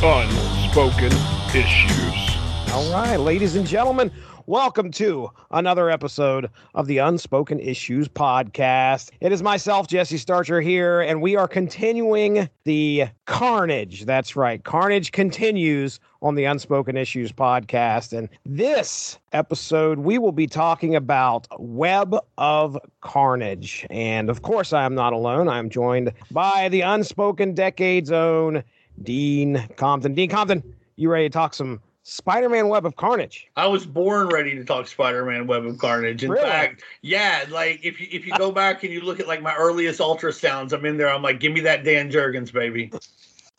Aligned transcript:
Unspoken 0.00 1.10
Issues. 1.52 2.36
All 2.72 2.92
right, 2.92 3.16
ladies 3.16 3.56
and 3.56 3.66
gentlemen, 3.66 4.12
welcome 4.46 4.92
to 4.92 5.28
another 5.50 5.90
episode 5.90 6.48
of 6.76 6.86
the 6.86 6.98
Unspoken 6.98 7.58
Issues 7.58 8.06
podcast. 8.06 9.10
It 9.20 9.32
is 9.32 9.42
myself, 9.42 9.88
Jesse 9.88 10.18
Starcher, 10.18 10.60
here, 10.60 11.00
and 11.00 11.20
we 11.20 11.34
are 11.34 11.48
continuing 11.48 12.48
the 12.62 13.06
carnage. 13.26 14.04
That's 14.04 14.36
right, 14.36 14.62
carnage 14.62 15.10
continues 15.10 15.98
on 16.22 16.36
the 16.36 16.44
Unspoken 16.44 16.96
Issues 16.96 17.32
podcast. 17.32 18.16
And 18.16 18.28
this 18.46 19.18
episode, 19.32 19.98
we 19.98 20.16
will 20.16 20.30
be 20.30 20.46
talking 20.46 20.94
about 20.94 21.48
Web 21.58 22.16
of 22.38 22.78
Carnage. 23.00 23.84
And 23.90 24.30
of 24.30 24.42
course, 24.42 24.72
I 24.72 24.84
am 24.84 24.94
not 24.94 25.12
alone. 25.12 25.48
I 25.48 25.58
am 25.58 25.68
joined 25.68 26.12
by 26.30 26.68
the 26.68 26.82
Unspoken 26.82 27.52
Decade's 27.54 28.12
own 28.12 28.62
Dean 29.02 29.68
Compton. 29.76 30.14
Dean 30.14 30.28
Compton, 30.30 30.62
you 30.96 31.10
ready 31.10 31.28
to 31.28 31.32
talk 31.32 31.54
some 31.54 31.80
Spider-Man 32.02 32.68
Web 32.68 32.86
of 32.86 32.96
Carnage? 32.96 33.46
I 33.56 33.66
was 33.66 33.84
born 33.86 34.28
ready 34.28 34.54
to 34.54 34.64
talk 34.64 34.86
Spider-Man 34.88 35.46
Web 35.46 35.66
of 35.66 35.78
Carnage. 35.78 36.24
In 36.24 36.30
Really? 36.30 36.44
fact, 36.48 36.82
yeah, 37.02 37.44
like 37.50 37.80
if 37.84 38.00
you 38.00 38.08
if 38.10 38.26
you 38.26 38.32
go 38.38 38.50
back 38.62 38.82
and 38.84 38.92
you 38.92 39.00
look 39.00 39.20
at 39.20 39.26
like 39.28 39.42
my 39.42 39.54
earliest 39.54 40.00
ultrasounds, 40.00 40.72
I'm 40.72 40.84
in 40.86 40.96
there. 40.96 41.10
I'm 41.10 41.22
like, 41.22 41.40
give 41.40 41.52
me 41.52 41.60
that 41.60 41.84
Dan 41.84 42.10
Jurgens, 42.10 42.52
baby. 42.52 42.90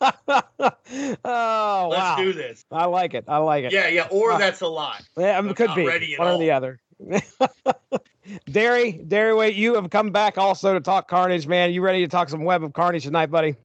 oh, 0.00 0.12
Let's 0.18 1.24
wow. 1.24 2.16
do 2.18 2.32
this. 2.32 2.64
I 2.70 2.86
like 2.86 3.14
it. 3.14 3.24
I 3.28 3.38
like 3.38 3.64
it. 3.64 3.72
Yeah, 3.72 3.88
yeah. 3.88 4.08
Or 4.10 4.32
Uh, 4.32 4.38
that's 4.38 4.62
a 4.62 4.66
lot. 4.66 5.02
Yeah, 5.16 5.36
it 5.36 5.38
I'm 5.38 5.54
could 5.54 5.74
be 5.74 6.16
one 6.18 6.28
or 6.28 6.38
the 6.38 6.50
other. 6.50 6.80
Darry, 8.50 8.92
Darry, 8.92 9.34
wait, 9.34 9.56
you 9.56 9.74
have 9.74 9.90
come 9.90 10.10
back 10.10 10.38
also 10.38 10.74
to 10.74 10.80
talk 10.80 11.08
Carnage, 11.08 11.46
man. 11.46 11.72
You 11.72 11.82
ready 11.82 12.00
to 12.00 12.08
talk 12.08 12.28
some 12.28 12.44
Web 12.44 12.62
of 12.62 12.72
Carnage 12.72 13.04
tonight, 13.04 13.26
buddy? 13.30 13.56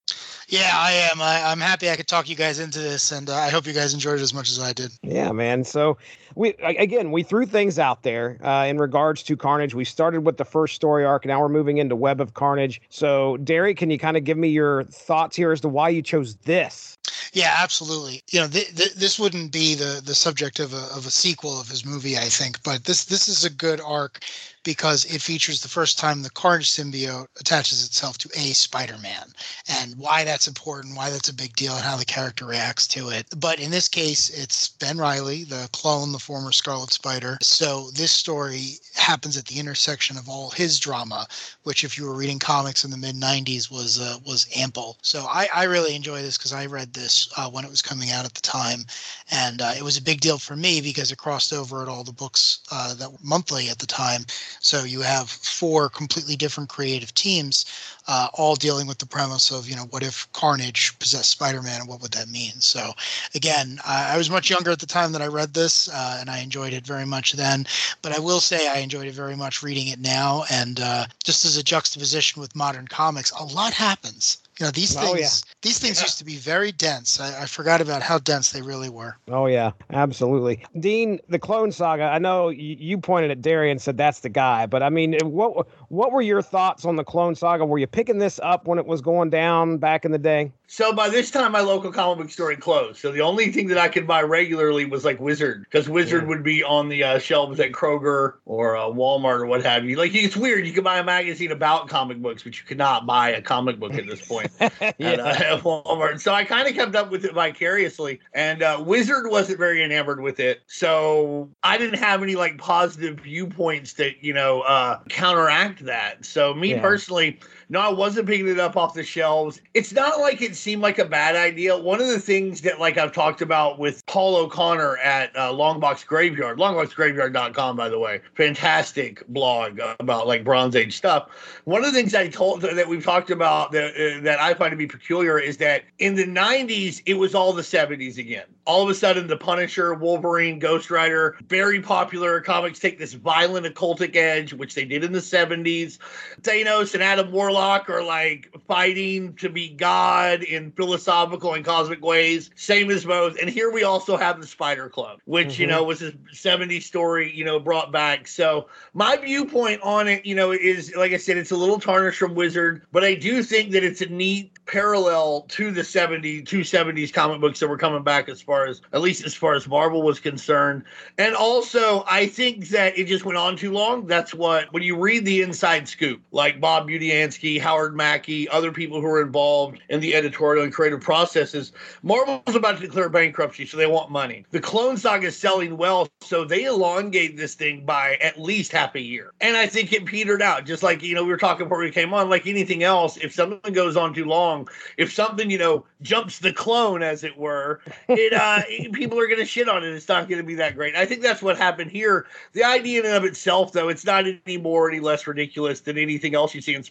Yeah, 0.48 0.72
I 0.74 0.92
am. 1.12 1.22
I, 1.22 1.44
I'm 1.44 1.60
happy 1.60 1.90
I 1.90 1.96
could 1.96 2.08
talk 2.08 2.30
you 2.30 2.36
guys 2.36 2.60
into 2.60 2.80
this, 2.80 3.12
and 3.12 3.30
uh, 3.30 3.36
I 3.36 3.50
hope 3.50 3.66
you 3.66 3.74
guys 3.74 3.94
enjoyed 3.94 4.20
it 4.20 4.24
as 4.24 4.34
much 4.34 4.52
as 4.52 4.60
I 4.60 4.74
did. 4.74 4.92
Yeah, 5.02 5.32
man. 5.32 5.64
So 5.64 5.98
we 6.36 6.54
again 6.60 7.12
we 7.12 7.24
threw 7.24 7.46
things 7.46 7.80
out 7.80 8.04
there 8.04 8.38
uh, 8.44 8.66
in 8.66 8.78
regards 8.78 9.24
to 9.24 9.38
Carnage. 9.38 9.74
We 9.74 9.86
started 9.86 10.22
with 10.22 10.38
the 10.38 10.46
first 10.46 10.76
story 10.76 11.06
arc. 11.06 11.26
Now 11.26 11.42
we're 11.42 11.50
moving 11.50 11.78
into 11.78 11.96
Web 11.96 12.22
of 12.22 12.34
Carnage. 12.34 12.82
So 12.90 13.38
Darry, 13.38 13.74
can 13.74 13.90
you 13.90 13.98
kind 13.98 14.18
of 14.18 14.24
give 14.24 14.38
me 14.38 14.50
your 14.50 14.84
thoughts 14.84 15.36
here 15.36 15.52
as 15.52 15.62
to 15.62 15.70
why 15.70 15.90
you 15.90 16.02
chose 16.02 16.36
this? 16.36 16.98
Yeah, 17.34 17.56
absolutely. 17.58 18.22
You 18.32 18.42
know, 18.42 18.48
th- 18.48 18.76
th- 18.76 18.94
this 18.94 19.20
wouldn't 19.20 19.52
be 19.52 19.76
the 19.76 20.02
the 20.04 20.16
subject 20.16 20.60
of 20.60 20.74
a 20.74 20.88
of 20.96 21.06
a 21.06 21.12
sequel 21.12 21.60
of 21.60 21.70
his 21.70 21.86
movie, 21.86 22.18
I 22.18 22.30
think, 22.30 22.62
but 22.64 22.84
this 22.84 23.06
this 23.06 23.28
is 23.28 23.44
a 23.44 23.50
good 23.50 23.82
arc 23.82 24.24
because 24.66 25.06
it 25.06 25.22
features 25.22 25.62
the 25.62 25.70
first 25.70 25.98
time 25.98 26.22
the 26.22 26.30
Carnage 26.30 26.72
symbiote 26.72 27.28
attaches 27.40 27.86
itself 27.86 28.18
to 28.18 28.30
a 28.36 28.52
Spider-Man, 28.52 29.32
and 29.70 29.96
why 29.96 30.26
that's 30.26 30.48
important, 30.48 30.98
why 30.98 31.10
that's 31.10 31.30
a 31.30 31.34
big 31.34 31.56
deal, 31.56 31.76
and 31.76 31.86
how 31.86 31.96
the 31.96 32.04
character 32.04 32.46
reacts 32.46 32.88
to 32.88 33.10
it. 33.10 33.28
But 33.38 33.60
in 33.60 33.72
this 33.72 33.88
case, 33.88 34.30
it's 34.30 34.70
Ben 34.70 34.98
Reilly, 34.98 35.44
the 35.44 35.70
clone, 35.72 36.12
the 36.12 36.20
former 36.20 36.52
Scarlet 36.52 36.92
Spider. 36.92 37.38
So 37.42 37.92
this 37.92 38.12
story 38.12 38.80
happens 38.96 39.38
at 39.38 39.46
the 39.46 39.60
intersection 39.60 40.18
of 40.18 40.28
all 40.28 40.50
his 40.50 40.80
drama, 40.80 41.28
which, 41.64 41.84
if 41.84 41.98
you 41.98 42.06
were 42.06 42.16
reading 42.16 42.40
comics 42.40 42.84
in 42.84 42.92
the 42.92 42.98
mid 42.98 43.16
'90s, 43.16 43.72
was 43.72 44.02
uh, 44.02 44.18
was 44.26 44.48
ample. 44.56 44.98
So 45.04 45.26
I, 45.30 45.48
I 45.54 45.64
really 45.66 45.96
enjoy 45.96 46.22
this 46.24 46.38
because 46.38 46.54
I 46.54 46.66
read 46.66 46.94
this 46.94 47.30
uh, 47.38 47.50
when 47.50 47.64
it 47.64 47.70
was 47.70 47.84
coming 47.84 48.10
out 48.10 48.26
at 48.26 48.34
the 48.34 48.42
time, 48.42 48.86
and 49.30 49.62
uh, 49.62 49.74
it 49.78 49.84
was 49.84 49.98
a 49.98 50.02
big 50.02 50.22
deal 50.22 50.40
for 50.40 50.56
me 50.56 50.82
because 50.82 51.12
it 51.12 51.20
crossed 51.20 51.54
over 51.54 51.84
at 51.84 51.88
all 51.88 52.04
the 52.04 52.12
books 52.12 52.60
uh, 52.72 52.96
that 52.96 53.12
were 53.12 53.20
monthly 53.22 53.70
at 53.70 53.78
the 53.78 53.86
time. 53.86 54.26
So 54.60 54.84
you 54.84 55.02
have 55.02 55.30
four 55.30 55.90
completely 55.90 56.36
different 56.36 56.70
creative 56.70 57.14
teams, 57.14 57.66
uh, 58.08 58.30
all 58.34 58.56
dealing 58.56 58.88
with 58.88 58.98
the 58.98 59.06
premise 59.06 59.52
of 59.52 59.70
you 59.70 59.76
know 59.76 59.88
what 59.90 60.04
if 60.04 60.32
Carnage 60.34 60.98
possessed 61.00 61.30
Spider-Man 61.30 61.82
and 61.82 61.90
what 61.90 62.02
would 62.02 62.12
that 62.14 62.30
mean? 62.30 62.60
So 62.60 62.94
again, 63.34 63.80
I, 63.86 64.16
I 64.16 64.18
was 64.18 64.30
much 64.30 64.50
younger 64.50 64.72
at 64.72 64.80
the 64.80 64.86
time 64.86 65.12
that 65.12 65.22
I 65.22 65.28
read 65.28 65.54
this, 65.54 65.90
uh, 65.90 66.18
and 66.20 66.30
I 66.30 66.40
enjoyed 66.40 66.74
it 66.74 66.86
very 66.86 67.06
much 67.06 67.34
then. 67.34 67.66
But 68.02 68.12
I 68.12 68.20
will 68.20 68.40
say 68.40 68.68
I 68.68 68.78
enjoyed 68.78 69.08
it 69.08 69.14
very 69.14 69.36
much 69.36 69.64
reading 69.64 69.88
it 69.88 70.00
now, 70.00 70.46
and 70.50 70.80
uh, 70.80 71.06
just 71.24 71.46
as 71.46 71.58
a 71.58 71.64
juxtaposition 71.64 72.42
with 72.42 72.56
modern 72.56 72.88
comics, 72.88 73.32
a 73.32 73.44
lot 73.44 73.74
happens. 73.74 74.38
You 74.60 74.66
know 74.68 74.72
these 74.72 74.96
Oh, 74.96 75.14
things. 75.16 75.44
yeah. 75.46 75.54
These 75.62 75.80
things 75.80 75.98
Yeah. 75.98 76.04
used 76.04 76.18
to 76.20 76.26
be 76.26 76.38
very 76.38 76.72
dense. 76.72 77.20
I, 77.20 77.44
I 77.44 77.46
forgot 77.46 77.82
about 77.82 78.02
how 78.02 78.20
dense 78.20 78.52
they 78.52 78.62
really 78.62 78.90
were. 78.90 79.18
Oh 79.28 79.48
yeah, 79.48 79.72
absolutely. 79.92 80.64
Dean, 80.80 81.20
the 81.28 81.40
Clone 81.40 81.72
Saga. 81.74 82.04
I 82.04 82.20
know 82.20 82.50
you, 82.50 82.78
you 82.80 82.98
pointed 82.98 83.32
at 83.32 83.42
Darry 83.42 83.70
and 83.70 83.82
said 83.82 83.98
that's 83.98 84.22
the 84.22 84.30
guy, 84.30 84.66
but 84.66 84.82
I 84.82 84.90
mean, 84.90 85.18
what 85.24 85.68
what 85.90 86.12
were 86.12 86.22
your 86.22 86.42
thoughts 86.42 86.86
on 86.86 86.96
the 86.96 87.04
Clone 87.04 87.36
Saga? 87.36 87.66
Were 87.66 87.78
you 87.78 87.88
picking 87.88 88.18
this 88.18 88.40
up 88.44 88.68
when 88.68 88.80
it 88.80 88.86
was 88.86 89.02
going 89.02 89.30
down 89.30 89.78
back 89.78 90.06
in 90.06 90.12
the 90.12 90.18
day? 90.18 90.52
So 90.68 90.92
by 90.92 91.10
this 91.10 91.30
time, 91.30 91.52
my 91.52 91.62
local 91.62 91.92
comic 91.92 92.18
book 92.24 92.32
store 92.32 92.50
had 92.50 92.60
closed. 92.60 92.98
So 92.98 93.12
the 93.12 93.22
only 93.22 93.52
thing 93.52 93.68
that 93.68 93.78
I 93.78 93.88
could 93.88 94.08
buy 94.08 94.24
regularly 94.24 94.86
was 94.86 95.06
like 95.06 95.20
Wizard, 95.20 95.64
because 95.64 95.88
Wizard 95.88 96.24
Yeah. 96.24 96.30
would 96.30 96.44
be 96.44 96.64
on 96.64 96.90
the 96.90 97.04
uh, 97.04 97.20
shelves 97.20 97.60
at 97.60 97.72
Kroger 97.72 98.34
or 98.46 98.76
uh, 98.76 98.82
Walmart 98.86 99.42
or 99.42 99.46
what 99.46 99.64
have 99.64 99.86
you. 99.86 99.96
Like 99.96 100.16
it's 100.16 100.36
weird. 100.36 100.66
You 100.66 100.74
could 100.74 100.84
buy 100.84 100.98
a 100.98 101.04
magazine 101.04 101.52
about 101.52 101.88
comic 101.88 102.18
books, 102.20 102.42
but 102.42 102.58
you 102.58 102.66
could 102.66 102.80
not 102.80 103.06
buy 103.06 103.30
a 103.30 103.42
comic 103.44 103.80
book 103.80 103.94
at 103.94 104.08
this 104.08 104.26
point. 104.26 104.50
at, 104.60 105.00
uh, 105.00 105.36
at 105.38 105.62
Walmart. 105.62 106.20
So 106.20 106.34
I 106.34 106.44
kind 106.44 106.68
of 106.68 106.74
kept 106.74 106.96
up 106.96 107.12
with 107.12 107.26
it 107.26 107.34
vicariously. 107.34 108.20
And 108.34 108.64
uh, 108.64 108.84
Wizard 108.84 109.30
wasn't 109.30 109.60
very 109.60 109.84
enamored 109.84 110.22
with 110.22 110.40
it. 110.40 110.64
So 110.66 111.48
I 111.62 111.78
didn't 111.78 112.00
have 112.00 112.24
any 112.24 112.36
like 112.36 112.58
positive 112.58 113.20
viewpoints 113.20 113.94
that, 113.94 114.24
you 114.24 114.34
know, 114.34 114.62
uh, 114.62 115.00
counteract 115.10 115.85
that. 115.86 116.26
So 116.26 116.54
me 116.54 116.72
Yeah. 116.72 116.82
personally, 116.82 117.40
no, 117.70 117.80
I 117.80 117.90
wasn't 117.90 118.28
picking 118.28 118.48
it 118.48 118.60
up 118.60 118.78
off 118.78 118.94
the 118.94 119.04
shelves. 119.04 119.62
It's 119.74 119.92
not 119.92 120.20
like 120.20 120.42
it 120.42 120.56
seemed 120.56 120.82
like 120.82 121.00
a 121.00 121.06
bad 121.06 121.36
idea. 121.36 121.76
One 121.78 122.00
of 122.00 122.08
the 122.08 122.20
things 122.20 122.62
that 122.62 122.80
like 122.80 122.98
I've 122.98 123.12
talked 123.12 123.42
about 123.42 123.80
with 123.80 124.06
Paul 124.06 124.36
O'Connor 124.36 124.98
at 124.98 125.36
uh, 125.36 125.52
Longbox 125.52 126.06
Graveyard, 126.06 126.60
longboxgraveyard.com, 126.60 127.76
by 127.76 127.90
the 127.90 127.98
way, 127.98 128.22
fantastic 128.36 129.26
blog 129.28 129.80
about 130.00 130.28
like 130.28 130.44
Bronze 130.44 130.76
Age 130.76 130.96
stuff. 130.96 131.30
One 131.66 131.84
of 131.84 131.92
the 131.92 131.98
things 131.98 132.14
I 132.14 132.28
told 132.28 132.62
that 132.62 132.88
we've 132.88 133.04
talked 133.04 133.32
about 133.32 133.72
that, 133.72 133.94
uh, 133.96 134.22
that 134.24 134.40
I 134.40 134.54
find 134.54 134.72
to 134.72 134.78
be 134.78 134.88
peculiar 134.88 135.40
is 135.40 135.58
that 135.58 135.84
in 136.00 136.16
the 136.16 136.26
90s, 136.26 137.02
it 137.06 137.16
was 137.16 137.34
all 137.34 137.54
the 137.54 137.62
70s 137.62 138.18
again. 138.18 138.46
All 138.66 138.84
of 138.84 138.90
a 138.90 138.96
sudden, 138.96 139.28
the 139.28 139.38
Punisher, 139.38 139.94
Wolverine, 139.94 140.58
Ghost 140.58 140.90
Rider, 140.90 141.38
very 141.48 141.82
popular 141.82 142.42
comics 142.42 142.80
take 142.80 142.98
this 142.98 143.14
violent 143.14 143.66
occultic 143.68 144.16
edge, 144.16 144.54
which 144.54 144.74
they 144.74 144.86
did 144.86 145.04
in 145.04 145.12
the 145.12 145.20
70s. 145.20 146.00
Thanos 146.42 146.94
and 146.96 147.04
Adam 147.04 147.32
Warlock 147.32 147.55
are 147.56 148.04
like 148.04 148.54
fighting 148.68 149.34
to 149.36 149.50
be 149.50 149.70
God 149.70 150.44
in 150.44 150.72
philosophical 150.72 151.54
and 151.54 151.64
cosmic 151.66 152.04
ways, 152.04 152.50
same 152.56 152.90
as 152.92 153.06
both. 153.06 153.38
And 153.40 153.50
here 153.50 153.72
we 153.72 153.84
also 153.84 154.18
have 154.18 154.42
the 154.42 154.48
Spider 154.48 154.90
Club, 154.90 155.20
which, 155.26 155.60
you 155.60 155.66
Mhm. 155.66 155.70
know, 155.70 155.84
was 155.84 156.02
a 156.02 156.14
70s 156.32 156.86
story, 156.86 157.32
you 157.36 157.44
know, 157.44 157.60
brought 157.60 157.92
back. 157.92 158.28
So 158.28 158.68
my 158.94 159.18
viewpoint 159.18 159.82
on 159.82 160.08
it, 160.08 160.26
you 160.26 160.36
know, 160.36 160.52
is 160.52 160.94
like 160.96 161.14
I 161.14 161.18
said, 161.18 161.38
it's 161.38 161.52
a 161.52 161.56
little 161.56 161.80
tarnished 161.80 162.20
from 162.20 162.36
Wizard, 162.36 162.84
but 162.92 163.04
I 163.04 163.14
do 163.14 163.44
think 163.44 163.72
that 163.72 163.84
it's 163.84 164.02
a 164.02 164.08
neat 164.08 164.52
parallel 164.66 165.46
to 165.50 165.72
the 165.72 165.84
70s, 165.84 166.48
two 166.48 166.64
70s 166.64 167.12
comic 167.12 167.40
books 167.40 167.60
that 167.60 167.68
were 167.68 167.78
coming 167.78 168.04
back 168.04 168.30
as 168.30 168.42
far 168.42 168.66
as, 168.66 168.82
at 168.94 169.02
least 169.02 169.24
as 169.24 169.34
far 169.36 169.54
as 169.54 169.68
Marvel 169.68 170.02
was 170.02 170.20
concerned. 170.20 170.84
And 171.18 171.36
also, 171.36 172.04
I 172.08 172.26
think 172.26 172.70
that 172.70 172.98
it 172.98 173.06
just 173.06 173.26
went 173.26 173.38
on 173.38 173.58
too 173.58 173.72
long. 173.72 174.08
That's 174.08 174.34
what, 174.34 174.74
when 174.74 174.82
you 174.82 174.98
read 174.98 175.24
the 175.26 175.44
inside 175.44 175.88
scoop, 175.88 176.22
like 176.32 176.60
Bob 176.60 176.88
Budiansky, 176.88 177.45
Howard 177.60 177.96
Mackie, 177.96 178.50
other 178.50 178.72
people 178.72 179.00
who 179.00 179.08
are 179.08 179.22
involved 179.22 179.80
in 179.90 180.00
the 180.00 180.16
editorial 180.16 180.64
and 180.64 180.74
creative 180.74 181.02
processes, 181.02 181.72
Marvel's 182.04 182.56
about 182.56 182.78
to 182.78 182.82
declare 182.82 183.10
bankruptcy, 183.10 183.66
so 183.66 183.78
they 183.78 183.88
want 183.88 184.12
money. 184.12 184.46
The 184.52 184.60
Clone 184.60 184.98
Saga 184.98 185.28
is 185.28 185.38
selling 185.38 185.78
well, 185.78 186.08
so 186.22 186.44
they 186.44 186.66
elongate 186.66 187.38
this 187.38 187.54
thing 187.56 187.86
by 187.86 188.16
at 188.16 188.40
least 188.40 188.72
half 188.72 188.96
a 188.96 189.00
year. 189.00 189.32
And 189.42 189.56
I 189.56 189.68
think 189.68 189.94
it 189.94 190.06
petered 190.06 190.42
out, 190.42 190.66
just 190.66 190.84
like, 190.84 191.04
you 191.04 191.16
know, 191.16 191.24
we 191.24 191.30
were 191.30 191.38
talking 191.38 191.66
before 191.66 191.80
we 191.80 191.92
came 191.92 192.14
on, 192.14 192.30
like 192.30 192.48
anything 192.48 192.84
else, 192.84 193.18
if 193.18 193.34
something 193.34 193.74
goes 193.74 193.96
on 193.96 194.14
too 194.14 194.26
long, 194.26 194.68
if 194.98 195.14
something, 195.14 195.50
you 195.50 195.58
know, 195.58 195.86
jumps 196.02 196.40
the 196.40 196.52
clone, 196.54 197.04
as 197.04 197.24
it 197.24 197.38
were, 197.38 197.82
it 198.08 198.34
uh 198.34 198.62
people 198.94 199.20
are 199.20 199.28
gonna 199.28 199.46
shit 199.46 199.70
on 199.70 199.84
it. 199.84 199.94
It's 199.94 200.08
not 200.08 200.30
gonna 200.30 200.44
be 200.44 200.56
that 200.56 200.76
great. 200.76 200.96
I 200.96 201.06
think 201.06 201.22
that's 201.22 201.42
what 201.42 201.58
happened 201.58 201.92
here. 201.92 202.26
The 202.54 202.64
idea 202.64 203.00
in 203.00 203.06
and 203.06 203.16
of 203.16 203.24
itself, 203.24 203.72
though, 203.72 203.90
it's 203.90 204.06
not 204.06 204.26
any 204.26 204.58
more 204.58 204.90
any 204.90 205.00
less 205.00 205.28
ridiculous 205.28 205.82
than 205.82 205.98
anything 205.98 206.36
else 206.36 206.56
you 206.56 206.62
see 206.62 206.76
in 206.76 206.84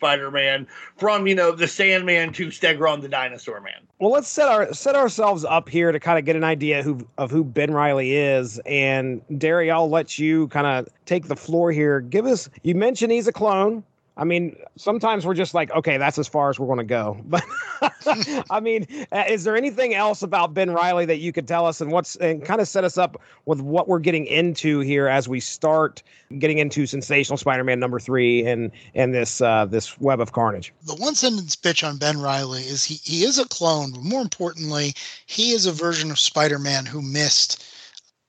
Spider-Man, 0.44 0.66
from 0.96 1.26
you 1.26 1.34
know 1.34 1.52
the 1.52 1.68
Sandman 1.68 2.32
to 2.34 2.48
Stegron 2.48 3.02
the 3.02 3.08
Dinosaur 3.08 3.60
Man. 3.60 3.74
Well, 3.98 4.10
let's 4.10 4.28
set 4.28 4.48
our 4.48 4.72
set 4.72 4.96
ourselves 4.96 5.44
up 5.44 5.68
here 5.68 5.92
to 5.92 6.00
kind 6.00 6.18
of 6.18 6.24
get 6.24 6.36
an 6.36 6.44
idea 6.44 6.82
who 6.82 7.06
of 7.18 7.30
who 7.30 7.44
Ben 7.44 7.72
Reilly 7.72 8.16
is. 8.16 8.60
And 8.66 9.20
Derry, 9.38 9.70
I'll 9.70 9.90
let 9.90 10.18
you 10.18 10.48
kind 10.48 10.66
of 10.66 10.88
take 11.06 11.28
the 11.28 11.36
floor 11.36 11.72
here. 11.72 12.00
Give 12.00 12.26
us. 12.26 12.48
You 12.62 12.74
mentioned 12.74 13.12
he's 13.12 13.28
a 13.28 13.32
clone. 13.32 13.84
I 14.16 14.22
mean, 14.22 14.56
sometimes 14.76 15.26
we're 15.26 15.34
just 15.34 15.54
like, 15.54 15.72
okay, 15.72 15.96
that's 15.96 16.18
as 16.18 16.28
far 16.28 16.48
as 16.48 16.60
we're 16.60 16.66
going 16.66 16.78
to 16.78 16.84
go. 16.84 17.20
But 17.26 17.42
I 18.50 18.60
mean, 18.60 18.86
is 19.28 19.44
there 19.44 19.56
anything 19.56 19.94
else 19.94 20.22
about 20.22 20.54
Ben 20.54 20.72
Reilly 20.72 21.04
that 21.06 21.18
you 21.18 21.32
could 21.32 21.48
tell 21.48 21.66
us 21.66 21.80
and 21.80 21.90
what's 21.90 22.16
and 22.16 22.44
kind 22.44 22.60
of 22.60 22.68
set 22.68 22.84
us 22.84 22.96
up 22.96 23.20
with 23.46 23.60
what 23.60 23.88
we're 23.88 23.98
getting 23.98 24.26
into 24.26 24.80
here 24.80 25.08
as 25.08 25.28
we 25.28 25.40
start 25.40 26.02
getting 26.38 26.58
into 26.58 26.86
Sensational 26.86 27.36
Spider-Man 27.36 27.80
number 27.80 27.98
three 27.98 28.46
and 28.46 28.70
and 28.94 29.14
this 29.14 29.40
uh, 29.40 29.66
this 29.66 29.98
Web 30.00 30.20
of 30.20 30.32
Carnage? 30.32 30.72
The 30.86 30.94
one 30.94 31.14
sentence 31.14 31.56
pitch 31.56 31.82
on 31.82 31.96
Ben 31.96 32.20
Reilly 32.20 32.62
is 32.62 32.84
he 32.84 33.00
he 33.02 33.24
is 33.24 33.38
a 33.38 33.48
clone, 33.48 33.90
but 33.92 34.02
more 34.02 34.22
importantly, 34.22 34.94
he 35.26 35.50
is 35.50 35.66
a 35.66 35.72
version 35.72 36.10
of 36.10 36.18
Spider-Man 36.18 36.86
who 36.86 37.02
missed 37.02 37.64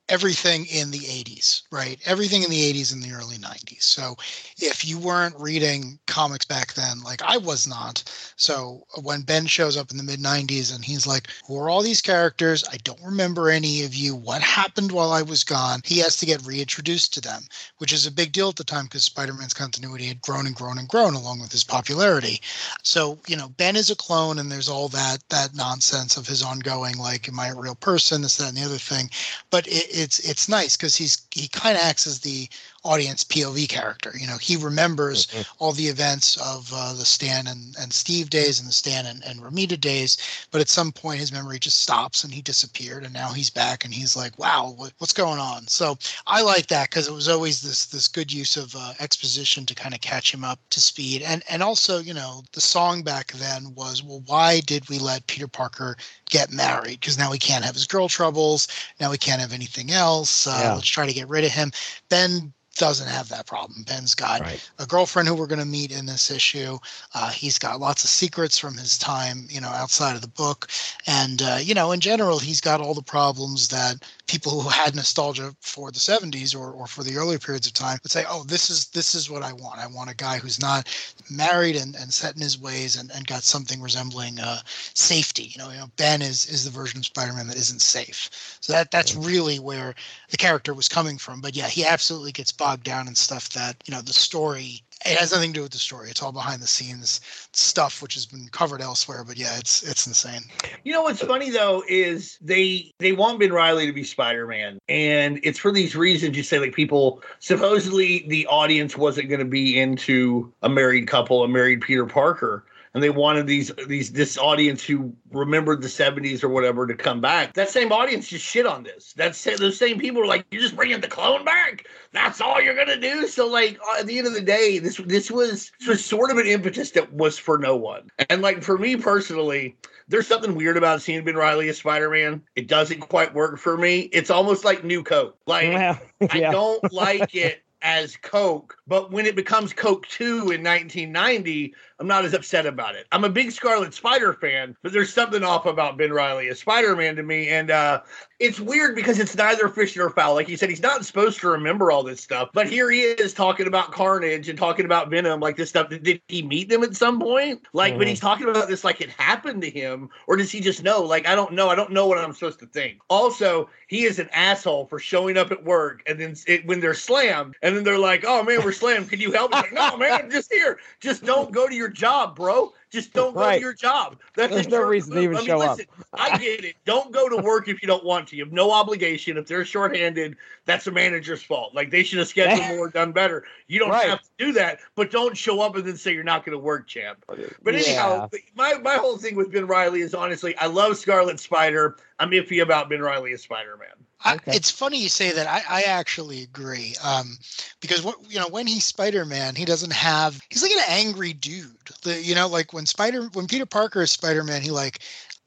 everything 0.08 0.66
in 0.66 0.90
the 0.90 1.00
80s, 1.00 1.62
right? 1.72 1.98
Everything 2.04 2.42
in 2.42 2.50
the 2.50 2.72
80s 2.72 2.92
and 2.92 3.02
the 3.02 3.12
early 3.12 3.36
90s. 3.36 3.82
So 3.82 4.16
if 4.58 4.84
you 4.84 4.98
weren't 4.98 5.34
reading 5.38 5.98
comics 6.06 6.44
back 6.44 6.74
then, 6.74 7.00
like 7.02 7.22
I 7.22 7.36
was 7.38 7.66
not. 7.66 8.04
So 8.36 8.86
when 9.02 9.22
Ben 9.22 9.46
shows 9.46 9.76
up 9.76 9.90
in 9.90 9.96
the 9.96 10.02
mid 10.02 10.20
90s 10.20 10.74
and 10.74 10.84
he's 10.84 11.06
like, 11.06 11.28
Who 11.46 11.58
are 11.58 11.68
all 11.68 11.82
these 11.82 12.00
characters? 12.00 12.64
I 12.70 12.76
don't 12.84 13.02
remember 13.04 13.50
any 13.50 13.82
of 13.82 13.94
you. 13.94 14.14
What 14.14 14.42
happened 14.42 14.92
while 14.92 15.10
I 15.10 15.22
was 15.22 15.42
gone? 15.42 15.80
He 15.84 15.98
has 15.98 16.16
to 16.18 16.26
get 16.26 16.46
reintroduced 16.46 17.12
to 17.14 17.20
them, 17.20 17.42
which 17.78 17.92
is 17.92 18.06
a 18.06 18.12
big 18.12 18.32
deal 18.32 18.48
at 18.48 18.56
the 18.56 18.64
time 18.64 18.84
because 18.84 19.04
Spider 19.04 19.32
Man's 19.32 19.54
continuity 19.54 20.06
had 20.06 20.20
grown 20.20 20.46
and 20.46 20.54
grown 20.54 20.78
and 20.78 20.88
grown 20.88 21.14
along 21.14 21.40
with 21.40 21.50
his 21.50 21.64
popularity. 21.64 22.40
So, 22.82 23.18
you 23.26 23.36
know, 23.36 23.48
Ben 23.48 23.74
is 23.74 23.90
a 23.90 23.96
clone 23.96 24.38
and 24.38 24.50
there's 24.52 24.68
all 24.68 24.88
that 24.88 25.18
that 25.30 25.54
nonsense 25.54 26.16
of 26.16 26.28
his 26.28 26.42
ongoing, 26.42 26.96
like, 26.96 27.28
am 27.28 27.40
I 27.40 27.48
a 27.48 27.54
real 27.54 27.74
person? 27.74 28.22
This, 28.22 28.36
that, 28.36 28.48
and 28.48 28.56
the 28.56 28.64
other 28.64 28.78
thing. 28.78 29.10
But 29.50 29.66
it, 29.66 29.95
it's 29.96 30.18
it's 30.20 30.48
nice 30.48 30.76
because 30.76 30.94
he's 30.94 31.26
he 31.30 31.48
kind 31.48 31.76
of 31.76 31.82
acts 31.82 32.06
as 32.06 32.20
the 32.20 32.48
audience 32.86 33.24
POV 33.24 33.68
character. 33.68 34.12
You 34.18 34.26
know, 34.26 34.36
he 34.36 34.56
remembers 34.56 35.26
mm-hmm. 35.26 35.42
all 35.58 35.72
the 35.72 35.88
events 35.88 36.36
of 36.38 36.70
uh, 36.72 36.92
the 36.92 37.04
Stan 37.04 37.46
and, 37.46 37.74
and 37.80 37.92
Steve 37.92 38.30
days 38.30 38.60
and 38.60 38.68
the 38.68 38.72
Stan 38.72 39.06
and, 39.06 39.24
and 39.24 39.40
Romita 39.40 39.78
days, 39.78 40.16
but 40.50 40.60
at 40.60 40.68
some 40.68 40.92
point 40.92 41.20
his 41.20 41.32
memory 41.32 41.58
just 41.58 41.82
stops 41.82 42.24
and 42.24 42.32
he 42.32 42.40
disappeared, 42.40 43.04
and 43.04 43.12
now 43.12 43.32
he's 43.32 43.50
back 43.50 43.84
and 43.84 43.92
he's 43.92 44.16
like, 44.16 44.38
"Wow, 44.38 44.74
what, 44.76 44.92
what's 44.98 45.12
going 45.12 45.38
on?" 45.38 45.66
So 45.66 45.98
I 46.26 46.42
like 46.42 46.68
that 46.68 46.90
because 46.90 47.08
it 47.08 47.12
was 47.12 47.28
always 47.28 47.60
this 47.60 47.86
this 47.86 48.08
good 48.08 48.32
use 48.32 48.56
of 48.56 48.74
uh, 48.76 48.94
exposition 49.00 49.66
to 49.66 49.74
kind 49.74 49.94
of 49.94 50.00
catch 50.00 50.32
him 50.32 50.44
up 50.44 50.60
to 50.70 50.80
speed, 50.80 51.22
and 51.22 51.42
and 51.50 51.62
also 51.62 51.98
you 51.98 52.14
know 52.14 52.42
the 52.52 52.60
song 52.60 53.02
back 53.02 53.32
then 53.32 53.74
was, 53.74 54.02
"Well, 54.02 54.22
why 54.26 54.60
did 54.60 54.88
we 54.88 54.98
let 54.98 55.26
Peter 55.26 55.48
Parker 55.48 55.96
get 56.30 56.52
married? 56.52 57.00
Because 57.00 57.18
now 57.18 57.32
he 57.32 57.38
can't 57.38 57.64
have 57.64 57.74
his 57.74 57.86
girl 57.86 58.08
troubles, 58.08 58.68
now 59.00 59.10
he 59.10 59.18
can't 59.18 59.40
have 59.40 59.52
anything 59.52 59.90
else. 59.90 60.46
Uh, 60.46 60.60
yeah. 60.62 60.74
Let's 60.74 60.88
try 60.88 61.06
to 61.06 61.12
get 61.12 61.28
rid 61.28 61.44
of 61.44 61.50
him." 61.50 61.72
Ben 62.08 62.52
doesn't 62.78 63.08
have 63.08 63.28
that 63.28 63.46
problem. 63.46 63.82
Ben's 63.82 64.14
got 64.14 64.40
right. 64.40 64.70
a 64.78 64.86
girlfriend 64.86 65.28
who 65.28 65.34
we're 65.34 65.46
going 65.46 65.60
to 65.60 65.66
meet 65.66 65.96
in 65.96 66.06
this 66.06 66.30
issue. 66.30 66.78
Uh, 67.14 67.30
he's 67.30 67.58
got 67.58 67.80
lots 67.80 68.04
of 68.04 68.10
secrets 68.10 68.58
from 68.58 68.76
his 68.76 68.98
time, 68.98 69.46
you 69.48 69.60
know, 69.60 69.68
outside 69.68 70.14
of 70.14 70.22
the 70.22 70.28
book, 70.28 70.68
and 71.06 71.42
uh, 71.42 71.58
you 71.60 71.74
know, 71.74 71.92
in 71.92 72.00
general, 72.00 72.38
he's 72.38 72.60
got 72.60 72.80
all 72.80 72.94
the 72.94 73.02
problems 73.02 73.68
that 73.68 73.96
people 74.26 74.60
who 74.60 74.68
had 74.68 74.94
nostalgia 74.94 75.54
for 75.60 75.90
the 75.90 75.98
70s 75.98 76.54
or, 76.54 76.72
or 76.72 76.86
for 76.86 77.04
the 77.04 77.16
earlier 77.16 77.38
periods 77.38 77.66
of 77.66 77.72
time 77.72 77.98
would 78.02 78.12
say, 78.12 78.24
"Oh, 78.28 78.44
this 78.44 78.70
is 78.70 78.88
this 78.88 79.14
is 79.14 79.30
what 79.30 79.42
I 79.42 79.52
want. 79.52 79.80
I 79.80 79.86
want 79.86 80.10
a 80.10 80.16
guy 80.16 80.38
who's 80.38 80.60
not 80.60 80.88
married 81.30 81.76
and, 81.76 81.94
and 81.96 82.12
set 82.12 82.34
in 82.34 82.42
his 82.42 82.58
ways 82.58 82.96
and, 82.96 83.10
and 83.12 83.26
got 83.26 83.44
something 83.44 83.80
resembling 83.80 84.40
uh, 84.40 84.60
safety." 84.66 85.44
You 85.44 85.58
know, 85.58 85.70
you 85.70 85.78
know, 85.78 85.90
Ben 85.96 86.22
is 86.22 86.46
is 86.46 86.64
the 86.64 86.70
version 86.70 86.98
of 86.98 87.06
Spider-Man 87.06 87.46
that 87.48 87.56
isn't 87.56 87.80
safe. 87.80 88.58
So 88.60 88.72
that 88.72 88.90
that's 88.90 89.14
really 89.14 89.58
where 89.58 89.94
the 90.30 90.36
character 90.36 90.74
was 90.74 90.88
coming 90.88 91.18
from. 91.18 91.40
But 91.40 91.56
yeah, 91.56 91.68
he 91.68 91.84
absolutely 91.84 92.32
gets 92.32 92.52
bogged 92.66 92.82
down 92.82 93.06
in 93.06 93.14
stuff 93.14 93.50
that 93.50 93.76
you 93.86 93.94
know 93.94 94.00
the 94.02 94.12
story 94.12 94.82
it 95.04 95.18
has 95.18 95.30
nothing 95.30 95.52
to 95.52 95.58
do 95.58 95.62
with 95.62 95.72
the 95.72 95.78
story. 95.78 96.10
It's 96.10 96.22
all 96.22 96.32
behind 96.32 96.60
the 96.60 96.66
scenes 96.66 97.20
stuff, 97.52 98.02
which 98.02 98.14
has 98.14 98.26
been 98.26 98.48
covered 98.50 98.80
elsewhere. 98.80 99.24
But 99.24 99.36
yeah, 99.36 99.56
it's 99.56 99.82
it's 99.82 100.06
insane. 100.06 100.42
You 100.84 100.92
know 100.92 101.02
what's 101.02 101.20
funny 101.20 101.50
though 101.50 101.84
is 101.88 102.38
they 102.40 102.92
they 102.98 103.12
want 103.12 103.38
Ben 103.38 103.52
Reilly 103.52 103.86
to 103.86 103.92
be 103.92 104.02
Spider 104.02 104.48
Man, 104.48 104.80
and 104.88 105.38
it's 105.44 105.60
for 105.60 105.70
these 105.70 105.94
reasons. 105.94 106.36
You 106.36 106.42
say 106.42 106.58
like 106.58 106.74
people 106.74 107.22
supposedly 107.38 108.24
the 108.26 108.46
audience 108.48 108.96
wasn't 108.96 109.28
going 109.28 109.38
to 109.38 109.44
be 109.44 109.78
into 109.78 110.52
a 110.62 110.68
married 110.68 111.06
couple, 111.06 111.44
a 111.44 111.48
married 111.48 111.82
Peter 111.82 112.06
Parker 112.06 112.64
and 112.96 113.02
they 113.02 113.10
wanted 113.10 113.46
these 113.46 113.70
these 113.88 114.10
this 114.10 114.38
audience 114.38 114.82
who 114.82 115.14
remembered 115.30 115.82
the 115.82 115.86
70s 115.86 116.42
or 116.42 116.48
whatever 116.48 116.86
to 116.86 116.94
come 116.94 117.20
back. 117.20 117.52
That 117.52 117.68
same 117.68 117.92
audience 117.92 118.26
just 118.26 118.42
shit 118.42 118.64
on 118.64 118.84
this. 118.84 119.12
That's 119.14 119.44
those 119.44 119.78
same 119.78 120.00
people 120.00 120.22
are 120.22 120.26
like, 120.26 120.46
you're 120.50 120.62
just 120.62 120.74
bringing 120.74 121.02
the 121.02 121.06
clone 121.06 121.44
back. 121.44 121.86
That's 122.12 122.40
all 122.40 122.58
you're 122.58 122.74
gonna 122.74 122.98
do. 122.98 123.28
So 123.28 123.48
like 123.48 123.78
uh, 123.86 124.00
at 124.00 124.06
the 124.06 124.16
end 124.16 124.26
of 124.26 124.32
the 124.32 124.40
day, 124.40 124.78
this 124.78 124.96
this 124.96 125.30
was 125.30 125.72
this 125.78 125.88
was 125.88 126.02
sort 126.02 126.30
of 126.30 126.38
an 126.38 126.46
impetus 126.46 126.92
that 126.92 127.12
was 127.12 127.36
for 127.36 127.58
no 127.58 127.76
one. 127.76 128.10
And 128.30 128.40
like 128.40 128.62
for 128.62 128.78
me 128.78 128.96
personally, 128.96 129.76
there's 130.08 130.26
something 130.26 130.54
weird 130.54 130.78
about 130.78 131.02
seeing 131.02 131.22
Ben 131.22 131.36
Reilly 131.36 131.68
as 131.68 131.76
Spider-Man. 131.76 132.40
It 132.54 132.66
doesn't 132.66 133.00
quite 133.00 133.34
work 133.34 133.58
for 133.58 133.76
me. 133.76 134.08
It's 134.10 134.30
almost 134.30 134.64
like 134.64 134.84
new 134.84 135.02
Coke. 135.02 135.36
Like 135.46 135.64
yeah. 135.64 135.98
I 136.30 136.40
don't 136.40 136.90
like 136.94 137.34
it 137.34 137.62
as 137.82 138.16
Coke, 138.16 138.76
but 138.86 139.12
when 139.12 139.26
it 139.26 139.36
becomes 139.36 139.72
Coke 139.72 140.06
2 140.08 140.24
in 140.50 140.64
1990, 140.64 141.74
I'm 141.98 142.06
not 142.06 142.24
as 142.24 142.34
upset 142.34 142.66
about 142.66 142.94
it. 142.94 143.06
I'm 143.10 143.24
a 143.24 143.28
big 143.28 143.50
Scarlet 143.50 143.94
Spider 143.94 144.34
fan, 144.34 144.76
but 144.82 144.92
there's 144.92 145.12
something 145.12 145.42
off 145.42 145.64
about 145.64 145.96
Ben 145.96 146.12
Reilly 146.12 146.48
as 146.48 146.60
Spider-Man 146.60 147.16
to 147.16 147.22
me, 147.22 147.48
and 147.48 147.70
uh, 147.70 148.02
it's 148.38 148.60
weird 148.60 148.94
because 148.94 149.18
it's 149.18 149.34
neither 149.34 149.68
fish 149.68 149.96
nor 149.96 150.10
fowl. 150.10 150.34
Like 150.34 150.48
you 150.48 150.58
said, 150.58 150.68
he's 150.68 150.82
not 150.82 151.06
supposed 151.06 151.40
to 151.40 151.48
remember 151.48 151.90
all 151.90 152.02
this 152.02 152.20
stuff, 152.20 152.50
but 152.52 152.68
here 152.68 152.90
he 152.90 153.00
is 153.00 153.32
talking 153.32 153.66
about 153.66 153.92
Carnage 153.92 154.50
and 154.50 154.58
talking 154.58 154.84
about 154.84 155.08
Venom, 155.08 155.40
like 155.40 155.56
this 155.56 155.70
stuff. 155.70 155.88
Did, 155.88 156.20
he 156.28 156.42
meet 156.42 156.68
them 156.68 156.82
at 156.82 156.94
some 156.94 157.18
point? 157.18 157.62
Like 157.72 157.92
mm-hmm. 157.92 157.98
when 158.00 158.08
he's 158.08 158.20
talking 158.20 158.48
about 158.48 158.68
this, 158.68 158.84
like 158.84 159.00
it 159.00 159.10
happened 159.10 159.62
to 159.62 159.70
him, 159.70 160.10
or 160.26 160.36
does 160.36 160.50
he 160.50 160.60
just 160.60 160.82
know? 160.82 161.02
Like 161.02 161.26
I 161.26 161.34
don't 161.34 161.52
know. 161.52 161.70
I 161.70 161.74
don't 161.74 161.92
know 161.92 162.06
what 162.06 162.18
I'm 162.18 162.34
supposed 162.34 162.58
to 162.58 162.66
think. 162.66 162.98
Also, 163.08 163.70
he 163.86 164.04
is 164.04 164.18
an 164.18 164.28
asshole 164.32 164.86
for 164.86 164.98
showing 164.98 165.38
up 165.38 165.50
at 165.50 165.64
work 165.64 166.02
and 166.06 166.20
then 166.20 166.34
it, 166.46 166.66
when 166.66 166.80
they're 166.80 166.94
slammed, 166.94 167.56
and 167.62 167.74
then 167.74 167.84
they're 167.84 167.98
like, 167.98 168.24
"Oh 168.26 168.42
man, 168.42 168.62
we're 168.62 168.72
slammed. 168.72 169.08
Can 169.08 169.20
you 169.20 169.32
help?" 169.32 169.52
Like, 169.52 169.72
no, 169.72 169.96
man, 169.96 170.12
I'm 170.12 170.30
just 170.30 170.52
here. 170.52 170.78
Just 171.00 171.24
don't 171.24 171.52
go 171.52 171.66
to 171.66 171.74
your 171.74 171.85
your 171.86 171.92
job, 171.92 172.36
bro. 172.36 172.72
Just 172.90 173.12
don't 173.12 173.34
go 173.34 173.50
to 173.50 173.60
your 173.60 173.74
job. 173.74 174.18
That's 174.34 174.52
There's 174.52 174.68
no 174.68 174.82
reason 174.82 175.14
to 175.14 175.20
even 175.20 175.36
I 175.36 175.38
mean, 175.40 175.46
show 175.46 175.58
listen, 175.58 175.86
up. 175.98 176.06
I 176.14 176.38
get 176.38 176.64
it. 176.64 176.76
Don't 176.84 177.12
go 177.12 177.28
to 177.28 177.36
work 177.36 177.68
if 177.68 177.82
you 177.82 177.88
don't 177.88 178.04
want 178.04 178.28
to. 178.28 178.36
You 178.36 178.44
have 178.44 178.52
no 178.52 178.70
obligation. 178.70 179.36
If 179.36 179.46
they're 179.46 179.64
shorthanded, 179.64 180.36
that's 180.64 180.86
a 180.86 180.90
manager's 180.90 181.42
fault. 181.42 181.74
Like 181.74 181.90
they 181.90 182.02
should 182.02 182.18
have 182.18 182.28
scheduled 182.28 182.66
more, 182.76 182.88
done 182.88 183.12
better. 183.12 183.44
You 183.66 183.80
don't 183.80 183.90
right. 183.90 184.08
have 184.08 184.22
to 184.22 184.28
do 184.38 184.52
that, 184.52 184.80
but 184.94 185.10
don't 185.10 185.36
show 185.36 185.60
up 185.60 185.76
and 185.76 185.84
then 185.84 185.96
say 185.96 186.12
you're 186.12 186.24
not 186.24 186.44
going 186.44 186.56
to 186.56 186.62
work, 186.62 186.86
champ. 186.86 187.24
But 187.26 187.74
anyhow, 187.74 188.28
yeah. 188.32 188.38
my 188.54 188.74
my 188.78 188.94
whole 188.94 189.18
thing 189.18 189.36
with 189.36 189.52
Ben 189.52 189.66
Reilly 189.66 190.00
is 190.00 190.14
honestly, 190.14 190.56
I 190.56 190.66
love 190.66 190.96
Scarlet 190.96 191.40
Spider. 191.40 191.96
I'm 192.18 192.30
iffy 192.30 192.62
about 192.62 192.88
Ben 192.88 193.00
Reilly 193.00 193.32
as 193.32 193.42
Spider 193.42 193.76
Man. 193.76 193.88
Okay. 194.34 194.52
I, 194.52 194.54
it's 194.54 194.70
funny 194.70 194.98
you 194.98 195.08
say 195.08 195.32
that. 195.32 195.46
I, 195.46 195.62
I 195.68 195.82
actually 195.82 196.42
agree. 196.42 196.94
Um, 197.02 197.38
because 197.80 198.02
what 198.02 198.16
you 198.28 198.38
know, 198.38 198.48
when 198.48 198.66
he's 198.66 198.84
Spider 198.84 199.24
Man, 199.24 199.54
he 199.54 199.64
doesn't 199.64 199.92
have. 199.92 200.40
He's 200.50 200.62
like 200.62 200.72
an 200.72 200.84
angry 200.88 201.32
dude. 201.32 201.76
The, 202.02 202.20
you 202.20 202.34
know, 202.34 202.48
like 202.48 202.72
when 202.72 202.86
Spider 202.86 203.28
when 203.32 203.46
Peter 203.46 203.66
Parker 203.66 204.02
is 204.02 204.10
Spider 204.10 204.42
Man, 204.42 204.62
he 204.62 204.70
like 204.70 205.00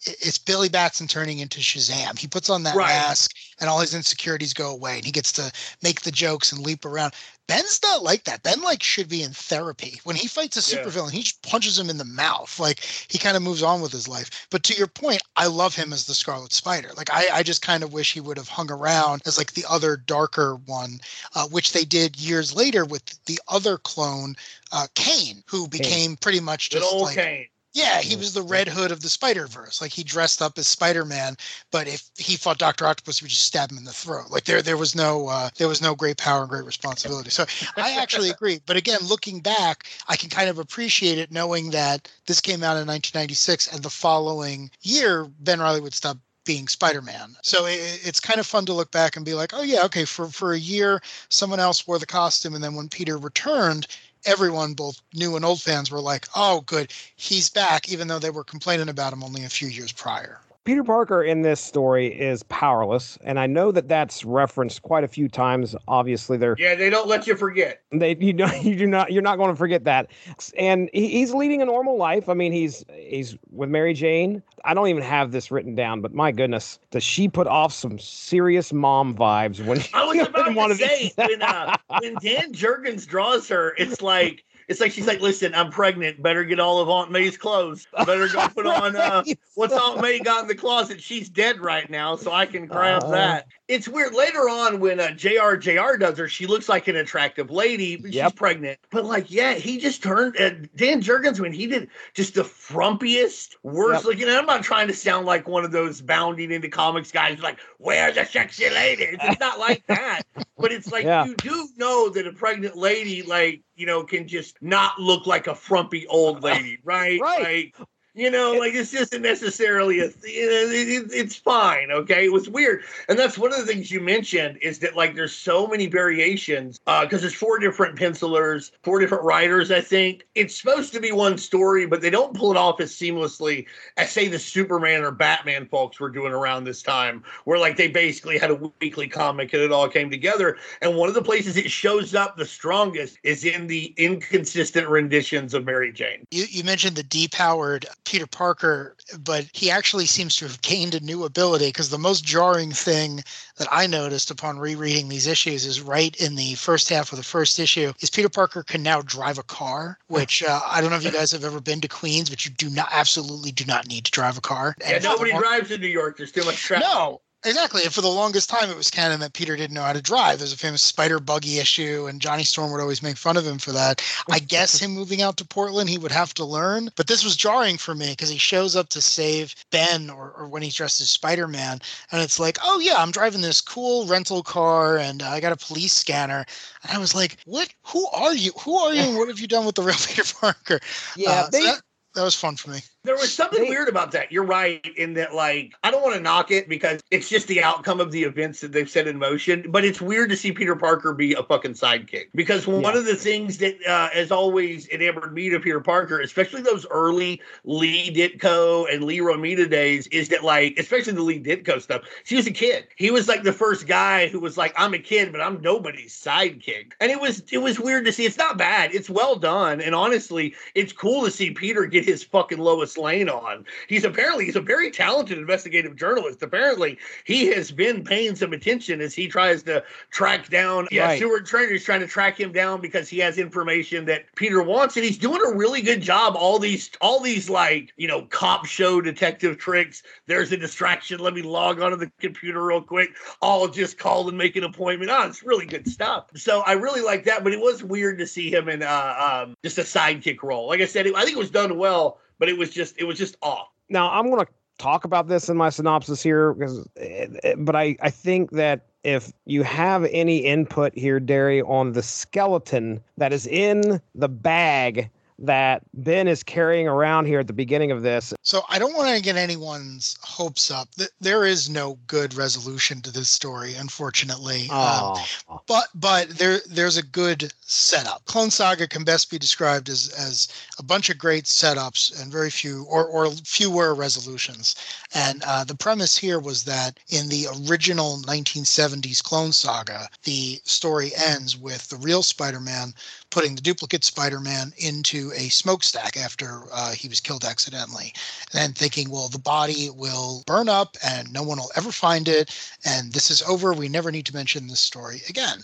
it's 0.06 0.38
Billy 0.38 0.70
Batson 0.70 1.08
turning 1.08 1.40
into 1.40 1.60
Shazam. 1.60 2.18
He 2.18 2.28
puts 2.28 2.50
on 2.50 2.64
that 2.64 2.76
right. 2.76 2.88
mask 2.88 3.36
and 3.60 3.70
all 3.70 3.80
his 3.80 3.94
insecurities 3.94 4.54
go 4.54 4.72
away 4.72 4.96
and 4.96 5.06
he 5.06 5.12
gets 5.12 5.32
to 5.34 5.52
make 5.84 6.02
the 6.02 6.12
jokes 6.12 6.52
and 6.52 6.62
leap 6.62 6.86
around. 6.86 7.14
Ben's 7.50 7.82
not 7.82 8.04
like 8.04 8.26
that. 8.26 8.44
Ben 8.44 8.62
like 8.62 8.84
should 8.84 9.10
be 9.10 9.24
in 9.24 9.34
therapy. 9.34 10.00
When 10.04 10.16
he 10.16 10.28
fights 10.28 10.56
a 10.56 10.60
supervillain, 10.60 11.12
yeah. 11.12 11.18
he 11.18 11.24
just 11.24 11.42
punches 11.42 11.80
him 11.80 11.90
in 11.90 11.98
the 11.98 12.06
mouth. 12.06 12.60
Like 12.60 12.82
he 13.10 13.18
kind 13.18 13.36
of 13.36 13.42
moves 13.42 13.64
on 13.64 13.82
with 13.82 13.92
his 13.92 14.08
life. 14.08 14.48
But 14.52 14.62
to 14.66 14.76
your 14.76 14.86
point, 14.86 15.24
I 15.36 15.48
love 15.48 15.74
him 15.74 15.92
as 15.92 16.06
the 16.06 16.14
Scarlet 16.14 16.54
Spider. 16.54 16.92
Like 16.96 17.10
I, 17.12 17.26
I 17.34 17.42
just 17.42 17.64
kind 17.64 17.82
of 17.82 17.92
wish 17.92 18.14
he 18.14 18.22
would 18.22 18.38
have 18.38 18.50
hung 18.50 18.70
around 18.72 19.24
as 19.26 19.40
like 19.40 19.54
the 19.54 19.66
other 19.68 19.98
darker 19.98 20.58
one, 20.68 21.00
uh, 21.34 21.48
which 21.48 21.72
they 21.72 21.86
did 21.86 22.20
years 22.20 22.56
later 22.56 22.86
with 22.86 23.04
the 23.26 23.42
other 23.48 23.80
clone, 23.80 24.36
uh, 24.72 24.86
Kaine, 24.94 25.44
who 25.48 25.68
became 25.68 26.18
pretty 26.18 26.40
much 26.40 26.70
just 26.70 26.94
like 26.94 27.16
Kaine. 27.18 27.48
Yeah, 27.74 28.02
he 28.02 28.16
was 28.16 28.34
the 28.34 28.42
Red 28.42 28.68
Hood 28.68 28.92
of 28.92 29.02
the 29.02 29.10
Spider 29.10 29.46
Verse. 29.46 29.80
Like 29.80 29.92
he 29.92 30.04
dressed 30.04 30.42
up 30.42 30.58
as 30.58 30.68
Spider 30.68 31.06
Man, 31.06 31.36
but 31.72 31.88
if 31.88 32.10
he 32.18 32.36
fought 32.36 32.58
Doctor 32.58 32.88
Octopus, 32.88 33.20
he 33.20 33.26
would 33.26 33.30
just 33.30 33.46
stab 33.46 33.72
him 33.72 33.78
in 33.78 33.84
the 33.84 33.92
throat. 33.92 34.32
Like 34.32 34.46
there, 34.46 34.62
there 34.62 34.78
was 34.78 34.96
no, 34.96 35.28
uh, 35.28 35.50
there 35.58 35.68
was 35.68 35.82
no 35.82 35.94
great 35.94 36.18
power 36.18 36.42
and 36.42 36.50
great 36.50 36.66
responsibility. 36.66 37.30
So 37.30 37.46
I 37.78 37.98
actually 38.00 38.30
agree. 38.32 38.60
But 38.66 38.78
again, 38.78 39.00
looking 39.04 39.40
back, 39.40 39.86
I 40.08 40.16
can 40.16 40.30
kind 40.30 40.50
of 40.50 40.58
appreciate 40.58 41.20
it 41.20 41.32
knowing 41.32 41.70
that 41.72 42.12
this 42.26 42.42
came 42.42 42.64
out 42.64 42.78
in 42.78 42.88
1996, 42.88 43.68
and 43.74 43.84
the 43.84 43.90
following 43.90 44.72
year, 44.82 45.28
Ben 45.40 45.60
Reilly 45.60 45.82
would 45.82 45.94
stop 45.94 46.18
being 46.46 46.68
Spider-Man. 46.68 47.36
So 47.44 47.68
it, 47.68 48.02
it's 48.04 48.20
kind 48.20 48.40
of 48.40 48.48
fun 48.48 48.66
to 48.66 48.74
look 48.74 48.90
back 48.90 49.16
and 49.16 49.24
be 49.24 49.36
like, 49.36 49.54
oh 49.54 49.62
yeah, 49.62 49.84
okay, 49.86 50.06
for 50.06 50.30
for 50.30 50.54
a 50.54 50.60
year, 50.60 51.00
someone 51.30 51.60
else 51.60 51.86
wore 51.86 52.00
the 52.00 52.08
costume, 52.08 52.56
and 52.56 52.64
then 52.64 52.74
when 52.74 52.90
Peter 52.90 53.18
returned, 53.18 53.86
everyone, 54.26 54.74
both 54.74 55.02
new 55.14 55.36
and 55.36 55.46
old 55.46 55.62
fans, 55.62 55.92
were 55.92 56.02
like, 56.02 56.28
"Oh, 56.36 56.62
good, 56.62 56.92
he's 57.16 57.50
back," 57.50 57.90
even 57.90 58.08
though 58.08 58.20
they 58.20 58.30
were 58.30 58.44
complaining 58.44 58.90
about 58.90 59.14
him 59.14 59.24
only 59.24 59.44
a 59.44 59.50
few 59.50 59.68
years 59.68 59.92
prior. 59.92 60.40
Peter 60.70 60.84
Parker 60.84 61.24
in 61.24 61.42
this 61.42 61.60
story 61.60 62.06
is 62.06 62.44
powerless, 62.44 63.18
and 63.24 63.40
I 63.40 63.48
know 63.48 63.72
that 63.72 63.88
that's 63.88 64.24
referenced 64.24 64.84
quite 64.84 65.04
a 65.04 65.08
few 65.08 65.28
times. 65.28 65.76
Obviously, 65.88 66.38
they're 66.38 66.56
Yeah, 66.60 66.76
they 66.76 66.92
don't 66.92 67.08
let 67.08 67.26
you 67.26 67.36
forget. 67.36 67.82
they 67.92 68.16
you 68.20 68.34
know 68.34 68.46
you 68.62 68.76
do 68.76 68.86
not 68.86 69.12
you're 69.12 69.24
not 69.24 69.38
going 69.38 69.50
to 69.50 69.56
forget 69.56 69.86
that, 69.86 70.12
and 70.56 70.88
he, 70.94 71.08
he's 71.08 71.34
leading 71.34 71.64
a 71.64 71.66
normal 71.66 71.98
life. 71.98 72.30
I 72.30 72.36
mean, 72.36 72.52
he's 72.52 72.86
he's 72.94 73.36
with 73.52 73.70
Mary 73.70 73.96
Jane. 73.96 74.44
I 74.64 74.76
don't 74.76 74.90
even 74.90 75.02
have 75.02 75.32
this 75.32 75.50
written 75.50 75.74
down, 75.74 76.02
but 76.02 76.14
my 76.14 76.32
goodness, 76.32 76.78
does 76.92 77.04
she 77.04 77.28
put 77.28 77.48
off 77.48 77.74
some 77.74 77.98
serious 77.98 78.72
mom 78.72 79.16
vibes 79.16 79.66
when 79.66 79.84
I 79.96 80.06
was 80.06 80.20
about 80.28 80.68
to 80.68 80.76
say 80.76 81.12
when 81.16 81.42
uh, 81.42 81.76
when 82.00 82.14
Dan 82.22 82.54
Jurgens 82.54 83.08
draws 83.08 83.48
her, 83.48 83.74
it's 83.80 84.04
like 84.04 84.46
it's 84.70 84.80
like 84.80 84.92
she's 84.94 85.08
like, 85.08 85.20
listen, 85.20 85.54
I'm 85.56 85.72
pregnant. 85.72 86.22
Better 86.22 86.44
get 86.46 86.60
all 86.60 86.80
of 86.80 86.88
Aunt 86.90 87.12
May's 87.12 87.36
clothes. 87.38 87.88
Better 88.06 88.28
go 88.30 88.48
put 88.48 88.66
on 88.68 88.96
uh, 88.96 89.24
what's 89.56 89.74
Aunt 89.74 90.00
May 90.02 90.20
got 90.20 90.44
in 90.44 90.48
the 90.48 90.56
closet. 90.56 91.02
She's 91.02 91.28
dead 91.28 91.60
right 91.60 91.90
now, 91.90 92.16
so 92.16 92.32
I 92.32 92.46
can 92.46 92.68
grab 92.68 93.04
Uh-huh. 93.04 93.12
that. 93.12 93.48
It's 93.68 93.88
weird. 93.88 94.14
Later 94.16 94.48
on, 94.50 94.80
when 94.80 95.00
uh, 95.00 95.12
Jr. 95.12 95.56
Jr. 95.56 95.98
does 95.98 96.18
her, 96.18 96.28
she 96.28 96.48
looks 96.48 96.70
like 96.70 96.88
an 96.88 96.96
attractive 96.96 97.52
lady, 97.52 97.96
but 97.98 98.14
she's 98.14 98.32
pregnant. 98.34 98.80
But 98.90 99.06
like, 99.06 99.30
yeah, 99.30 99.54
he 99.56 99.78
just 99.78 100.02
turned. 100.02 100.38
Uh, 100.40 100.52
Dan 100.76 101.02
Jurgens 101.02 101.40
when 101.40 101.52
he 101.54 101.68
did 101.68 101.90
just 102.14 102.36
the 102.36 102.44
frumpiest, 102.44 103.56
worst 103.64 104.04
Yep. 104.04 104.06
looking. 104.06 104.24
And 104.30 104.38
I'm 104.38 104.46
not 104.46 104.64
trying 104.64 104.88
to 104.88 104.94
sound 104.94 105.26
like 105.26 105.48
one 105.48 105.66
of 105.66 105.72
those 105.72 106.02
bounding 106.02 106.52
into 106.52 106.70
comics 106.70 107.12
guys, 107.12 107.40
like, 107.42 107.60
where's 107.78 108.16
the 108.16 108.26
sexy 108.26 108.70
ladies? 108.70 109.18
It's 109.22 109.40
not 109.40 109.60
like 109.60 109.86
that. 109.88 110.22
But 110.58 110.72
it's 110.72 110.92
like 110.92 111.04
Yeah. 111.10 111.26
you 111.26 111.36
do 111.36 111.68
know 111.78 112.10
that 112.10 112.26
a 112.28 112.32
pregnant 112.34 112.76
lady, 112.76 113.22
like, 113.24 113.62
you 113.80 113.86
know, 113.86 114.04
can 114.04 114.28
just 114.28 114.62
not 114.62 115.00
look 115.00 115.26
like 115.26 115.48
a 115.48 115.56
frumpy 115.56 116.06
old 116.08 116.44
lady, 116.44 116.80
right? 116.84 117.20
Right. 117.22 117.74
Like, 117.78 117.88
you 118.20 118.30
know, 118.30 118.52
like 118.52 118.74
this 118.74 118.94
isn't 118.94 119.22
necessarily 119.22 120.00
a. 120.00 120.10
Th- 120.10 120.26
it, 120.26 120.90
it, 120.90 121.12
it's 121.14 121.38
fine, 121.38 121.90
okay. 121.90 122.26
It 122.26 122.34
was 122.34 122.50
weird, 122.50 122.84
and 123.08 123.18
that's 123.18 123.38
one 123.38 123.54
of 123.54 123.60
the 123.60 123.66
things 123.66 123.92
you 123.92 124.02
mentioned 124.02 124.58
is 124.62 124.80
that 124.80 124.98
like 124.98 125.16
there's 125.16 125.34
so 125.34 125.68
many 125.68 125.88
variations 125.88 126.82
uh, 126.86 127.06
because 127.06 127.22
there's 127.22 127.34
four 127.34 127.60
different 127.60 127.98
pencilers, 127.98 128.74
four 128.84 129.00
different 129.00 129.24
writers. 129.24 129.72
I 129.72 129.80
think 129.80 130.28
it's 130.36 130.54
supposed 130.54 130.92
to 130.94 131.00
be 131.00 131.14
one 131.14 131.38
story, 131.38 131.86
but 131.86 132.02
they 132.02 132.10
don't 132.10 132.36
pull 132.36 132.52
it 132.52 132.58
off 132.58 132.82
as 132.82 132.92
seamlessly 132.92 133.66
as 133.96 134.12
say 134.12 134.28
the 134.28 134.38
Superman 134.38 135.04
or 135.04 135.12
Batman 135.12 135.66
folks 135.66 135.98
were 135.98 136.10
doing 136.10 136.34
around 136.34 136.66
this 136.66 136.84
time, 136.84 137.24
where 137.46 137.58
like 137.58 137.78
they 137.78 137.88
basically 137.88 138.38
had 138.38 138.52
a 138.52 138.56
weekly 138.82 139.08
comic 139.08 139.54
and 139.54 139.64
it 139.64 139.72
all 139.72 139.88
came 139.88 140.10
together. 140.10 140.58
And 140.82 140.98
one 140.98 141.08
of 141.08 141.16
the 141.16 141.22
places 141.22 141.56
it 141.56 141.72
shows 141.72 142.14
up 142.14 142.36
the 142.36 142.46
strongest 142.46 143.18
is 143.24 143.46
in 143.46 143.68
the 143.68 143.94
inconsistent 143.96 144.90
renditions 144.90 145.54
of 145.54 145.64
Mary 145.64 145.94
Jane. 145.94 146.26
You, 146.32 146.44
you 146.50 146.66
mentioned 146.66 146.98
the 146.98 147.04
depowered 147.06 147.86
Peter 148.10 148.26
Parker, 148.26 148.96
but 149.20 149.46
he 149.54 149.70
actually 149.70 150.08
seems 150.08 150.36
to 150.36 150.46
have 150.46 150.60
gained 150.64 150.96
a 150.96 151.00
new 151.00 151.26
ability 151.26 151.68
because 151.68 151.92
the 151.92 151.98
most 152.00 152.24
jarring 152.26 152.72
thing 152.72 153.24
that 153.58 153.68
I 153.72 153.86
noticed 153.86 154.32
upon 154.32 154.58
rereading 154.58 155.10
these 155.10 155.28
issues 155.28 155.64
is 155.64 155.80
right 155.80 156.16
in 156.16 156.34
the 156.34 156.56
first 156.56 156.90
half 156.90 157.12
of 157.12 157.20
the 157.20 157.24
first 157.24 157.60
issue 157.60 157.94
is 158.00 158.10
Peter 158.10 158.28
Parker 158.28 158.64
can 158.64 158.82
now 158.82 159.04
drive 159.04 159.38
a 159.38 159.44
car, 159.44 160.00
which 160.08 160.42
uh, 160.42 160.60
I 160.66 160.82
don't 160.82 160.90
know 160.90 160.96
if 160.98 161.04
you 161.04 161.12
guys 161.12 161.32
have 161.34 161.44
ever 161.44 161.62
been 161.62 161.82
to 161.82 161.88
Queens, 161.88 162.32
but 162.32 162.44
you 162.48 162.52
do 162.52 162.72
not 162.72 162.90
absolutely 162.92 163.52
do 163.52 163.66
not 163.66 163.88
need 163.88 164.06
to 164.06 164.12
drive 164.12 164.40
a 164.40 164.42
car. 164.42 164.76
Yeah, 164.82 164.88
And 164.88 164.96
for 164.96 165.02
the 165.04 165.08
nobody 165.10 165.32
long- 165.34 165.42
drives 165.42 165.70
in 165.70 165.80
New 165.80 165.88
York. 165.88 166.18
There's 166.18 166.32
too 166.32 166.44
much 166.46 166.56
traffic. 166.58 166.88
No, 166.88 167.22
exactly. 167.46 167.84
And 167.84 167.94
for 167.94 168.02
the 168.02 168.08
longest 168.08 168.50
time, 168.50 168.70
it 168.70 168.78
was 168.78 168.90
canon 168.90 169.20
that 169.22 169.34
Peter 169.34 169.56
didn't 169.56 169.74
know 169.74 169.84
how 169.84 169.94
to 169.94 170.02
drive. 170.02 170.40
There's 170.40 170.54
a 170.54 170.58
famous 170.58 170.84
spider 170.84 171.20
buggy 171.20 171.60
issue, 171.60 172.08
and 172.08 172.22
Johnny 172.22 172.44
Storm 172.44 172.72
would 172.72 172.82
always 172.82 173.04
make 173.04 173.18
fun 173.18 173.38
of 173.38 173.46
him 173.46 173.58
for 173.58 173.72
that. 173.72 174.02
I 174.30 174.40
guess 174.40 174.80
him 174.80 174.92
moving 174.92 175.22
out 175.22 175.38
to 175.38 175.46
Portland, 175.46 175.90
he 175.90 175.98
would 175.98 176.12
have 176.12 176.34
to 176.36 176.46
learn. 176.46 176.90
But 176.96 177.08
this 177.08 177.24
was 177.24 177.36
jarring 177.36 177.78
for 177.78 177.96
me 177.96 178.12
because 178.12 178.30
he 178.30 178.38
shows 178.38 178.76
up 178.76 178.90
to 178.90 179.02
save 179.02 179.56
Ben, 179.72 180.10
or, 180.10 180.32
or 180.32 180.48
when 180.48 180.62
he's 180.62 180.76
dressed 180.76 181.02
as 181.02 181.10
Spider 181.10 181.48
Man, 181.48 181.80
and 182.12 182.22
it's 182.22 182.40
like, 182.40 182.58
oh 182.64 182.80
yeah, 182.80 182.96
I'm 182.98 183.12
driving 183.12 183.42
this 183.42 183.62
cool 183.62 184.06
rental 184.08 184.44
car, 184.44 184.98
and 184.98 185.22
uh, 185.22 185.30
I 185.30 185.40
got 185.40 185.54
a 185.54 185.66
police 185.66 185.94
scanner. 185.94 186.46
And 186.84 186.92
I 186.92 186.98
was 186.98 187.16
like, 187.16 187.38
what? 187.46 187.70
Who 187.88 188.08
are 188.10 188.36
you? 188.36 188.52
Who 188.62 188.76
are 188.78 188.94
you? 188.94 189.02
And 189.02 189.18
what 189.18 189.28
have 189.30 189.40
you 189.40 189.48
done 189.48 189.66
with 189.66 189.76
the 189.76 189.84
real 189.84 189.96
Peter 189.96 190.24
Parker? 190.40 190.80
yeah, 191.16 191.32
Uh, 191.32 191.52
so 191.52 191.64
that, 191.64 191.82
that 192.16 192.24
was 192.24 192.36
fun 192.36 192.56
for 192.56 192.72
me. 192.72 192.80
There 193.06 193.16
was 193.16 193.32
something 193.32 193.64
They- 193.64 193.70
weird 193.70 193.88
about 193.88 194.12
that. 194.12 194.30
You're 194.30 194.44
right 194.44 194.86
in 194.98 195.14
that, 195.14 195.34
like, 195.34 195.74
I 195.86 195.90
don't 195.92 196.04
want 196.04 196.16
to 196.16 196.22
knock 196.22 196.52
it 196.52 196.68
because 196.68 197.00
it's 197.12 197.30
just 197.30 197.48
the 197.48 197.64
outcome 197.64 198.02
of 198.02 198.12
the 198.12 198.24
events 198.24 198.60
that 198.60 198.74
they've 198.74 198.90
set 198.90 199.08
in 199.08 199.18
motion. 199.18 199.66
But 199.70 199.86
it's 199.86 200.02
weird 200.02 200.30
to 200.32 200.36
see 200.36 200.52
Peter 200.52 200.76
Parker 200.76 201.14
be 201.14 201.34
a 201.34 201.42
fucking 201.42 201.76
sidekick 201.76 202.26
because 202.36 202.68
one 202.68 202.82
Yeah. 202.82 203.00
of 203.00 203.06
the 203.06 203.16
things 203.16 203.58
that 203.60 203.78
uh, 203.88 204.10
has 204.10 204.32
always 204.32 204.90
enamored 204.90 205.34
me 205.34 205.50
to 205.50 205.62
Peter 205.62 205.80
Parker, 205.80 206.20
especially 206.20 206.62
those 206.62 206.86
early 206.92 207.42
Lee 207.64 208.14
Ditko 208.14 208.94
and 208.94 209.06
Lee 209.06 209.20
Romita 209.20 209.70
days, 209.70 210.08
is 210.08 210.28
that, 210.28 210.44
like, 210.44 210.78
especially 210.78 211.14
the 211.14 211.24
Lee 211.24 211.40
Ditko 211.42 211.82
stuff, 211.82 212.02
he 212.26 212.36
was 212.36 212.48
a 212.48 212.52
kid. 212.52 212.86
He 212.98 213.12
was 213.12 213.30
like 213.30 213.44
the 213.44 213.54
first 213.54 213.88
guy 213.88 214.28
who 214.28 214.42
was 214.42 214.58
like, 214.58 214.74
I'm 214.78 214.94
a 214.94 215.00
kid, 215.00 215.32
but 215.32 215.40
I'm 215.40 215.62
nobody's 215.62 216.14
sidekick. 216.14 216.92
And 217.00 217.10
it 217.12 217.22
was, 217.22 217.44
it 217.50 217.60
was 217.60 217.80
weird 217.80 218.04
to 218.06 218.12
see. 218.12 218.26
It's 218.26 218.38
not 218.38 218.58
bad. 218.58 218.94
It's 218.94 219.10
well 219.10 219.38
done. 219.38 219.80
And 219.80 219.96
honestly, 219.96 220.54
it's 220.76 220.92
cool 220.92 221.24
to 221.24 221.32
see 221.32 221.52
Peter 221.52 221.86
get 221.86 222.04
his 222.04 222.24
fucking 222.26 222.58
Lane 222.98 223.30
on. 223.30 223.66
He's 223.88 224.04
apparently 224.04 224.46
he's 224.46 224.56
a 224.56 224.62
very 224.62 224.92
talented 224.92 225.38
investigative 225.38 225.96
journalist. 225.96 226.42
Apparently, 226.42 226.98
he 227.26 227.48
has 227.48 227.72
been 227.72 228.04
paying 228.04 228.36
some 228.36 228.54
attention 228.54 229.02
as 229.02 229.14
he 229.14 229.28
tries 229.28 229.64
to 229.64 229.84
track 230.12 230.50
down. 230.50 230.88
Yeah, 230.92 231.06
Right. 231.06 231.18
Stuart 231.18 231.46
Trainer 231.46 231.74
is 231.74 231.84
trying 231.84 232.02
to 232.02 232.08
track 232.08 232.40
him 232.40 232.52
down 232.52 232.82
because 232.82 233.10
he 233.10 233.20
has 233.20 233.38
information 233.38 234.06
that 234.06 234.26
Peter 234.36 234.62
wants, 234.62 234.96
and 234.96 235.06
he's 235.06 235.18
doing 235.18 235.42
a 235.46 235.56
really 235.56 235.82
good 235.82 236.02
job. 236.02 236.36
All 236.36 236.60
these, 236.60 236.92
all 237.02 237.20
these 237.20 237.50
like 237.50 237.94
you 237.98 238.08
know, 238.08 238.24
cop 238.24 238.66
show 238.66 239.02
detective 239.02 239.58
tricks. 239.58 240.04
There's 240.28 240.52
a 240.52 240.58
distraction. 240.58 241.20
Let 241.20 241.34
me 241.34 241.42
log 241.42 241.82
onto 241.82 241.98
the 241.98 242.12
computer 242.20 242.64
real 242.66 242.82
quick. 242.82 243.12
I'll 243.42 243.68
just 243.68 243.98
call 243.98 244.28
and 244.30 244.38
make 244.38 244.56
an 244.56 244.64
appointment. 244.64 245.12
Oh, 245.14 245.28
it's 245.28 245.44
really 245.44 245.66
good 245.66 245.88
stuff. 245.88 246.28
So 246.36 246.62
I 246.62 246.74
really 246.74 247.02
like 247.02 247.24
that, 247.26 247.44
but 247.44 247.54
it 247.54 247.60
was 247.60 247.84
weird 247.84 248.18
to 248.20 248.28
see 248.28 248.52
him 248.54 248.70
in 248.70 248.84
uh, 248.84 249.44
um, 249.46 249.56
just 249.64 249.78
a 249.78 249.82
sidekick 249.82 250.44
role. 250.44 250.68
Like 250.68 250.82
I 250.82 250.86
said, 250.86 251.08
I 251.08 251.24
think 251.24 251.36
it 251.36 251.40
was 251.40 251.52
done 251.52 251.78
well, 251.78 252.20
but 252.40 252.50
it 252.50 252.58
was 252.58 252.70
just 252.72 252.98
it 252.98 253.04
was 253.04 253.18
just 253.18 253.38
off. 253.42 253.68
now 253.90 254.10
I'm 254.12 254.30
going 254.30 254.44
to 254.44 254.52
talk 254.80 255.04
about 255.04 255.28
this 255.28 255.50
in 255.50 255.58
my 255.58 255.70
synopsis 255.70 256.24
here 256.24 256.54
because 256.54 256.88
eh, 256.98 257.56
but 257.58 257.76
I 257.76 257.96
I 258.02 258.10
think 258.10 258.52
that 258.52 258.88
if 259.04 259.32
you 259.46 259.64
have 259.64 260.06
any 260.06 260.38
input 260.38 260.98
here 260.98 261.20
Darry 261.20 261.62
on 261.62 261.92
the 261.92 262.02
skeleton 262.04 263.02
that 263.18 263.32
is 263.32 263.46
in 263.46 264.02
the 264.16 264.30
bag 264.30 265.10
that 265.42 265.82
Ben 265.94 266.28
is 266.28 266.44
carrying 266.44 266.88
around 266.88 267.26
here 267.26 267.40
at 267.40 267.48
the 267.48 267.54
beginning 267.54 267.92
of 267.92 268.02
this 268.02 268.34
So 268.44 268.64
I 268.70 268.80
don't 268.80 268.96
want 268.96 269.16
to 269.16 269.22
get 269.22 269.36
anyone's 269.36 270.18
hopes 270.22 270.70
up. 270.72 270.90
Th- 270.96 271.10
There 271.22 271.46
is 271.46 271.70
no 271.70 271.98
good 272.08 272.34
resolution 272.34 273.02
to 273.02 273.12
this 273.12 273.30
story, 273.30 273.76
unfortunately. 273.76 274.64
Um, 274.64 275.16
oh 275.50 275.62
but 275.68 275.88
but 275.96 276.30
there 276.30 276.60
there's 276.68 276.98
a 276.98 277.04
good 277.04 277.54
setup. 277.62 278.26
Clone 278.26 278.52
Saga 278.52 278.88
can 278.88 279.04
best 279.04 279.30
be 279.30 279.38
described 279.38 279.90
as 279.90 280.10
as 280.18 280.48
a 280.78 280.84
bunch 280.84 281.10
of 281.10 281.18
great 281.18 281.46
setups 281.46 282.22
and 282.22 282.32
very 282.32 282.50
few 282.50 282.86
or 282.90 283.06
or 283.06 283.32
fewer 283.46 283.94
resolutions. 283.96 284.76
And 285.14 285.44
uh, 285.46 285.64
the 285.64 285.76
premise 285.76 286.18
here 286.18 286.40
was 286.40 286.64
that 286.64 287.00
in 287.10 287.30
the 287.30 287.48
original 287.68 288.18
1970s 288.26 289.24
Clone 289.24 289.54
Saga, 289.54 290.10
the 290.24 290.60
story 290.64 291.12
ends 291.16 291.58
with 291.58 291.88
the 291.90 291.98
real 291.98 292.24
Spider-Man 292.24 292.94
putting 293.30 293.56
the 293.56 293.62
duplicate 293.62 294.04
Spider-Man 294.04 294.74
into 294.78 295.32
a 295.36 295.50
smokestack 295.50 296.18
after 296.18 296.64
uh, 296.74 296.92
he 296.92 297.08
was 297.08 297.20
killed 297.20 297.46
accidentally, 297.46 298.14
and 298.54 298.76
thinking, 298.76 299.10
well, 299.10 299.30
the 299.30 299.40
body 299.40 299.90
will 299.90 300.44
burn 300.46 300.70
up 300.70 300.98
and 301.06 301.32
no 301.32 301.44
one 301.44 301.58
will 301.58 301.72
ever 301.76 301.92
find 301.92 302.28
it, 302.28 302.56
and 302.86 303.12
this 303.14 303.30
is 303.30 303.42
over. 303.44 303.74
We 303.74 303.90
never 303.90 304.12
need 304.12 304.26
to 304.28 304.36
mention 304.36 304.68
this 304.68 304.80
story 304.80 305.22
again. 305.30 305.60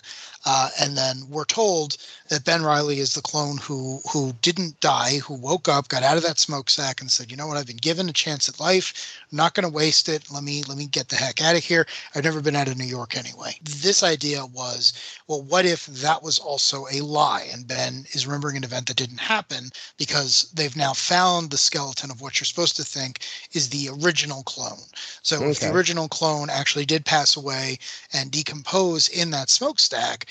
Uh, 0.45 0.69
and 0.79 0.97
then 0.97 1.23
we're 1.29 1.45
told 1.45 1.97
that 2.29 2.43
Ben 2.43 2.63
Reilly 2.63 2.99
is 2.99 3.13
the 3.13 3.21
clone 3.21 3.57
who 3.57 4.01
who 4.11 4.33
didn't 4.41 4.79
die, 4.79 5.19
who 5.19 5.33
woke 5.33 5.67
up, 5.67 5.87
got 5.87 6.03
out 6.03 6.17
of 6.17 6.23
that 6.23 6.39
smoke 6.39 6.55
smokestack, 6.55 7.01
and 7.01 7.11
said, 7.11 7.29
"You 7.29 7.37
know 7.37 7.47
what? 7.47 7.57
I've 7.57 7.67
been 7.67 7.77
given 7.77 8.07
a 8.07 8.13
chance 8.13 8.47
at 8.47 8.59
life. 8.59 9.17
I'm 9.31 9.35
not 9.35 9.53
going 9.53 9.67
to 9.67 9.69
waste 9.69 10.07
it. 10.07 10.31
Let 10.31 10.43
me 10.43 10.63
let 10.63 10.77
me 10.77 10.87
get 10.87 11.09
the 11.09 11.15
heck 11.15 11.41
out 11.41 11.55
of 11.55 11.63
here. 11.63 11.85
I've 12.13 12.23
never 12.23 12.41
been 12.41 12.55
out 12.55 12.67
of 12.67 12.77
New 12.77 12.85
York 12.85 13.17
anyway." 13.17 13.57
This 13.61 14.03
idea 14.03 14.45
was, 14.45 14.93
well, 15.27 15.41
what 15.41 15.65
if 15.65 15.85
that 15.87 16.23
was 16.23 16.39
also 16.39 16.87
a 16.91 17.01
lie, 17.01 17.49
and 17.51 17.67
Ben 17.67 18.05
is 18.13 18.25
remembering 18.25 18.57
an 18.57 18.63
event 18.63 18.87
that 18.87 18.97
didn't 18.97 19.19
happen 19.19 19.71
because 19.97 20.49
they've 20.53 20.75
now 20.75 20.93
found 20.93 21.51
the 21.51 21.57
skeleton 21.57 22.09
of 22.09 22.21
what 22.21 22.39
you're 22.39 22.45
supposed 22.45 22.75
to 22.77 22.83
think 22.83 23.19
is 23.51 23.69
the 23.69 23.89
original 23.89 24.43
clone. 24.43 24.87
So 25.23 25.43
if 25.49 25.59
the 25.59 25.71
original 25.71 26.07
clone 26.07 26.49
actually 26.49 26.85
did 26.85 27.05
pass 27.05 27.35
away 27.35 27.79
and 28.13 28.31
decompose 28.31 29.07
in 29.09 29.31
that 29.31 29.49
smokestack, 29.49 30.27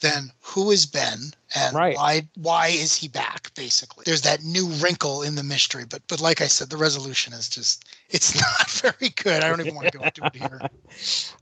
then 0.00 0.30
who 0.40 0.70
is 0.70 0.86
Ben? 0.86 1.32
and 1.54 1.76
Right. 1.76 1.96
why 1.96 2.26
why 2.34 2.66
is 2.68 2.96
he 2.96 3.06
back? 3.06 3.52
Basically, 3.54 4.02
there's 4.04 4.22
that 4.22 4.42
new 4.42 4.66
wrinkle 4.66 5.22
in 5.22 5.36
the 5.36 5.44
mystery. 5.44 5.84
But 5.88 6.02
but 6.08 6.20
like 6.20 6.40
I 6.40 6.48
said, 6.48 6.70
the 6.70 6.76
resolution 6.76 7.32
is 7.32 7.48
just 7.48 7.84
it's 8.10 8.34
not 8.40 8.68
very 8.70 9.10
good. 9.10 9.44
I 9.44 9.48
don't 9.48 9.60
even 9.60 9.76
want 9.76 9.86
to 9.92 9.96
go 9.98 10.04
into 10.04 10.24
it 10.26 10.34
here. 10.34 10.60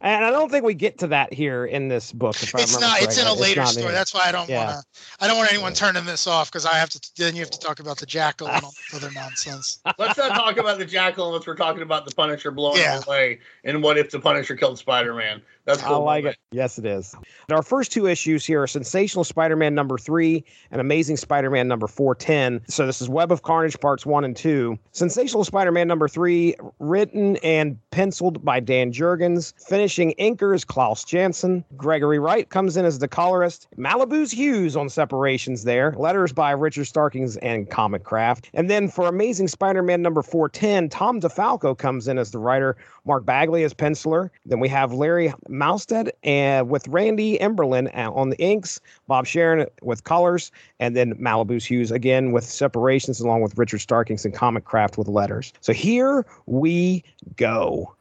And 0.00 0.25
I 0.25 0.30
don't 0.30 0.50
think 0.50 0.64
we 0.64 0.75
get 0.75 0.99
to 0.99 1.06
that 1.08 1.32
here 1.32 1.64
in 1.64 1.88
this 1.88 2.12
book. 2.12 2.34
If 2.42 2.54
I 2.54 2.61
It's 2.61 2.75
remember 2.75 2.94
not. 2.94 3.02
It's 3.02 3.18
in 3.18 3.26
a 3.26 3.32
later 3.32 3.61
not 3.62 3.68
story. 3.70 3.87
in- 3.87 3.92
That's 3.92 4.12
why 4.12 4.23
I 4.26 4.32
don't 4.32 4.49
Yeah. 4.49 4.66
want 4.75 4.84
to. 4.84 5.00
I 5.20 5.26
don't 5.28 5.38
want 5.38 5.50
anyone 5.52 5.73
turning 5.73 6.04
this 6.04 6.26
off 6.26 6.50
because 6.50 6.66
I 6.66 6.75
have 6.75 6.90
to. 6.90 7.00
Then 7.16 7.34
you 7.34 7.40
have 7.40 7.50
to 7.52 7.58
talk 7.58 7.80
about 7.80 7.99
the 7.99 8.06
jackal 8.06 8.49
and 8.49 8.62
all 8.64 8.73
this 8.73 9.02
other 9.02 9.11
nonsense. 9.14 9.78
Let's 9.99 10.18
not 10.18 10.34
talk 10.34 10.58
about 10.58 10.78
the 10.78 10.84
Jackal 10.84 11.28
unless 11.28 11.46
we're 11.46 11.54
talking 11.56 11.82
about 11.82 12.04
the 12.06 12.14
Punisher 12.14 12.50
blowing 12.50 12.78
Yeah. 12.80 12.99
him 12.99 13.04
away. 13.06 13.38
And 13.64 13.82
what 13.82 13.96
if 13.96 14.11
the 14.11 14.20
Punisher 14.20 14.54
killed 14.56 14.78
Spider-Man? 14.78 15.40
That's 15.64 15.82
I 15.82 15.87
cool. 15.88 16.02
like 16.04 16.25
moment. 16.25 16.38
it. 16.52 16.56
Yes, 16.56 16.78
it 16.78 16.84
is. 16.84 17.14
Our 17.50 17.62
first 17.62 17.90
two 17.92 18.06
issues 18.06 18.44
here 18.45 18.63
are 18.63 18.67
Sensational 18.67 19.25
Spider-Man 19.25 19.75
number 19.75 19.99
three 19.99 20.45
and 20.71 20.81
Amazing 20.81 21.17
Spider-Man 21.17 21.69
number 21.69 21.87
four 21.87 22.15
ten. 22.15 22.61
So 22.69 22.87
this 22.87 23.01
is 23.01 23.09
Web 23.09 23.33
of 23.33 23.43
Carnage 23.43 23.79
parts 23.81 24.05
one 24.07 24.25
and 24.25 24.37
two. 24.37 24.79
Sensational 24.93 25.45
Spider-Man 25.45 25.89
number 25.89 26.09
three, 26.09 26.55
written 26.79 27.37
and 27.39 27.79
penciled 27.91 28.45
by 28.45 28.61
Dan 28.61 28.93
Jurgens. 28.93 29.53
Finishing 29.67 30.15
inkers 30.19 30.67
Klaus 30.67 31.05
Janson. 31.05 31.65
Gregory 31.77 32.19
Wright 32.19 32.49
comes 32.49 32.77
in 32.77 32.85
as 32.85 32.99
the 32.99 33.09
colorist. 33.09 33.69
Malibu's 33.79 34.31
Hues 34.31 34.77
on 34.77 34.89
separations 34.89 35.65
there. 35.65 35.95
Letters 35.97 36.33
by 36.33 36.51
Richard 36.51 36.87
Starkings 36.87 37.37
and 37.39 37.71
Comicraft. 37.71 38.47
And 38.55 38.69
then 38.69 38.89
for 38.89 39.07
Amazing 39.07 39.49
Spider-Man 39.49 40.03
number 40.03 40.23
four 40.23 40.49
ten, 40.49 40.89
Tom 40.89 41.21
DeFalco 41.21 41.77
comes 41.77 42.09
in 42.09 42.19
as 42.19 42.31
the 42.31 42.39
writer. 42.39 42.77
Mark 43.07 43.27
Bagley 43.27 43.65
as 43.65 43.75
penciler. 43.75 44.31
Then 44.47 44.61
we 44.61 44.69
have 44.69 44.95
Larry 44.95 45.33
Mahlstedt 45.49 46.11
and 46.23 46.71
with 46.71 46.89
Randy 46.89 47.39
Emberlin 47.39 47.95
uh, 47.95 48.11
on 48.11 48.31
the 48.37 48.43
inks, 48.43 48.81
Bob 49.07 49.26
Sharen 49.26 49.67
with 49.83 50.05
colors, 50.05 50.50
and 50.81 50.97
then 50.97 51.14
Malibu's 51.14 51.64
Hues 51.64 51.91
again 51.91 52.33
with 52.33 52.45
separations, 52.45 53.21
along 53.21 53.43
with 53.43 53.57
Richard 53.57 53.81
Starkings 53.81 54.25
and 54.25 54.35
Comicraft 54.35 54.99
with 54.99 55.09
letters. 55.09 55.53
So 55.61 55.73
here 55.73 56.26
we 56.47 57.05
go. 57.37 57.95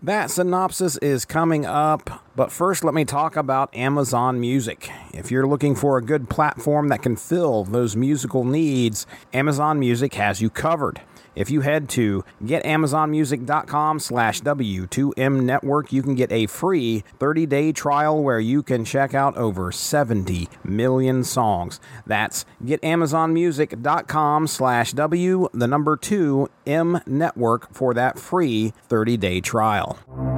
That 0.00 0.30
synopsis 0.30 0.96
is 0.98 1.24
coming 1.24 1.66
up, 1.66 2.24
but 2.36 2.52
first 2.52 2.84
let 2.84 2.94
me 2.94 3.04
talk 3.04 3.36
about 3.36 3.74
Amazon 3.76 4.40
Music. 4.40 4.88
If 5.12 5.30
you're 5.30 5.46
looking 5.46 5.74
for 5.74 5.98
a 5.98 6.02
good 6.02 6.30
platform 6.30 6.88
that 6.88 7.02
can 7.02 7.16
fill 7.16 7.64
those 7.64 7.96
musical 7.96 8.44
needs, 8.44 9.06
Amazon 9.34 9.78
Music 9.80 10.14
has 10.14 10.40
you 10.40 10.48
covered. 10.48 11.00
If 11.38 11.50
you 11.50 11.60
head 11.60 11.88
to 11.90 12.24
getamazonmusic.com 12.42 14.00
slash 14.00 14.40
W2M 14.40 15.42
network, 15.42 15.92
you 15.92 16.02
can 16.02 16.16
get 16.16 16.32
a 16.32 16.46
free 16.46 17.04
30-day 17.20 17.70
trial 17.70 18.20
where 18.20 18.40
you 18.40 18.64
can 18.64 18.84
check 18.84 19.14
out 19.14 19.36
over 19.36 19.70
70 19.70 20.48
million 20.64 21.22
songs. 21.22 21.78
That's 22.04 22.44
getamazonmusic.com 22.64 24.48
slash 24.48 24.92
W, 24.94 25.48
the 25.54 25.68
number 25.68 25.96
2 25.96 26.48
M 26.66 27.00
network 27.06 27.72
for 27.72 27.94
that 27.94 28.18
free 28.18 28.72
30-day 28.88 29.40
trial. 29.40 30.37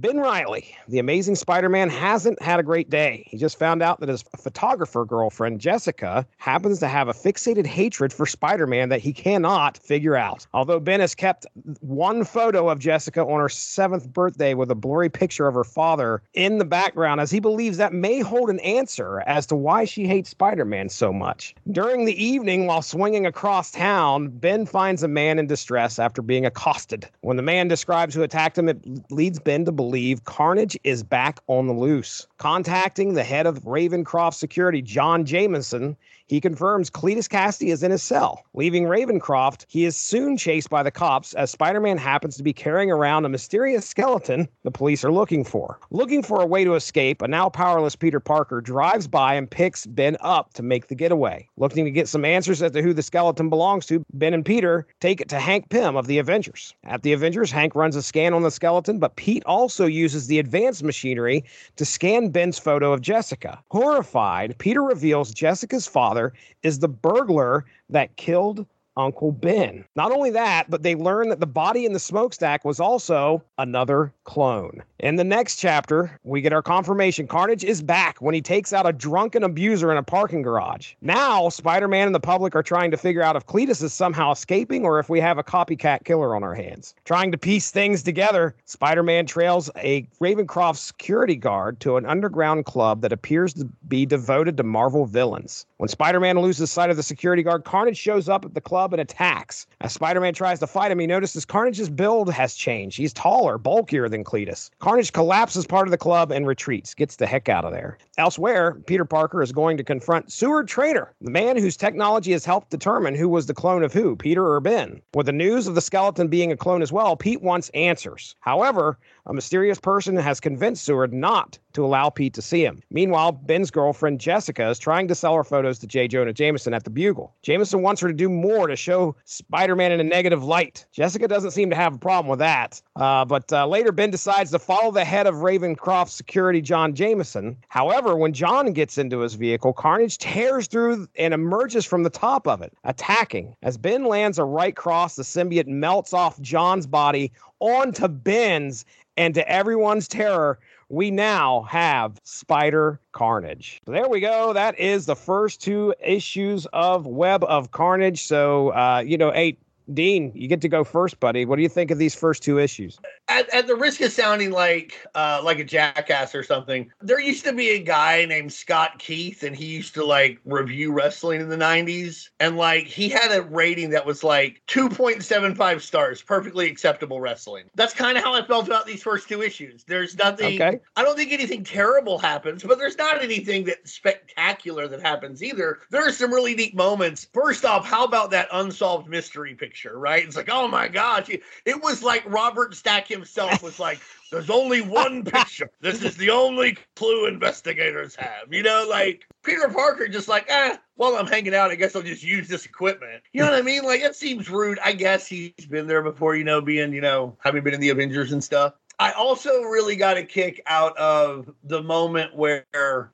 Ben 0.00 0.18
Reilly, 0.18 0.74
the 0.88 0.98
amazing 0.98 1.34
Spider 1.34 1.68
Man, 1.68 1.90
hasn't 1.90 2.40
had 2.40 2.58
a 2.58 2.62
great 2.62 2.88
day. 2.88 3.22
He 3.26 3.36
just 3.36 3.58
found 3.58 3.82
out 3.82 4.00
that 4.00 4.08
his 4.08 4.22
photographer 4.38 5.04
girlfriend, 5.04 5.60
Jessica, 5.60 6.26
happens 6.38 6.78
to 6.78 6.88
have 6.88 7.08
a 7.08 7.12
fixated 7.12 7.66
hatred 7.66 8.10
for 8.10 8.24
Spider 8.24 8.66
Man 8.66 8.88
that 8.88 9.02
he 9.02 9.12
cannot 9.12 9.76
figure 9.76 10.16
out. 10.16 10.46
Although 10.54 10.80
Ben 10.80 11.00
has 11.00 11.14
kept 11.14 11.44
one 11.80 12.24
photo 12.24 12.70
of 12.70 12.78
Jessica 12.78 13.20
on 13.22 13.40
her 13.40 13.50
seventh 13.50 14.10
birthday 14.10 14.54
with 14.54 14.70
a 14.70 14.74
blurry 14.74 15.10
picture 15.10 15.46
of 15.46 15.54
her 15.54 15.64
father 15.64 16.22
in 16.32 16.56
the 16.56 16.64
background, 16.64 17.20
as 17.20 17.30
he 17.30 17.38
believes 17.38 17.76
that 17.76 17.92
may 17.92 18.20
hold 18.20 18.48
an 18.48 18.60
answer 18.60 19.20
as 19.26 19.44
to 19.48 19.54
why 19.54 19.84
she 19.84 20.06
hates 20.06 20.30
Spider 20.30 20.64
Man 20.64 20.88
so 20.88 21.12
much. 21.12 21.54
During 21.72 22.06
the 22.06 22.24
evening, 22.24 22.66
while 22.66 22.80
swinging 22.80 23.26
across 23.26 23.70
town, 23.70 24.28
Ben 24.28 24.64
finds 24.64 25.02
a 25.02 25.08
man 25.08 25.38
in 25.38 25.46
distress 25.46 25.98
after 25.98 26.22
being 26.22 26.46
accosted. 26.46 27.06
When 27.20 27.36
the 27.36 27.42
man 27.42 27.68
describes 27.68 28.14
who 28.14 28.22
attacked 28.22 28.56
him, 28.56 28.70
it 28.70 28.78
leads 29.10 29.38
Ben 29.38 29.66
to 29.66 29.72
believe 29.72 29.89
Carnage 30.24 30.78
is 30.84 31.02
back 31.02 31.40
on 31.46 31.66
the 31.66 31.72
loose. 31.72 32.26
Contacting 32.38 33.14
the 33.14 33.24
head 33.24 33.46
of 33.46 33.62
Ravencroft 33.64 34.34
Security, 34.34 34.82
John 34.82 35.24
Jameson, 35.24 35.96
he 36.30 36.40
confirms 36.40 36.90
Cletus 36.90 37.26
Kasady 37.26 37.72
is 37.72 37.82
in 37.82 37.90
his 37.90 38.04
cell. 38.04 38.44
Leaving 38.54 38.84
Ravencroft, 38.84 39.64
he 39.66 39.84
is 39.84 39.96
soon 39.96 40.36
chased 40.36 40.70
by 40.70 40.84
the 40.84 40.90
cops 40.92 41.34
as 41.34 41.50
Spider 41.50 41.80
Man 41.80 41.98
happens 41.98 42.36
to 42.36 42.44
be 42.44 42.52
carrying 42.52 42.88
around 42.88 43.24
a 43.24 43.28
mysterious 43.28 43.84
skeleton 43.84 44.48
the 44.62 44.70
police 44.70 45.04
are 45.04 45.10
looking 45.10 45.42
for. 45.42 45.80
Looking 45.90 46.22
for 46.22 46.40
a 46.40 46.46
way 46.46 46.62
to 46.62 46.76
escape, 46.76 47.20
a 47.20 47.26
now 47.26 47.48
powerless 47.48 47.96
Peter 47.96 48.20
Parker 48.20 48.60
drives 48.60 49.08
by 49.08 49.34
and 49.34 49.50
picks 49.50 49.86
Ben 49.86 50.16
up 50.20 50.54
to 50.54 50.62
make 50.62 50.86
the 50.86 50.94
getaway. 50.94 51.48
Looking 51.56 51.84
to 51.84 51.90
get 51.90 52.06
some 52.06 52.24
answers 52.24 52.62
as 52.62 52.70
to 52.72 52.82
who 52.82 52.92
the 52.92 53.02
skeleton 53.02 53.50
belongs 53.50 53.84
to, 53.86 54.04
Ben 54.12 54.32
and 54.32 54.46
Peter 54.46 54.86
take 55.00 55.20
it 55.20 55.28
to 55.30 55.40
Hank 55.40 55.68
Pym 55.68 55.96
of 55.96 56.06
the 56.06 56.18
Avengers. 56.18 56.76
At 56.84 57.02
the 57.02 57.12
Avengers, 57.12 57.50
Hank 57.50 57.74
runs 57.74 57.96
a 57.96 58.02
scan 58.04 58.34
on 58.34 58.42
the 58.42 58.52
skeleton, 58.52 59.00
but 59.00 59.16
Pete 59.16 59.42
also 59.46 59.84
uses 59.84 60.28
the 60.28 60.38
advanced 60.38 60.84
machinery 60.84 61.44
to 61.74 61.84
scan 61.84 62.28
Ben's 62.28 62.56
photo 62.56 62.92
of 62.92 63.00
Jessica. 63.00 63.60
Horrified, 63.72 64.56
Peter 64.58 64.84
reveals 64.84 65.34
Jessica's 65.34 65.88
father 65.88 66.19
is 66.62 66.78
the 66.78 66.88
burglar 66.88 67.64
that 67.88 68.16
killed 68.16 68.66
Uncle 69.00 69.32
Ben. 69.32 69.84
Not 69.96 70.12
only 70.12 70.30
that, 70.30 70.70
but 70.70 70.82
they 70.82 70.94
learn 70.94 71.28
that 71.30 71.40
the 71.40 71.46
body 71.46 71.84
in 71.84 71.92
the 71.92 71.98
smokestack 71.98 72.64
was 72.64 72.78
also 72.78 73.42
another 73.58 74.12
clone. 74.24 74.82
In 75.00 75.16
the 75.16 75.24
next 75.24 75.56
chapter, 75.56 76.18
we 76.22 76.40
get 76.40 76.52
our 76.52 76.62
confirmation 76.62 77.26
Carnage 77.26 77.64
is 77.64 77.80
back 77.82 78.20
when 78.20 78.34
he 78.34 78.42
takes 78.42 78.72
out 78.72 78.86
a 78.86 78.92
drunken 78.92 79.42
abuser 79.42 79.90
in 79.90 79.96
a 79.96 80.02
parking 80.02 80.42
garage. 80.42 80.92
Now, 81.00 81.48
Spider 81.48 81.88
Man 81.88 82.06
and 82.06 82.14
the 82.14 82.20
public 82.20 82.54
are 82.54 82.62
trying 82.62 82.90
to 82.90 82.96
figure 82.96 83.22
out 83.22 83.36
if 83.36 83.46
Cletus 83.46 83.82
is 83.82 83.92
somehow 83.92 84.32
escaping 84.32 84.84
or 84.84 84.98
if 84.98 85.08
we 85.08 85.20
have 85.20 85.38
a 85.38 85.42
copycat 85.42 86.04
killer 86.04 86.36
on 86.36 86.42
our 86.42 86.54
hands. 86.54 86.94
Trying 87.04 87.32
to 87.32 87.38
piece 87.38 87.70
things 87.70 88.02
together, 88.02 88.54
Spider 88.66 89.02
Man 89.02 89.24
trails 89.24 89.70
a 89.76 90.02
Ravencroft 90.20 90.76
security 90.76 91.36
guard 91.36 91.80
to 91.80 91.96
an 91.96 92.04
underground 92.04 92.66
club 92.66 93.00
that 93.00 93.12
appears 93.12 93.54
to 93.54 93.64
be 93.88 94.04
devoted 94.04 94.58
to 94.58 94.62
Marvel 94.62 95.06
villains. 95.06 95.66
When 95.78 95.88
Spider 95.88 96.20
Man 96.20 96.38
loses 96.38 96.70
sight 96.70 96.90
of 96.90 96.96
the 96.96 97.02
security 97.02 97.42
guard, 97.42 97.64
Carnage 97.64 97.96
shows 97.96 98.28
up 98.28 98.44
at 98.44 98.54
the 98.54 98.60
club 98.60 98.89
and 98.92 99.00
attacks. 99.00 99.66
As 99.80 99.92
Spider 99.92 100.20
Man 100.20 100.34
tries 100.34 100.58
to 100.60 100.66
fight 100.66 100.90
him, 100.90 100.98
he 100.98 101.06
notices 101.06 101.44
Carnage's 101.44 101.88
build 101.88 102.32
has 102.32 102.54
changed. 102.54 102.96
He's 102.96 103.12
taller, 103.12 103.58
bulkier 103.58 104.08
than 104.08 104.24
Cletus. 104.24 104.70
Carnage 104.78 105.12
collapses 105.12 105.66
part 105.66 105.86
of 105.86 105.90
the 105.90 105.98
club 105.98 106.30
and 106.30 106.46
retreats, 106.46 106.94
gets 106.94 107.16
the 107.16 107.26
heck 107.26 107.48
out 107.48 107.64
of 107.64 107.72
there. 107.72 107.98
Elsewhere, 108.18 108.74
Peter 108.86 109.04
Parker 109.04 109.42
is 109.42 109.52
going 109.52 109.76
to 109.76 109.84
confront 109.84 110.32
Seward 110.32 110.68
Trainer, 110.68 111.12
the 111.20 111.30
man 111.30 111.56
whose 111.56 111.76
technology 111.76 112.32
has 112.32 112.44
helped 112.44 112.70
determine 112.70 113.14
who 113.14 113.28
was 113.28 113.46
the 113.46 113.54
clone 113.54 113.82
of 113.82 113.92
who, 113.92 114.16
Peter 114.16 114.46
or 114.46 114.60
Ben. 114.60 115.00
With 115.14 115.26
the 115.26 115.32
news 115.32 115.66
of 115.66 115.74
the 115.74 115.80
skeleton 115.80 116.28
being 116.28 116.52
a 116.52 116.56
clone 116.56 116.82
as 116.82 116.92
well, 116.92 117.16
Pete 117.16 117.42
wants 117.42 117.70
answers. 117.70 118.34
However, 118.40 118.98
a 119.26 119.34
mysterious 119.34 119.78
person 119.78 120.16
has 120.16 120.40
convinced 120.40 120.84
Seward 120.84 121.12
not 121.12 121.58
to 121.72 121.84
allow 121.84 122.10
Pete 122.10 122.34
to 122.34 122.42
see 122.42 122.64
him. 122.64 122.82
Meanwhile, 122.90 123.32
Ben's 123.32 123.70
girlfriend 123.70 124.20
Jessica 124.20 124.68
is 124.68 124.78
trying 124.78 125.08
to 125.08 125.14
sell 125.14 125.34
her 125.34 125.44
photos 125.44 125.78
to 125.80 125.86
J. 125.86 126.08
Jonah 126.08 126.32
Jameson 126.32 126.74
at 126.74 126.84
the 126.84 126.90
Bugle. 126.90 127.34
Jameson 127.42 127.82
wants 127.82 128.00
her 128.00 128.08
to 128.08 128.14
do 128.14 128.28
more 128.28 128.66
to 128.66 128.76
show 128.76 129.14
Spider 129.24 129.76
Man 129.76 129.92
in 129.92 130.00
a 130.00 130.04
negative 130.04 130.42
light. 130.42 130.86
Jessica 130.92 131.28
doesn't 131.28 131.52
seem 131.52 131.70
to 131.70 131.76
have 131.76 131.94
a 131.94 131.98
problem 131.98 132.28
with 132.28 132.40
that. 132.40 132.82
Uh, 132.96 133.24
but 133.24 133.52
uh, 133.52 133.66
later, 133.66 133.92
Ben 133.92 134.10
decides 134.10 134.50
to 134.50 134.58
follow 134.58 134.90
the 134.90 135.04
head 135.04 135.26
of 135.26 135.36
Ravencroft 135.36 136.08
security, 136.08 136.60
John 136.60 136.94
Jameson. 136.94 137.56
However, 137.68 138.16
when 138.16 138.32
John 138.32 138.72
gets 138.72 138.98
into 138.98 139.20
his 139.20 139.34
vehicle, 139.34 139.72
Carnage 139.72 140.18
tears 140.18 140.66
through 140.66 141.08
and 141.16 141.32
emerges 141.32 141.84
from 141.84 142.02
the 142.02 142.10
top 142.10 142.48
of 142.48 142.62
it, 142.62 142.72
attacking. 142.84 143.54
As 143.62 143.76
Ben 143.76 144.04
lands 144.04 144.38
a 144.38 144.44
right 144.44 144.74
cross, 144.74 145.16
the 145.16 145.22
symbiote 145.22 145.66
melts 145.66 146.12
off 146.12 146.40
John's 146.40 146.86
body 146.86 147.32
onto 147.60 148.08
Ben's, 148.08 148.84
and 149.16 149.34
to 149.34 149.48
everyone's 149.48 150.08
terror, 150.08 150.58
we 150.88 151.10
now 151.10 151.62
have 151.62 152.18
Spider 152.24 153.00
Carnage. 153.12 153.80
So 153.86 153.92
there 153.92 154.08
we 154.08 154.20
go. 154.20 154.52
That 154.52 154.78
is 154.78 155.06
the 155.06 155.14
first 155.14 155.60
two 155.60 155.94
issues 156.02 156.66
of 156.72 157.06
Web 157.06 157.44
of 157.44 157.70
Carnage. 157.70 158.24
So, 158.24 158.70
uh, 158.70 159.02
you 159.06 159.16
know, 159.16 159.30
hey, 159.30 159.56
Dean, 159.94 160.32
you 160.34 160.48
get 160.48 160.60
to 160.60 160.68
go 160.68 160.84
first, 160.84 161.18
buddy. 161.20 161.44
What 161.44 161.56
do 161.56 161.62
you 161.62 161.68
think 161.68 161.90
of 161.90 161.98
these 161.98 162.14
first 162.14 162.42
two 162.42 162.58
issues? 162.58 162.98
At, 163.28 163.48
at 163.54 163.66
the 163.66 163.74
risk 163.74 164.00
of 164.00 164.12
sounding 164.12 164.50
like 164.50 165.06
uh, 165.14 165.40
like 165.44 165.58
a 165.58 165.64
jackass 165.64 166.34
or 166.34 166.42
something, 166.42 166.90
there 167.00 167.20
used 167.20 167.44
to 167.44 167.52
be 167.52 167.70
a 167.70 167.78
guy 167.78 168.24
named 168.24 168.52
Scott 168.52 168.98
Keith, 168.98 169.42
and 169.42 169.56
he 169.56 169.66
used 169.66 169.94
to 169.94 170.04
like 170.04 170.40
review 170.44 170.92
wrestling 170.92 171.40
in 171.40 171.48
the 171.48 171.56
'90s, 171.56 172.28
and 172.38 172.56
like 172.56 172.86
he 172.86 173.08
had 173.08 173.32
a 173.32 173.42
rating 173.42 173.90
that 173.90 174.06
was 174.06 174.22
like 174.22 174.62
2.75 174.68 175.80
stars, 175.80 176.22
perfectly 176.22 176.68
acceptable 176.68 177.20
wrestling. 177.20 177.64
That's 177.74 177.94
kind 177.94 178.16
of 178.16 178.24
how 178.24 178.34
I 178.34 178.46
felt 178.46 178.66
about 178.66 178.86
these 178.86 179.02
first 179.02 179.28
two 179.28 179.42
issues. 179.42 179.84
There's 179.84 180.16
nothing. 180.16 180.60
Okay. 180.60 180.80
I 180.96 181.02
don't 181.02 181.16
think 181.16 181.32
anything 181.32 181.64
terrible 181.64 182.18
happens, 182.18 182.62
but 182.62 182.78
there's 182.78 182.98
not 182.98 183.22
anything 183.22 183.64
that 183.64 183.88
spectacular 183.88 184.86
that 184.88 185.00
happens 185.00 185.42
either. 185.42 185.80
There 185.90 186.06
are 186.06 186.12
some 186.12 186.32
really 186.32 186.54
neat 186.54 186.74
moments. 186.74 187.26
First 187.32 187.64
off, 187.64 187.86
how 187.86 188.04
about 188.04 188.30
that 188.30 188.48
unsolved 188.52 189.08
mystery 189.08 189.54
picture? 189.54 189.79
Picture, 189.80 189.98
right? 189.98 190.24
It's 190.24 190.36
like, 190.36 190.48
oh 190.50 190.68
my 190.68 190.88
gosh. 190.88 191.28
It 191.28 191.82
was 191.82 192.02
like 192.02 192.22
Robert 192.26 192.74
Stack 192.74 193.06
himself 193.06 193.62
was 193.62 193.78
like, 193.78 194.00
there's 194.30 194.50
only 194.50 194.80
one 194.80 195.24
picture. 195.24 195.70
This 195.80 196.02
is 196.02 196.16
the 196.16 196.30
only 196.30 196.76
clue 196.96 197.26
investigators 197.26 198.14
have. 198.16 198.52
You 198.52 198.62
know, 198.62 198.86
like 198.88 199.22
Peter 199.42 199.68
Parker 199.68 200.08
just 200.08 200.28
like, 200.28 200.46
ah, 200.50 200.78
while 200.96 201.16
I'm 201.16 201.26
hanging 201.26 201.54
out, 201.54 201.70
I 201.70 201.74
guess 201.74 201.96
I'll 201.96 202.02
just 202.02 202.22
use 202.22 202.48
this 202.48 202.66
equipment. 202.66 203.22
You 203.32 203.42
know 203.42 203.50
what 203.50 203.58
I 203.58 203.62
mean? 203.62 203.84
Like 203.84 204.02
it 204.02 204.14
seems 204.14 204.50
rude. 204.50 204.78
I 204.84 204.92
guess 204.92 205.26
he's 205.26 205.66
been 205.68 205.86
there 205.86 206.02
before, 206.02 206.36
you 206.36 206.44
know, 206.44 206.60
being, 206.60 206.92
you 206.92 207.00
know, 207.00 207.36
having 207.40 207.64
been 207.64 207.74
in 207.74 207.80
the 207.80 207.90
Avengers 207.90 208.32
and 208.32 208.42
stuff. 208.42 208.74
I 209.00 209.12
also 209.12 209.62
really 209.62 209.96
got 209.96 210.18
a 210.18 210.22
kick 210.22 210.60
out 210.66 210.94
of 210.98 211.50
the 211.64 211.82
moment 211.82 212.36
where, 212.36 212.66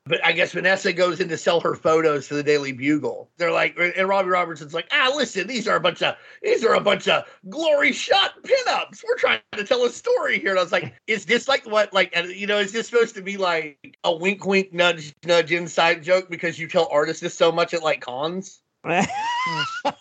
but 0.05 0.19
I 0.25 0.33
guess 0.33 0.51
Vanessa 0.51 0.93
goes 0.93 1.21
in 1.21 1.29
to 1.29 1.39
sell 1.39 1.61
her 1.61 1.77
photos 1.77 2.27
to 2.27 2.35
the 2.35 2.43
Daily 2.43 2.73
Bugle. 2.73 3.31
They're 3.37 3.53
like, 3.53 3.79
and 3.79 4.09
Robbie 4.09 4.31
Robertson's 4.31 4.75
like, 4.75 4.89
ah, 4.91 5.13
listen, 5.15 5.47
these 5.47 5.69
are 5.69 5.77
a 5.77 5.81
bunch 5.81 6.03
of 6.03 6.17
these 6.43 6.65
are 6.65 6.75
a 6.75 6.81
bunch 6.81 7.07
of 7.07 7.25
glory 7.49 7.93
shot 7.93 8.33
pinups. 8.43 9.05
We're 9.07 9.17
trying 9.17 9.39
to 9.53 9.63
tell 9.63 9.85
a 9.85 9.91
story 9.91 10.41
here. 10.41 10.51
And 10.51 10.59
I 10.59 10.63
was 10.65 10.73
like, 10.73 10.93
is 11.07 11.25
this 11.25 11.47
like 11.47 11.65
what, 11.71 11.93
like, 11.93 12.13
you 12.35 12.49
know, 12.49 12.59
is 12.59 12.73
this 12.73 12.89
supposed 12.89 13.15
to 13.15 13.23
be 13.23 13.37
like 13.37 13.97
a 14.03 14.15
wink, 14.15 14.45
wink, 14.45 14.73
nudge, 14.73 15.15
nudge 15.25 15.53
inside 15.53 16.03
joke 16.03 16.29
because 16.29 16.59
you 16.59 16.67
tell 16.67 16.89
artists 16.91 17.23
this 17.23 17.35
so 17.35 17.53
much 17.53 17.75
at 17.75 17.85
like 17.85 18.01
cons? 18.01 18.61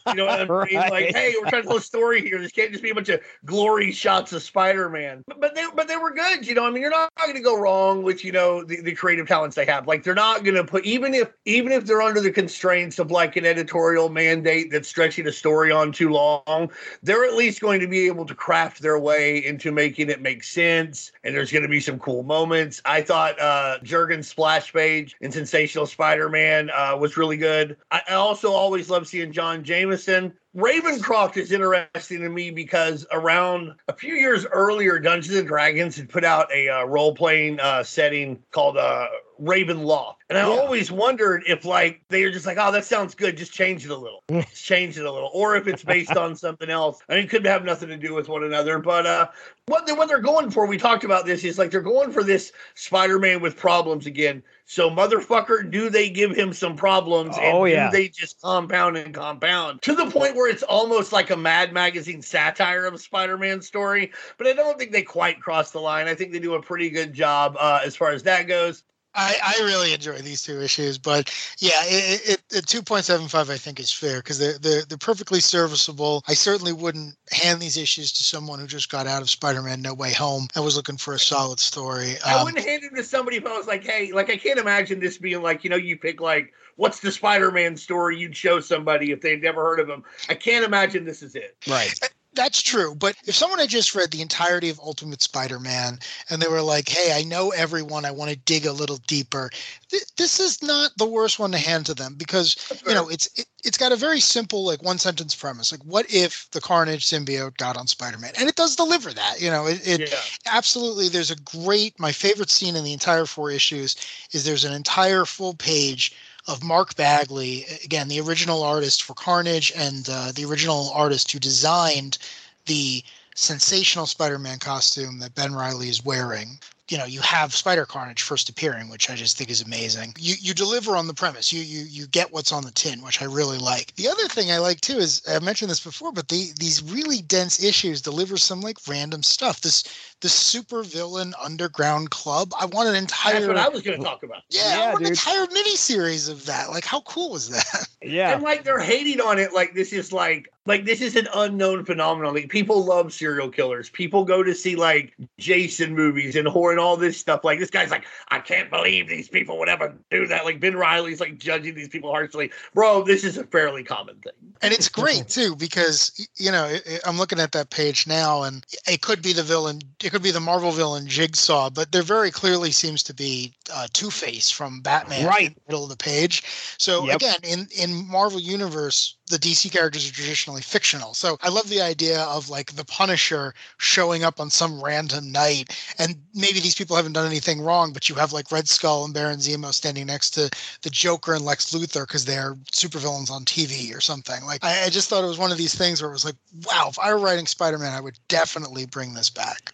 you 0.08 0.14
know 0.16 0.26
what 0.26 0.42
I 0.42 0.66
mean? 0.66 0.78
Right. 0.80 0.92
Like, 0.92 1.16
hey, 1.16 1.34
we're 1.42 1.50
trying 1.50 1.64
to 1.64 1.68
tell 1.68 1.78
a 1.78 1.82
story 1.82 2.22
here. 2.22 2.40
This 2.40 2.52
can't 2.52 2.72
just 2.72 2.84
be 2.84 2.90
a 2.90 2.96
bunch 2.96 3.10
of 3.10 3.22
glory 3.46 3.92
shots 3.92 4.34
of 4.34 4.42
Spider-Man. 4.42 5.24
But, 5.28 5.40
but 5.40 5.56
they 5.56 5.66
but 5.76 5.88
they 5.88 5.98
were 5.98 6.12
good. 6.12 6.48
You 6.48 6.56
know, 6.56 6.66
I 6.66 6.72
mean, 6.72 6.82
you're 6.82 6.92
not, 6.92 7.12
going 7.16 7.36
to 7.36 7.42
go 7.42 7.60
wrong 7.60 8.04
with 8.04 8.24
you 8.24 8.32
know 8.32 8.64
the, 8.64 8.82
the 8.82 8.94
creative 8.94 9.28
talents 9.28 9.56
they 9.56 9.66
have. 9.66 9.88
Like, 9.88 10.04
they're 10.04 10.14
not 10.14 10.44
going 10.44 10.56
to 10.56 10.64
put 10.64 10.86
even 10.86 11.14
if 11.14 11.34
even 11.46 11.72
if 11.72 11.86
they're 11.86 12.02
under 12.02 12.22
the 12.22 12.32
constraints 12.32 13.00
of 13.00 13.12
like 13.12 13.36
an 13.36 13.46
editorial 13.46 14.10
mandate 14.10 14.72
that's 14.72 14.88
stretching 14.88 15.28
a 15.28 15.32
story 15.32 15.72
on 15.72 15.92
too 15.92 16.10
long, 16.10 16.72
they're 17.04 17.26
at 17.26 17.36
least 17.36 17.62
going 17.62 17.80
to 17.80 17.88
be 17.88 18.08
able 18.08 18.26
to 18.26 18.36
craft 18.36 18.82
their 18.82 19.00
way 19.00 19.44
into 19.46 19.72
making 19.72 20.10
it 20.10 20.22
make 20.22 20.44
sense. 20.44 21.12
And 21.24 21.36
there's 21.36 21.52
going 21.52 21.64
to 21.64 21.70
be 21.70 21.80
some 21.80 22.00
cool 22.00 22.24
moments. 22.24 22.82
I 22.86 23.02
thought 23.02 23.40
uh 23.40 23.80
Jurgen's 23.84 24.28
splash 24.28 24.74
page 24.74 25.16
in 25.22 25.32
Sensational 25.32 25.86
Spider-Man 25.86 26.70
uh, 26.70 26.98
was 27.00 27.18
really 27.18 27.38
good. 27.38 27.78
I, 27.92 28.02
I 28.10 28.14
also 28.14 28.52
always 28.52 28.90
love 28.90 29.08
seeing 29.08 29.32
John 29.36 29.66
Jameson. 29.66 30.34
Ravencroft 30.56 31.36
is 31.36 31.52
interesting 31.52 32.22
to 32.22 32.30
me 32.30 32.50
because 32.50 33.06
around 33.12 33.74
a 33.90 33.94
few 33.94 34.14
years 34.14 34.46
earlier, 34.46 35.00
Dungeons 35.00 35.36
and 35.36 35.48
Dragons 35.48 35.98
had 35.98 36.08
put 36.08 36.24
out 36.24 36.50
a 36.54 36.70
uh, 36.70 36.86
role 36.86 37.14
playing 37.14 37.60
uh, 37.60 37.84
setting 37.84 38.42
called 38.52 38.78
uh, 38.78 39.08
Ravenloft. 39.42 40.16
And 40.30 40.38
I 40.38 40.42
yeah. 40.42 40.60
always 40.60 40.92
wondered 40.92 41.44
if, 41.46 41.66
like, 41.66 42.02
they 42.10 42.24
were 42.24 42.32
just 42.32 42.46
like, 42.46 42.58
oh, 42.60 42.72
that 42.72 42.86
sounds 42.86 43.14
good. 43.14 43.38
Just 43.38 43.54
change 43.54 43.86
it 43.86 43.92
a 43.92 43.98
little. 43.98 44.24
just 44.32 44.66
change 44.66 44.98
it 44.98 45.06
a 45.06 45.12
little. 45.12 45.30
Or 45.34 45.56
if 45.56 45.68
it's 45.68 45.84
based 45.84 46.16
on 46.16 46.36
something 46.36 46.70
else. 46.70 47.00
I 47.10 47.16
mean, 47.16 47.26
it 47.26 47.30
could 47.30 47.46
have 47.46 47.64
nothing 47.64 47.90
to 47.90 47.98
do 47.98 48.14
with 48.14 48.30
one 48.30 48.44
another. 48.44 48.80
But 48.80 49.06
uh, 49.06 49.28
what, 49.68 49.86
they, 49.86 49.94
what 49.94 50.08
they're 50.08 50.20
going 50.20 50.52
for, 50.52 50.66
we 50.66 50.78
talked 50.78 51.04
about 51.04 51.26
this, 51.26 51.44
is 51.44 51.60
like 51.60 51.70
they're 51.70 51.82
going 51.82 52.12
for 52.12 52.24
this 52.24 52.54
Spider 52.76 53.20
Man 53.20 53.42
with 53.42 53.58
problems 53.58 54.06
again. 54.08 54.42
So, 54.68 54.90
motherfucker, 54.90 55.70
do 55.70 55.92
they 55.92 56.10
give 56.10 56.36
him 56.36 56.52
some 56.52 56.76
problems? 56.76 57.38
And 57.38 57.56
oh, 57.56 57.66
yeah. 57.66 57.92
do 57.92 57.98
they 57.98 58.08
just 58.08 58.42
compound 58.42 58.98
and 58.98 59.14
compound 59.14 59.84
to 59.84 59.94
the 59.94 60.10
point 60.10 60.36
where 60.36 60.45
it's 60.48 60.64
almost 60.64 61.12
like 61.12 61.30
a 61.30 61.38
Mad 61.38 61.74
Magazine 61.74 62.22
satire 62.22 62.86
of 62.86 63.00
Spider 63.02 63.38
Man 63.38 63.62
story? 63.62 64.12
But 64.38 64.48
I 64.48 64.54
don't 64.54 64.80
think 64.80 64.92
they 64.92 65.04
quite 65.04 65.42
cross 65.42 65.72
the 65.72 65.80
line. 65.80 66.08
I 66.08 66.16
think 66.16 66.32
they 66.32 66.40
do 66.40 66.54
a 66.54 66.62
pretty 66.62 66.90
good 66.90 67.14
job 67.14 67.58
uh, 67.60 67.82
as 67.84 67.96
far 67.96 68.12
as 68.12 68.24
that 68.24 68.48
goes. 68.48 68.85
I, 69.16 69.36
I 69.44 69.64
really 69.64 69.94
enjoy 69.94 70.18
these 70.18 70.42
two 70.42 70.62
issues, 70.62 70.98
but 70.98 71.34
yeah, 71.60 71.72
it, 71.84 72.30
it, 72.30 72.44
it 72.58 72.66
2.75 72.66 73.50
I 73.50 73.58
think 73.58 73.80
is 73.80 73.92
fair 73.92 74.18
because 74.18 74.40
they're, 74.40 74.58
they're 74.58 74.84
they're 74.84 74.98
perfectly 74.98 75.40
serviceable. 75.40 76.24
I 76.28 76.34
certainly 76.34 76.74
wouldn't 76.74 77.16
hand 77.32 77.60
these 77.60 77.78
issues 77.78 78.12
to 78.14 78.24
someone 78.24 78.60
who 78.60 78.68
just 78.68 78.92
got 78.92 79.08
out 79.08 79.22
of 79.22 79.30
Spider-Man 79.30 79.82
No 79.82 79.94
Way 79.94 80.14
Home 80.14 80.48
and 80.56 80.64
was 80.64 80.76
looking 80.76 80.98
for 80.98 81.14
a 81.14 81.20
solid 81.20 81.60
story. 81.60 82.12
Um, 82.18 82.20
I 82.26 82.44
wouldn't 82.44 82.66
hand 82.66 82.84
them 82.84 82.96
to 82.96 83.04
somebody 83.04 83.38
if 83.38 83.46
I 83.46 83.58
was 83.58 83.68
like, 83.68 83.84
hey, 83.84 84.12
like 84.12 84.30
I 84.30 84.38
can't 84.38 84.60
imagine 84.60 85.00
this 85.00 85.18
being 85.18 85.42
like, 85.42 85.64
you 85.64 85.70
know, 85.70 85.76
you 85.76 85.98
pick 85.98 86.20
like 86.20 86.54
what's 86.76 87.00
the 87.00 87.12
Spider-Man 87.12 87.78
story 87.78 88.18
you'd 88.18 88.36
show 88.36 88.60
somebody 88.60 89.12
if 89.12 89.22
they'd 89.22 89.42
never 89.42 89.64
heard 89.64 89.80
of 89.80 89.90
him. 89.90 90.04
I 90.30 90.34
can't 90.34 90.66
imagine 90.66 91.06
this 91.06 91.24
is 91.24 91.36
it. 91.36 91.56
Right 91.68 91.94
that's 92.36 92.62
true. 92.62 92.96
But 92.96 93.16
if 93.26 93.36
someone 93.36 93.60
had 93.60 93.70
just 93.70 93.96
read 93.96 94.12
the 94.12 94.22
entirety 94.22 94.70
of 94.70 94.80
Ultimate 94.80 95.22
Spider-Man 95.22 96.00
and 96.30 96.42
they 96.42 96.48
were 96.48 96.62
like, 96.62 96.90
"Hey, 96.90 97.14
I 97.14 97.24
know 97.24 97.50
everyone. 97.52 98.06
I 98.06 98.12
want 98.12 98.32
to 98.32 98.38
dig 98.38 98.66
a 98.66 98.72
little 98.72 98.98
deeper," 99.08 99.50
th- 99.90 100.04
this 100.18 100.40
is 100.40 100.62
not 100.62 100.92
the 100.98 101.06
worst 101.06 101.40
one 101.40 101.52
to 101.52 101.58
hand 101.58 101.86
to 101.88 101.94
them 101.94 102.16
because 102.16 102.56
you 102.86 102.94
know 102.94 103.10
it's 103.10 103.28
it, 103.36 103.48
it's 103.64 103.78
got 103.78 103.92
a 103.92 103.96
very 103.96 104.20
simple 104.20 104.64
like 104.64 104.84
one 104.84 104.98
sentence 104.98 105.34
premise. 105.34 105.72
Like, 105.72 105.84
what 105.84 106.06
if 106.14 106.48
the 106.52 106.62
Carnage 106.62 107.06
symbiote 107.06 107.58
got 107.58 107.78
on 107.78 107.88
Spider-Man? 107.88 108.34
And 108.38 108.48
it 108.48 108.56
does 108.56 108.76
deliver 108.76 109.12
that. 109.14 109.42
You 109.42 109.50
know, 109.50 109.68
it, 109.68 109.88
it 109.88 110.12
yeah. 110.12 110.20
absolutely. 110.54 111.10
There's 111.10 111.32
a 111.32 111.36
great. 111.38 112.00
My 112.00 112.12
favorite 112.12 112.52
scene 112.52 112.76
in 112.76 112.84
the 112.84 112.94
entire 112.94 113.26
four 113.26 113.50
issues 113.52 113.96
is 114.32 114.44
there's 114.44 114.66
an 114.66 114.74
entire 114.74 115.26
full 115.26 115.54
page 115.54 116.14
of 116.48 116.64
Mark 116.64 116.96
Bagley, 116.96 117.66
again, 117.84 118.08
the 118.08 118.20
original 118.20 118.64
artist 118.64 119.04
for 119.04 119.14
Carnage 119.14 119.72
and 119.76 120.08
uh, 120.10 120.32
the 120.34 120.46
original 120.46 120.92
artist 120.92 121.32
who 121.32 121.40
designed 121.40 122.18
the 122.66 123.04
sensational 123.36 124.06
Spider-Man 124.06 124.60
costume 124.60 125.20
that 125.20 125.36
Ben 125.36 125.54
Reilly 125.54 125.90
is 125.90 126.06
wearing 126.06 126.60
you 126.90 126.98
know 126.98 127.06
you 127.06 127.22
have 127.22 127.54
Spider 127.54 127.86
Carnage 127.86 128.22
first 128.22 128.50
appearing, 128.50 128.90
which 128.90 129.10
I 129.10 129.16
just 129.16 129.38
think 129.38 129.50
is 129.50 129.62
amazing. 129.62 130.14
You 130.18 130.36
you 130.40 130.54
deliver 130.54 130.96
on 130.96 131.08
the 131.08 131.14
premise. 131.14 131.52
You 131.52 131.62
you 131.62 131.86
you 131.86 132.08
get 132.08 132.32
what's 132.32 132.52
on 132.52 132.64
the 132.64 132.72
tin, 132.72 133.02
which 133.02 133.22
I 133.22 133.26
really 133.26 133.58
like. 133.58 133.96
The 133.96 134.08
other 134.08 134.28
thing 134.28 134.52
I 134.52 134.60
like 134.60 134.82
too 134.82 134.98
is 134.98 135.22
I 135.30 135.40
mentioned 135.40 135.72
this 135.72 135.84
before, 135.84 136.12
but 136.12 136.28
the 136.28 136.52
these 136.60 136.84
really 136.84 137.22
dense 137.22 137.64
issues 137.64 138.02
deliver 138.02 138.38
some 138.38 138.62
like 138.62 138.78
random 138.88 139.24
stuff. 139.24 139.62
This 139.62 139.84
the 140.22 140.30
super 140.30 140.84
villain 140.84 141.34
underground 141.44 142.12
club. 142.12 142.54
I 142.60 142.66
want 142.66 142.90
an 142.90 142.96
entire. 142.96 143.34
That's 143.34 143.48
what 143.48 143.58
I 143.58 143.70
was 143.70 143.82
going 143.82 143.98
to 144.00 144.04
talk 144.04 144.24
about. 144.24 144.44
Yeah, 144.50 144.76
yeah 144.76 144.84
I 144.84 144.88
want 144.88 145.00
dude. 145.00 145.08
an 145.08 145.14
entire 145.14 145.48
mini 145.52 145.76
series 145.76 146.30
of 146.30 146.46
that. 146.46 146.70
Like, 146.70 146.86
how 146.86 147.02
cool 147.02 147.32
was 147.32 147.50
that? 147.50 147.88
Yeah, 148.02 148.34
and 148.34 148.44
like 148.44 148.64
they're 148.64 148.80
hating 148.80 149.20
on 149.22 149.40
it. 149.40 149.54
Like 149.54 149.74
this 149.74 149.92
is 149.92 150.14
like 150.14 150.50
like 150.66 150.86
this 150.86 151.02
is 151.02 151.16
an 151.16 151.28
unknown 151.34 151.86
phenomenon. 151.86 152.34
Like 152.34 152.50
people 152.50 152.84
love 152.84 153.14
serial 153.14 153.50
killers. 153.50 153.90
People 153.90 154.26
go 154.26 154.42
to 154.42 154.54
see 154.56 154.76
like 154.76 155.16
Jason 155.38 155.96
movies 155.96 156.36
and 156.36 156.48
horror 156.48 156.72
and 156.72 156.80
all 156.80 156.98
this 156.98 157.18
stuff. 157.18 157.44
Like 157.44 157.60
this 157.60 157.70
guy's 157.70 157.92
like, 157.92 158.06
I 158.30 158.40
can't 158.40 158.70
believe 158.70 159.08
these 159.08 159.30
people 159.30 159.60
would 159.60 159.70
ever 159.70 159.94
do 160.10 160.26
that. 160.28 160.46
Like 160.46 160.60
Ben 160.60 160.76
Reilly's 160.76 161.20
like 161.20 161.38
judging 161.38 161.76
these 161.76 161.90
people 161.90 162.12
harshly. 162.12 162.52
Bro, 162.74 163.04
this 163.04 163.24
is 163.24 163.38
a 163.38 163.44
fairly 163.44 163.84
common 163.84 164.16
thing. 164.16 164.34
And 164.62 164.74
it's 164.74 164.90
great 164.90 165.28
too 165.28 165.56
because 165.56 166.28
you 166.36 166.52
know 166.52 166.78
I'm 167.06 167.18
looking 167.18 167.40
at 167.40 167.52
that 167.52 167.70
page 167.70 168.08
now, 168.08 168.44
and 168.44 168.66
it 168.88 169.02
could 169.02 169.22
be 169.22 169.34
the 169.34 169.44
villain 169.44 169.82
it 170.04 170.12
could 170.12 170.24
be 170.24 170.32
the 170.32 170.40
Marvel 170.40 170.72
villain 170.72 171.08
Jigsaw, 171.08 171.70
but 171.70 171.92
there 171.92 172.02
very 172.02 172.32
clearly 172.32 172.72
seems 172.72 173.04
to 173.04 173.14
be 173.14 173.54
uh, 173.74 173.88
Two 173.94 174.12
Face 174.12 174.50
from 174.50 174.82
Batman 174.82 175.26
right 175.26 175.48
in 175.48 175.54
the 175.54 175.62
middle 175.68 175.84
of 175.84 175.90
the 175.90 175.98
page. 175.98 176.44
So 176.78 177.06
yep. 177.06 177.18
again, 177.18 177.40
in 177.44 177.68
in 177.78 178.08
Marvel 178.08 178.40
universe, 178.40 179.16
the 179.28 179.38
DC 179.38 179.72
characters 179.72 180.10
are 180.10 180.14
traditionally 180.14 180.62
fictional. 180.62 181.14
So 181.14 181.38
I 181.42 181.50
love 181.50 181.70
the 181.70 181.82
idea 181.82 182.22
of 182.24 182.50
like 182.50 182.76
the 182.76 182.86
Punisher 182.86 183.54
showing 183.78 184.24
up 184.24 184.40
on 184.40 184.50
some 184.50 184.84
random 184.84 185.32
night, 185.32 185.76
and 185.98 186.16
maybe 186.34 186.60
these 186.60 186.76
people 186.76 186.96
haven't 186.96 187.14
done 187.14 187.26
anything 187.26 187.62
wrong, 187.62 187.92
but 187.92 188.10
you 188.10 188.16
have 188.16 188.34
like 188.34 188.52
Red 188.52 188.68
Skull 188.68 189.06
and 189.06 189.14
Baron 189.14 189.40
Zemo 189.40 189.74
standing 189.74 190.06
next 190.06 190.32
to 190.32 190.50
the 190.82 190.90
Joker 190.90 191.34
and 191.34 191.46
Lex 191.46 191.74
Luthor 191.74 192.08
because 192.08 192.26
they're 192.26 192.56
supervillains 192.72 193.32
on 193.32 193.46
TV 193.46 193.96
or 193.96 194.02
something. 194.02 194.44
Like 194.46 194.64
I, 194.64 194.86
I 194.86 194.90
just 194.90 195.10
thought 195.10 195.24
it 195.24 195.28
was 195.28 195.40
one 195.40 195.52
of 195.52 195.58
these 195.58 195.76
things 195.76 196.02
where 196.02 196.10
it 196.10 196.14
was 196.14 196.26
like, 196.26 196.36
wow, 196.68 196.88
if 196.90 197.00
I 197.00 197.14
were 197.14 197.20
writing 197.20 197.48
Spider 197.48 197.78
Man, 197.78 197.94
I 197.94 198.02
would 198.02 198.20
definitely 198.28 198.86
bring 198.86 199.14
this 199.14 199.30
back. 199.30 199.74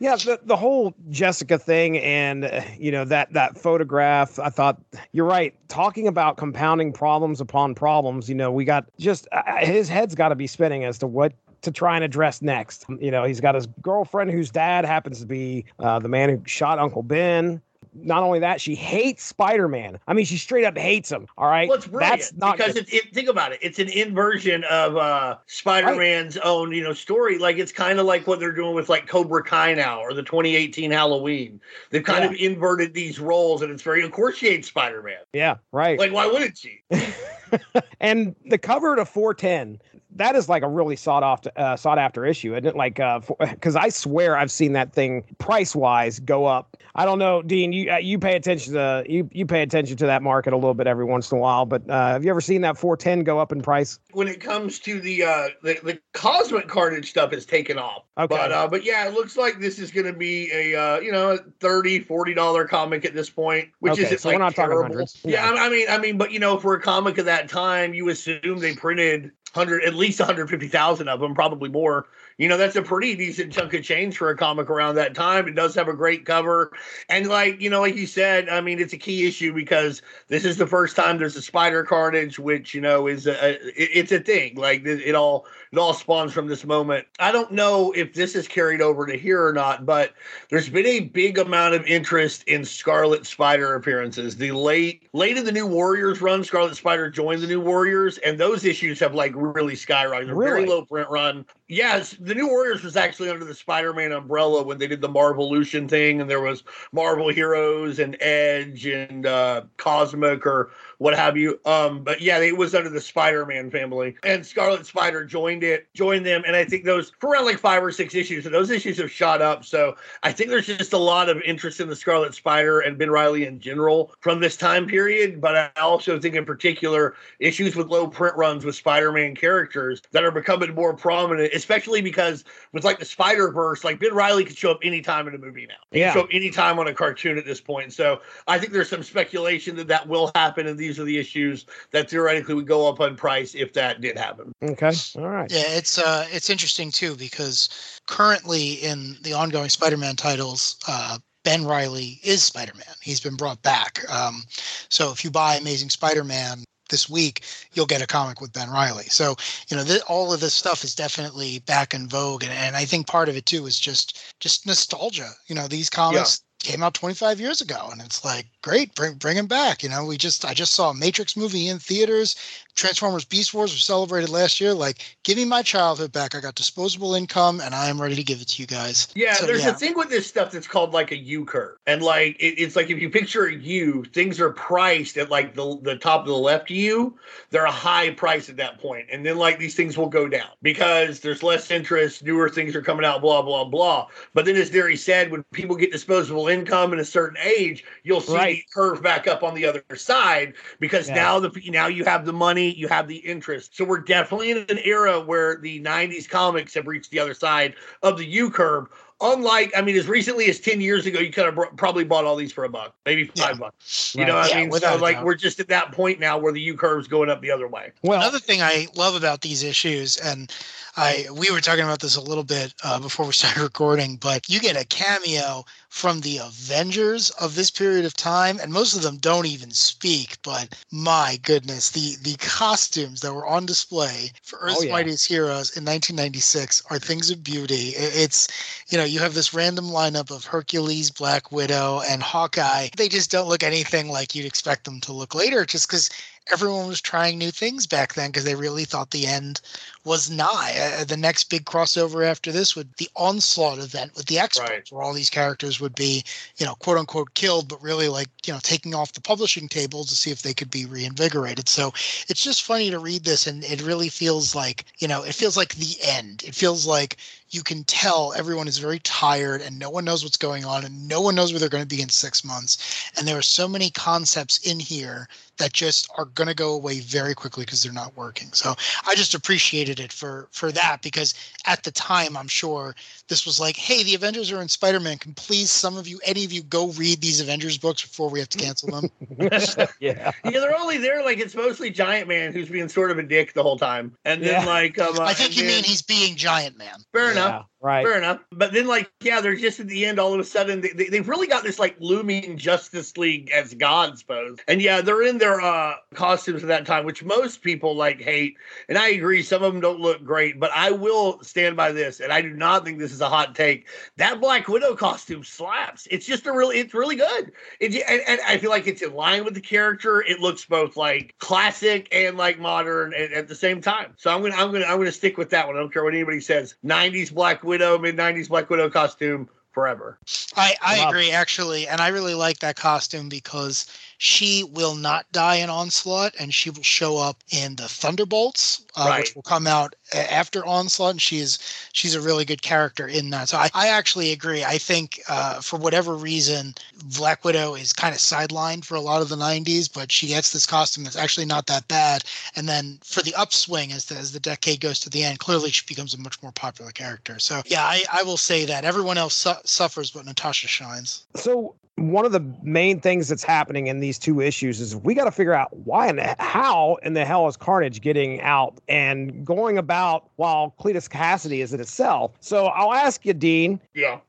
Yeah, 0.00 0.16
the, 0.16 0.40
the 0.42 0.56
whole 0.56 0.94
Jessica 1.10 1.58
thing 1.58 1.98
and 1.98 2.64
you 2.78 2.90
know 2.90 3.04
that 3.04 3.34
that 3.34 3.58
photograph, 3.58 4.38
I 4.38 4.48
thought 4.48 4.80
you're 5.12 5.26
right. 5.26 5.54
Talking 5.68 6.08
about 6.08 6.38
compounding 6.38 6.90
problems 6.92 7.38
upon 7.38 7.74
problems, 7.74 8.26
you 8.26 8.34
know, 8.34 8.50
we 8.50 8.64
got 8.64 8.86
just 8.98 9.28
uh 9.30 9.42
his 9.58 9.90
head's 9.90 10.14
got 10.14 10.30
to 10.30 10.34
be 10.34 10.46
spinning 10.46 10.84
as 10.84 10.96
to 10.98 11.06
what 11.06 11.34
to 11.60 11.70
try 11.70 11.96
and 11.96 12.02
address 12.02 12.40
next. 12.40 12.86
You 12.98 13.10
know, 13.10 13.24
he's 13.24 13.40
got 13.40 13.54
his 13.54 13.66
girlfriend 13.82 14.30
whose 14.30 14.50
dad 14.50 14.86
happens 14.86 15.20
to 15.20 15.26
be 15.26 15.66
uh, 15.78 15.98
the 15.98 16.08
man 16.08 16.30
who 16.30 16.42
shot 16.46 16.78
Uncle 16.78 17.02
Ben 17.02 17.60
not 17.94 18.22
only 18.22 18.38
that, 18.40 18.60
she 18.60 18.74
hates 18.74 19.22
Spider 19.22 19.68
Man. 19.68 19.98
I 20.06 20.12
mean, 20.12 20.24
she 20.24 20.36
straight 20.36 20.64
up 20.64 20.76
hates 20.76 21.10
him. 21.10 21.26
All 21.36 21.48
right. 21.48 21.68
Well, 21.68 21.78
it's 21.78 21.86
That's 21.86 22.32
not 22.34 22.56
because 22.56 22.76
it, 22.76 22.92
it, 22.92 23.14
think 23.14 23.28
about 23.28 23.52
it. 23.52 23.58
It's 23.62 23.78
an 23.78 23.88
inversion 23.88 24.64
of 24.64 24.96
uh, 24.96 25.36
Spider 25.46 25.96
Man's 25.96 26.36
right. 26.36 26.46
own, 26.46 26.72
you 26.72 26.82
know, 26.82 26.92
story. 26.92 27.38
Like 27.38 27.58
it's 27.58 27.72
kind 27.72 27.98
of 27.98 28.06
like 28.06 28.26
what 28.26 28.40
they're 28.40 28.52
doing 28.52 28.74
with 28.74 28.88
like 28.88 29.06
Cobra 29.06 29.42
Kai 29.42 29.74
now 29.74 30.00
or 30.00 30.14
the 30.14 30.22
2018 30.22 30.90
Halloween. 30.90 31.60
They've 31.90 32.04
kind 32.04 32.24
yeah. 32.24 32.30
of 32.30 32.36
inverted 32.36 32.94
these 32.94 33.18
roles, 33.18 33.62
and 33.62 33.70
it's 33.72 33.82
very. 33.82 34.02
Of 34.02 34.12
course, 34.12 34.36
she 34.36 34.48
hates 34.48 34.68
Spider 34.68 35.02
Man. 35.02 35.18
Yeah. 35.32 35.56
Right. 35.72 35.98
Like, 35.98 36.12
why 36.12 36.26
wouldn't 36.26 36.58
she? 36.58 36.82
and 38.00 38.34
the 38.46 38.58
cover 38.58 38.96
to 38.96 39.04
410 39.04 39.80
that 40.16 40.36
is 40.36 40.48
like 40.48 40.62
a 40.62 40.68
really 40.68 40.96
sought 40.96 41.22
after 41.22 41.50
uh, 41.56 41.76
sought 41.76 41.98
after 41.98 42.24
issue, 42.24 42.54
isn't 42.54 42.66
it? 42.66 42.76
Like, 42.76 42.96
because 42.96 43.76
uh, 43.76 43.80
I 43.80 43.88
swear 43.88 44.36
I've 44.36 44.50
seen 44.50 44.72
that 44.72 44.92
thing 44.92 45.24
price 45.38 45.74
wise 45.74 46.20
go 46.20 46.46
up. 46.46 46.76
I 46.94 47.04
don't 47.04 47.18
know, 47.18 47.42
Dean. 47.42 47.72
You 47.72 47.92
uh, 47.92 47.96
you 47.98 48.18
pay 48.18 48.34
attention 48.34 48.74
to 48.74 49.04
you 49.08 49.28
you 49.32 49.46
pay 49.46 49.62
attention 49.62 49.96
to 49.98 50.06
that 50.06 50.22
market 50.22 50.52
a 50.52 50.56
little 50.56 50.74
bit 50.74 50.86
every 50.86 51.04
once 51.04 51.30
in 51.30 51.38
a 51.38 51.40
while. 51.40 51.64
But 51.64 51.88
uh, 51.88 52.12
have 52.12 52.24
you 52.24 52.30
ever 52.30 52.40
seen 52.40 52.62
that 52.62 52.76
410 52.76 53.24
go 53.24 53.38
up 53.38 53.52
in 53.52 53.62
price? 53.62 53.98
When 54.12 54.26
it 54.26 54.40
comes 54.40 54.78
to 54.80 55.00
the 55.00 55.22
uh, 55.22 55.48
the, 55.62 55.78
the 55.82 56.00
cosmic 56.12 56.68
carnage 56.68 57.10
stuff, 57.10 57.32
has 57.32 57.46
taken 57.46 57.78
off. 57.78 58.04
Okay. 58.18 58.34
But 58.34 58.52
uh, 58.52 58.66
but 58.68 58.84
yeah, 58.84 59.06
it 59.06 59.14
looks 59.14 59.36
like 59.36 59.60
this 59.60 59.78
is 59.78 59.90
going 59.90 60.06
to 60.06 60.12
be 60.12 60.50
a 60.52 60.74
uh, 60.74 61.00
you 61.00 61.12
know 61.12 61.38
30 61.60 62.00
40 62.00 62.34
dollar 62.34 62.66
comic 62.66 63.04
at 63.04 63.14
this 63.14 63.30
point, 63.30 63.68
which 63.78 63.92
okay, 63.92 64.02
is 64.02 64.20
so 64.20 64.28
like 64.28 64.38
we're 64.38 64.44
not 64.44 64.54
terrible. 64.54 64.82
talking 64.82 64.92
hundreds. 64.96 65.20
Yeah, 65.24 65.54
yeah, 65.54 65.62
I 65.62 65.70
mean 65.70 65.86
I 65.88 65.98
mean, 65.98 66.18
but 66.18 66.32
you 66.32 66.40
know, 66.40 66.58
for 66.58 66.74
a 66.74 66.80
comic 66.80 67.18
of 67.18 67.26
that 67.26 67.48
time, 67.48 67.94
you 67.94 68.08
assume 68.08 68.58
they 68.58 68.74
printed 68.74 69.30
hundred 69.54 69.84
at 69.84 69.94
least 69.94 70.20
150,000 70.20 71.08
of 71.08 71.20
them, 71.20 71.34
probably 71.34 71.68
more. 71.68 72.06
You 72.38 72.48
know 72.48 72.56
that's 72.56 72.76
a 72.76 72.82
pretty 72.82 73.14
decent 73.16 73.52
chunk 73.52 73.74
of 73.74 73.82
change 73.82 74.16
for 74.16 74.30
a 74.30 74.36
comic 74.36 74.70
around 74.70 74.94
that 74.94 75.14
time. 75.14 75.46
It 75.46 75.54
does 75.54 75.74
have 75.74 75.88
a 75.88 75.92
great 75.92 76.24
cover. 76.24 76.72
And 77.08 77.26
like 77.26 77.60
you 77.60 77.68
know 77.68 77.80
like 77.80 77.96
you 77.96 78.06
said 78.06 78.48
i 78.48 78.60
mean 78.60 78.78
it's 78.78 78.94
a 78.94 78.98
key 78.98 79.26
issue 79.26 79.52
because 79.52 80.00
this 80.28 80.44
is 80.44 80.56
the 80.56 80.66
first 80.66 80.96
time 80.96 81.18
there's 81.18 81.36
a 81.36 81.42
spider 81.42 81.84
carnage 81.84 82.38
which 82.38 82.74
you 82.74 82.80
know 82.80 83.06
is 83.06 83.26
a, 83.26 83.58
it's 83.76 84.12
a 84.12 84.20
thing. 84.20 84.54
Like 84.54 84.86
it 84.86 85.14
all 85.14 85.46
it 85.72 85.78
all 85.78 85.94
spawns 85.94 86.32
from 86.32 86.46
this 86.46 86.64
moment. 86.64 87.06
I 87.18 87.32
don't 87.32 87.52
know 87.52 87.92
if 87.92 88.14
this 88.14 88.34
is 88.34 88.46
carried 88.46 88.80
over 88.80 89.06
to 89.06 89.16
here 89.16 89.44
or 89.44 89.52
not 89.52 89.86
but 89.86 90.14
there's 90.50 90.68
been 90.68 90.86
a 90.86 91.00
big 91.00 91.38
amount 91.38 91.74
of 91.74 91.84
interest 91.86 92.44
in 92.44 92.64
scarlet 92.64 93.26
spider 93.26 93.74
appearances. 93.74 94.36
The 94.36 94.52
late 94.52 95.08
late 95.12 95.36
in 95.36 95.44
the 95.44 95.52
new 95.52 95.66
warriors 95.66 96.20
run 96.20 96.44
scarlet 96.44 96.76
spider 96.76 97.10
joined 97.10 97.42
the 97.42 97.46
new 97.46 97.60
warriors 97.60 98.18
and 98.18 98.38
those 98.38 98.64
issues 98.64 99.00
have 99.00 99.14
like 99.14 99.32
really 99.34 99.74
skyrocketed. 99.74 100.36
Really? 100.36 100.50
very 100.50 100.66
low 100.66 100.84
print 100.84 101.08
run. 101.10 101.44
Yes 101.68 102.16
the 102.20 102.34
New 102.34 102.48
Warriors 102.48 102.82
was 102.82 102.96
actually 102.96 103.30
under 103.30 103.44
the 103.44 103.54
Spider-Man 103.54 104.12
umbrella 104.12 104.62
when 104.62 104.78
they 104.78 104.86
did 104.86 105.00
the 105.00 105.08
Marvelution 105.08 105.88
thing, 105.88 106.20
and 106.20 106.28
there 106.28 106.40
was 106.40 106.64
Marvel 106.92 107.28
Heroes 107.28 107.98
and 107.98 108.16
Edge 108.20 108.86
and 108.86 109.26
uh, 109.26 109.62
Cosmic 109.76 110.46
or 110.46 110.70
what 111.00 111.16
have 111.16 111.34
you. 111.34 111.58
Um, 111.64 112.04
but 112.04 112.20
yeah, 112.20 112.38
it 112.40 112.54
was 112.54 112.74
under 112.74 112.90
the 112.90 113.00
Spider-Man 113.00 113.70
family, 113.70 114.16
and 114.22 114.44
Scarlet 114.44 114.84
Spider 114.84 115.24
joined 115.24 115.64
it, 115.64 115.88
joined 115.94 116.26
them, 116.26 116.42
and 116.46 116.54
I 116.54 116.62
think 116.66 116.84
those 116.84 117.12
for 117.18 117.30
around 117.30 117.46
like 117.46 117.58
five 117.58 117.82
or 117.82 117.90
six 117.90 118.14
issues, 118.14 118.44
and 118.44 118.54
those 118.54 118.70
issues 118.70 118.98
have 118.98 119.10
shot 119.10 119.40
up. 119.40 119.64
So 119.64 119.96
I 120.22 120.30
think 120.30 120.50
there's 120.50 120.66
just 120.66 120.92
a 120.92 120.98
lot 120.98 121.30
of 121.30 121.40
interest 121.40 121.80
in 121.80 121.88
the 121.88 121.96
Scarlet 121.96 122.34
Spider 122.34 122.80
and 122.80 122.98
Ben 122.98 123.10
Reilly 123.10 123.46
in 123.46 123.60
general 123.60 124.12
from 124.20 124.40
this 124.40 124.58
time 124.58 124.86
period. 124.86 125.40
But 125.40 125.56
I 125.56 125.80
also 125.80 126.20
think 126.20 126.34
in 126.34 126.44
particular 126.44 127.14
issues 127.38 127.74
with 127.74 127.86
low 127.86 128.06
print 128.06 128.36
runs 128.36 128.66
with 128.66 128.74
Spider-Man 128.74 129.36
characters 129.36 130.02
that 130.12 130.22
are 130.22 130.30
becoming 130.30 130.74
more 130.74 130.94
prominent, 130.94 131.54
especially 131.54 132.02
because 132.02 132.44
with 132.72 132.84
like 132.84 132.98
the 132.98 133.06
Spider 133.06 133.50
Verse, 133.50 133.84
like 133.84 134.00
Ben 134.00 134.14
Reilly 134.14 134.44
could 134.44 134.58
show 134.58 134.70
up 134.70 134.80
anytime 134.82 135.26
in 135.28 135.34
a 135.34 135.38
movie 135.38 135.66
now. 135.66 135.74
He 135.92 136.00
yeah. 136.00 136.12
show 136.12 136.20
up 136.20 136.28
anytime 136.30 136.78
on 136.78 136.88
a 136.88 136.92
cartoon 136.92 137.38
at 137.38 137.46
this 137.46 137.60
point. 137.60 137.94
So 137.94 138.20
I 138.46 138.58
think 138.58 138.74
there's 138.74 138.90
some 138.90 139.02
speculation 139.02 139.76
that 139.76 139.88
that 139.88 140.06
will 140.06 140.30
happen 140.34 140.66
in 140.66 140.76
these 140.76 140.89
these 140.90 140.98
are 140.98 141.04
the 141.04 141.18
issues 141.18 141.66
that 141.92 142.10
theoretically 142.10 142.54
would 142.54 142.66
go 142.66 142.88
up 142.88 142.98
on 142.98 143.14
price 143.14 143.54
if 143.54 143.72
that 143.74 144.00
did 144.00 144.18
happen. 144.18 144.50
Okay. 144.62 144.92
All 145.16 145.28
right. 145.28 145.50
Yeah, 145.50 145.62
it's 145.68 145.98
uh 145.98 146.26
it's 146.32 146.50
interesting 146.50 146.90
too 146.90 147.14
because 147.14 148.00
currently 148.08 148.72
in 148.74 149.16
the 149.22 149.32
ongoing 149.32 149.68
Spider-Man 149.68 150.16
titles, 150.16 150.76
uh 150.88 151.18
Ben 151.44 151.64
Reilly 151.64 152.18
is 152.24 152.42
Spider-Man. 152.42 152.94
He's 153.00 153.20
been 153.20 153.36
brought 153.36 153.62
back. 153.62 154.04
Um, 154.12 154.42
so 154.88 155.10
if 155.10 155.24
you 155.24 155.30
buy 155.30 155.54
Amazing 155.54 155.88
Spider-Man 155.88 156.64
this 156.90 157.08
week, 157.08 157.44
you'll 157.72 157.86
get 157.86 158.02
a 158.02 158.06
comic 158.06 158.42
with 158.42 158.52
Ben 158.52 158.68
Reilly. 158.68 159.04
So, 159.04 159.36
you 159.68 159.76
know, 159.76 159.84
th- 159.84 160.02
all 160.06 160.34
of 160.34 160.40
this 160.40 160.52
stuff 160.52 160.84
is 160.84 160.94
definitely 160.94 161.60
back 161.60 161.94
in 161.94 162.08
vogue, 162.08 162.42
and, 162.42 162.52
and 162.52 162.76
I 162.76 162.84
think 162.84 163.06
part 163.06 163.30
of 163.30 163.36
it 163.36 163.46
too 163.46 163.64
is 163.66 163.78
just 163.80 164.34
just 164.40 164.66
nostalgia. 164.66 165.30
You 165.46 165.54
know, 165.54 165.66
these 165.66 165.88
comics 165.88 166.42
came 166.62 166.82
out 166.82 166.94
25 166.94 167.40
years 167.40 167.60
ago 167.60 167.88
and 167.90 168.00
it's 168.02 168.24
like 168.24 168.46
great 168.62 168.94
bring 168.94 169.14
bring 169.14 169.36
him 169.36 169.46
back 169.46 169.82
you 169.82 169.88
know 169.88 170.04
we 170.04 170.16
just 170.16 170.44
i 170.44 170.54
just 170.54 170.74
saw 170.74 170.90
a 170.90 170.94
matrix 170.94 171.36
movie 171.36 171.68
in 171.68 171.78
theaters 171.78 172.36
transformers 172.74 173.24
beast 173.24 173.54
wars 173.54 173.72
was 173.72 173.82
celebrated 173.82 174.30
last 174.30 174.60
year. 174.60 174.74
Like 174.74 175.16
give 175.24 175.36
me 175.36 175.44
my 175.44 175.62
childhood 175.62 176.12
back. 176.12 176.34
I 176.34 176.40
got 176.40 176.54
disposable 176.54 177.14
income 177.14 177.60
and 177.60 177.74
i 177.74 177.88
am 177.88 178.00
ready 178.00 178.14
to 178.14 178.22
give 178.22 178.40
it 178.40 178.48
to 178.48 178.62
you 178.62 178.66
guys. 178.66 179.08
Yeah 179.14 179.34
so, 179.34 179.46
there's 179.46 179.64
yeah. 179.64 179.70
a 179.70 179.74
thing 179.74 179.94
with 179.96 180.10
this 180.10 180.26
stuff 180.26 180.50
that's 180.50 180.66
called 180.66 180.92
like 180.92 181.10
a 181.10 181.16
u 181.16 181.44
curve 181.44 181.76
and 181.86 182.02
like 182.02 182.36
it, 182.40 182.54
it's 182.58 182.76
like 182.76 182.90
if 182.90 183.00
you 183.00 183.10
picture 183.10 183.46
a 183.46 183.54
u 183.54 184.04
things 184.12 184.40
are 184.40 184.50
priced 184.50 185.16
at 185.16 185.30
like 185.30 185.54
the, 185.54 185.78
the 185.82 185.96
top 185.96 186.22
of 186.22 186.26
the 186.26 186.34
left 186.34 186.70
u. 186.70 187.16
They're 187.50 187.64
a 187.64 187.70
high 187.70 188.10
price 188.10 188.48
at 188.48 188.56
that 188.56 188.78
point. 188.80 189.06
And 189.10 189.24
then 189.24 189.36
like 189.36 189.58
these 189.58 189.74
things 189.74 189.96
will 189.96 190.08
go 190.08 190.28
down 190.28 190.50
because 190.62 191.20
there's 191.20 191.42
less 191.42 191.70
interest 191.70 192.22
newer 192.22 192.48
things 192.48 192.74
are 192.76 192.82
coming 192.82 193.04
out 193.04 193.20
blah 193.20 193.42
blah 193.42 193.64
blah. 193.64 194.06
But 194.34 194.44
then 194.44 194.56
as 194.56 194.70
Darry 194.70 194.96
said 194.96 195.30
when 195.30 195.44
people 195.52 195.76
get 195.76 195.92
disposable 195.92 196.48
income 196.48 196.92
and 196.92 197.00
a 197.00 197.04
certain 197.04 197.38
age, 197.42 197.84
you'll 198.04 198.20
see 198.20 198.34
right. 198.34 198.62
curve 198.72 199.02
back 199.02 199.26
up 199.26 199.42
on 199.42 199.54
the 199.54 199.64
other 199.66 199.82
side 199.96 200.54
because 200.78 201.08
yeah. 201.08 201.14
now 201.14 201.40
the 201.40 201.50
now 201.68 201.86
you 201.86 202.04
have 202.04 202.24
the 202.24 202.32
money, 202.32 202.59
you 202.68 202.88
have 202.88 203.08
the 203.08 203.16
interest. 203.16 203.76
So 203.76 203.84
we're 203.84 204.00
definitely 204.00 204.50
in 204.50 204.58
an 204.68 204.78
era 204.84 205.20
where 205.20 205.56
the 205.56 205.80
90s 205.82 206.28
comics 206.28 206.74
have 206.74 206.86
reached 206.86 207.10
the 207.10 207.18
other 207.18 207.34
side 207.34 207.74
of 208.02 208.18
the 208.18 208.26
U 208.26 208.50
curve 208.50 208.88
unlike 209.20 209.72
i 209.76 209.82
mean 209.82 209.96
as 209.96 210.08
recently 210.08 210.48
as 210.48 210.60
10 210.60 210.80
years 210.80 211.06
ago 211.06 211.20
you 211.20 211.30
could 211.30 211.44
have 211.44 211.54
br- 211.54 211.66
probably 211.76 212.04
bought 212.04 212.24
all 212.24 212.36
these 212.36 212.52
for 212.52 212.64
a 212.64 212.68
buck 212.68 212.94
maybe 213.04 213.24
five 213.24 213.50
yeah. 213.50 213.54
bucks 213.54 214.14
you 214.14 214.22
right. 214.22 214.28
know 214.28 214.36
what 214.36 214.50
yeah, 214.50 214.56
i 214.56 214.60
mean 214.62 214.72
so 214.72 214.96
like 214.96 215.16
doubt. 215.16 215.24
we're 215.24 215.34
just 215.34 215.60
at 215.60 215.68
that 215.68 215.92
point 215.92 216.18
now 216.18 216.38
where 216.38 216.52
the 216.52 216.60
u 216.60 216.74
curve's 216.74 217.06
going 217.06 217.28
up 217.28 217.40
the 217.42 217.50
other 217.50 217.68
way 217.68 217.92
well 218.02 218.18
another 218.20 218.38
thing 218.38 218.62
i 218.62 218.86
love 218.96 219.14
about 219.14 219.42
these 219.42 219.62
issues 219.62 220.16
and 220.18 220.52
I 220.96 221.26
we 221.32 221.50
were 221.50 221.60
talking 221.60 221.84
about 221.84 222.00
this 222.00 222.16
a 222.16 222.20
little 222.20 222.44
bit 222.44 222.74
uh, 222.82 222.98
before 222.98 223.26
we 223.26 223.32
started 223.40 223.62
recording, 223.62 224.16
but 224.16 224.48
you 224.48 224.60
get 224.60 224.80
a 224.80 224.86
cameo 224.86 225.64
from 225.88 226.20
the 226.20 226.38
Avengers 226.38 227.30
of 227.30 227.56
this 227.56 227.70
period 227.70 228.04
of 228.04 228.14
time, 228.14 228.60
and 228.60 228.72
most 228.72 228.94
of 228.94 229.02
them 229.02 229.16
don't 229.16 229.46
even 229.46 229.72
speak. 229.72 230.36
But 230.42 230.76
my 230.90 231.38
goodness, 231.42 231.90
the 231.90 232.16
the 232.22 232.36
costumes 232.38 233.20
that 233.20 233.34
were 233.34 233.46
on 233.46 233.66
display 233.66 234.32
for 234.42 234.58
Earth's 234.60 234.80
oh, 234.80 234.84
yeah. 234.84 234.92
Mightiest 234.92 235.26
Heroes 235.26 235.76
in 235.76 235.84
1996 235.84 236.84
are 236.90 236.98
things 236.98 237.30
of 237.30 237.42
beauty. 237.44 237.92
It's 237.96 238.48
you 238.88 238.98
know 238.98 239.04
you 239.04 239.20
have 239.20 239.34
this 239.34 239.54
random 239.54 239.86
lineup 239.86 240.30
of 240.30 240.44
Hercules, 240.44 241.10
Black 241.10 241.50
Widow, 241.52 242.02
and 242.08 242.22
Hawkeye. 242.22 242.88
They 242.96 243.08
just 243.08 243.30
don't 243.30 243.48
look 243.48 243.62
anything 243.62 244.08
like 244.08 244.34
you'd 244.34 244.46
expect 244.46 244.84
them 244.84 245.00
to 245.02 245.12
look 245.12 245.34
later, 245.34 245.64
just 245.64 245.88
because 245.88 246.10
everyone 246.52 246.88
was 246.88 247.00
trying 247.00 247.38
new 247.38 247.50
things 247.50 247.86
back 247.86 248.14
then 248.14 248.30
because 248.30 248.44
they 248.44 248.54
really 248.54 248.84
thought 248.84 249.10
the 249.10 249.26
end 249.26 249.60
was 250.04 250.30
nigh. 250.30 250.96
Uh, 251.00 251.04
the 251.04 251.16
next 251.16 251.44
big 251.50 251.64
crossover 251.64 252.24
after 252.24 252.50
this 252.50 252.74
would 252.74 252.92
the 252.96 253.08
onslaught 253.14 253.78
event 253.78 254.14
with 254.16 254.26
the 254.26 254.38
experts, 254.38 254.70
right. 254.70 254.88
where 254.90 255.02
all 255.02 255.12
these 255.12 255.30
characters 255.30 255.80
would 255.80 255.94
be, 255.94 256.24
you 256.56 256.66
know, 256.66 256.74
quote 256.76 256.98
unquote 256.98 257.34
killed, 257.34 257.68
but 257.68 257.82
really 257.82 258.08
like 258.08 258.28
you 258.46 258.52
know 258.52 258.60
taking 258.62 258.94
off 258.94 259.12
the 259.12 259.20
publishing 259.20 259.68
table 259.68 260.04
to 260.04 260.16
see 260.16 260.30
if 260.30 260.42
they 260.42 260.54
could 260.54 260.70
be 260.70 260.86
reinvigorated. 260.86 261.68
So 261.68 261.88
it's 262.28 262.42
just 262.42 262.62
funny 262.62 262.90
to 262.90 262.98
read 262.98 263.24
this, 263.24 263.46
and 263.46 263.62
it 263.64 263.82
really 263.82 264.08
feels 264.08 264.54
like 264.54 264.86
you 264.98 265.08
know 265.08 265.22
it 265.22 265.34
feels 265.34 265.56
like 265.56 265.74
the 265.74 265.96
end. 266.02 266.42
It 266.46 266.54
feels 266.54 266.86
like 266.86 267.16
you 267.50 267.62
can 267.62 267.84
tell 267.84 268.32
everyone 268.36 268.68
is 268.68 268.78
very 268.78 269.00
tired 269.00 269.60
and 269.60 269.78
no 269.78 269.90
one 269.90 270.04
knows 270.04 270.22
what's 270.22 270.36
going 270.36 270.64
on 270.64 270.84
and 270.84 271.08
no 271.08 271.20
one 271.20 271.34
knows 271.34 271.52
where 271.52 271.58
they're 271.58 271.68
going 271.68 271.82
to 271.82 271.96
be 271.96 272.02
in 272.02 272.08
six 272.08 272.44
months. 272.44 273.10
And 273.16 273.26
there 273.26 273.38
are 273.38 273.42
so 273.42 273.66
many 273.66 273.90
concepts 273.90 274.58
in 274.58 274.78
here 274.78 275.28
that 275.56 275.72
just 275.72 276.08
are 276.16 276.26
going 276.26 276.48
to 276.48 276.54
go 276.54 276.72
away 276.72 277.00
very 277.00 277.34
quickly 277.34 277.64
because 277.64 277.82
they're 277.82 277.92
not 277.92 278.16
working. 278.16 278.52
So 278.52 278.74
I 279.06 279.14
just 279.14 279.34
appreciated 279.34 280.00
it 280.00 280.12
for 280.12 280.48
for 280.52 280.72
that 280.72 281.02
because 281.02 281.34
at 281.66 281.82
the 281.82 281.90
time 281.90 282.36
I'm 282.36 282.48
sure 282.48 282.94
this 283.30 283.46
was 283.46 283.58
like, 283.58 283.76
hey, 283.76 284.02
the 284.04 284.14
Avengers 284.14 284.52
are 284.52 284.60
in 284.60 284.68
Spider-Man. 284.68 285.18
Can 285.18 285.32
please 285.32 285.70
some 285.70 285.96
of 285.96 286.06
you, 286.06 286.20
any 286.24 286.44
of 286.44 286.52
you, 286.52 286.62
go 286.62 286.88
read 286.88 287.22
these 287.22 287.40
Avengers 287.40 287.78
books 287.78 288.02
before 288.02 288.28
we 288.28 288.38
have 288.38 288.48
to 288.50 288.58
cancel 288.58 288.90
them? 288.90 289.10
yeah, 289.38 289.90
yeah, 290.00 290.32
they're 290.44 290.76
only 290.76 290.98
there 290.98 291.24
like 291.24 291.38
it's 291.38 291.54
mostly 291.54 291.90
Giant 291.90 292.28
Man 292.28 292.52
who's 292.52 292.68
being 292.68 292.88
sort 292.88 293.10
of 293.10 293.18
a 293.18 293.22
dick 293.22 293.54
the 293.54 293.62
whole 293.62 293.78
time, 293.78 294.16
and 294.24 294.42
then 294.42 294.62
yeah. 294.62 294.66
like 294.66 294.98
um, 294.98 295.18
I 295.18 295.32
think 295.32 295.56
you 295.56 295.62
then, 295.62 295.76
mean 295.76 295.84
he's 295.84 296.02
being 296.02 296.36
Giant 296.36 296.76
Man. 296.76 296.94
Fair 297.12 297.32
enough 297.32 297.40
enough. 297.40 297.66
Right. 297.82 298.04
Fair 298.04 298.18
enough. 298.18 298.40
But 298.52 298.74
then, 298.74 298.86
like, 298.86 299.10
yeah, 299.22 299.40
they're 299.40 299.56
just 299.56 299.80
at 299.80 299.86
the 299.86 300.04
end, 300.04 300.18
all 300.18 300.34
of 300.34 300.40
a 300.40 300.44
sudden, 300.44 300.82
they, 300.82 300.90
they, 300.92 301.16
have 301.16 301.30
really 301.30 301.46
got 301.46 301.62
this, 301.62 301.78
like, 301.78 301.96
looming 301.98 302.58
Justice 302.58 303.16
League 303.16 303.50
as 303.52 303.72
gods 303.72 304.22
pose. 304.22 304.58
And 304.68 304.82
yeah, 304.82 305.00
they're 305.00 305.22
in 305.22 305.38
their 305.38 305.62
uh, 305.62 305.94
costumes 306.12 306.62
at 306.62 306.68
that 306.68 306.84
time, 306.84 307.06
which 307.06 307.24
most 307.24 307.62
people, 307.62 307.96
like, 307.96 308.20
hate. 308.20 308.58
And 308.90 308.98
I 308.98 309.08
agree, 309.08 309.42
some 309.42 309.62
of 309.62 309.72
them 309.72 309.80
don't 309.80 309.98
look 309.98 310.22
great, 310.22 310.60
but 310.60 310.70
I 310.74 310.90
will 310.90 311.42
stand 311.42 311.74
by 311.74 311.90
this. 311.90 312.20
And 312.20 312.30
I 312.30 312.42
do 312.42 312.50
not 312.50 312.84
think 312.84 312.98
this 312.98 313.12
is 313.12 313.22
a 313.22 313.30
hot 313.30 313.54
take. 313.54 313.88
That 314.18 314.42
Black 314.42 314.68
Widow 314.68 314.94
costume 314.94 315.42
slaps. 315.42 316.06
It's 316.10 316.26
just 316.26 316.46
a 316.46 316.52
really, 316.52 316.80
it's 316.80 316.92
really 316.92 317.16
good. 317.16 317.50
It, 317.80 317.94
and, 317.94 318.20
and 318.26 318.40
I 318.46 318.58
feel 318.58 318.70
like 318.70 318.88
it's 318.88 319.00
in 319.00 319.14
line 319.14 319.42
with 319.42 319.54
the 319.54 319.60
character. 319.62 320.20
It 320.20 320.40
looks 320.40 320.66
both, 320.66 320.98
like, 320.98 321.34
classic 321.38 322.08
and, 322.12 322.36
like, 322.36 322.58
modern 322.58 323.14
at, 323.14 323.32
at 323.32 323.48
the 323.48 323.54
same 323.54 323.80
time. 323.80 324.12
So 324.18 324.30
I'm 324.30 324.40
going 324.40 324.52
to, 324.52 324.58
I'm 324.58 324.70
going 324.70 324.82
to, 324.82 324.88
I'm 324.88 324.96
going 324.96 325.06
to 325.06 325.12
stick 325.12 325.38
with 325.38 325.48
that 325.48 325.66
one. 325.66 325.76
I 325.76 325.78
don't 325.78 325.90
care 325.90 326.04
what 326.04 326.12
anybody 326.12 326.40
says. 326.40 326.74
90s 326.84 327.32
Black 327.32 327.62
Widow 327.62 327.69
Widow, 327.70 327.98
mid 327.98 328.16
90s 328.16 328.48
Black 328.48 328.68
Widow 328.68 328.90
costume 328.90 329.48
forever. 329.70 330.18
I, 330.56 330.74
I 330.82 331.08
agree, 331.08 331.30
actually. 331.30 331.86
And 331.86 332.00
I 332.00 332.08
really 332.08 332.34
like 332.34 332.58
that 332.58 332.74
costume 332.74 333.28
because 333.28 333.86
she 334.22 334.62
will 334.62 334.94
not 334.94 335.24
die 335.32 335.54
in 335.54 335.70
Onslaught 335.70 336.34
and 336.38 336.52
she 336.52 336.68
will 336.68 336.82
show 336.82 337.16
up 337.16 337.42
in 337.50 337.74
the 337.76 337.88
Thunderbolts, 337.88 338.82
uh, 338.94 339.06
right. 339.08 339.20
which 339.20 339.34
will 339.34 339.40
come 339.40 339.66
out 339.66 339.96
after 340.12 340.64
Onslaught, 340.66 341.12
and 341.12 341.22
she 341.22 341.38
is 341.38 341.58
she's 341.94 342.14
a 342.14 342.20
really 342.20 342.44
good 342.44 342.60
character 342.60 343.06
in 343.06 343.30
that. 343.30 343.48
So 343.48 343.56
I, 343.56 343.70
I 343.72 343.88
actually 343.88 344.32
agree. 344.32 344.62
I 344.62 344.76
think 344.76 345.22
uh, 345.26 345.62
for 345.62 345.78
whatever 345.78 346.16
reason, 346.16 346.74
Black 347.16 347.46
Widow 347.46 347.74
is 347.74 347.94
kind 347.94 348.14
of 348.14 348.20
sidelined 348.20 348.84
for 348.84 348.94
a 348.94 349.00
lot 349.00 349.22
of 349.22 349.30
the 349.30 349.36
'90s, 349.36 349.90
but 349.90 350.12
she 350.12 350.26
gets 350.26 350.50
this 350.50 350.66
costume 350.66 351.04
that's 351.04 351.16
actually 351.16 351.46
not 351.46 351.66
that 351.68 351.88
bad. 351.88 352.22
And 352.56 352.68
then 352.68 352.98
for 353.02 353.22
the 353.22 353.34
upswing 353.36 353.90
as 353.90 354.04
the, 354.04 354.16
as 354.16 354.32
the 354.32 354.40
decade 354.40 354.82
goes 354.82 355.00
to 355.00 355.08
the 355.08 355.24
end, 355.24 355.38
clearly 355.38 355.70
she 355.70 355.86
becomes 355.86 356.12
a 356.12 356.18
much 356.18 356.42
more 356.42 356.52
popular 356.52 356.90
character. 356.90 357.38
So 357.38 357.62
yeah, 357.64 357.84
I, 357.84 358.02
I 358.12 358.22
will 358.22 358.36
say 358.36 358.66
that 358.66 358.84
everyone 358.84 359.16
else 359.16 359.34
su- 359.34 359.64
suffers, 359.64 360.10
but 360.10 360.26
Natasha 360.26 360.68
shines. 360.68 361.24
So 361.36 361.74
one 362.00 362.24
of 362.24 362.32
the 362.32 362.40
main 362.62 362.98
things 362.98 363.28
that's 363.28 363.44
happening 363.44 363.88
in 363.88 364.00
these 364.00 364.18
two 364.18 364.40
issues 364.40 364.80
is 364.80 364.96
we 364.96 365.14
got 365.14 365.24
to 365.24 365.30
figure 365.30 365.52
out 365.52 365.76
why 365.84 366.06
and 366.06 366.18
how 366.38 366.96
in 367.02 367.12
the 367.12 367.26
hell 367.26 367.46
is 367.46 367.58
Carnage 367.58 368.00
getting 368.00 368.40
out 368.40 368.80
and 368.88 369.44
going 369.44 369.76
about 369.76 370.30
while 370.36 370.74
Cletus 370.80 371.10
Kasady 371.10 371.62
is 371.62 371.74
in 371.74 371.80
itself. 371.80 372.32
So 372.40 372.66
I'll 372.66 372.94
ask 372.94 373.26
you, 373.26 373.34
Dean. 373.34 373.80
Yeah. 373.94 374.20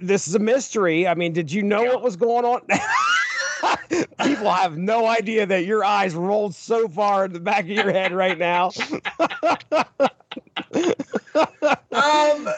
this 0.00 0.26
is 0.26 0.34
a 0.34 0.38
mystery. 0.38 1.06
I 1.06 1.14
mean, 1.14 1.34
did 1.34 1.52
you 1.52 1.62
know 1.62 1.82
yeah. 1.82 1.90
what 1.90 2.02
was 2.02 2.16
going 2.16 2.46
on? 2.46 2.62
People 4.24 4.50
have 4.50 4.78
no 4.78 5.06
idea 5.06 5.44
that 5.44 5.66
your 5.66 5.84
eyes 5.84 6.14
rolled 6.14 6.54
so 6.54 6.88
far 6.88 7.26
in 7.26 7.32
the 7.34 7.40
back 7.40 7.64
of 7.64 7.68
your 7.68 7.92
head 7.92 8.12
right 8.12 8.38
now. 8.38 8.70
um, 11.92 12.48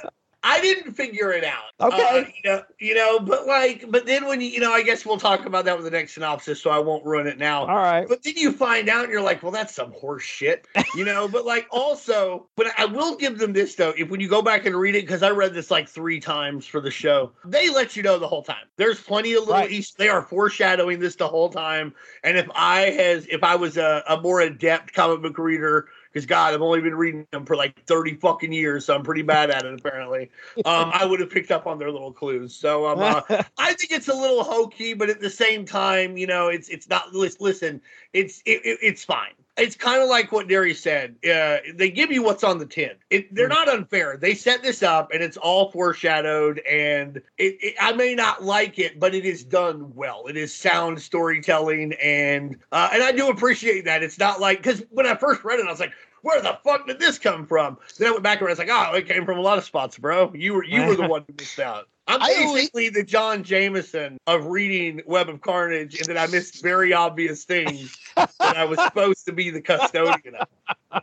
I 0.42 0.61
didn't 0.61 0.92
figure 0.94 1.33
it 1.33 1.42
out. 1.42 1.72
Okay. 1.81 2.20
Uh, 2.20 2.24
you, 2.24 2.51
know, 2.51 2.62
you 2.79 2.94
know, 2.94 3.18
but 3.18 3.46
like, 3.46 3.90
but 3.90 4.07
then 4.07 4.24
when 4.27 4.40
you, 4.40 4.46
you 4.46 4.61
know, 4.61 4.72
I 4.72 4.83
guess 4.83 5.05
we'll 5.05 5.18
talk 5.18 5.46
about 5.46 5.64
that 5.64 5.77
with 5.77 5.85
the 5.85 5.90
next 5.90 6.14
synopsis, 6.14 6.62
so 6.62 6.70
I 6.70 6.79
won't 6.79 7.05
ruin 7.05 7.27
it 7.27 7.38
now. 7.38 7.66
All 7.66 7.77
right. 7.77 8.07
But 8.09 8.22
then 8.22 8.35
you 8.37 8.53
find 8.53 8.88
out, 8.88 9.05
and 9.05 9.12
you're 9.12 9.22
like, 9.22 9.42
well, 9.42 9.51
that's 9.51 9.74
some 9.74 9.92
horse 9.92 10.22
shit, 10.22 10.66
you 10.94 11.05
know. 11.05 11.27
but 11.27 11.44
like, 11.44 11.66
also, 11.72 12.46
but 12.55 12.68
I 12.79 12.85
will 12.85 13.16
give 13.16 13.38
them 13.38 13.53
this 13.53 13.74
though. 13.74 13.92
If 13.96 14.11
when 14.11 14.20
you 14.20 14.29
go 14.29 14.40
back 14.40 14.64
and 14.64 14.77
read 14.77 14.94
it, 14.94 15.03
because 15.03 15.24
I 15.24 15.31
read 15.31 15.55
this 15.55 15.72
like 15.72 15.88
three 15.88 16.20
times 16.20 16.66
for 16.66 16.81
the 16.81 16.90
show, 16.90 17.33
they 17.44 17.68
let 17.68 17.96
you 17.96 18.05
know 18.05 18.18
the 18.18 18.29
whole 18.29 18.42
time. 18.42 18.66
There's 18.77 19.01
plenty 19.01 19.35
of 19.35 19.40
little 19.40 19.55
right. 19.55 19.70
East. 19.70 19.98
They 19.98 20.09
are 20.09 20.22
foreshadowing 20.22 21.01
this 21.01 21.16
the 21.16 21.29
whole 21.29 21.48
time. 21.48 21.94
And 22.22 22.38
if 22.38 22.48
I 22.55 22.90
has, 22.90 23.27
if 23.27 23.42
I 23.42 23.57
was 23.57 23.77
a, 23.77 24.05
a 24.09 24.20
more 24.20 24.40
adept 24.40 24.94
comic 24.94 25.22
book 25.22 25.38
reader 25.38 25.88
because 26.12 26.27
God, 26.27 26.55
I've 26.55 26.62
only 26.62 26.81
been 26.81 26.94
reading 26.94 27.27
them 27.31 27.44
for 27.44 27.57
like 27.57 27.85
30 27.87 28.14
fucking 28.16 28.53
years, 28.53 28.87
so 28.87 28.94
I'm 28.94 29.03
pretty 29.03 29.23
bad 29.23 29.51
at 29.51 29.64
it 29.64 29.79
apparently. 29.79 30.31
Um, 30.64 30.90
I 30.92 31.05
would 31.05 31.21
have 31.21 31.31
picked 31.31 31.51
up 31.51 31.66
on 31.66 31.79
their 31.79 31.90
little 31.90 32.12
clues. 32.12 32.55
So 32.55 32.87
um, 32.87 32.99
uh, 33.01 33.21
I 33.59 33.75
think 33.75 33.92
it's 33.92 34.09
a 34.09 34.14
little 34.14 34.44
hokey, 34.44 34.94
but 34.94 35.11
at 35.11 35.21
the 35.21 35.31
same 35.31 35.64
time, 35.64 36.16
you 36.16 36.27
know, 36.27 36.49
it's 36.49 36.68
it's 36.68 36.88
not. 36.88 37.14
Listen, 37.14 37.81
it's 38.12 38.42
it, 38.44 38.61
it's 38.64 39.05
fine 39.05 39.33
it's 39.59 39.77
kind 39.77 40.03
of 40.03 40.09
like 40.09 40.33
what 40.33 40.49
Darius 40.49 40.81
said. 40.81 41.16
Uh, 41.25 41.59
they 41.75 41.90
give 41.90 42.11
you 42.11 42.23
what's 42.23 42.44
on 42.44 42.59
the 42.59 42.66
tin. 42.66 42.92
It, 43.11 43.35
they're 43.35 43.49
hmm. 43.49 43.55
not 43.55 43.68
unfair. 43.68 44.16
They 44.16 44.35
set 44.35 44.62
this 44.62 44.83
up, 44.83 45.11
and 45.12 45.23
it's 45.23 45.37
all 45.37 45.71
foreshadowed. 45.71 46.61
And 46.61 47.18
it, 47.37 47.57
it, 47.61 47.75
I 47.81 47.92
may 47.92 48.14
not 48.14 48.42
like 48.42 48.79
it, 48.79 48.99
but 48.99 49.14
it 49.14 49.25
is 49.25 49.44
done 49.44 49.92
well. 49.94 50.27
It 50.29 50.37
is 50.37 50.55
sound 50.55 51.01
storytelling, 51.01 51.94
and 51.94 52.57
uh, 52.73 52.90
and 52.92 53.03
I 53.03 53.12
do 53.12 53.29
appreciate 53.29 53.85
that. 53.85 54.03
It's 54.03 54.18
not 54.18 54.40
like 54.40 54.59
because 54.59 54.83
when 54.90 55.07
I 55.07 55.14
first 55.14 55.44
read 55.44 55.61
it, 55.61 55.66
I 55.66 55.71
was 55.71 55.81
like, 55.81 55.92
where 56.23 56.40
the 56.40 56.59
fuck 56.64 56.87
did 56.87 56.99
this 56.99 57.18
come 57.18 57.47
from? 57.47 57.79
Then 57.99 58.09
I 58.09 58.11
went 58.12 58.23
back 58.23 58.40
and 58.40 58.49
I 58.49 58.51
was 58.51 58.59
like, 58.59 58.71
oh, 58.71 58.94
it 58.94 59.07
came 59.07 59.25
from 59.25 59.38
a 59.38 59.42
lot 59.42 59.59
of 59.59 59.64
spots, 59.64 59.99
bro. 59.99 60.33
You 60.35 60.55
were 60.55 60.64
you 60.64 60.85
were 60.85 60.97
the 60.97 61.09
one 61.09 61.25
who 61.27 61.35
missed 61.38 61.59
out. 61.59 61.88
I'm 62.09 62.21
basically 62.21 62.88
the 62.88 63.05
John 63.05 63.44
Jameson 63.44 64.18
of 64.27 64.47
reading 64.47 65.03
Web 65.07 65.29
of 65.29 65.42
Carnage, 65.42 65.99
and 65.99 66.07
then 66.07 66.16
I 66.16 66.27
missed 66.27 66.62
very 66.62 66.92
obvious 66.92 67.44
things 67.44 67.94
that 68.16 68.57
I 68.57 68.64
was 68.64 68.81
supposed 68.83 69.27
to 69.27 69.33
be 69.33 69.51
the 69.51 69.61
custodian 69.61 70.37
of. 70.37 71.03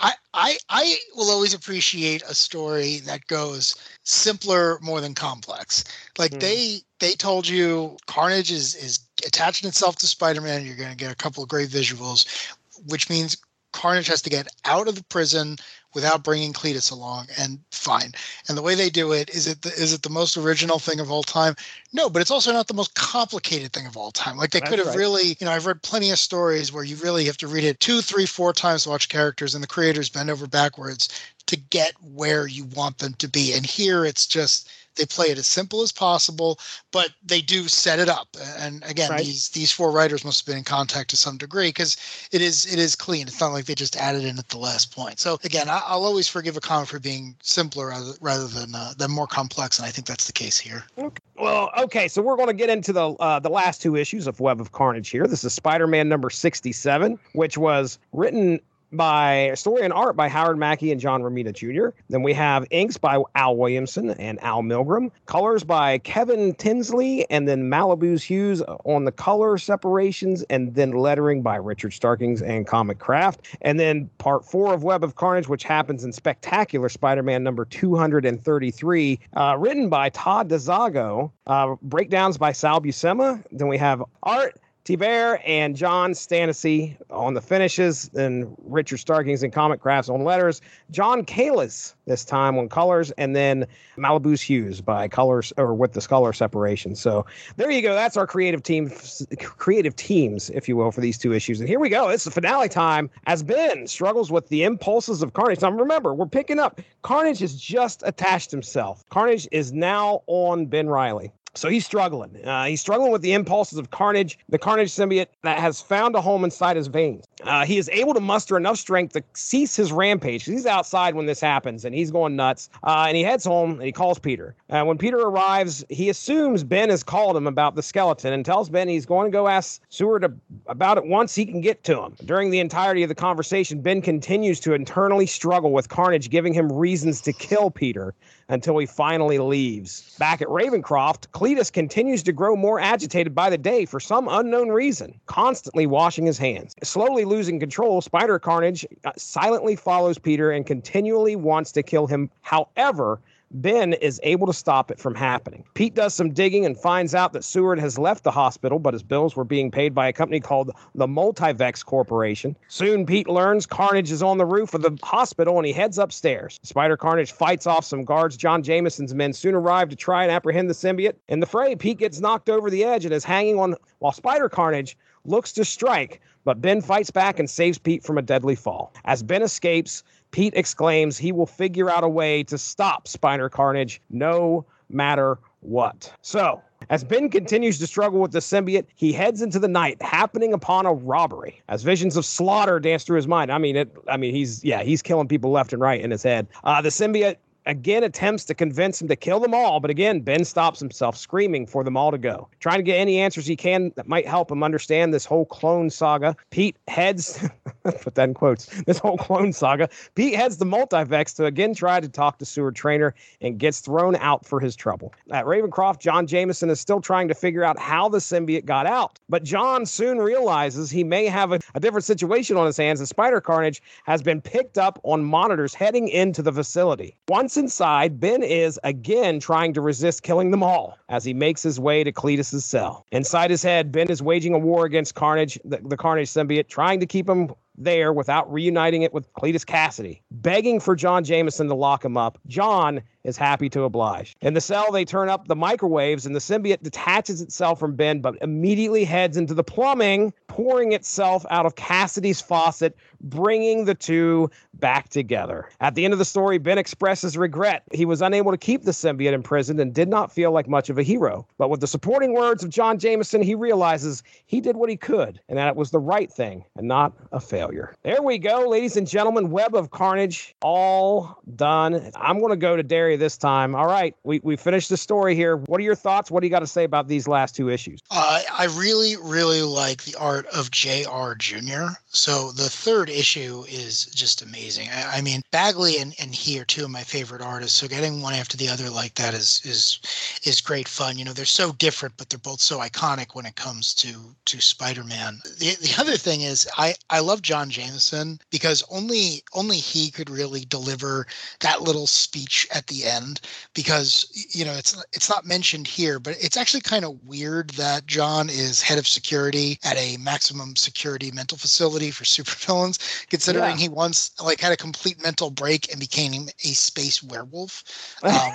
I, 0.00 0.12
I 0.32 0.56
I 0.68 0.96
will 1.16 1.30
always 1.30 1.54
appreciate 1.54 2.22
a 2.22 2.34
story 2.34 2.98
that 2.98 3.26
goes 3.26 3.74
simpler 4.04 4.78
more 4.80 5.00
than 5.00 5.14
complex. 5.14 5.84
Like 6.16 6.32
mm. 6.32 6.40
they 6.40 6.80
they 7.00 7.12
told 7.12 7.46
you 7.48 7.96
Carnage 8.06 8.50
is 8.50 8.74
is 8.76 9.00
attaching 9.26 9.68
itself 9.68 9.96
to 9.96 10.06
Spider-Man. 10.06 10.64
You're 10.64 10.76
going 10.76 10.90
to 10.90 10.96
get 10.96 11.12
a 11.12 11.16
couple 11.16 11.42
of 11.42 11.48
great 11.48 11.68
visuals, 11.68 12.48
which 12.86 13.10
means 13.10 13.36
Carnage 13.72 14.06
has 14.06 14.22
to 14.22 14.30
get 14.30 14.48
out 14.64 14.88
of 14.88 14.94
the 14.94 15.04
prison 15.04 15.56
without 15.94 16.22
bringing 16.22 16.52
Cletus 16.52 16.92
along, 16.92 17.26
and 17.38 17.58
fine. 17.70 18.12
And 18.48 18.56
the 18.56 18.62
way 18.62 18.74
they 18.74 18.90
do 18.90 19.12
it 19.12 19.30
is 19.30 19.46
it 19.46 19.62
the, 19.62 19.70
is 19.70 19.92
it 19.92 20.02
the 20.02 20.10
most 20.10 20.36
original 20.36 20.78
thing 20.78 21.00
of 21.00 21.10
all 21.10 21.22
time? 21.22 21.54
No, 21.92 22.10
but 22.10 22.20
it's 22.20 22.30
also 22.30 22.52
not 22.52 22.66
the 22.66 22.74
most 22.74 22.94
complicated 22.94 23.72
thing 23.72 23.86
of 23.86 23.96
all 23.96 24.10
time. 24.10 24.36
Like 24.36 24.50
they 24.50 24.60
That's 24.60 24.70
could 24.70 24.78
have 24.78 24.88
right. 24.88 24.98
really, 24.98 25.36
you 25.40 25.46
know, 25.46 25.52
I've 25.52 25.66
read 25.66 25.82
plenty 25.82 26.10
of 26.10 26.18
stories 26.18 26.72
where 26.72 26.84
you 26.84 26.96
really 26.96 27.24
have 27.24 27.38
to 27.38 27.48
read 27.48 27.64
it 27.64 27.80
two, 27.80 28.00
three, 28.00 28.26
four 28.26 28.52
times 28.52 28.84
to 28.84 28.90
watch 28.90 29.08
characters, 29.08 29.54
and 29.54 29.62
the 29.62 29.68
creators 29.68 30.08
bend 30.08 30.30
over 30.30 30.46
backwards 30.46 31.08
to 31.46 31.56
get 31.56 31.94
where 32.14 32.46
you 32.46 32.64
want 32.66 32.98
them 32.98 33.14
to 33.14 33.28
be. 33.28 33.54
And 33.54 33.64
here 33.64 34.04
it's 34.04 34.26
just 34.26 34.70
they 34.96 35.06
play 35.06 35.26
it 35.26 35.38
as 35.38 35.46
simple 35.46 35.82
as 35.82 35.92
possible, 35.92 36.58
but 36.92 37.10
they 37.24 37.40
do 37.40 37.68
set 37.68 37.98
it 37.98 38.08
up. 38.08 38.28
And 38.68 38.84
again, 38.88 39.10
right. 39.10 39.24
these 39.24 39.48
these 39.48 39.72
four 39.72 39.90
writers 39.90 40.24
must 40.24 40.40
have 40.40 40.46
been 40.46 40.58
in 40.58 40.64
contact 40.64 41.10
to 41.10 41.16
some 41.16 41.38
degree 41.38 41.70
because 41.70 41.96
it 42.32 42.42
is 42.42 42.66
it 42.72 42.78
is 42.78 42.94
clean. 42.94 43.26
It's 43.26 43.40
not 43.40 43.52
like 43.52 43.64
they 43.64 43.74
just 43.74 43.96
added 43.96 44.24
in 44.24 44.38
at 44.38 44.48
the 44.48 44.58
last 44.58 44.94
point. 44.94 45.18
So 45.18 45.38
again, 45.42 45.68
I, 45.68 45.96
will 45.96 46.04
always 46.04 46.28
forgive 46.28 46.56
a 46.56 46.60
comic 46.60 46.88
for 46.88 47.00
being 47.00 47.34
simpler 47.42 47.88
rather, 47.88 48.12
rather 48.20 48.46
than 48.46 48.74
uh, 48.74 48.92
than 48.96 49.10
more 49.10 49.26
complex, 49.26 49.78
and 49.78 49.86
I 49.86 49.90
think 49.90 50.06
that's 50.06 50.26
the 50.26 50.32
case 50.32 50.58
here. 50.58 50.84
Okay. 50.98 51.22
Well, 51.36 51.70
okay, 51.78 52.08
so 52.08 52.20
we're 52.20 52.36
going 52.36 52.48
to 52.48 52.54
get 52.54 52.68
into 52.68 52.92
the 52.92 53.10
uh, 53.12 53.38
the 53.40 53.50
last 53.50 53.80
two 53.80 53.96
issues 53.96 54.26
of 54.26 54.38
Web 54.40 54.60
of 54.60 54.72
Carnage 54.72 55.08
here. 55.08 55.26
This 55.26 55.44
is 55.44 55.54
Spider-Man 55.54 56.08
number 56.08 56.30
sixty-seven, 56.30 57.18
which 57.32 57.56
was 57.56 57.98
written 58.12 58.60
by 58.92 59.52
story 59.54 59.82
and 59.82 59.92
art 59.92 60.16
by 60.16 60.28
Howard 60.28 60.58
Mackie 60.58 60.92
and 60.92 61.00
John 61.00 61.22
Romita 61.22 61.52
Jr. 61.52 61.96
Then 62.08 62.22
we 62.22 62.32
have 62.34 62.66
inks 62.70 62.96
by 62.96 63.22
Al 63.34 63.56
Williamson 63.56 64.10
and 64.10 64.42
Al 64.42 64.62
Milgrom, 64.62 65.10
colors 65.26 65.64
by 65.64 65.98
Kevin 65.98 66.54
Tinsley, 66.54 67.28
and 67.30 67.48
then 67.48 67.70
Malibu's 67.70 68.22
hues 68.22 68.62
on 68.84 69.04
the 69.04 69.12
color 69.12 69.58
separations, 69.58 70.42
and 70.44 70.74
then 70.74 70.92
lettering 70.92 71.42
by 71.42 71.56
Richard 71.56 71.92
Starkings 71.92 72.42
and 72.42 72.66
Comicraft. 72.66 73.38
And 73.62 73.78
then 73.78 74.08
part 74.18 74.44
four 74.44 74.72
of 74.72 74.82
Web 74.82 75.04
of 75.04 75.16
Carnage, 75.16 75.48
which 75.48 75.64
happens 75.64 76.04
in 76.04 76.12
Spectacular 76.12 76.88
Spider-Man 76.88 77.42
number 77.42 77.64
233, 77.64 79.18
uh, 79.36 79.56
written 79.58 79.88
by 79.88 80.08
Todd 80.10 80.48
DeZago, 80.48 81.30
uh, 81.46 81.76
breakdowns 81.82 82.38
by 82.38 82.52
Sal 82.52 82.80
Buscema. 82.80 83.42
Then 83.52 83.68
we 83.68 83.78
have 83.78 84.02
art 84.22 84.58
Thibert 84.88 85.42
and 85.44 85.76
John 85.76 86.12
Stanisci 86.12 86.96
on 87.10 87.34
the 87.34 87.42
finishes, 87.42 88.08
then 88.14 88.56
Richard 88.64 88.96
Starkings 88.96 89.42
and 89.42 89.52
Comicrafts 89.52 90.08
on 90.08 90.24
letters, 90.24 90.62
John 90.90 91.26
Kalisz 91.26 91.92
this 92.06 92.24
time 92.24 92.56
on 92.56 92.70
colors, 92.70 93.10
and 93.18 93.36
then 93.36 93.66
Malibu's 93.98 94.40
Hues 94.40 94.80
by 94.80 95.06
colors 95.06 95.52
or 95.58 95.74
with 95.74 95.92
the 95.92 96.00
color 96.00 96.32
separation. 96.32 96.96
So 96.96 97.26
there 97.56 97.70
you 97.70 97.82
go. 97.82 97.94
That's 97.94 98.16
our 98.16 98.26
creative 98.26 98.62
team, 98.62 98.90
creative 99.36 99.94
teams, 99.94 100.48
if 100.50 100.68
you 100.68 100.76
will, 100.76 100.90
for 100.90 101.02
these 101.02 101.18
two 101.18 101.34
issues. 101.34 101.60
And 101.60 101.68
here 101.68 101.78
we 101.78 101.90
go. 101.90 102.08
It's 102.08 102.24
the 102.24 102.30
finale 102.30 102.70
time 102.70 103.10
as 103.26 103.42
Ben 103.42 103.86
struggles 103.86 104.32
with 104.32 104.48
the 104.48 104.64
impulses 104.64 105.22
of 105.22 105.34
Carnage. 105.34 105.60
Now 105.60 105.70
remember, 105.70 106.14
we're 106.14 106.24
picking 106.24 106.58
up. 106.58 106.80
Carnage 107.02 107.40
has 107.40 107.60
just 107.60 108.02
attached 108.06 108.50
himself. 108.50 109.04
Carnage 109.10 109.46
is 109.52 109.70
now 109.70 110.22
on 110.28 110.64
Ben 110.64 110.88
Reilly. 110.88 111.30
So 111.58 111.68
he's 111.68 111.84
struggling. 111.84 112.44
Uh, 112.44 112.66
he's 112.66 112.80
struggling 112.80 113.10
with 113.10 113.22
the 113.22 113.32
impulses 113.32 113.78
of 113.78 113.90
Carnage, 113.90 114.38
the 114.48 114.58
Carnage 114.58 114.90
symbiote 114.90 115.26
that 115.42 115.58
has 115.58 115.80
found 115.80 116.14
a 116.14 116.20
home 116.20 116.44
inside 116.44 116.76
his 116.76 116.86
veins. 116.86 117.24
Uh, 117.42 117.64
he 117.64 117.78
is 117.78 117.88
able 117.92 118.14
to 118.14 118.20
muster 118.20 118.56
enough 118.56 118.78
strength 118.78 119.14
to 119.14 119.24
cease 119.34 119.74
his 119.74 119.90
rampage. 119.90 120.44
He's 120.44 120.66
outside 120.66 121.16
when 121.16 121.26
this 121.26 121.40
happens 121.40 121.84
and 121.84 121.94
he's 121.94 122.12
going 122.12 122.36
nuts. 122.36 122.70
Uh, 122.84 123.06
and 123.08 123.16
he 123.16 123.24
heads 123.24 123.44
home 123.44 123.72
and 123.72 123.82
he 123.82 123.90
calls 123.90 124.20
Peter. 124.20 124.54
Uh, 124.70 124.84
when 124.84 124.98
Peter 124.98 125.18
arrives, 125.18 125.84
he 125.88 126.08
assumes 126.08 126.62
Ben 126.62 126.90
has 126.90 127.02
called 127.02 127.36
him 127.36 127.48
about 127.48 127.74
the 127.74 127.82
skeleton 127.82 128.32
and 128.32 128.44
tells 128.44 128.68
Ben 128.68 128.88
he's 128.88 129.06
going 129.06 129.30
to 129.30 129.36
go 129.36 129.48
ask 129.48 129.82
Seward 129.88 130.40
about 130.66 130.96
it 130.96 131.06
once 131.06 131.34
he 131.34 131.44
can 131.44 131.60
get 131.60 131.82
to 131.84 132.00
him. 132.00 132.14
During 132.24 132.50
the 132.50 132.60
entirety 132.60 133.02
of 133.02 133.08
the 133.08 133.14
conversation, 133.16 133.80
Ben 133.80 134.00
continues 134.00 134.60
to 134.60 134.74
internally 134.74 135.26
struggle 135.26 135.72
with 135.72 135.88
Carnage, 135.88 136.30
giving 136.30 136.54
him 136.54 136.70
reasons 136.72 137.20
to 137.22 137.32
kill 137.32 137.70
Peter 137.70 138.14
until 138.48 138.78
he 138.78 138.86
finally 138.86 139.38
leaves. 139.38 140.16
Back 140.18 140.40
at 140.40 140.48
Ravencroft, 140.48 141.28
Cletus 141.32 141.72
continues 141.72 142.22
to 142.24 142.32
grow 142.32 142.56
more 142.56 142.80
agitated 142.80 143.34
by 143.34 143.50
the 143.50 143.58
day 143.58 143.84
for 143.84 144.00
some 144.00 144.28
unknown 144.28 144.68
reason, 144.70 145.20
constantly 145.26 145.86
washing 145.86 146.26
his 146.26 146.38
hands. 146.38 146.74
Slowly 146.82 147.24
losing 147.24 147.60
control, 147.60 148.00
Spider 148.00 148.38
Carnage 148.38 148.86
uh, 149.04 149.12
silently 149.16 149.76
follows 149.76 150.18
Peter 150.18 150.50
and 150.50 150.66
continually 150.66 151.36
wants 151.36 151.72
to 151.72 151.82
kill 151.82 152.06
him. 152.06 152.30
However, 152.42 153.20
Ben 153.50 153.94
is 153.94 154.20
able 154.24 154.46
to 154.46 154.52
stop 154.52 154.90
it 154.90 154.98
from 154.98 155.14
happening. 155.14 155.64
Pete 155.74 155.94
does 155.94 156.12
some 156.12 156.32
digging 156.32 156.66
and 156.66 156.78
finds 156.78 157.14
out 157.14 157.32
that 157.32 157.44
Seward 157.44 157.78
has 157.78 157.98
left 157.98 158.24
the 158.24 158.30
hospital, 158.30 158.78
but 158.78 158.92
his 158.92 159.02
bills 159.02 159.36
were 159.36 159.44
being 159.44 159.70
paid 159.70 159.94
by 159.94 160.06
a 160.06 160.12
company 160.12 160.38
called 160.38 160.70
the 160.94 161.06
Multivex 161.06 161.84
Corporation. 161.84 162.56
Soon, 162.68 163.06
Pete 163.06 163.28
learns 163.28 163.64
Carnage 163.64 164.10
is 164.10 164.22
on 164.22 164.36
the 164.36 164.44
roof 164.44 164.74
of 164.74 164.82
the 164.82 164.98
hospital 165.02 165.56
and 165.56 165.66
he 165.66 165.72
heads 165.72 165.98
upstairs. 165.98 166.60
Spider 166.62 166.96
Carnage 166.96 167.32
fights 167.32 167.66
off 167.66 167.84
some 167.84 168.04
guards. 168.04 168.36
John 168.36 168.62
Jameson's 168.62 169.14
men 169.14 169.32
soon 169.32 169.54
arrive 169.54 169.88
to 169.88 169.96
try 169.96 170.24
and 170.24 170.32
apprehend 170.32 170.68
the 170.68 170.74
symbiote. 170.74 171.16
In 171.28 171.40
the 171.40 171.46
fray, 171.46 171.74
Pete 171.74 171.98
gets 171.98 172.20
knocked 172.20 172.50
over 172.50 172.68
the 172.68 172.84
edge 172.84 173.04
and 173.04 173.14
is 173.14 173.24
hanging 173.24 173.58
on 173.58 173.76
while 174.00 174.12
Spider 174.12 174.48
Carnage 174.48 174.96
looks 175.24 175.52
to 175.52 175.64
strike, 175.64 176.20
but 176.44 176.60
Ben 176.60 176.80
fights 176.80 177.10
back 177.10 177.38
and 177.38 177.48
saves 177.48 177.78
Pete 177.78 178.02
from 178.02 178.18
a 178.18 178.22
deadly 178.22 178.54
fall. 178.54 178.92
As 179.04 179.22
Ben 179.22 179.42
escapes, 179.42 180.02
Pete 180.30 180.54
exclaims 180.56 181.16
he 181.18 181.32
will 181.32 181.46
figure 181.46 181.90
out 181.90 182.04
a 182.04 182.08
way 182.08 182.42
to 182.44 182.58
stop 182.58 183.08
Spider 183.08 183.48
Carnage 183.48 184.00
no 184.10 184.64
matter 184.90 185.38
what. 185.60 186.12
So, 186.22 186.62
as 186.90 187.04
Ben 187.04 187.28
continues 187.28 187.78
to 187.80 187.86
struggle 187.86 188.20
with 188.20 188.32
the 188.32 188.38
symbiote, 188.38 188.86
he 188.94 189.12
heads 189.12 189.42
into 189.42 189.58
the 189.58 189.68
night, 189.68 190.00
happening 190.00 190.52
upon 190.52 190.86
a 190.86 190.92
robbery. 190.92 191.60
As 191.68 191.82
visions 191.82 192.16
of 192.16 192.24
slaughter 192.24 192.78
dance 192.78 193.04
through 193.04 193.16
his 193.16 193.26
mind, 193.26 193.50
I 193.50 193.58
mean, 193.58 193.76
it. 193.76 193.94
I 194.08 194.16
mean, 194.16 194.34
he's 194.34 194.64
yeah, 194.64 194.82
he's 194.82 195.02
killing 195.02 195.28
people 195.28 195.50
left 195.50 195.72
and 195.72 195.82
right 195.82 196.00
in 196.00 196.10
his 196.10 196.22
head. 196.22 196.46
Uh, 196.64 196.80
the 196.80 196.90
symbiote 196.90 197.36
again 197.68 198.02
attempts 198.02 198.44
to 198.46 198.54
convince 198.54 199.00
him 199.00 199.08
to 199.08 199.14
kill 199.14 199.38
them 199.38 199.54
all, 199.54 199.78
but 199.78 199.90
again, 199.90 200.20
Ben 200.20 200.44
stops 200.44 200.80
himself, 200.80 201.16
screaming 201.16 201.66
for 201.66 201.84
them 201.84 201.96
all 201.96 202.10
to 202.10 202.18
go. 202.18 202.48
Trying 202.60 202.78
to 202.78 202.82
get 202.82 202.96
any 202.96 203.18
answers 203.18 203.46
he 203.46 203.54
can 203.54 203.92
that 203.94 204.08
might 204.08 204.26
help 204.26 204.50
him 204.50 204.62
understand 204.62 205.12
this 205.14 205.26
whole 205.26 205.44
clone 205.44 205.90
saga, 205.90 206.34
Pete 206.50 206.76
heads, 206.88 207.46
put 207.84 208.14
that 208.14 208.28
in 208.30 208.34
quotes, 208.34 208.66
this 208.84 208.98
whole 208.98 209.18
clone 209.18 209.52
saga, 209.52 209.88
Pete 210.14 210.34
heads 210.34 210.56
the 210.56 210.64
multivex 210.64 211.36
to 211.36 211.44
again 211.44 211.74
try 211.74 212.00
to 212.00 212.08
talk 212.08 212.38
to 212.38 212.44
Seward 212.44 212.74
Trainer 212.74 213.14
and 213.42 213.58
gets 213.58 213.80
thrown 213.80 214.16
out 214.16 214.46
for 214.46 214.58
his 214.58 214.74
trouble. 214.74 215.12
At 215.30 215.44
Ravencroft, 215.44 216.00
John 216.00 216.26
Jameson 216.26 216.70
is 216.70 216.80
still 216.80 217.00
trying 217.00 217.28
to 217.28 217.34
figure 217.34 217.64
out 217.64 217.78
how 217.78 218.08
the 218.08 218.18
symbiote 218.18 218.64
got 218.64 218.86
out, 218.86 219.18
but 219.28 219.44
John 219.44 219.84
soon 219.84 220.18
realizes 220.18 220.90
he 220.90 221.04
may 221.04 221.26
have 221.26 221.52
a, 221.52 221.60
a 221.74 221.80
different 221.80 222.04
situation 222.04 222.56
on 222.56 222.64
his 222.64 222.78
hands 222.78 223.02
as 223.02 223.10
Spider 223.10 223.42
Carnage 223.42 223.82
has 224.04 224.22
been 224.22 224.40
picked 224.40 224.78
up 224.78 224.98
on 225.02 225.22
monitors 225.22 225.74
heading 225.74 226.08
into 226.08 226.40
the 226.40 226.52
facility. 226.52 227.14
Once 227.28 227.57
inside, 227.58 228.20
Ben 228.20 228.42
is 228.42 228.80
again 228.84 229.40
trying 229.40 229.74
to 229.74 229.80
resist 229.80 230.22
killing 230.22 230.50
them 230.50 230.62
all 230.62 230.96
as 231.08 231.24
he 231.24 231.34
makes 231.34 231.62
his 231.62 231.78
way 231.78 232.04
to 232.04 232.12
Cletus's 232.12 232.64
cell. 232.64 233.04
Inside 233.12 233.50
his 233.50 233.62
head, 233.62 233.92
Ben 233.92 234.08
is 234.08 234.22
waging 234.22 234.54
a 234.54 234.58
war 234.58 234.86
against 234.86 235.14
Carnage, 235.14 235.58
the, 235.64 235.78
the 235.84 235.96
Carnage 235.96 236.28
symbiote, 236.28 236.68
trying 236.68 237.00
to 237.00 237.06
keep 237.06 237.28
him 237.28 237.50
there 237.78 238.12
without 238.12 238.52
reuniting 238.52 239.02
it 239.02 239.14
with 239.14 239.32
Cletus 239.34 239.64
Kasady, 239.64 240.20
begging 240.30 240.80
for 240.80 240.94
John 240.96 241.24
Jameson 241.24 241.68
to 241.68 241.74
lock 241.74 242.04
him 242.04 242.16
up. 242.16 242.38
John 242.46 243.02
is 243.24 243.36
happy 243.36 243.68
to 243.68 243.82
oblige. 243.82 244.36
In 244.40 244.54
the 244.54 244.60
cell, 244.60 244.90
they 244.90 245.04
turn 245.04 245.28
up 245.28 245.48
the 245.48 245.56
microwaves, 245.56 246.24
and 246.24 246.34
the 246.34 246.40
symbiote 246.40 246.82
detaches 246.82 247.42
itself 247.42 247.78
from 247.78 247.94
Ben, 247.94 248.20
but 248.20 248.36
immediately 248.40 249.04
heads 249.04 249.36
into 249.36 249.54
the 249.54 249.64
plumbing, 249.64 250.32
pouring 250.46 250.92
itself 250.92 251.44
out 251.50 251.66
of 251.66 251.74
Kasady's 251.74 252.40
faucet, 252.40 252.96
bringing 253.20 253.84
the 253.84 253.94
two 253.94 254.50
back 254.74 255.08
together. 255.08 255.68
At 255.80 255.94
the 255.94 256.04
end 256.04 256.12
of 256.12 256.18
the 256.18 256.24
story, 256.24 256.58
Ben 256.58 256.78
expresses 256.78 257.36
regret. 257.36 257.82
He 257.92 258.04
was 258.04 258.22
unable 258.22 258.50
to 258.50 258.58
keep 258.58 258.84
the 258.84 258.92
symbiote 258.92 259.32
imprisoned 259.32 259.80
and 259.80 259.92
did 259.92 260.08
not 260.08 260.32
feel 260.32 260.50
like 260.52 260.68
much 260.68 260.88
of 260.88 260.98
a 260.98 261.02
hero. 261.02 261.46
But 261.58 261.68
with 261.68 261.80
the 261.80 261.86
supporting 261.86 262.32
words 262.32 262.64
of 262.64 262.70
John 262.70 262.98
Jameson, 262.98 263.42
he 263.42 263.54
realizes 263.54 264.22
he 264.46 264.60
did 264.60 264.76
what 264.76 264.88
he 264.88 264.96
could 264.96 265.40
and 265.48 265.58
that 265.58 265.68
it 265.68 265.76
was 265.76 265.90
the 265.90 265.98
right 265.98 266.32
thing 266.32 266.64
and 266.76 266.88
not 266.88 267.12
a 267.32 267.40
failure. 267.40 267.67
There 268.02 268.22
we 268.22 268.38
go, 268.38 268.68
ladies 268.68 268.96
and 268.96 269.06
gentlemen. 269.06 269.50
Web 269.50 269.74
of 269.74 269.90
Carnage, 269.90 270.54
all 270.62 271.38
done. 271.56 272.10
I'm 272.16 272.38
going 272.38 272.50
to 272.50 272.56
go 272.56 272.76
to 272.76 272.82
Darry 272.82 273.16
this 273.16 273.36
time. 273.36 273.74
All 273.74 273.86
right, 273.86 274.14
we, 274.24 274.40
we 274.42 274.56
finished 274.56 274.88
the 274.88 274.96
story 274.96 275.34
here. 275.34 275.56
What 275.56 275.80
are 275.80 275.84
your 275.84 275.94
thoughts? 275.94 276.30
What 276.30 276.40
do 276.40 276.46
you 276.46 276.50
got 276.50 276.60
to 276.60 276.66
say 276.66 276.84
about 276.84 277.08
these 277.08 277.28
last 277.28 277.54
two 277.54 277.68
issues? 277.68 278.00
Uh, 278.10 278.42
I 278.52 278.66
really, 278.66 279.16
really 279.16 279.62
like 279.62 280.04
the 280.04 280.16
art 280.16 280.46
of 280.46 280.70
J.R. 280.70 281.34
Jr. 281.34 281.88
So 282.06 282.52
the 282.52 282.68
third 282.68 283.10
issue 283.10 283.64
is 283.68 284.06
just 284.06 284.42
amazing. 284.42 284.88
I, 284.90 285.18
I 285.18 285.20
mean, 285.20 285.42
Bagley 285.50 285.98
and, 285.98 286.14
and 286.20 286.34
he 286.34 286.58
are 286.58 286.64
two 286.64 286.84
of 286.84 286.90
my 286.90 287.02
favorite 287.02 287.42
artists. 287.42 287.78
So 287.78 287.88
getting 287.88 288.22
one 288.22 288.34
after 288.34 288.56
the 288.56 288.68
other 288.68 288.88
like 288.90 289.14
that 289.14 289.34
is 289.34 289.60
is 289.64 290.00
is 290.44 290.60
great 290.60 290.88
fun. 290.88 291.18
You 291.18 291.24
know, 291.24 291.32
they're 291.32 291.44
so 291.44 291.72
different, 291.72 292.16
but 292.16 292.28
they're 292.28 292.38
both 292.38 292.60
so 292.60 292.78
iconic 292.78 293.34
when 293.34 293.46
it 293.46 293.56
comes 293.56 293.94
to 293.94 294.34
to 294.46 294.60
Spider-Man. 294.60 295.40
The 295.58 295.76
the 295.80 295.94
other 295.98 296.16
thing 296.16 296.42
is 296.42 296.68
I 296.76 296.94
I 297.10 297.20
love 297.20 297.42
John 297.42 297.70
Jameson 297.70 298.40
because 298.50 298.84
only 298.90 299.42
only 299.52 299.76
he 299.76 300.10
could 300.10 300.30
really 300.30 300.64
deliver 300.64 301.26
that 301.60 301.82
little 301.82 302.06
speech 302.06 302.66
at 302.72 302.86
the 302.86 303.04
end 303.04 303.40
because 303.74 304.26
you 304.54 304.64
know 304.64 304.74
it's 304.74 305.00
it's 305.12 305.28
not 305.28 305.46
mentioned 305.46 305.86
here, 305.86 306.18
but 306.18 306.36
it's 306.40 306.56
actually 306.56 306.80
kind 306.80 307.04
of 307.04 307.22
weird 307.24 307.70
that 307.70 308.06
John 308.06 308.48
is 308.48 308.82
head 308.82 308.98
of 308.98 309.06
security 309.06 309.78
at 309.84 309.96
a 309.96 310.16
maximum 310.18 310.76
security 310.76 311.30
mental 311.30 311.58
facility 311.58 312.10
for 312.10 312.24
supervillains, 312.36 313.26
considering 313.28 313.72
yeah. 313.72 313.82
he 313.82 313.88
once 313.88 314.30
like 314.42 314.60
had 314.60 314.72
a 314.72 314.76
complete 314.76 315.22
mental 315.22 315.50
break 315.50 315.90
and 315.90 316.00
became 316.00 316.48
a 316.64 316.68
space 316.68 317.22
werewolf. 317.22 317.84
Um, 318.28 318.52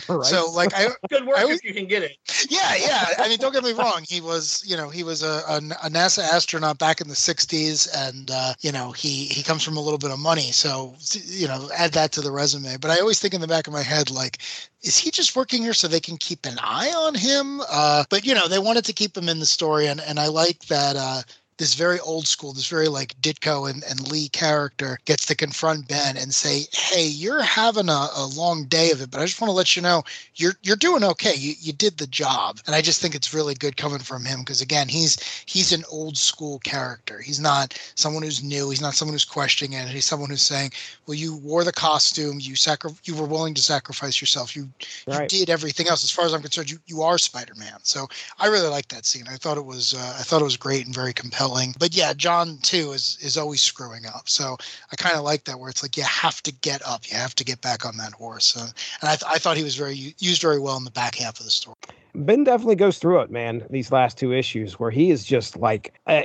Right. 0.08 0.26
So 0.26 0.50
like 0.50 0.72
I 0.74 0.88
good 1.10 1.26
work 1.26 1.38
I, 1.38 1.44
if 1.46 1.64
you 1.64 1.72
can 1.74 1.86
get 1.86 2.02
it. 2.02 2.16
Yeah, 2.50 2.74
yeah. 2.76 3.06
I 3.18 3.28
mean, 3.28 3.38
don't 3.38 3.52
get 3.52 3.64
me 3.64 3.72
wrong. 3.72 4.04
He 4.06 4.20
was, 4.20 4.62
you 4.66 4.76
know, 4.76 4.90
he 4.90 5.02
was 5.02 5.22
a, 5.22 5.42
a, 5.48 5.56
a 5.56 5.90
NASA 5.90 6.22
astronaut 6.22 6.78
back 6.78 7.00
in 7.00 7.08
the 7.08 7.14
'60s, 7.14 7.88
and 7.96 8.30
uh, 8.30 8.54
you 8.60 8.70
know, 8.70 8.92
he 8.92 9.26
he 9.26 9.42
comes 9.42 9.62
from 9.62 9.76
a 9.76 9.80
little 9.80 9.98
bit 9.98 10.10
of 10.10 10.18
money. 10.18 10.52
So 10.52 10.94
you 11.24 11.48
know, 11.48 11.70
add 11.74 11.92
that 11.92 12.12
to 12.12 12.20
the 12.20 12.30
resume. 12.30 12.76
But 12.76 12.90
I 12.90 12.98
always 12.98 13.18
think 13.18 13.34
in 13.34 13.40
the 13.40 13.48
back 13.48 13.66
of 13.66 13.72
my 13.72 13.82
head, 13.82 14.10
like, 14.10 14.38
is 14.82 14.98
he 14.98 15.10
just 15.10 15.34
working 15.36 15.62
here 15.62 15.72
so 15.72 15.88
they 15.88 16.00
can 16.00 16.16
keep 16.18 16.44
an 16.44 16.58
eye 16.60 16.92
on 16.94 17.14
him? 17.14 17.62
Uh, 17.70 18.04
but 18.10 18.24
you 18.26 18.34
know, 18.34 18.46
they 18.46 18.58
wanted 18.58 18.84
to 18.84 18.92
keep 18.92 19.16
him 19.16 19.28
in 19.28 19.40
the 19.40 19.46
story, 19.46 19.86
and 19.86 20.00
and 20.00 20.20
I 20.20 20.28
like 20.28 20.60
that. 20.66 20.96
Uh, 20.96 21.22
this 21.56 21.74
very 21.74 22.00
old 22.00 22.26
school, 22.26 22.52
this 22.52 22.68
very 22.68 22.88
like 22.88 23.20
Ditko 23.20 23.70
and, 23.70 23.84
and 23.84 24.10
Lee 24.10 24.28
character 24.28 24.98
gets 25.04 25.26
to 25.26 25.34
confront 25.36 25.88
Ben 25.88 26.16
and 26.16 26.34
say, 26.34 26.64
Hey, 26.72 27.06
you're 27.06 27.42
having 27.42 27.88
a, 27.88 28.08
a 28.16 28.26
long 28.34 28.64
day 28.64 28.90
of 28.90 29.00
it, 29.00 29.10
but 29.10 29.20
I 29.20 29.26
just 29.26 29.40
want 29.40 29.50
to 29.50 29.54
let 29.54 29.76
you 29.76 29.82
know 29.82 30.02
you're 30.34 30.54
you're 30.62 30.76
doing 30.76 31.04
okay. 31.04 31.34
You 31.34 31.54
you 31.60 31.72
did 31.72 31.98
the 31.98 32.06
job. 32.06 32.58
And 32.66 32.74
I 32.74 32.82
just 32.82 33.00
think 33.00 33.14
it's 33.14 33.34
really 33.34 33.54
good 33.54 33.76
coming 33.76 34.00
from 34.00 34.24
him 34.24 34.40
because 34.40 34.60
again, 34.60 34.88
he's 34.88 35.16
he's 35.46 35.72
an 35.72 35.84
old 35.90 36.16
school 36.16 36.58
character. 36.60 37.20
He's 37.20 37.40
not 37.40 37.78
someone 37.94 38.22
who's 38.22 38.42
new, 38.42 38.70
he's 38.70 38.82
not 38.82 38.94
someone 38.94 39.14
who's 39.14 39.24
questioning 39.24 39.78
it. 39.78 39.88
He's 39.88 40.04
someone 40.04 40.30
who's 40.30 40.42
saying, 40.42 40.72
Well, 41.06 41.14
you 41.14 41.36
wore 41.36 41.62
the 41.62 41.72
costume, 41.72 42.38
you 42.40 42.56
sacri- 42.56 42.90
you 43.04 43.14
were 43.14 43.26
willing 43.26 43.54
to 43.54 43.62
sacrifice 43.62 44.20
yourself, 44.20 44.56
you 44.56 44.68
right. 45.06 45.30
you 45.30 45.38
did 45.38 45.50
everything 45.50 45.88
else. 45.88 46.02
As 46.02 46.10
far 46.10 46.24
as 46.24 46.34
I'm 46.34 46.42
concerned, 46.42 46.70
you, 46.70 46.78
you 46.86 47.02
are 47.02 47.16
Spider-Man. 47.18 47.78
So 47.82 48.08
I 48.38 48.48
really 48.48 48.68
like 48.68 48.88
that 48.88 49.06
scene. 49.06 49.26
I 49.28 49.36
thought 49.36 49.56
it 49.56 49.64
was 49.64 49.94
uh, 49.94 50.16
I 50.18 50.22
thought 50.22 50.40
it 50.40 50.44
was 50.44 50.56
great 50.56 50.86
and 50.86 50.94
very 50.94 51.12
compelling 51.12 51.43
But 51.78 51.94
yeah, 51.96 52.12
John 52.14 52.58
too 52.62 52.92
is 52.92 53.18
is 53.20 53.36
always 53.36 53.62
screwing 53.62 54.06
up. 54.06 54.28
So 54.28 54.56
I 54.92 54.96
kind 54.96 55.16
of 55.16 55.22
like 55.22 55.44
that 55.44 55.58
where 55.58 55.70
it's 55.70 55.82
like 55.82 55.96
you 55.96 56.02
have 56.04 56.42
to 56.42 56.52
get 56.52 56.86
up, 56.86 57.10
you 57.10 57.16
have 57.16 57.34
to 57.36 57.44
get 57.44 57.60
back 57.60 57.84
on 57.84 57.96
that 57.98 58.12
horse. 58.12 58.56
Uh, 58.56 58.68
and 59.00 59.10
I, 59.10 59.16
th- 59.16 59.30
I 59.30 59.38
thought 59.38 59.56
he 59.56 59.64
was 59.64 59.76
very 59.76 60.14
used 60.18 60.42
very 60.42 60.58
well 60.58 60.76
in 60.76 60.84
the 60.84 60.90
back 60.90 61.16
half 61.16 61.38
of 61.38 61.44
the 61.44 61.50
story. 61.50 61.76
Ben 62.16 62.44
definitely 62.44 62.76
goes 62.76 62.98
through 62.98 63.20
it, 63.20 63.30
man. 63.30 63.64
These 63.70 63.90
last 63.90 64.16
two 64.16 64.32
issues, 64.32 64.78
where 64.78 64.90
he 64.90 65.10
is 65.10 65.24
just 65.24 65.56
like, 65.56 65.98
uh, 66.06 66.22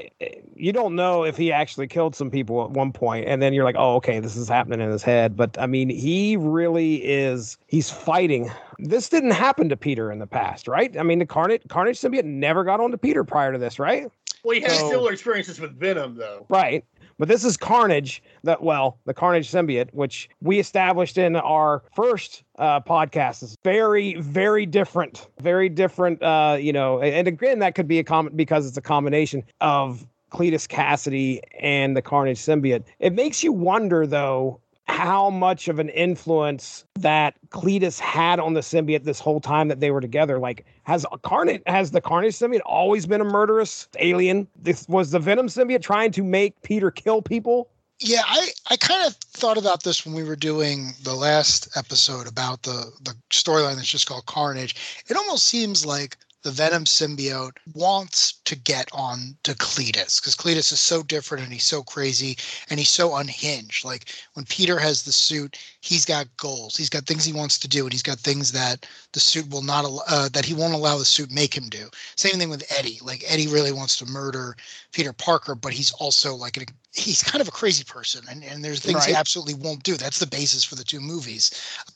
you 0.56 0.72
don't 0.72 0.96
know 0.96 1.24
if 1.24 1.36
he 1.36 1.52
actually 1.52 1.88
killed 1.88 2.16
some 2.16 2.30
people 2.30 2.64
at 2.64 2.70
one 2.70 2.92
point, 2.92 3.28
and 3.28 3.42
then 3.42 3.54
you're 3.54 3.64
like, 3.64 3.76
oh, 3.78 3.96
okay, 3.96 4.20
this 4.20 4.36
is 4.36 4.48
happening 4.48 4.82
in 4.82 4.92
his 4.92 5.02
head. 5.02 5.36
But 5.36 5.58
I 5.58 5.66
mean, 5.66 5.90
he 5.90 6.38
really 6.38 6.98
is. 6.98 7.58
He's 7.68 7.90
fighting. 7.90 8.52
This 8.78 9.10
didn't 9.10 9.32
happen 9.32 9.68
to 9.70 9.78
Peter 9.78 10.12
in 10.12 10.20
the 10.20 10.28
past, 10.28 10.68
right? 10.68 10.96
I 10.96 11.02
mean, 11.02 11.18
the 11.18 11.26
Carnage 11.26 11.64
Carnage 11.70 12.00
symbiote 12.00 12.24
never 12.24 12.64
got 12.64 12.80
on 12.80 12.92
to 12.92 12.98
Peter 12.98 13.24
prior 13.24 13.52
to 13.52 13.58
this, 13.58 13.80
right? 13.80 14.12
Well, 14.44 14.56
he 14.56 14.62
had 14.62 14.72
so, 14.72 14.90
similar 14.90 15.12
experiences 15.12 15.60
with 15.60 15.78
Venom, 15.78 16.16
though. 16.16 16.46
Right. 16.50 16.86
But 17.18 17.28
this 17.28 17.44
is 17.44 17.58
Carnage, 17.58 18.24
that 18.44 18.64
well, 18.64 18.98
the 19.06 19.14
Carnage 19.14 19.52
symbiote, 19.52 19.94
which 19.94 20.30
we 20.42 20.58
established 20.58 21.18
in 21.18 21.36
our 21.36 21.84
first 21.94 22.44
uh, 22.58 22.80
podcast, 22.80 23.44
is 23.44 23.58
very, 23.64 24.16
very 24.16 24.66
different, 24.66 25.28
very 25.42 25.68
different. 25.68 26.24
Uh, 26.24 26.58
you 26.60 26.72
know, 26.72 27.02
and 27.02 27.28
again, 27.28 27.60
that 27.60 27.76
could 27.76 27.90
be 27.90 28.00
a 28.00 28.04
comment 28.06 28.38
because 28.38 28.66
it's 28.66 28.78
a 28.78 28.82
combination 28.82 29.44
of 29.60 30.08
Cletus 30.32 30.66
Kasady 30.68 31.42
and 31.60 31.98
the 31.98 32.02
Carnage 32.02 32.40
symbiote. 32.40 32.86
It 33.00 33.14
makes 33.14 33.44
you 33.44 33.52
wonder, 33.52 34.08
though, 34.08 34.62
how 34.90 35.30
much 35.30 35.68
of 35.68 35.80
an 35.80 35.90
influence 35.90 36.84
that 36.96 37.36
Cletus 37.50 38.00
had 38.00 38.40
on 38.40 38.54
the 38.54 38.62
symbiote 38.62 39.04
this 39.04 39.20
whole 39.20 39.40
time 39.40 39.68
that 39.68 39.80
they 39.80 39.92
were 39.92 40.02
together. 40.02 40.40
Like, 40.40 40.66
has 40.84 41.06
Carnage 41.22 41.62
has 41.68 41.92
the 41.92 42.02
Carnage 42.02 42.34
symbiote 42.34 42.62
always 42.66 43.06
been 43.06 43.22
a 43.22 43.26
murderous 43.26 43.88
alien? 44.00 44.48
This 44.62 44.88
was 44.90 45.12
the 45.12 45.20
Venom 45.20 45.48
symbiote 45.48 45.84
trying 45.84 46.12
to 46.12 46.24
make 46.24 46.60
Peter 46.64 46.90
kill 46.92 47.22
people. 47.22 47.70
Yeah, 48.00 48.24
I, 48.26 48.50
I 48.70 48.78
kind 48.78 49.06
of 49.06 49.14
thought 49.16 49.58
about 49.58 49.84
this 49.84 50.06
when 50.06 50.16
we 50.16 50.24
were 50.24 50.38
doing 50.38 50.94
the 51.04 51.14
last 51.14 51.78
episode 51.78 52.28
about 52.28 52.64
the 52.64 52.92
the 53.02 53.14
storyline 53.30 53.76
that's 53.76 53.88
just 53.88 54.08
called 54.08 54.26
Carnage. 54.26 54.76
It 55.08 55.16
almost 55.16 55.46
seems 55.46 55.86
like 55.86 56.18
the 56.42 56.52
Venom 56.52 56.86
symbiote 56.86 57.58
wants 57.74 58.34
to 58.46 58.56
get 58.56 58.90
on 58.94 59.36
to 59.44 59.54
Cletus 59.56 60.22
because 60.22 60.36
Cletus 60.36 60.72
is 60.72 60.80
so 60.80 61.04
different 61.04 61.44
and 61.44 61.52
he's 61.52 61.66
so 61.66 61.84
crazy 61.84 62.38
and 62.70 62.80
he's 62.80 62.90
so 62.90 63.16
unhinged. 63.18 63.84
Like 63.84 64.14
when 64.34 64.46
Peter 64.46 64.80
has 64.80 65.04
the 65.04 65.12
suit, 65.12 65.60
he's 65.82 66.06
got 66.06 66.28
goals, 66.38 66.78
he's 66.78 66.90
got 66.90 67.06
things 67.06 67.26
he 67.26 67.34
wants 67.34 67.60
to 67.60 67.68
do, 67.68 67.84
and 67.84 67.92
he's 67.92 68.04
got 68.04 68.20
things 68.20 68.52
that 68.54 68.88
the 69.12 69.20
suit 69.20 69.50
will 69.50 69.64
not 69.64 69.86
uh, 70.08 70.30
that 70.30 70.46
he 70.46 70.54
won't 70.54 70.74
allow 70.74 70.98
the 70.98 71.06
suit 71.06 71.32
make 71.32 71.54
him 71.54 71.68
do. 71.68 71.90
Same 72.16 72.40
thing 72.40 72.50
with 72.50 72.72
Eddie. 72.78 73.00
Like 73.02 73.24
Eddie 73.28 73.48
really 73.48 73.74
wants 73.74 73.98
to 73.98 74.06
murder 74.06 74.56
Peter 74.94 75.12
Parker, 75.12 75.56
but 75.56 75.74
he's 75.74 75.92
also 75.94 76.36
like 76.36 76.56
an 76.56 76.66
he's 76.94 77.22
kind 77.22 77.40
of 77.40 77.48
a 77.48 77.52
crazy 77.52 77.84
person 77.84 78.26
and, 78.30 78.44
and 78.44 78.66
there's 78.66 78.80
things 78.80 78.96
right. 78.96 79.10
he 79.10 79.16
absolutely 79.16 79.54
won't 79.54 79.84
do. 79.84 79.96
That's 79.96 80.18
the 80.18 80.26
basis 80.26 80.64
for 80.64 80.76
the 80.76 80.84
two 80.84 81.00
movies. 81.00 81.52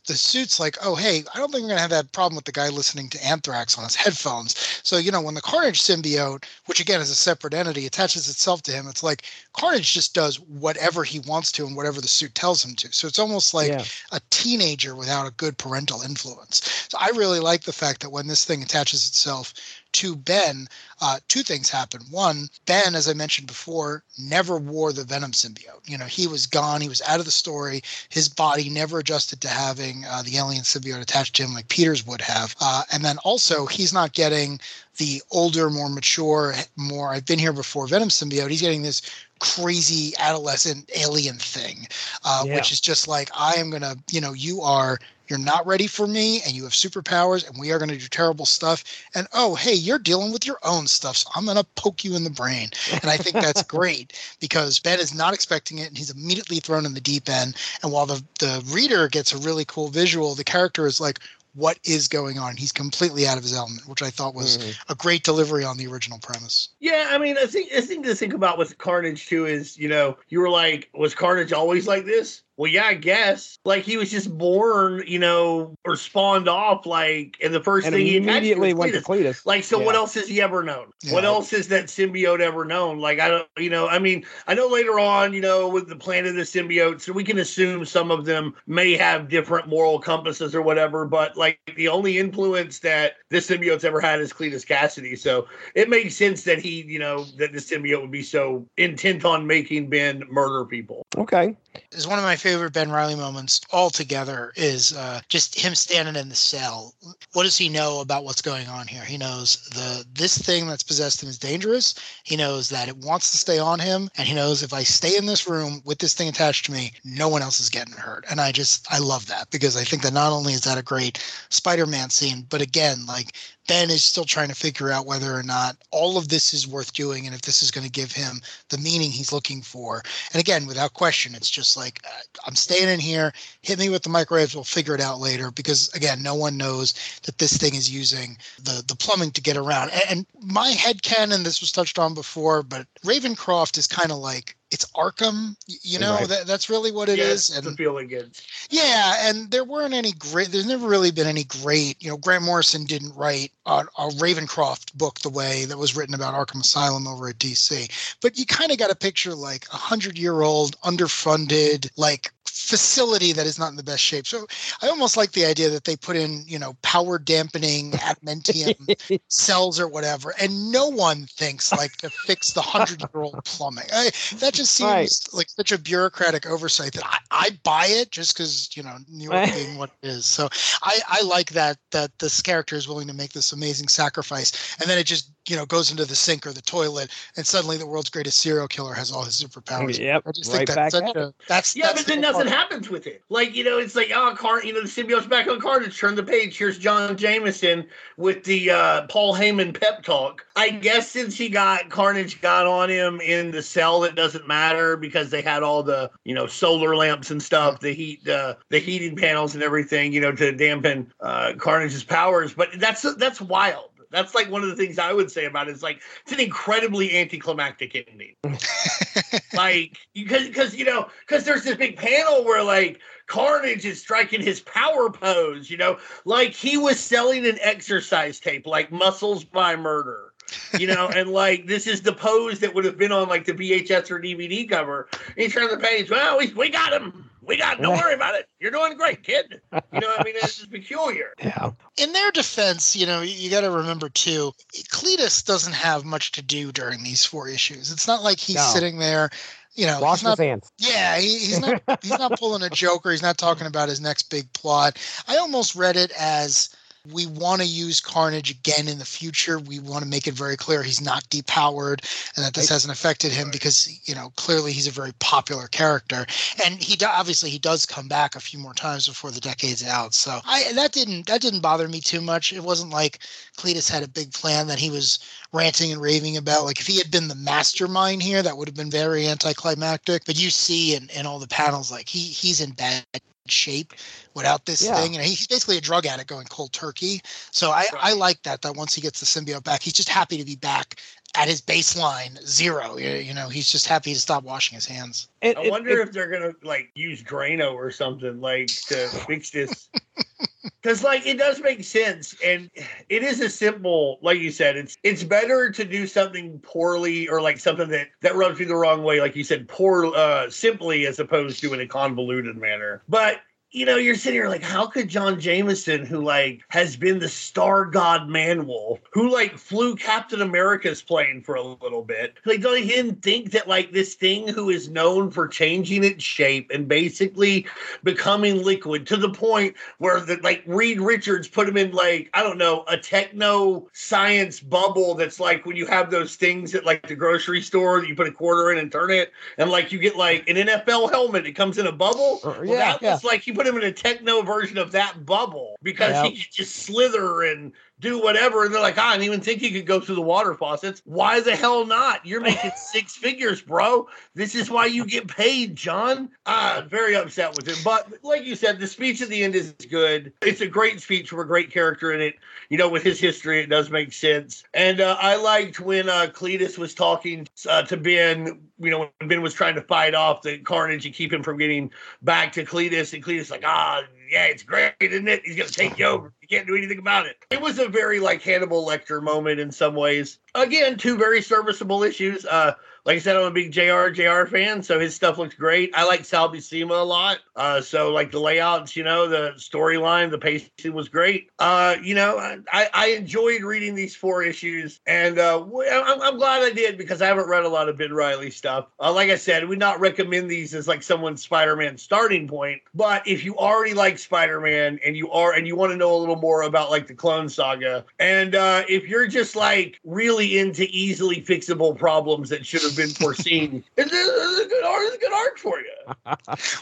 The 0.07 0.13
suit's 0.13 0.59
like, 0.59 0.77
oh, 0.83 0.93
hey, 0.93 1.23
I 1.33 1.39
don't 1.39 1.51
think 1.51 1.63
we're 1.63 1.69
going 1.69 1.77
to 1.77 1.81
have 1.81 1.89
that 1.89 2.11
problem 2.11 2.35
with 2.35 2.45
the 2.45 2.51
guy 2.51 2.69
listening 2.69 3.09
to 3.09 3.25
Anthrax 3.25 3.75
on 3.77 3.85
his 3.85 3.95
headphones. 4.03 4.55
So, 4.83 4.97
you 4.97 5.11
know, 5.11 5.21
when 5.21 5.33
the 5.33 5.41
Carnage 5.41 5.81
symbiote, 5.81 6.45
which 6.67 6.79
again 6.79 7.01
is 7.01 7.09
a 7.09 7.15
separate 7.15 7.55
entity, 7.55 7.87
attaches 7.87 8.29
itself 8.29 8.61
to 8.63 8.71
him, 8.71 8.87
it's 8.87 9.01
like 9.01 9.23
Carnage 9.53 9.93
just 9.93 10.13
does 10.13 10.39
whatever 10.39 11.03
he 11.03 11.19
wants 11.19 11.51
to 11.53 11.65
and 11.65 11.75
whatever 11.75 11.99
the 11.99 12.07
suit 12.07 12.35
tells 12.35 12.63
him 12.63 12.75
to. 12.75 12.93
So 12.93 13.07
it's 13.07 13.19
almost 13.19 13.53
like 13.53 13.69
yeah. 13.69 13.83
a 14.11 14.21
teenager 14.29 14.95
without 14.95 15.27
a 15.27 15.31
good 15.31 15.57
parental 15.57 16.01
influence. 16.01 16.87
So 16.89 16.97
I 16.99 17.09
really 17.15 17.39
like 17.39 17.63
the 17.63 17.73
fact 17.73 18.01
that 18.01 18.11
when 18.11 18.27
this 18.27 18.45
thing 18.45 18.61
attaches 18.61 19.07
itself 19.07 19.53
to 19.93 20.15
Ben, 20.15 20.67
uh, 21.01 21.19
two 21.27 21.41
things 21.41 21.69
happen. 21.69 22.01
One, 22.09 22.49
Ben, 22.65 22.95
as 22.95 23.07
I 23.07 23.13
mentioned 23.13 23.47
before, 23.47 24.03
never 24.17 24.57
wore 24.57 24.93
the 24.93 25.03
Venom 25.03 25.31
symbiote. 25.31 25.87
You 25.87 25.97
know, 25.97 26.05
he 26.05 26.27
was 26.27 26.45
gone. 26.45 26.81
He 26.81 26.89
was 26.89 27.01
out 27.07 27.19
of 27.19 27.25
the 27.25 27.31
story. 27.31 27.81
His 28.09 28.29
body 28.29 28.69
never 28.69 28.99
adjusted 28.99 29.41
to 29.41 29.47
having 29.47 30.05
uh, 30.05 30.23
the 30.23 30.37
alien 30.37 30.63
symbiote 30.63 31.01
attached 31.01 31.35
to 31.35 31.43
him 31.43 31.53
like 31.53 31.67
Peter's 31.69 32.05
would 32.05 32.21
have. 32.21 32.55
Uh, 32.61 32.83
and 32.91 33.03
then 33.03 33.17
also, 33.19 33.65
he's 33.65 33.93
not 33.93 34.13
getting 34.13 34.59
the 34.97 35.21
older, 35.31 35.69
more 35.69 35.89
mature, 35.89 36.53
more 36.75 37.13
I've 37.13 37.25
been 37.25 37.39
here 37.39 37.53
before 37.53 37.87
Venom 37.87 38.09
symbiote. 38.09 38.49
He's 38.49 38.61
getting 38.61 38.83
this 38.83 39.01
crazy 39.39 40.13
adolescent 40.19 40.89
alien 40.95 41.35
thing, 41.35 41.87
uh, 42.23 42.43
yeah. 42.45 42.55
which 42.55 42.71
is 42.71 42.79
just 42.79 43.07
like 43.07 43.29
I 43.37 43.53
am 43.55 43.69
gonna, 43.69 43.95
you 44.11 44.21
know, 44.21 44.33
you 44.33 44.61
are 44.61 44.99
you're 45.27 45.39
not 45.39 45.65
ready 45.65 45.87
for 45.87 46.07
me 46.07 46.41
and 46.45 46.53
you 46.53 46.63
have 46.63 46.73
superpowers 46.73 47.47
and 47.47 47.57
we 47.59 47.71
are 47.71 47.79
going 47.79 47.89
to 47.89 47.97
do 47.97 48.07
terrible 48.07 48.45
stuff 48.45 48.83
and 49.15 49.27
oh 49.33 49.55
hey 49.55 49.73
you're 49.73 49.99
dealing 49.99 50.31
with 50.31 50.45
your 50.45 50.59
own 50.63 50.87
stuff 50.87 51.17
so 51.17 51.29
i'm 51.35 51.45
going 51.45 51.57
to 51.57 51.65
poke 51.75 52.03
you 52.03 52.15
in 52.15 52.23
the 52.23 52.29
brain 52.29 52.69
and 52.91 53.05
i 53.05 53.17
think 53.17 53.35
that's 53.35 53.63
great 53.77 54.13
because 54.39 54.79
ben 54.79 54.99
is 54.99 55.13
not 55.13 55.33
expecting 55.33 55.79
it 55.79 55.87
and 55.87 55.97
he's 55.97 56.11
immediately 56.11 56.59
thrown 56.59 56.85
in 56.85 56.93
the 56.93 57.01
deep 57.01 57.29
end 57.29 57.55
and 57.81 57.91
while 57.91 58.05
the, 58.05 58.23
the 58.39 58.63
reader 58.73 59.07
gets 59.07 59.33
a 59.33 59.37
really 59.37 59.65
cool 59.65 59.87
visual 59.87 60.35
the 60.35 60.43
character 60.43 60.85
is 60.85 60.99
like 60.99 61.19
what 61.55 61.79
is 61.83 62.07
going 62.07 62.39
on. 62.39 62.57
He's 62.57 62.71
completely 62.71 63.27
out 63.27 63.37
of 63.37 63.43
his 63.43 63.53
element, 63.53 63.87
which 63.87 64.01
I 64.01 64.09
thought 64.09 64.33
was 64.33 64.57
mm-hmm. 64.57 64.91
a 64.91 64.95
great 64.95 65.23
delivery 65.23 65.63
on 65.63 65.77
the 65.77 65.87
original 65.87 66.19
premise. 66.19 66.69
Yeah, 66.79 67.09
I 67.11 67.17
mean, 67.17 67.37
I 67.37 67.45
think 67.45 67.71
the 67.71 67.81
thing 67.81 68.03
to 68.03 68.15
think 68.15 68.33
about 68.33 68.57
with 68.57 68.77
Carnage 68.77 69.27
too 69.27 69.45
is, 69.45 69.77
you 69.77 69.87
know, 69.87 70.17
you 70.29 70.39
were 70.39 70.49
like, 70.49 70.89
was 70.93 71.13
Carnage 71.13 71.53
always 71.53 71.87
like 71.87 72.05
this? 72.05 72.41
Well, 72.57 72.71
yeah, 72.71 72.85
I 72.85 72.93
guess. 72.93 73.57
Like 73.65 73.83
he 73.83 73.97
was 73.97 74.11
just 74.11 74.35
born, 74.37 75.03
you 75.07 75.19
know, 75.19 75.75
or 75.85 75.95
spawned 75.95 76.47
off, 76.47 76.85
like, 76.85 77.37
and 77.41 77.53
the 77.53 77.63
first 77.63 77.87
and 77.87 77.95
thing 77.95 78.05
he 78.05 78.17
immediately 78.17 78.73
went 78.73 78.93
to 78.93 79.01
Cletus. 79.01 79.45
Like, 79.45 79.63
so 79.63 79.79
yeah. 79.79 79.85
what 79.85 79.95
else 79.95 80.13
has 80.13 80.27
he 80.27 80.41
ever 80.41 80.63
known? 80.63 80.91
Yeah. 81.01 81.13
What 81.13 81.25
else 81.25 81.49
has 81.51 81.67
that 81.69 81.85
symbiote 81.85 82.41
ever 82.41 82.65
known? 82.65 82.99
Like, 82.99 83.19
I 83.19 83.29
don't, 83.29 83.47
you 83.57 83.69
know, 83.69 83.87
I 83.87 83.99
mean, 83.99 84.25
I 84.47 84.53
know 84.53 84.67
later 84.67 84.99
on, 84.99 85.33
you 85.33 85.41
know, 85.41 85.67
with 85.67 85.87
the 85.87 85.95
planet 85.95 86.31
of 86.31 86.35
the 86.35 86.41
symbiote, 86.41 87.01
so 87.01 87.11
we 87.11 87.23
can 87.23 87.39
assume 87.39 87.85
some 87.85 88.11
of 88.11 88.25
them 88.25 88.53
may 88.67 88.95
have 88.97 89.29
different 89.29 89.67
moral 89.67 89.99
compasses 89.99 90.53
or 90.53 90.61
whatever, 90.61 91.05
but 91.05 91.35
like 91.35 91.59
the 91.75 91.87
only 91.87 92.17
influence 92.17 92.79
that 92.79 93.13
this 93.29 93.49
symbiote's 93.49 93.83
ever 93.83 93.99
had 93.99 94.19
is 94.19 94.31
Cletus 94.31 94.65
Kasady. 94.65 95.17
So 95.17 95.47
it 95.75 95.89
makes 95.89 96.15
sense 96.15 96.43
that 96.43 96.59
he, 96.59 96.83
you 96.83 96.99
know, 96.99 97.23
that 97.37 97.51
the 97.51 97.59
symbiote 97.59 98.01
would 98.01 98.11
be 98.11 98.23
so 98.23 98.67
intent 98.77 99.25
on 99.25 99.47
making 99.47 99.89
Ben 99.89 100.23
murder 100.29 100.65
people. 100.65 101.03
Okay. 101.17 101.55
Is 101.91 102.07
one 102.07 102.19
of 102.19 102.25
my 102.25 102.35
favorite 102.35 102.73
Ben 102.73 102.91
Reilly 102.91 103.15
moments 103.15 103.61
altogether 103.71 104.53
is 104.55 104.93
uh, 104.93 105.21
just 105.29 105.59
him 105.59 105.75
standing 105.75 106.15
in 106.15 106.29
the 106.29 106.35
cell. 106.35 106.93
What 107.33 107.43
does 107.43 107.57
he 107.57 107.69
know 107.69 107.99
about 107.99 108.23
what's 108.23 108.41
going 108.41 108.67
on 108.67 108.87
here? 108.87 109.03
He 109.03 109.17
knows 109.17 109.67
the 109.69 110.05
this 110.13 110.37
thing 110.37 110.67
that's 110.67 110.83
possessed 110.83 111.23
him 111.23 111.29
is 111.29 111.37
dangerous. 111.37 111.95
He 112.23 112.35
knows 112.35 112.69
that 112.69 112.87
it 112.87 112.97
wants 112.97 113.31
to 113.31 113.37
stay 113.37 113.59
on 113.59 113.79
him, 113.79 114.09
and 114.17 114.27
he 114.27 114.35
knows 114.35 114.61
if 114.61 114.73
I 114.73 114.83
stay 114.83 115.17
in 115.17 115.25
this 115.25 115.47
room 115.47 115.81
with 115.85 115.99
this 115.99 116.13
thing 116.13 116.29
attached 116.29 116.65
to 116.65 116.71
me, 116.71 116.93
no 117.03 117.27
one 117.27 117.41
else 117.41 117.59
is 117.59 117.69
getting 117.69 117.93
hurt. 117.93 118.25
And 118.29 118.39
I 118.39 118.51
just 118.51 118.85
I 118.91 118.99
love 118.99 119.27
that 119.27 119.49
because 119.49 119.75
I 119.75 119.83
think 119.83 120.01
that 120.03 120.13
not 120.13 120.31
only 120.31 120.53
is 120.53 120.61
that 120.61 120.77
a 120.77 120.83
great 120.83 121.23
Spider-Man 121.49 122.09
scene, 122.09 122.45
but 122.49 122.61
again, 122.61 123.05
like 123.05 123.35
Ben 123.67 123.89
is 123.89 124.03
still 124.03 124.25
trying 124.25 124.49
to 124.49 124.55
figure 124.55 124.91
out 124.91 125.05
whether 125.05 125.33
or 125.33 125.43
not 125.43 125.77
all 125.91 126.17
of 126.17 126.27
this 126.27 126.53
is 126.53 126.67
worth 126.67 126.93
doing 126.93 127.25
and 127.25 127.33
if 127.33 127.41
this 127.41 127.63
is 127.63 127.71
going 127.71 127.85
to 127.85 127.91
give 127.91 128.11
him 128.11 128.41
the 128.69 128.77
meaning 128.77 129.11
he's 129.11 129.31
looking 129.31 129.61
for. 129.61 130.03
And 130.33 130.39
again, 130.39 130.65
without 130.65 130.93
question, 130.93 131.35
it's 131.35 131.49
just 131.49 131.77
like, 131.77 132.01
uh, 132.05 132.21
I'm 132.45 132.55
staying 132.55 132.89
in 132.89 132.99
here, 132.99 133.31
hit 133.61 133.79
me 133.79 133.89
with 133.89 134.03
the 134.03 134.09
microwaves, 134.09 134.53
we'll 134.53 134.63
figure 134.63 134.95
it 134.95 135.01
out 135.01 135.19
later. 135.19 135.51
Because 135.51 135.93
again, 135.93 136.21
no 136.21 136.35
one 136.35 136.57
knows 136.57 136.93
that 137.23 137.37
this 137.37 137.57
thing 137.57 137.75
is 137.75 137.89
using 137.89 138.37
the, 138.61 138.83
the 138.87 138.95
plumbing 138.95 139.31
to 139.31 139.41
get 139.41 139.57
around. 139.57 139.91
And, 139.91 140.03
and 140.09 140.25
my 140.41 140.69
head 140.69 141.01
canon, 141.01 141.43
this 141.43 141.61
was 141.61 141.71
touched 141.71 141.97
on 141.99 142.13
before, 142.13 142.63
but 142.63 142.85
Ravencroft 143.05 143.77
is 143.77 143.87
kind 143.87 144.11
of 144.11 144.17
like 144.17 144.57
it's 144.73 144.85
Arkham. 144.93 145.55
You 145.67 145.99
know 145.99 146.15
right. 146.15 146.27
that 146.27 146.47
that's 146.47 146.69
really 146.69 146.91
what 146.91 147.07
it 147.07 147.19
is. 147.19 147.55
And 147.55 147.65
the 147.65 147.71
feeling 147.73 148.11
is. 148.11 148.41
Yeah, 148.69 149.29
and 149.29 149.51
there 149.51 149.63
weren't 149.63 149.93
any 149.93 150.11
great. 150.13 150.49
There's 150.49 150.65
never 150.65 150.87
really 150.87 151.11
been 151.11 151.27
any 151.27 151.43
great. 151.43 152.01
You 152.03 152.09
know, 152.09 152.17
Grant 152.17 152.43
Morrison 152.43 152.85
didn't 152.85 153.15
write 153.15 153.51
a, 153.65 153.85
a 153.97 154.09
Ravencroft 154.09 154.93
book 154.95 155.19
the 155.19 155.29
way 155.29 155.65
that 155.65 155.77
was 155.77 155.95
written 155.95 156.15
about 156.15 156.33
Arkham 156.33 156.61
Asylum 156.61 157.07
over 157.07 157.29
at 157.29 157.37
DC. 157.37 158.17
But 158.21 158.37
you 158.37 158.45
kind 158.45 158.71
of 158.71 158.77
got 158.77 158.91
a 158.91 158.95
picture 158.95 159.35
like 159.35 159.67
a 159.71 159.77
hundred 159.77 160.17
year 160.17 160.41
old 160.41 160.79
underfunded 160.81 161.89
like 161.95 162.33
facility 162.53 163.33
that 163.33 163.47
is 163.47 163.57
not 163.57 163.71
in 163.71 163.75
the 163.75 163.83
best 163.83 164.03
shape. 164.03 164.27
So 164.27 164.45
I 164.83 164.87
almost 164.87 165.17
like 165.17 165.31
the 165.31 165.43
idea 165.43 165.69
that 165.69 165.85
they 165.85 165.95
put 165.95 166.15
in, 166.15 166.43
you 166.45 166.59
know, 166.59 166.75
power 166.83 167.17
dampening 167.17 167.91
adamantium 167.93 169.19
cells 169.27 169.79
or 169.79 169.87
whatever, 169.87 170.35
and 170.39 170.71
no 170.71 170.87
one 170.87 171.25
thinks 171.25 171.71
like 171.71 171.97
to 171.97 172.11
fix 172.11 172.51
the 172.51 172.61
hundred 172.61 173.01
year 173.01 173.23
old 173.23 173.41
plumbing. 173.45 173.87
I, 173.91 174.11
that 174.35 174.53
just 174.53 174.75
seems 174.75 174.91
right. 174.91 175.19
like 175.33 175.49
such 175.49 175.71
a 175.71 175.79
bureaucratic 175.79 176.45
oversight 176.45 176.93
that 176.93 177.05
I, 177.05 177.17
I 177.31 177.49
buy 177.63 177.87
it 177.87 178.11
just 178.11 178.37
because 178.37 178.69
you 178.77 178.83
know 178.83 178.97
New 179.09 179.31
York 179.31 179.51
being 179.51 179.77
what 179.79 179.89
it 180.03 180.09
is. 180.09 180.27
So 180.27 180.47
I, 180.83 180.99
I 181.07 181.23
like 181.23 181.49
that 181.51 181.77
that 181.91 182.11
this 182.19 182.39
character 182.39 182.75
is 182.75 182.87
willing 182.87 183.07
to 183.07 183.15
make 183.15 183.33
this 183.33 183.51
amazing 183.51 183.87
sacrifice, 183.87 184.77
and 184.79 184.87
then 184.87 184.99
it 184.99 185.07
just 185.07 185.31
you 185.49 185.55
know 185.55 185.65
goes 185.65 185.91
into 185.91 186.05
the 186.05 186.15
sink 186.15 186.47
or 186.47 186.53
the 186.53 186.61
toilet, 186.61 187.09
and 187.35 187.45
suddenly 187.45 187.77
the 187.77 187.85
world's 187.85 188.09
greatest 188.09 188.39
serial 188.39 188.67
killer 188.67 188.93
has 188.93 189.11
all 189.11 189.23
his 189.23 189.41
superpowers. 189.41 189.99
Yep, 189.99 190.23
I 190.25 190.31
just 190.31 190.51
right 190.51 190.67
think 190.67 190.69
that's 190.69 190.95
such 190.95 191.15
a, 191.15 191.33
that's 191.47 191.75
yeah, 191.75 191.87
that's 191.87 192.03
but 192.03 192.07
then 192.07 192.21
nothing 192.21 192.47
happens 192.47 192.89
with 192.89 193.07
it. 193.07 193.23
Like 193.29 193.55
you 193.55 193.63
know, 193.63 193.77
it's 193.77 193.95
like 193.95 194.11
oh, 194.13 194.35
Car, 194.35 194.63
you 194.63 194.73
know, 194.73 194.81
the 194.81 194.87
symbiote's 194.87 195.27
back 195.27 195.47
on 195.47 195.59
Carnage. 195.59 195.97
Turn 195.97 196.15
the 196.15 196.23
page. 196.23 196.57
Here's 196.57 196.77
John 196.77 197.17
Jameson 197.17 197.85
with 198.17 198.43
the 198.43 198.71
uh, 198.71 199.07
Paul 199.07 199.35
Heyman 199.35 199.79
pep 199.79 200.03
talk. 200.03 200.45
I 200.55 200.69
guess 200.69 201.09
since 201.09 201.37
he 201.37 201.49
got 201.49 201.89
Carnage 201.89 202.41
got 202.41 202.65
on 202.65 202.89
him 202.89 203.19
in 203.21 203.51
the 203.51 203.61
cell, 203.61 204.03
it 204.03 204.15
doesn't 204.15 204.47
matter 204.47 204.97
because 204.97 205.29
they 205.29 205.41
had 205.41 205.63
all 205.63 205.83
the 205.83 206.09
you 206.23 206.33
know 206.33 206.47
solar 206.47 206.95
lamps 206.95 207.31
and 207.31 207.41
stuff, 207.41 207.79
the 207.79 207.93
heat, 207.93 208.27
uh, 208.27 208.55
the 208.69 208.79
heating 208.79 209.15
panels 209.15 209.53
and 209.55 209.63
everything, 209.63 210.13
you 210.13 210.21
know, 210.21 210.31
to 210.31 210.51
dampen 210.51 211.11
uh, 211.19 211.53
Carnage's 211.57 212.03
powers. 212.03 212.53
But 212.53 212.69
that's 212.77 213.01
that's 213.15 213.41
wild 213.41 213.89
that's 214.13 214.35
like 214.35 214.49
one 214.49 214.63
of 214.63 214.69
the 214.69 214.75
things 214.75 214.99
I 214.99 215.11
would 215.13 215.31
say 215.31 215.45
about 215.45 215.67
it. 215.67 215.71
Is 215.71 215.83
like 215.83 216.01
it's 216.23 216.31
an 216.31 216.39
incredibly 216.39 217.17
anticlimactic 217.17 218.05
ending. 218.07 218.35
like 219.53 219.97
because 220.13 220.47
because 220.47 220.75
you 220.75 220.85
know 220.85 221.09
because 221.21 221.43
there's 221.43 221.63
this 221.63 221.75
big 221.75 221.97
panel 221.97 222.45
where 222.45 222.63
like 222.63 222.99
Carnage 223.27 223.85
is 223.85 223.99
striking 223.99 224.41
his 224.41 224.59
power 224.61 225.09
pose. 225.09 225.69
You 225.69 225.77
know, 225.77 225.97
like 226.25 226.53
he 226.53 226.77
was 226.77 226.99
selling 226.99 227.45
an 227.45 227.57
exercise 227.61 228.39
tape, 228.39 228.67
like 228.67 228.91
Muscles 228.91 229.43
by 229.43 229.75
Murder 229.75 230.33
you 230.77 230.87
know, 230.87 231.07
and 231.07 231.29
like 231.29 231.65
this 231.67 231.87
is 231.87 232.01
the 232.01 232.13
pose 232.13 232.59
that 232.59 232.73
would 232.73 232.85
have 232.85 232.97
been 232.97 233.11
on 233.11 233.27
like 233.27 233.45
the 233.45 233.53
VHS 233.53 234.11
or 234.11 234.19
DVD 234.19 234.69
cover. 234.69 235.07
And 235.11 235.37
he 235.37 235.47
turns 235.47 235.71
the 235.71 235.77
page. 235.77 236.09
Well, 236.09 236.37
we, 236.37 236.53
we 236.53 236.69
got 236.69 236.93
him. 236.93 237.22
We 237.45 237.57
got. 237.57 237.81
Don't 237.81 237.97
worry 237.97 238.13
about 238.13 238.35
it. 238.35 238.47
You're 238.59 238.71
doing 238.71 238.95
great, 238.95 239.23
kid. 239.23 239.61
You 239.73 239.99
know, 239.99 240.13
I 240.17 240.23
mean, 240.23 240.35
this 240.41 240.59
is 240.59 240.67
peculiar. 240.67 241.33
Yeah. 241.43 241.71
In 241.97 242.13
their 242.13 242.31
defense, 242.31 242.95
you 242.95 243.05
know, 243.05 243.21
you 243.21 243.49
got 243.49 243.61
to 243.61 243.71
remember 243.71 244.07
too, 244.07 244.53
Cletus 244.91 245.43
doesn't 245.43 245.73
have 245.73 246.05
much 246.05 246.31
to 246.33 246.41
do 246.41 246.71
during 246.71 247.03
these 247.03 247.25
four 247.25 247.49
issues. 247.49 247.91
It's 247.91 248.07
not 248.07 248.23
like 248.23 248.39
he's 248.39 248.55
no. 248.55 248.61
sitting 248.61 248.97
there 248.97 249.29
you 249.75 249.87
know, 249.87 249.99
Wash 250.01 250.23
not, 250.23 250.37
his 250.37 250.45
hands. 250.45 250.71
Yeah, 250.77 251.17
he, 251.17 251.39
he's 251.39 251.59
not 251.59 251.81
he's 252.01 252.17
not 252.17 252.37
pulling 252.39 252.61
a 252.61 252.69
joker. 252.71 253.11
He's 253.11 253.23
not 253.23 253.37
talking 253.37 253.67
about 253.67 253.89
his 253.89 253.99
next 253.99 254.29
big 254.29 254.51
plot. 254.53 254.97
I 255.27 255.37
almost 255.37 255.75
read 255.75 255.97
it 255.97 256.11
as 256.17 256.69
we 257.11 257.25
want 257.25 257.61
to 257.61 257.67
use 257.67 257.99
Carnage 257.99 258.49
again 258.49 258.87
in 258.87 258.97
the 258.97 259.05
future. 259.05 259.59
We 259.59 259.79
want 259.79 260.03
to 260.03 260.09
make 260.09 260.25
it 260.25 260.35
very 260.35 260.55
clear 260.55 260.83
he's 260.83 261.01
not 261.01 261.23
depowered 261.25 262.01
and 262.35 262.45
that 262.45 262.53
this 262.53 262.69
hasn't 262.69 262.93
affected 262.93 263.33
him 263.33 263.51
because, 263.51 263.99
you 264.07 264.15
know, 264.15 264.31
clearly 264.37 264.71
he's 264.71 264.87
a 264.87 264.91
very 264.91 265.11
popular 265.19 265.67
character. 265.67 266.25
And 266.63 266.81
he 266.81 266.97
obviously 267.05 267.49
he 267.49 267.59
does 267.59 267.85
come 267.85 268.07
back 268.07 268.35
a 268.35 268.39
few 268.39 268.57
more 268.57 268.73
times 268.73 269.07
before 269.07 269.31
the 269.31 269.41
decade's 269.41 269.85
out. 269.85 270.13
So 270.13 270.39
I 270.45 270.71
that 270.73 270.93
didn't 270.93 271.27
that 271.27 271.41
didn't 271.41 271.59
bother 271.59 271.89
me 271.89 271.99
too 271.99 272.21
much. 272.21 272.53
It 272.53 272.63
wasn't 272.63 272.91
like 272.91 273.19
Cletus 273.57 273.89
had 273.89 274.03
a 274.03 274.07
big 274.07 274.31
plan 274.31 274.67
that 274.67 274.79
he 274.79 274.89
was 274.89 275.19
ranting 275.51 275.91
and 275.91 276.01
raving 276.01 276.37
about. 276.37 276.63
Like 276.63 276.79
if 276.79 276.87
he 276.87 276.97
had 276.97 277.11
been 277.11 277.27
the 277.27 277.35
mastermind 277.35 278.23
here, 278.23 278.41
that 278.41 278.55
would 278.55 278.69
have 278.69 278.77
been 278.77 278.91
very 278.91 279.27
anticlimactic. 279.27 280.23
But 280.25 280.41
you 280.41 280.49
see 280.49 280.95
in, 280.95 281.09
in 281.09 281.25
all 281.25 281.39
the 281.39 281.47
panels, 281.47 281.91
like 281.91 282.07
he 282.07 282.19
he's 282.19 282.61
in 282.61 282.71
bad 282.71 283.03
shape 283.47 283.93
without 284.33 284.65
this 284.65 284.83
yeah. 284.85 284.95
thing. 284.95 285.15
And 285.15 285.23
he's 285.23 285.47
basically 285.47 285.77
a 285.77 285.81
drug 285.81 286.05
addict 286.05 286.29
going 286.29 286.45
cold 286.47 286.73
turkey. 286.73 287.21
So 287.51 287.71
I, 287.71 287.85
right. 287.93 288.01
I 288.01 288.13
like 288.13 288.41
that, 288.43 288.61
that 288.61 288.75
once 288.75 288.93
he 288.93 289.01
gets 289.01 289.19
the 289.19 289.25
symbiote 289.25 289.63
back, 289.63 289.81
he's 289.81 289.93
just 289.93 290.09
happy 290.09 290.37
to 290.37 290.45
be 290.45 290.55
back 290.55 291.01
at 291.35 291.47
his 291.47 291.61
baseline 291.61 292.39
zero. 292.45 292.97
You, 292.97 293.09
you 293.09 293.33
know, 293.33 293.49
he's 293.49 293.71
just 293.71 293.87
happy 293.87 294.13
to 294.13 294.19
stop 294.19 294.43
washing 294.43 294.75
his 294.75 294.85
hands. 294.85 295.29
It, 295.41 295.57
I 295.57 295.63
it- 295.63 295.71
wonder 295.71 295.99
it- 295.99 296.07
if 296.07 296.13
they're 296.13 296.29
gonna 296.29 296.53
like 296.63 296.91
use 296.95 297.23
Drano 297.23 297.73
or 297.73 297.91
something 297.91 298.39
like 298.39 298.67
to 298.87 299.07
fix 299.07 299.51
this. 299.51 299.89
Because 300.63 301.03
like 301.03 301.25
it 301.25 301.37
does 301.37 301.61
make 301.61 301.83
sense, 301.83 302.35
and 302.43 302.69
it 303.09 303.23
is 303.23 303.41
a 303.41 303.49
simple, 303.49 304.19
like 304.21 304.39
you 304.39 304.51
said, 304.51 304.77
it's 304.77 304.97
it's 305.03 305.23
better 305.23 305.69
to 305.71 305.83
do 305.83 306.07
something 306.07 306.59
poorly 306.59 307.27
or 307.27 307.41
like 307.41 307.59
something 307.59 307.89
that 307.89 308.07
that 308.21 308.35
rubs 308.35 308.59
you 308.59 308.65
the 308.65 308.75
wrong 308.75 309.03
way, 309.03 309.19
like 309.19 309.35
you 309.35 309.43
said, 309.43 309.67
poor 309.67 310.13
uh 310.15 310.49
simply 310.49 311.05
as 311.05 311.19
opposed 311.19 311.59
to 311.61 311.73
in 311.73 311.81
a 311.81 311.87
convoluted 311.87 312.55
manner. 312.55 313.03
But 313.09 313.41
you 313.73 313.87
know, 313.87 313.95
you're 313.95 314.15
sitting 314.15 314.39
here 314.39 314.49
like, 314.49 314.61
how 314.61 314.85
could 314.85 315.09
John 315.09 315.39
Jameson, 315.39 316.05
who 316.05 316.21
like 316.21 316.61
has 316.69 316.95
been 316.95 317.17
the 317.17 317.27
star 317.27 317.85
god 317.85 318.29
Manwolf, 318.29 318.99
who 319.11 319.33
like 319.33 319.57
flew 319.57 319.95
Captain 319.95 320.41
America's 320.41 321.01
plane 321.01 321.41
for 321.41 321.55
a 321.55 321.63
little 321.63 322.03
bit, 322.03 322.35
like 322.45 322.61
don't 322.61 322.77
he 322.77 322.89
didn't 322.89 323.23
think 323.23 323.51
that 323.51 323.67
like 323.67 323.91
this 323.91 324.13
thing 324.13 324.47
who 324.47 324.69
is 324.69 324.89
known 324.89 325.31
for 325.31 325.47
changing 325.47 326.03
its 326.03 326.23
shape 326.23 326.69
and 326.71 326.87
basically 326.87 327.65
becoming 328.03 328.63
liquid 328.63 329.07
to 329.07 329.17
the 329.17 329.29
point 329.29 329.75
where 329.97 330.19
the 330.19 330.37
like 330.43 330.63
Reed 330.67 331.01
Richards 331.01 331.47
put 331.47 331.67
him 331.67 331.75
in 331.75 331.91
like 331.91 332.29
I 332.35 332.43
don't 332.43 332.59
know 332.59 332.85
a 332.87 332.97
techno 332.97 333.89
science 333.93 334.59
bubble 334.59 335.15
that's 335.15 335.39
like 335.39 335.65
when 335.65 335.75
you 335.75 335.87
have 335.87 336.11
those 336.11 336.35
things 336.35 336.75
at 336.75 336.85
like 336.85 337.07
the 337.07 337.15
grocery 337.15 337.61
store 337.61 338.01
that 338.01 338.07
you 338.07 338.15
put 338.15 338.27
a 338.27 338.31
quarter 338.31 338.71
in 338.71 338.77
and 338.77 338.91
turn 338.91 339.09
it 339.09 339.31
and 339.57 339.71
like 339.71 339.91
you 339.91 339.97
get 339.97 340.15
like 340.15 340.47
an 340.47 340.57
NFL 340.57 341.09
helmet 341.09 341.47
it 341.47 341.53
comes 341.53 341.79
in 341.79 341.87
a 341.87 341.91
bubble. 341.91 342.39
Uh, 342.43 342.53
Well, 342.59 342.65
yeah, 342.65 342.91
that 342.93 343.01
yeah. 343.01 343.13
was 343.13 343.23
like 343.23 343.41
he 343.41 343.51
put 343.51 343.62
him 343.67 343.77
in 343.77 343.83
a 343.83 343.91
techno 343.91 344.41
version 344.41 344.77
of 344.77 344.91
that 344.91 345.25
bubble 345.25 345.75
because 345.81 346.11
Yeah. 346.11 346.23
he 346.25 346.43
could 346.43 346.51
just 346.53 346.75
slither 346.75 347.43
and 347.43 347.71
do 347.99 348.21
whatever. 348.21 348.65
And 348.65 348.73
they're 348.73 348.81
like, 348.81 348.97
"Ah, 348.97 349.11
I 349.11 349.13
didn't 349.13 349.25
even 349.25 349.41
think 349.41 349.61
he 349.61 349.71
could 349.71 349.85
go 349.85 349.99
through 349.99 350.15
the 350.15 350.21
water 350.21 350.53
faucets. 350.53 351.01
Why 351.05 351.39
the 351.39 351.55
hell 351.55 351.85
not? 351.85 352.25
You're 352.25 352.41
making 352.41 352.71
six 352.75 353.15
figures, 353.15 353.61
bro. 353.61 354.07
This 354.35 354.55
is 354.55 354.69
why 354.69 354.87
you 354.87 355.05
get 355.05 355.27
paid, 355.27 355.75
John. 355.75 356.29
Ah, 356.45 356.83
very 356.87 357.15
upset 357.15 357.55
with 357.55 357.67
him. 357.67 357.77
But 357.83 358.11
like 358.23 358.43
you 358.43 358.55
said, 358.55 358.79
the 358.79 358.87
speech 358.87 359.21
at 359.21 359.29
the 359.29 359.43
end 359.43 359.55
is 359.55 359.73
good. 359.89 360.33
It's 360.41 360.61
a 360.61 360.67
great 360.67 361.01
speech 361.01 361.29
from 361.29 361.39
a 361.39 361.45
great 361.45 361.71
character 361.71 362.11
in 362.11 362.21
it. 362.21 362.35
You 362.69 362.77
know, 362.77 362.89
with 362.89 363.03
his 363.03 363.19
history, 363.19 363.61
it 363.61 363.69
does 363.69 363.89
make 363.89 364.13
sense. 364.13 364.63
And 364.73 364.99
uh, 364.99 365.17
I 365.19 365.35
liked 365.35 365.79
when 365.79 366.09
uh, 366.09 366.27
Cletus 366.33 366.77
was 366.77 366.93
talking 366.93 367.47
uh, 367.69 367.83
to 367.83 367.97
Ben. 367.97 368.61
You 368.79 368.91
know, 368.91 369.09
when 369.19 369.29
Ben 369.29 369.41
was 369.41 369.53
trying 369.53 369.75
to 369.75 369.81
fight 369.81 370.15
off 370.15 370.41
the 370.41 370.57
carnage 370.59 371.05
and 371.05 371.13
keep 371.13 371.31
him 371.31 371.43
from 371.43 371.57
getting 371.57 371.91
back 372.21 372.51
to 372.53 372.65
Cletus, 372.65 373.13
and 373.13 373.23
Cletus 373.23 373.51
like, 373.51 373.63
ah, 373.65 374.03
yeah, 374.29 374.45
it's 374.45 374.63
great, 374.63 374.93
isn't 374.99 375.27
it? 375.27 375.41
He's 375.45 375.55
gonna 375.55 375.69
take 375.69 375.99
you 375.99 376.05
over. 376.05 376.33
You 376.41 376.47
can't 376.47 376.67
do 376.67 376.75
anything 376.75 376.99
about 376.99 377.25
it. 377.25 377.37
It 377.49 377.61
was 377.61 377.79
a 377.79 377.87
very 377.87 378.19
like 378.19 378.41
Hannibal 378.41 378.85
Lecter 378.85 379.21
moment 379.21 379.59
in 379.59 379.71
some 379.71 379.95
ways. 379.95 380.39
Again, 380.55 380.97
two 380.97 381.17
very 381.17 381.41
serviceable 381.41 382.03
issues. 382.03 382.45
Uh, 382.45 382.73
like 383.05 383.17
I 383.17 383.19
said, 383.19 383.35
I'm 383.35 383.43
a 383.43 383.51
big 383.51 383.71
JR 383.71 384.09
JR 384.09 384.45
fan, 384.45 384.81
so 384.81 384.97
his 384.97 385.13
stuff 385.13 385.37
looks 385.37 385.55
great. 385.55 385.91
I 385.93 386.05
like 386.05 386.23
Sal 386.23 386.49
Buscema 386.49 387.01
a 387.01 387.03
lot. 387.03 387.39
Uh, 387.55 387.81
so 387.81 388.11
like 388.11 388.31
the 388.31 388.39
layouts, 388.39 388.95
you 388.95 389.03
know, 389.03 389.27
the 389.27 389.51
storyline, 389.57 390.31
the 390.31 390.37
pacing 390.37 390.93
was 390.93 391.09
great. 391.09 391.49
Uh, 391.59 391.95
you 392.01 392.15
know, 392.15 392.37
I, 392.71 392.89
I 392.93 393.07
enjoyed 393.07 393.63
reading 393.63 393.93
these 393.93 394.15
four 394.15 394.41
issues, 394.41 395.01
and 395.05 395.37
uh, 395.37 395.61
I'm, 395.61 396.21
I'm 396.21 396.37
glad 396.37 396.63
I 396.63 396.71
did 396.71 396.97
because 396.97 397.21
I 397.21 397.27
haven't 397.27 397.49
read 397.49 397.65
a 397.65 397.69
lot 397.69 397.89
of 397.89 397.97
Ben 397.97 398.13
Reilly 398.13 398.49
stuff. 398.49 398.87
Uh, 398.99 399.11
like 399.11 399.29
I 399.29 399.35
said, 399.35 399.67
we 399.67 399.75
not 399.75 399.99
recommend 399.99 400.49
these 400.49 400.73
as 400.73 400.87
like 400.87 401.03
someone's 401.03 401.43
Spider-Man 401.43 401.97
starting 401.97 402.47
point, 402.47 402.81
but 402.93 403.27
if 403.27 403.43
you 403.43 403.57
already 403.57 403.93
like 403.93 404.17
Spider-Man 404.17 404.99
and 405.05 405.17
you 405.17 405.29
are 405.31 405.53
and 405.53 405.67
you 405.67 405.75
want 405.75 405.91
to 405.91 405.97
know 405.97 406.15
a 406.15 406.17
little 406.17 406.37
more 406.37 406.61
about 406.61 406.89
like 406.89 407.07
the 407.07 407.13
Clone 407.13 407.49
Saga, 407.49 408.05
and 408.19 408.55
uh, 408.55 408.83
if 408.87 409.07
you're 409.09 409.27
just 409.27 409.57
like 409.57 409.99
really 410.05 410.57
into 410.57 410.83
easily 410.89 411.41
fixable 411.41 411.97
problems 411.97 412.49
that 412.49 412.65
should 412.65 412.81
have 412.81 412.92
been 412.95 413.09
foreseen, 413.09 413.83
it's 413.97 414.11
a, 414.11 414.15
it's 414.15 414.65
a 414.65 414.69
good 414.69 414.83
art. 414.83 415.01
It's 415.05 415.15
a 415.15 415.19
good 415.19 415.33
art 415.33 415.59
for 415.59 415.79
you. 415.79 415.85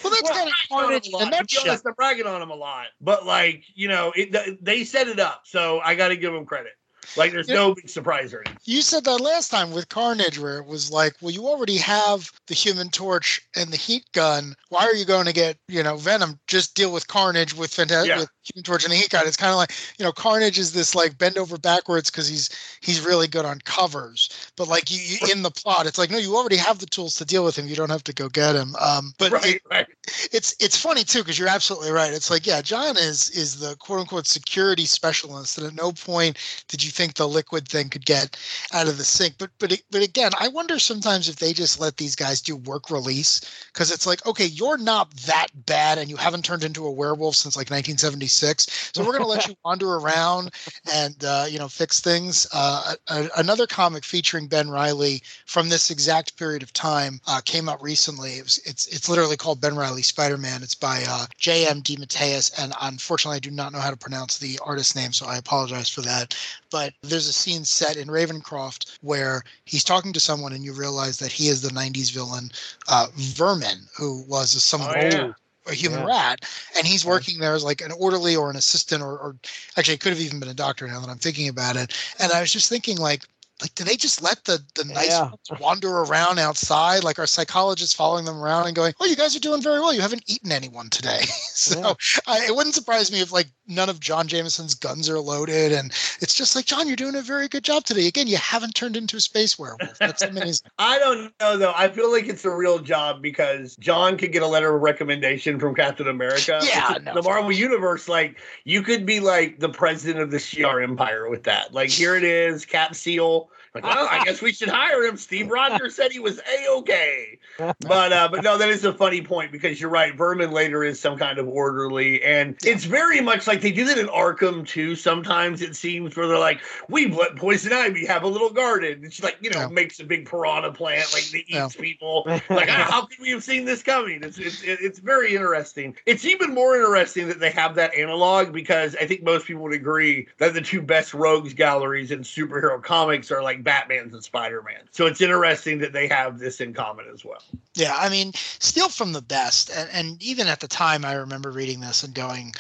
Well, 0.04 0.12
that's 0.12 0.24
Well, 0.24 0.34
kind 0.34 0.50
of 0.50 0.54
I'm 0.72 0.80
carnage 0.86 1.06
in 1.08 1.12
bragging 1.12 1.16
on 1.16 1.28
a 1.28 1.36
lot. 1.38 1.50
To 1.50 1.56
be 1.64 1.70
honest, 1.70 1.86
I'm 1.88 1.94
bragging 1.94 2.26
on 2.28 2.42
him 2.42 2.50
a 2.50 2.56
lot, 2.56 2.88
but 3.00 3.26
like 3.26 3.64
you 3.76 3.88
know, 3.88 4.12
it, 4.16 4.64
they 4.64 4.84
set 4.84 5.08
it 5.08 5.20
up, 5.20 5.42
so 5.46 5.80
I 5.80 5.96
got 5.96 6.10
to 6.10 6.16
give 6.18 6.34
him 6.34 6.46
credit. 6.46 6.74
Like 7.18 7.32
there's 7.32 7.50
Yeah. 7.50 7.56
no 7.56 7.76
big 7.76 7.90
surprise 7.90 8.34
or 8.34 8.40
anything. 8.42 8.58
You 8.64 8.82
said 8.82 9.04
that 9.06 9.18
last 9.20 9.50
time 9.50 9.72
with 9.72 9.90
Carnage, 9.90 10.40
where 10.40 10.60
it 10.60 10.66
was 10.66 10.92
like, 10.92 11.14
well, 11.22 11.32
you 11.32 11.46
already 11.48 11.78
have 11.78 12.32
the 12.48 12.54
Human 12.54 12.90
Torch 12.90 13.42
and 13.56 13.72
the 13.72 13.78
heat 13.78 14.06
gun. 14.14 14.56
Why 14.70 14.86
are 14.86 14.94
you 14.96 15.04
going 15.04 15.26
to 15.26 15.34
get, 15.34 15.58
you 15.68 15.84
know, 15.84 15.98
Venom? 15.98 16.40
Just 16.48 16.76
deal 16.76 16.94
with 16.94 17.08
Carnage 17.08 17.54
with 17.56 17.74
Fantastic, 17.74 18.10
Yeah. 18.10 18.20
with 18.20 18.30
Human 18.44 18.64
Torch 18.64 18.84
and 18.84 18.92
the 18.92 18.98
heat 18.98 19.10
gun. 19.10 19.28
It's 19.28 19.38
kind 19.38 19.52
of 19.52 19.58
like, 19.58 19.72
you 20.00 20.06
know, 20.06 20.12
Carnage 20.12 20.58
is 20.58 20.72
this 20.74 20.96
like 20.96 21.18
bend 21.18 21.38
over 21.38 21.58
backwards 21.58 22.10
because 22.10 22.28
he's 22.28 22.50
he's 22.82 23.06
really 23.06 23.28
good 23.28 23.46
on 23.46 23.60
covers. 23.66 24.30
But 24.58 24.68
like 24.68 24.90
you, 24.90 24.98
you 25.00 25.18
in 25.32 25.44
the 25.44 25.52
plot, 25.52 25.86
it's 25.86 25.98
like, 25.98 26.10
no, 26.10 26.18
you 26.18 26.36
already 26.36 26.58
have 26.58 26.80
the 26.80 26.86
tools 26.88 27.16
to 27.16 27.26
deal 27.26 27.44
with 27.44 27.58
him. 27.58 27.68
You 27.68 27.76
don't 27.76 27.90
have 27.92 28.04
to 28.06 28.14
go 28.14 28.30
get 28.30 28.56
him. 28.56 28.76
Um, 28.82 29.14
but 29.20 29.32
right, 29.32 29.56
it- 29.56 29.62
right. 29.70 29.88
it's 30.32 30.56
it's 30.60 30.76
funny 30.76 31.04
too 31.04 31.20
because 31.20 31.38
you're 31.38 31.48
absolutely 31.48 31.92
right. 31.92 32.14
It's 32.14 32.32
like 32.32 32.48
yeah, 32.48 32.62
John 32.62 32.98
is 32.98 33.30
is 33.30 33.60
the 33.60 33.76
quote 33.78 34.00
unquote 34.00 34.26
security 34.26 34.86
specialist, 34.86 35.58
and 35.60 35.68
at 35.68 35.76
no 35.76 35.92
point 35.92 36.38
did 36.68 36.84
you 36.84 36.90
think 36.92 37.14
the 37.14 37.28
liquid 37.28 37.68
thing 37.68 37.90
could 37.90 38.06
get 38.06 38.38
out 38.74 38.88
of 38.88 38.98
the 38.98 39.04
sink. 39.04 39.36
But 39.38 39.52
but 39.60 39.72
it- 39.74 39.84
but 39.92 40.02
again, 40.02 40.32
I 40.40 40.48
wonder 40.48 40.80
sometimes 40.80 41.30
if 41.30 41.36
they 41.36 41.54
just 41.54 41.80
let 41.80 41.98
these 41.98 42.16
guys 42.16 42.42
do 42.42 42.56
work 42.56 42.90
release 42.90 43.42
because 43.72 43.92
it's 43.92 44.08
like 44.08 44.26
okay, 44.26 44.46
you're 44.46 44.78
not 44.80 45.12
that 45.28 45.48
bad, 45.68 46.00
and 46.00 46.10
you 46.10 46.16
haven't 46.18 46.44
turned 46.44 46.64
into 46.64 46.86
a 46.88 46.92
werewolf 46.92 47.36
since 47.36 47.56
like 47.56 47.70
1976, 47.70 48.31
so 48.32 49.04
we're 49.04 49.14
gonna 49.14 49.28
let 49.28 49.48
you 49.48 49.56
wander 49.66 49.96
around 49.96 50.52
and 50.94 51.24
uh, 51.24 51.46
you 51.50 51.60
know 51.60 51.68
fix 51.68 52.00
things. 52.00 52.48
Uh, 52.54 52.96
a, 53.08 53.28
another 53.38 53.68
comic 53.68 54.04
featuring 54.04 54.48
Ben 54.48 54.70
Reilly 54.70 55.22
from 55.46 55.70
this 55.70 55.90
exact 55.92 56.38
period 56.38 56.64
of 56.64 56.74
time 56.74 57.20
uh, 57.28 57.42
came 57.44 57.70
out 57.70 57.82
recently. 57.82 58.34
It 58.34 58.44
was, 58.44 58.60
it's 58.66 58.88
it's 58.88 59.10
literally 59.10 59.38
called 59.38 59.62
Ben 59.62 59.76
Reilly 59.76 60.02
Spider 60.02 60.38
Man. 60.38 60.64
It's 60.64 60.76
by 60.76 61.04
uh, 61.08 61.26
J.M. 61.38 61.82
DeMatteis, 61.82 62.52
and 62.62 62.74
unfortunately, 62.82 63.38
I 63.38 63.40
do 63.40 63.52
not 63.52 63.74
know 63.74 63.80
how 63.80 63.92
to 63.92 63.98
pronounce 63.98 64.38
the 64.38 64.60
artist 64.66 64.96
name, 64.96 65.14
so 65.14 65.26
I 65.26 65.38
apologize 65.38 65.90
for 65.90 66.02
that. 66.02 66.36
But 66.70 66.94
there's 67.02 67.28
a 67.28 67.34
scene 67.34 67.66
set 67.66 67.98
in 67.98 68.08
Ravencroft 68.08 68.98
where 69.02 69.44
he's 69.66 69.84
talking 69.84 70.14
to 70.14 70.20
someone, 70.20 70.54
and 70.54 70.64
you 70.64 70.74
realize 70.74 71.18
that 71.18 71.32
he 71.32 71.48
is 71.48 71.62
the 71.62 71.70
'90s 71.70 72.12
villain 72.12 72.52
uh, 72.88 73.08
Vermin, 73.16 73.88
who 73.98 74.24
was 74.28 74.56
a 74.56 74.60
somewhat 74.60 74.98
Oh, 74.98 75.02
yeah. 75.02 75.34
A 75.68 75.74
human 75.74 76.00
Yeah. 76.00 76.06
rat, 76.06 76.46
and 76.78 76.86
he's 76.88 77.06
working 77.06 77.40
there 77.40 77.54
as 77.54 77.64
like 77.64 77.82
an 77.82 77.92
orderly 77.92 78.36
or 78.36 78.50
an 78.50 78.56
assistant, 78.56 79.04
or, 79.04 79.18
or 79.18 79.36
actually, 79.78 79.96
it 79.96 80.00
could 80.02 80.14
have 80.14 80.22
even 80.22 80.40
been 80.40 80.50
a 80.50 80.54
doctor. 80.54 80.88
Now 80.88 81.00
that 81.00 81.10
I'm 81.10 81.18
thinking 81.18 81.48
about 81.50 81.76
it, 81.76 81.94
and 82.20 82.32
I 82.32 82.42
was 82.42 82.52
just 82.52 82.70
thinking, 82.70 82.98
like, 82.98 83.24
like, 83.62 83.76
do 83.76 83.84
they 83.84 83.96
just 83.96 84.22
let 84.24 84.44
the 84.46 84.60
the 84.76 84.86
nice 84.86 85.08
Yeah. 85.10 85.30
ones 85.30 85.62
wander 85.62 86.00
around 86.00 86.40
outside? 86.40 87.04
Like, 87.04 87.20
our 87.20 87.28
psychologists 87.28 87.94
following 87.96 88.26
them 88.26 88.38
around 88.42 88.66
and 88.68 88.76
going, 88.76 88.94
"Oh, 89.00 89.06
you 89.06 89.16
guys 89.16 89.36
are 89.36 89.40
doing 89.40 89.62
very 89.62 89.80
well. 89.80 89.94
You 89.94 90.02
haven't 90.02 90.24
eaten 90.28 90.52
anyone 90.52 90.90
today." 90.90 91.22
so 91.54 91.74
Yeah. 91.80 91.94
I, 92.28 92.46
it 92.46 92.56
wouldn't 92.56 92.76
surprise 92.76 93.12
me 93.12 93.22
if 93.22 93.32
like 93.32 93.48
none 93.72 93.90
of 93.90 94.00
John 94.00 94.28
Jameson's 94.28 94.74
guns 94.74 95.10
are 95.10 95.20
loaded, 95.20 95.72
and 95.72 95.92
it's 96.20 96.34
just 96.34 96.56
like, 96.56 96.66
John, 96.66 96.88
you're 96.88 96.96
doing 96.96 97.16
a 97.16 97.22
very 97.22 97.48
good 97.48 97.64
job 97.64 97.86
today. 97.86 98.08
Again, 98.08 98.28
you 98.28 98.38
haven't 98.38 98.76
turned 98.76 98.98
into 98.98 99.18
a 99.18 99.22
space 99.22 99.58
werewolf. 99.58 99.98
That's 99.98 100.22
amazing. 100.22 100.70
I 100.78 101.00
don't 101.00 101.34
know 101.40 101.58
though. 101.58 101.74
I 101.76 101.90
feel 101.90 102.12
like 102.12 102.28
it's 102.28 102.46
a 102.46 102.52
real 102.52 102.80
job 102.80 103.22
because 103.22 103.76
John 103.78 104.18
could 104.18 104.32
get 104.32 104.44
a 104.44 104.48
letter 104.48 104.76
of 104.76 104.82
recommendation 104.82 105.60
from 105.60 105.76
Captain 105.76 106.08
America. 106.08 106.60
Yeah, 106.72 106.98
no. 107.04 107.16
the 107.16 107.24
Marvel 107.24 107.52
Universe, 107.52 108.08
like 108.08 108.38
you 108.64 108.82
could 108.82 109.06
be 109.06 109.20
like 109.20 109.60
the 109.60 109.68
president 109.68 110.22
of 110.22 110.32
the 110.32 110.38
Shi'ar 110.38 110.82
Empire 110.82 111.30
with 111.30 111.44
that. 111.44 111.74
Like 111.74 111.90
here 111.90 112.16
it 112.16 112.24
is, 112.24 112.66
Cap 112.66 112.96
Seal. 112.96 113.50
Like, 113.74 113.86
well, 113.86 114.08
I 114.10 114.26
guess 114.26 114.42
we 114.42 114.52
should 114.52 114.68
hire 114.68 115.04
him. 115.04 115.16
Steve 115.16 115.50
Rogers 115.50 115.96
said 115.96 116.12
he 116.12 116.20
was 116.20 116.40
a 116.40 116.72
okay. 116.80 117.40
But 117.80 118.12
uh, 118.12 118.28
but 118.30 118.44
no, 118.44 118.58
that 118.58 118.68
is 118.70 118.84
a 118.84 118.94
funny 118.94 119.22
point 119.22 119.52
because 119.52 119.80
you're 119.80 119.90
right. 119.90 120.14
Vermin 120.16 120.52
later 120.52 120.84
is 120.84 121.00
some 121.00 121.18
kind 121.18 121.40
of 121.40 121.48
orderly, 121.48 122.22
and 122.22 122.58
it's 122.64 122.84
very 122.84 123.22
much 123.22 123.48
like 123.48 123.62
they 123.62 123.72
do 123.72 123.86
that 123.86 123.98
in 123.98 124.08
Arkham 124.08 124.68
too. 124.68 124.96
Sometimes 124.96 125.62
it 125.62 125.76
seems 125.76 126.16
where 126.18 126.28
they're 126.28 126.38
like, 126.38 126.60
we've 126.90 127.16
let 127.16 127.38
Poison 127.38 127.72
Ivy 127.72 128.06
have 128.08 128.24
a 128.24 128.28
little 128.28 128.50
garden, 128.50 129.04
and 129.04 129.14
she 129.14 129.24
like 129.24 129.38
you 129.42 129.50
know 129.50 129.62
Yeah. 129.62 129.68
makes 129.70 130.00
a 130.00 130.04
big 130.04 130.26
piranha 130.30 130.72
plant 130.74 131.14
like 131.14 131.32
that 131.32 131.44
Yeah. 131.48 131.66
eats 131.68 131.76
people. 131.76 132.26
Like 132.50 132.70
ah, 132.70 132.88
how 132.90 133.06
could 133.06 133.20
we 133.20 133.30
have 133.32 133.44
seen 133.44 133.64
this 133.66 133.84
coming? 133.84 134.22
It's 134.24 134.38
it's 134.38 134.62
it's 134.64 135.00
very 135.00 135.36
interesting. 135.36 135.96
It's 136.06 136.26
even 136.26 136.54
more 136.54 136.76
interesting 136.76 137.28
that 137.30 137.40
they 137.40 137.52
have 137.52 137.76
that 137.76 137.96
analog 137.96 138.52
because 138.52 138.96
I 138.96 139.06
think 139.06 139.24
most 139.24 139.46
people 139.46 139.64
would 139.64 139.74
agree 139.74 140.28
that 140.40 140.54
the 140.54 140.62
two 140.62 140.82
best 140.82 141.14
rogues 141.14 141.54
galleries 141.54 142.12
in 142.12 142.20
superhero 142.20 142.82
comics 142.84 143.32
are 143.32 143.42
like 143.42 143.61
Batman's 143.62 144.14
and 144.14 144.24
Spider 144.24 144.62
Man. 144.62 144.82
So 144.92 145.06
it's 145.06 145.22
interesting 145.22 145.80
that 145.80 145.94
they 145.94 146.08
have 146.08 146.40
this 146.40 146.62
in 146.62 146.74
common 146.74 147.06
as 147.14 147.24
well. 147.26 147.42
Yeah, 147.76 147.96
I 147.98 148.10
mean, 148.10 148.34
steal 148.36 148.90
from 148.90 149.14
the 149.14 149.22
best, 149.22 149.70
and, 149.70 149.90
and 149.92 150.24
even 150.24 150.48
at 150.48 150.60
the 150.60 150.68
time, 150.68 151.06
I 151.06 151.14
remember 151.14 151.52
reading 151.52 151.80
this 151.80 152.04
and 152.04 152.14
going, 152.14 152.54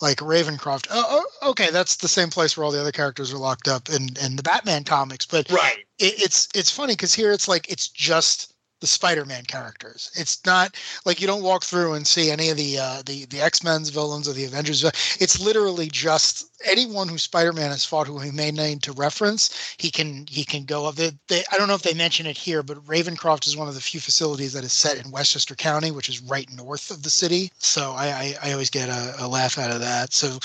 like 0.00 0.18
Ravencroft. 0.18 0.86
Oh, 0.90 1.24
oh, 1.42 1.50
okay, 1.50 1.70
that's 1.70 1.96
the 1.96 2.08
same 2.08 2.30
place 2.30 2.56
where 2.56 2.64
all 2.64 2.70
the 2.70 2.80
other 2.80 2.92
characters 2.92 3.32
are 3.32 3.38
locked 3.38 3.68
up 3.68 3.88
in 3.88 4.08
in 4.22 4.36
the 4.36 4.42
Batman 4.42 4.84
comics. 4.84 5.26
But 5.26 5.50
Right. 5.50 5.84
it, 5.98 6.22
it's 6.22 6.48
it's 6.54 6.70
funny 6.70 6.92
because 6.92 7.14
here 7.14 7.32
it's 7.32 7.48
like 7.48 7.70
it's 7.70 7.88
just 7.88 8.54
the 8.80 8.86
Spider-Man 8.86 9.44
characters. 9.44 10.10
It's 10.14 10.44
not 10.46 10.76
like 11.04 11.20
you 11.20 11.26
don't 11.26 11.42
walk 11.42 11.64
through 11.64 11.94
and 11.94 12.06
see 12.06 12.30
any 12.30 12.50
of 12.50 12.56
the 12.56 12.78
uh, 12.78 13.02
the 13.04 13.24
the 13.26 13.40
X-Men's 13.40 13.90
villains 13.90 14.28
or 14.28 14.32
the 14.32 14.44
Avengers. 14.44 14.84
It's 15.20 15.40
literally 15.40 15.88
just 15.88 16.48
anyone 16.64 17.08
who 17.08 17.18
Spider-Man 17.18 17.70
has 17.70 17.84
fought 17.84 18.06
who 18.06 18.18
he 18.18 18.30
may 18.30 18.50
need 18.50 18.82
to 18.82 18.92
reference. 18.92 19.74
He 19.78 19.90
can 19.90 20.26
he 20.28 20.44
can 20.44 20.64
go 20.64 20.86
of 20.86 20.96
They, 20.96 21.12
they, 21.28 21.44
I 21.52 21.58
don't 21.58 21.68
know 21.68 21.74
if 21.74 21.82
they 21.82 21.94
mention 21.94 22.26
it 22.26 22.36
here, 22.36 22.62
but 22.62 22.84
Ravencroft 22.86 23.46
is 23.46 23.56
one 23.56 23.68
of 23.68 23.74
the 23.74 23.80
few 23.80 24.00
facilities 24.00 24.52
that 24.52 24.64
is 24.64 24.72
set 24.72 25.04
in 25.04 25.10
Westchester 25.10 25.54
County, 25.54 25.90
which 25.90 26.08
is 26.08 26.22
right 26.22 26.50
north 26.52 26.90
of 26.90 27.02
the 27.02 27.10
city. 27.10 27.50
So 27.58 27.92
I 27.92 28.08
I, 28.08 28.36
I 28.42 28.52
always 28.52 28.70
get 28.70 28.88
a, 28.88 29.14
a, 29.18 29.28
laugh 29.28 29.58
out 29.58 29.70
of 29.70 29.80
that. 29.80 30.12
So 30.12 30.38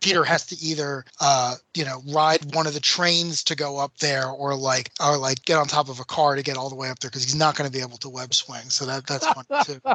Peter 0.00 0.24
has 0.24 0.46
to 0.46 0.56
either 0.64 1.04
uh, 1.20 1.54
you 1.74 1.84
know 1.84 2.02
ride 2.08 2.54
one 2.54 2.66
of 2.66 2.74
the 2.74 2.80
trains 2.80 3.44
to 3.44 3.54
go 3.56 3.78
up 3.78 3.96
there, 3.98 4.26
or 4.28 4.54
like 4.54 4.90
or 5.04 5.16
like 5.16 5.44
get 5.44 5.58
on 5.58 5.66
top 5.66 5.88
of 5.88 6.00
a 6.00 6.04
car 6.04 6.34
to 6.36 6.42
get 6.42 6.56
all 6.56 6.68
the 6.68 6.74
way 6.76 6.88
up 6.90 6.98
there 7.00 7.10
because 7.10 7.24
he's 7.24 7.34
not 7.34 7.56
going 7.56 7.68
to 7.70 7.72
be 7.76 7.82
able 7.82 7.98
to 7.98 8.08
web 8.08 8.32
swing. 8.34 8.62
So 8.68 8.86
that 8.86 9.06
that's 9.06 9.26
fun 9.26 9.44
too. 9.64 9.80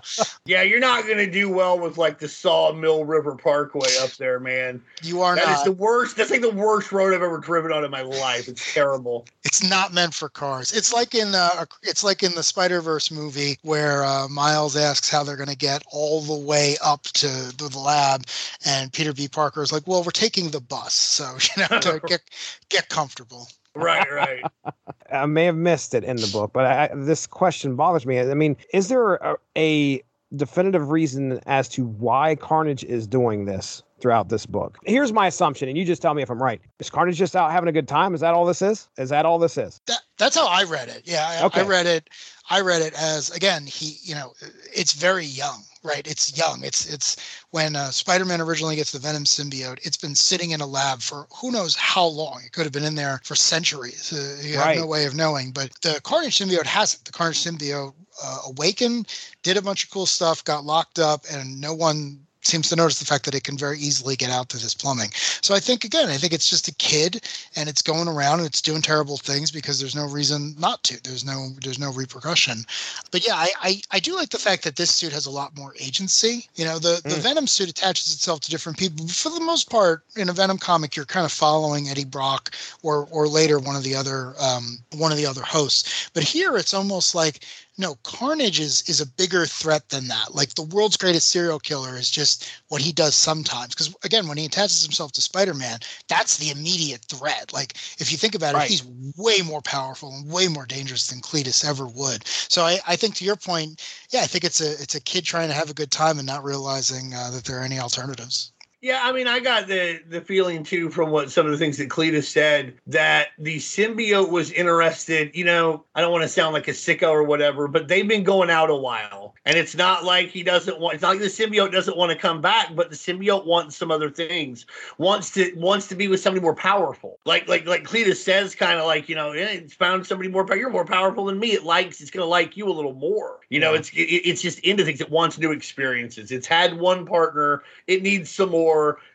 Yeah, 0.46 0.62
you're 0.62 0.80
not 0.80 1.04
going 1.06 1.18
to 1.18 1.30
do 1.30 1.50
well 1.50 1.78
with 1.78 1.98
like 1.98 2.20
the 2.20 2.28
Sawmill 2.30 3.04
River 3.06 3.36
Parkway 3.36 3.90
up 4.02 4.12
there, 4.12 4.40
man. 4.40 4.82
You 5.04 5.22
are 5.22 5.36
That 5.36 5.46
not. 5.46 5.58
is 5.58 5.64
the 5.64 5.72
worst. 5.74 6.16
That's 6.16 6.32
like 6.32 6.42
the 6.42 6.50
worst 6.52 6.92
road 6.92 7.14
I've 7.14 7.22
ever 7.22 7.38
driven 7.38 7.72
on 7.74 7.84
in 7.84 7.92
my 7.92 8.02
life. 8.02 8.48
It's 8.48 8.74
terrible. 8.74 9.26
it's 9.44 9.62
not 9.68 9.94
meant 9.94 10.14
for 10.14 10.30
cars. 10.30 10.72
It's 10.74 10.94
like 10.94 11.14
in 11.16 11.36
uh, 11.36 11.66
it's 11.84 12.04
like 12.04 12.24
in 12.24 12.34
the 12.36 12.44
Spider 12.44 12.82
Verse 12.82 13.12
movie 13.12 13.58
where 13.64 14.04
uh, 14.06 14.28
Miles 14.30 14.76
asks 14.78 15.10
how 15.10 15.24
they're 15.24 15.36
going 15.36 15.50
to 15.50 15.56
get 15.58 15.84
all 15.92 16.22
the 16.22 16.38
way 16.46 16.78
up 16.84 17.04
to 17.04 17.28
the, 17.28 17.70
the 17.70 17.80
lab, 17.80 18.24
and 18.66 18.92
Peter 18.94 19.14
B. 19.14 19.28
Parker 19.28 19.62
is 19.62 19.72
like, 19.72 19.87
"Well, 19.88 20.04
we're 20.04 20.12
taking 20.12 20.52
the 20.52 20.62
bus, 20.62 20.94
so 20.94 21.38
you 21.58 21.64
know, 21.70 21.80
to 21.80 22.02
get 22.08 22.22
get 22.70 22.90
comfortable." 22.90 23.48
Right, 23.76 24.12
right. 24.12 24.44
I 25.12 25.26
may 25.28 25.46
have 25.46 25.56
missed 25.56 25.94
it 25.94 26.04
in 26.04 26.18
the 26.18 26.28
book, 26.28 26.52
but 26.54 26.66
I, 26.66 26.90
this 26.94 27.28
question 27.28 27.76
bothers 27.76 28.06
me. 28.06 28.20
I 28.20 28.34
mean, 28.34 28.58
is 28.74 28.88
there 28.90 29.16
a, 29.16 29.36
a 29.56 30.02
definitive 30.36 30.90
reason 30.90 31.40
as 31.46 31.70
to 31.70 31.86
why 31.86 32.36
Carnage 32.36 32.84
is 32.84 33.08
doing 33.08 33.46
this 33.46 33.84
throughout 34.00 34.30
this 34.30 34.46
book? 34.46 34.80
Here's 34.86 35.14
my 35.14 35.28
assumption, 35.28 35.70
and 35.70 35.78
you 35.78 35.86
just 35.86 36.02
tell 36.02 36.14
me 36.14 36.24
if 36.24 36.30
I'm 36.30 36.42
right. 36.42 36.60
Is 36.80 36.90
Carnage 36.90 37.18
just 37.18 37.36
out 37.36 37.52
having 37.52 37.70
a 37.70 37.72
good 37.72 37.88
time? 37.88 38.14
Is 38.16 38.22
that 38.22 38.34
all 38.34 38.46
this 38.46 38.62
is? 38.62 38.90
Is 38.98 39.10
that 39.10 39.26
all 39.26 39.40
this 39.40 39.58
is? 39.58 39.80
That, 39.86 40.00
that's 40.18 40.36
how 40.36 40.48
I 40.48 40.64
read 40.64 40.90
it. 40.90 41.04
Yeah, 41.06 41.26
I, 41.28 41.46
Okay. 41.46 41.62
I 41.62 41.66
read 41.66 41.86
it. 41.86 42.10
I 42.50 42.62
read 42.62 42.82
it 42.82 42.94
as 43.00 43.30
again, 43.32 43.66
he, 43.66 43.98
you 44.02 44.16
know, 44.16 44.34
it's 44.74 44.94
very 44.94 45.26
young, 45.26 45.64
right? 45.88 46.06
It's 46.06 46.38
young. 46.38 46.64
It's 46.64 46.86
it's 46.94 47.16
when 47.52 47.76
uh, 47.76 47.92
Spider-Man 47.92 48.42
originally 48.42 48.76
gets 48.76 48.92
the 48.92 49.00
Venom 49.00 49.24
symbiote. 49.24 49.80
It's 49.82 49.98
been 49.98 50.16
sitting 50.16 50.52
in 50.52 50.62
a 50.62 50.68
lab 50.68 51.02
for 51.02 51.28
who 51.36 51.52
knows 51.52 51.76
how 51.76 52.06
long. 52.06 52.42
It 52.46 52.52
could 52.52 52.66
have 52.66 52.74
been 52.74 52.84
in 52.84 52.96
there 52.96 53.22
for 53.24 53.36
centuries. 53.36 54.14
Uh, 54.14 54.46
you 54.46 54.58
have 54.58 54.76
no 54.76 54.86
way 54.86 55.06
of 55.06 55.16
knowing. 55.16 55.52
But 55.52 55.72
the 55.82 56.00
Carnage 56.04 56.38
symbiote 56.38 56.66
hasn't. 56.66 57.06
The 57.06 57.12
Carnage 57.12 57.44
symbiote 57.44 57.94
uh, 58.24 58.40
awakened, 58.48 59.08
did 59.44 59.58
a 59.58 59.62
bunch 59.62 59.84
of 59.84 59.90
cool 59.90 60.06
stuff, 60.06 60.44
got 60.44 60.66
locked 60.66 61.00
up, 61.00 61.26
and 61.32 61.60
no 61.62 61.74
one 61.74 62.27
seems 62.48 62.70
to 62.70 62.76
notice 62.76 63.00
the 63.00 63.06
fact 63.06 63.26
that 63.26 63.36
it 63.36 63.44
can 63.44 63.58
very 63.58 63.78
easily 63.78 64.16
get 64.16 64.32
out 64.32 64.50
through 64.50 64.62
this 64.62 64.74
plumbing. 64.74 65.12
So 65.42 65.54
I 65.54 65.60
think 65.60 65.84
again, 65.84 66.10
I 66.10 66.18
think 66.18 66.34
it's 66.34 66.50
just 66.50 66.68
a 66.68 66.76
kid 66.76 67.24
and 67.56 67.70
it's 67.70 67.82
going 67.82 68.08
around 68.08 68.40
and 68.40 68.48
it's 68.48 68.62
doing 68.62 68.82
terrible 68.82 69.18
things 69.18 69.52
because 69.52 69.80
there's 69.80 69.96
no 69.96 70.08
reason 70.08 70.56
not 70.58 70.84
to. 70.84 71.02
There's 71.04 71.26
no 71.26 71.50
there's 71.62 71.80
no 71.80 71.92
repercussion. 71.92 72.66
But 73.12 73.26
yeah, 73.28 73.36
I 73.36 73.50
I, 73.62 73.82
I 73.92 74.00
do 74.00 74.16
like 74.16 74.30
the 74.30 74.40
fact 74.40 74.64
that 74.64 74.76
this 74.78 74.94
suit 74.94 75.14
has 75.14 75.26
a 75.26 75.32
lot 75.32 75.56
more 75.58 75.74
agency. 75.80 76.48
You 76.56 76.66
know, 76.66 76.80
the 76.80 77.02
the 77.04 77.18
Mm. 77.18 77.24
Venom 77.28 77.48
suit 77.48 77.70
attaches 77.70 78.14
itself 78.14 78.42
to 78.42 78.50
different 78.50 78.78
people. 78.78 79.06
But 79.06 79.16
for 79.16 79.30
the 79.30 79.40
most 79.40 79.70
part, 79.70 80.04
in 80.16 80.30
a 80.30 80.34
Venom 80.34 80.58
comic, 80.58 80.96
you're 80.96 81.06
kind 81.06 81.26
of 81.26 81.32
following 81.32 81.90
Eddie 81.90 82.06
Brock 82.06 82.56
or 82.84 83.08
or 83.12 83.28
later 83.28 83.60
one 83.60 83.76
of 83.76 83.84
the 83.84 83.96
other 83.96 84.34
um, 84.40 84.78
one 84.96 85.12
of 85.12 85.18
the 85.18 85.26
other 85.26 85.44
hosts. 85.44 86.10
But 86.14 86.24
here 86.24 86.56
it's 86.58 86.74
almost 86.74 87.14
like 87.16 87.44
no, 87.78 87.96
Carnage 88.04 88.60
is 88.60 88.82
is 88.90 89.02
a 89.02 89.06
bigger 89.06 89.46
threat 89.46 89.90
than 89.90 90.08
that. 90.08 90.34
Like 90.34 90.56
the 90.56 90.64
world's 90.64 90.98
greatest 90.98 91.30
serial 91.30 91.60
killer 91.60 91.96
is 91.96 92.10
just 92.10 92.50
what 92.70 92.82
he 92.82 92.92
does 92.92 93.16
sometimes. 93.16 93.70
Because 93.70 93.96
again, 94.04 94.28
when 94.28 94.38
he 94.38 94.46
attaches 94.46 94.84
himself 94.84 95.12
to 95.14 95.22
Spider-Man, 95.22 95.80
that's 96.08 96.38
the 96.38 96.50
immediate 96.50 97.06
threat. 97.06 97.54
Like 97.54 97.76
if 98.00 98.12
you 98.12 98.18
think 98.18 98.36
about 98.36 98.56
Right. 98.56 98.66
it, 98.66 98.72
he's 98.72 98.84
way 99.16 99.42
more 99.44 99.62
powerful 99.62 100.14
and 100.16 100.32
way 100.32 100.48
more 100.48 100.66
dangerous 100.66 101.08
than 101.08 101.22
Cletus 101.22 101.64
ever 101.64 101.86
would. 101.88 102.26
So 102.28 102.64
I, 102.64 102.80
I 102.88 102.96
think 102.96 103.16
to 103.16 103.26
your 103.26 103.36
point, 103.36 103.82
yeah, 104.10 104.22
I 104.22 104.28
think 104.28 104.44
it's 104.44 104.62
a 104.62 104.72
it's 104.82 104.96
a 104.96 105.02
kid 105.02 105.24
trying 105.26 105.50
to 105.50 105.54
have 105.56 105.70
a 105.70 105.74
good 105.76 105.92
time 105.92 106.18
and 106.18 106.26
not 106.26 106.44
realizing 106.44 107.14
uh, 107.14 107.30
that 107.32 107.44
there 107.46 107.60
are 107.60 107.64
any 107.64 107.80
alternatives. 107.80 108.52
Yeah, 108.80 109.02
I 109.04 109.12
mean, 109.12 109.28
I 109.28 109.40
got 109.40 109.68
the 109.68 110.00
the 110.08 110.22
feeling 110.22 110.64
too 110.64 110.92
from 110.92 111.10
what 111.10 111.32
some 111.32 111.48
of 111.48 111.52
the 111.52 111.58
things 111.58 111.78
that 111.78 111.90
Cletus 111.90 112.26
said 112.26 112.76
that 112.86 113.30
the 113.40 113.58
symbiote 113.58 114.30
was 114.30 114.52
interested. 114.52 115.32
You 115.36 115.46
know, 115.46 115.84
I 115.96 116.02
don't 116.02 116.12
want 116.12 116.22
to 116.22 116.30
sound 116.30 116.54
like 116.54 116.68
a 116.68 116.72
sicko 116.72 117.10
or 117.10 117.24
whatever, 117.24 117.68
but 117.68 117.88
they've 117.88 118.08
been 118.08 118.24
going 118.24 118.52
out 118.52 118.70
a 118.70 118.76
while, 118.76 119.34
and 119.46 119.58
it's 119.58 119.76
not 119.76 120.04
like 120.04 120.30
he 120.30 120.44
doesn't 120.44 120.80
want. 120.80 120.94
It's 120.94 121.02
not 121.02 121.10
like 121.10 121.20
the 121.22 121.26
symbiote 121.26 121.72
doesn't 121.72 121.98
want 121.98 122.12
to 122.12 122.18
come 122.18 122.40
back, 122.40 122.76
but 122.76 122.92
the 122.92 122.96
symbiote 122.96 123.48
wants 123.48 123.76
some 123.76 123.90
other 123.90 124.12
things. 124.12 124.68
Wants 125.00 125.32
to 125.32 125.52
wants 125.56 125.88
to 125.88 125.96
be 125.96 126.08
with 126.08 126.20
somebody 126.20 126.44
more 126.44 126.54
powerful. 126.56 127.18
Like 127.26 127.48
like 127.48 127.66
like 127.66 127.84
Cletus 127.84 128.18
says, 128.18 128.54
kind 128.54 128.78
of 128.80 128.86
like 128.86 129.10
you 129.10 129.16
know, 129.16 129.32
yeah, 129.34 129.48
it's 129.50 129.74
found 129.74 130.06
somebody 130.06 130.30
more. 130.30 130.46
You're 130.56 130.70
more 130.70 130.86
powerful 130.86 131.26
than 131.26 131.40
me. 131.40 131.54
It 131.54 131.64
likes. 131.64 132.00
It's 132.00 132.12
gonna 132.12 132.28
like 132.28 132.56
you 132.56 132.70
a 132.70 132.74
little 132.74 132.94
more. 132.94 133.40
You 133.50 133.60
know, 133.60 133.74
Yeah. 133.74 133.80
it's 133.80 133.90
it, 133.90 134.02
it's 134.04 134.42
just 134.44 134.60
into 134.60 134.86
things. 134.86 135.02
It 135.02 135.10
wants 135.10 135.40
new 135.40 135.52
experiences. 135.52 136.32
It's 136.32 136.46
had 136.46 136.78
one 136.80 137.08
partner. 137.08 137.64
It 137.88 138.04
needs 138.04 138.30
some 138.30 138.50
more, 138.52 138.67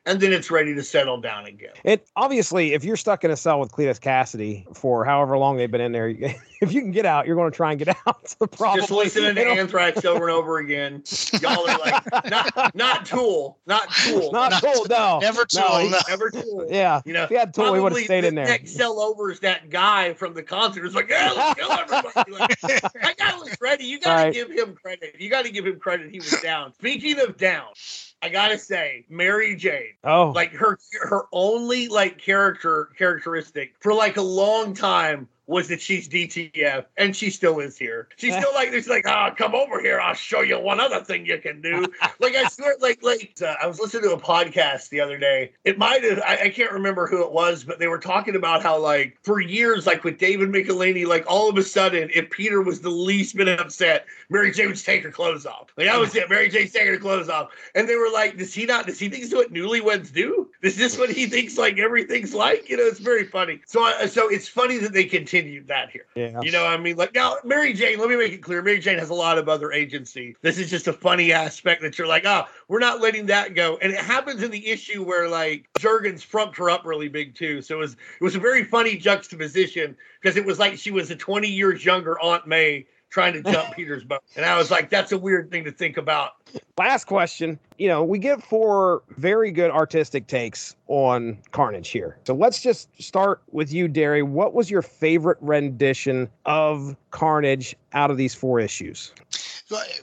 and 0.07 0.21
then 0.21 0.33
it's 0.33 0.51
ready 0.51 0.75
to 0.75 0.83
settle 0.83 1.21
down 1.21 1.47
again. 1.47 1.71
It 1.85 2.07
obviously, 2.17 2.73
if 2.75 2.85
you're 2.85 2.97
stuck 2.97 3.25
in 3.25 3.31
a 3.31 3.37
cell 3.37 3.61
with 3.61 3.71
Cletus 3.71 4.01
Kasady 4.01 4.65
for 4.77 5.05
however 5.05 5.39
long 5.39 5.57
they've 5.57 5.71
been 5.71 5.81
in 5.81 5.93
there, 5.93 6.09
if 6.61 6.73
you 6.73 6.81
can 6.81 6.91
get 6.91 7.07
out, 7.07 7.27
you're 7.27 7.37
going 7.37 7.51
to 7.51 7.57
try 7.57 7.71
and 7.73 7.79
get 7.79 7.89
out. 8.07 8.35
Probably. 8.53 8.81
Just 8.81 8.91
listening 8.91 9.35
to 9.37 9.47
Anthrax 9.47 10.05
over 10.05 10.29
and 10.29 10.37
over 10.37 10.59
again. 10.59 11.03
Y'all 11.41 11.69
are 11.69 11.79
like, 11.79 12.31
not 12.31 12.75
not 12.75 13.07
Tool, 13.07 13.59
not 13.67 13.91
Tool, 13.93 14.33
Not 14.33 14.51
Not- 14.51 14.63
Tool, 14.63 14.87
no. 14.89 15.19
Never 15.23 15.45
No, 15.55 15.89
no. 15.89 15.99
never 16.09 16.31
Tool. 16.31 16.67
Yeah. 16.71 17.01
You 17.05 17.13
know, 17.13 17.25
If 17.25 17.29
he 17.31 17.37
had 17.37 17.55
Tool, 17.55 17.75
he 17.75 17.81
would 17.81 17.93
have 17.93 17.93
probably 17.93 18.05
stayed 18.05 18.23
the 18.25 18.29
in 18.29 18.35
there. 18.35 18.47
Next 18.47 18.75
cell 18.75 19.01
over 19.01 19.31
is 19.31 19.41
that 19.41 19.71
guy 19.71 20.15
from 20.15 20.35
the 20.35 20.43
concert. 20.43 20.85
It's 20.85 20.95
like, 20.95 21.09
yeah, 21.09 21.33
let's 21.37 21.61
kill 21.61 21.71
everybody. 21.73 22.33
Like, 22.33 22.61
that 22.63 23.15
guy 23.19 23.35
was 23.39 23.57
ready. 23.61 23.85
You 23.85 24.01
got 24.01 24.17
to 24.17 24.23
Right. 24.25 24.33
give 24.35 24.51
him 24.51 24.75
credit. 24.75 25.17
You 25.19 25.29
got 25.31 25.45
to 25.45 25.51
give 25.51 25.67
him 25.67 25.79
credit. 25.79 26.11
He 26.11 26.19
was 26.19 26.31
down. 26.43 26.73
Speaking 26.75 27.19
of 27.21 27.37
down, 27.37 27.67
I 28.23 28.29
gotta 28.29 28.57
say, 28.57 29.05
Mary 29.09 29.57
Jane, 29.57 29.95
Oh, 30.05 30.31
like 30.31 30.53
her 30.53 30.79
her 31.03 31.25
only 31.33 31.89
like 31.89 32.19
character 32.19 32.91
characteristic 32.97 33.75
for 33.81 33.93
like 33.93 34.17
a 34.17 34.23
long 34.23 34.75
time 34.75 35.29
was 35.53 35.69
that 35.69 35.81
she's 35.81 36.09
DTF, 36.09 36.87
and 36.97 37.15
she 37.15 37.31
still 37.31 37.61
is 37.61 37.77
here. 37.77 38.09
She's 38.17 38.35
still 38.35 38.53
like, 38.55 38.71
it's 38.73 38.89
like, 38.89 39.07
ah, 39.07 39.31
come 39.31 39.55
over 39.55 39.81
here. 39.81 40.01
I'll 40.01 40.15
show 40.15 40.41
you 40.41 40.59
one 40.59 40.81
other 40.81 41.05
thing 41.05 41.27
you 41.27 41.39
can 41.39 41.61
do. 41.61 41.87
like 42.21 42.35
I 42.35 42.49
swear, 42.49 42.75
like 42.81 43.03
like 43.03 43.35
uh, 43.43 43.55
I 43.63 43.67
was 43.67 43.79
listening 43.79 44.05
to 44.05 44.13
a 44.13 44.21
podcast 44.21 44.89
the 44.89 45.01
other 45.01 45.19
day. 45.19 45.53
It 45.65 45.79
might 45.79 46.03
have 46.05 46.21
I, 46.21 46.45
I 46.45 46.49
can't 46.49 46.73
remember 46.73 47.07
who 47.07 47.23
it 47.23 47.31
was, 47.31 47.65
but 47.65 47.79
they 47.79 47.87
were 47.87 47.99
talking 47.99 48.35
about 48.35 48.63
how 48.63 48.79
like 48.79 49.19
for 49.23 49.41
years, 49.41 49.87
like 49.87 50.05
with 50.05 50.19
David 50.19 50.49
Michelinie, 50.49 51.07
like 51.07 51.25
all 51.29 51.49
of 51.49 51.57
a 51.59 51.63
sudden, 51.63 52.11
if 52.15 52.31
Peter 52.31 52.63
was 52.63 52.81
the 52.81 52.91
least 52.91 53.37
bit 53.37 53.49
upset, 53.49 54.07
Mary 54.31 54.51
Jane 54.53 54.69
would 54.69 54.83
take 54.83 55.03
her 55.03 55.11
clothes 55.11 55.45
off. 55.45 55.69
Like 55.77 55.87
that 55.87 56.01
was 56.01 56.15
it. 56.17 56.31
Mary 56.31 56.49
Jane's 56.49 56.73
taking 56.73 56.95
her 56.95 56.99
clothes 56.99 57.29
off, 57.29 57.51
and 57.75 57.87
they 57.87 57.97
were 57.97 58.11
like, 58.11 58.39
does 58.39 58.55
he 58.55 58.65
not? 58.65 58.87
Does 58.87 58.99
he 58.99 59.11
think 59.11 59.23
this 59.23 59.33
is 59.33 59.37
what 59.37 59.53
newlyweds 59.53 60.13
do? 60.13 60.49
Is 60.63 60.77
this 60.77 60.97
what 60.99 61.11
he 61.11 61.27
thinks 61.27 61.59
like 61.59 61.79
everything's 61.79 62.33
like? 62.33 62.71
You 62.71 62.79
know, 62.79 62.85
it's 62.85 63.01
very 63.01 63.25
funny. 63.25 63.61
So 63.67 63.83
I, 63.83 64.07
so 64.07 64.29
it's 64.29 64.49
funny 64.49 64.79
that 64.79 64.93
they 64.93 65.05
continued 65.43 65.69
that 65.69 65.91
here. 65.91 66.07
yeah. 66.15 66.41
You 66.43 66.53
know, 66.53 66.65
what 66.65 66.73
I 66.73 66.77
mean, 66.77 66.97
like 66.97 67.15
now, 67.15 67.37
Mary 67.45 67.73
Jane. 67.73 67.99
Let 67.99 68.09
me 68.09 68.17
make 68.17 68.33
it 68.33 68.39
clear: 68.39 68.63
Mary 68.63 68.79
Jane 68.79 68.99
has 68.99 69.11
a 69.11 69.15
lot 69.15 69.39
of 69.39 69.49
other 69.49 69.73
agency. 69.73 70.37
This 70.43 70.59
is 70.59 70.71
just 70.71 70.89
a 70.89 70.93
funny 70.93 71.33
aspect 71.33 71.83
that 71.83 71.99
you're 71.99 72.07
like, 72.07 72.25
oh, 72.25 72.45
we're 72.69 72.79
not 72.79 73.01
letting 73.01 73.27
that 73.27 73.55
go. 73.55 73.79
And 73.83 73.93
it 73.93 73.99
happens 73.99 74.43
in 74.43 74.51
the 74.51 74.67
issue 74.67 75.05
where 75.05 75.29
like 75.29 75.69
Jurgens 75.79 76.23
frumped 76.23 76.57
her 76.59 76.71
up 76.71 76.85
really 76.85 77.09
big 77.09 77.35
too. 77.35 77.63
So 77.63 77.77
it 77.77 77.79
was 77.79 77.93
it 77.93 78.25
was 78.25 78.35
a 78.35 78.41
very 78.41 78.65
funny 78.65 78.97
juxtaposition 78.97 79.97
because 80.21 80.37
it 80.37 80.45
was 80.45 80.59
like 80.59 80.79
she 80.79 80.91
was 80.91 81.11
a 81.11 81.17
20 81.17 81.49
years 81.49 81.85
younger 81.85 82.21
Aunt 82.21 82.47
May 82.47 82.87
trying 83.13 83.35
to 83.35 83.43
jump 83.43 83.73
Peter's 83.77 84.03
boat, 84.03 84.23
and 84.35 84.45
I 84.45 84.57
was 84.57 84.71
like, 84.71 84.91
that's 84.91 85.13
a 85.13 85.19
weird 85.19 85.51
thing 85.51 85.65
to 85.65 85.71
think 85.71 85.97
about. 85.99 86.33
Last 86.79 87.05
question. 87.05 87.59
You 87.79 87.89
know, 87.89 88.03
we 88.03 88.19
get 88.19 88.43
four 88.43 89.03
very 89.11 89.51
good 89.51 89.71
artistic 89.71 90.27
takes 90.27 90.75
on 90.89 91.39
Carnage 91.53 91.91
here. 91.91 92.19
So 92.27 92.35
let's 92.35 92.61
just 92.61 92.89
start 93.01 93.43
with 93.51 93.73
you, 93.73 93.89
Darry. 93.89 94.23
What 94.23 94.55
was 94.55 94.71
your 94.71 94.83
favorite 94.83 95.39
rendition 95.41 96.29
of 96.47 96.97
Carnage 97.11 97.77
out 97.93 98.11
of 98.11 98.17
these 98.17 98.35
four 98.35 98.59
issues? 98.59 99.13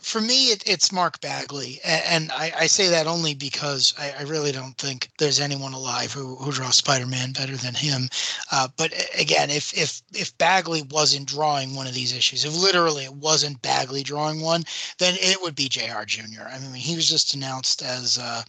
For 0.02 0.22
me, 0.22 0.52
it, 0.52 0.64
it's 0.66 0.92
Mark 0.92 1.22
Bagley, 1.22 1.80
and 1.84 2.32
I, 2.32 2.52
I 2.58 2.68
say 2.68 2.88
that 2.88 3.08
only 3.08 3.34
because 3.34 3.94
I, 3.98 4.14
I 4.20 4.22
really 4.24 4.52
don't 4.52 4.78
think 4.78 5.10
there's 5.18 5.40
anyone 5.40 5.74
alive 5.74 6.12
who, 6.12 6.36
who 6.38 6.52
draws 6.52 6.78
Spider-Man 6.78 7.34
better 7.34 7.56
than 7.56 7.76
him. 7.76 8.10
Uh, 8.52 8.68
but 8.78 8.94
again, 9.18 9.50
if 9.50 9.78
if 9.78 10.02
if 10.14 10.38
Bagley 10.38 10.82
wasn't 10.84 11.28
drawing 11.28 11.76
one 11.76 11.88
of 11.88 11.94
these 11.94 12.16
issues, 12.16 12.46
if 12.46 12.56
literally 12.56 13.04
it 13.04 13.14
wasn't 13.14 13.62
Bagley 13.62 14.04
drawing 14.04 14.42
one, 14.42 14.64
then 14.98 15.16
it 15.20 15.42
would 15.42 15.56
be 15.56 15.70
Jr. 15.70 16.04
Jr. 16.06 16.44
I 16.50 16.60
mean, 16.60 16.74
he 16.76 16.96
was 16.96 17.08
just 17.08 17.34
announced 17.34 17.82
as 17.82 18.18
uh, 18.18 18.44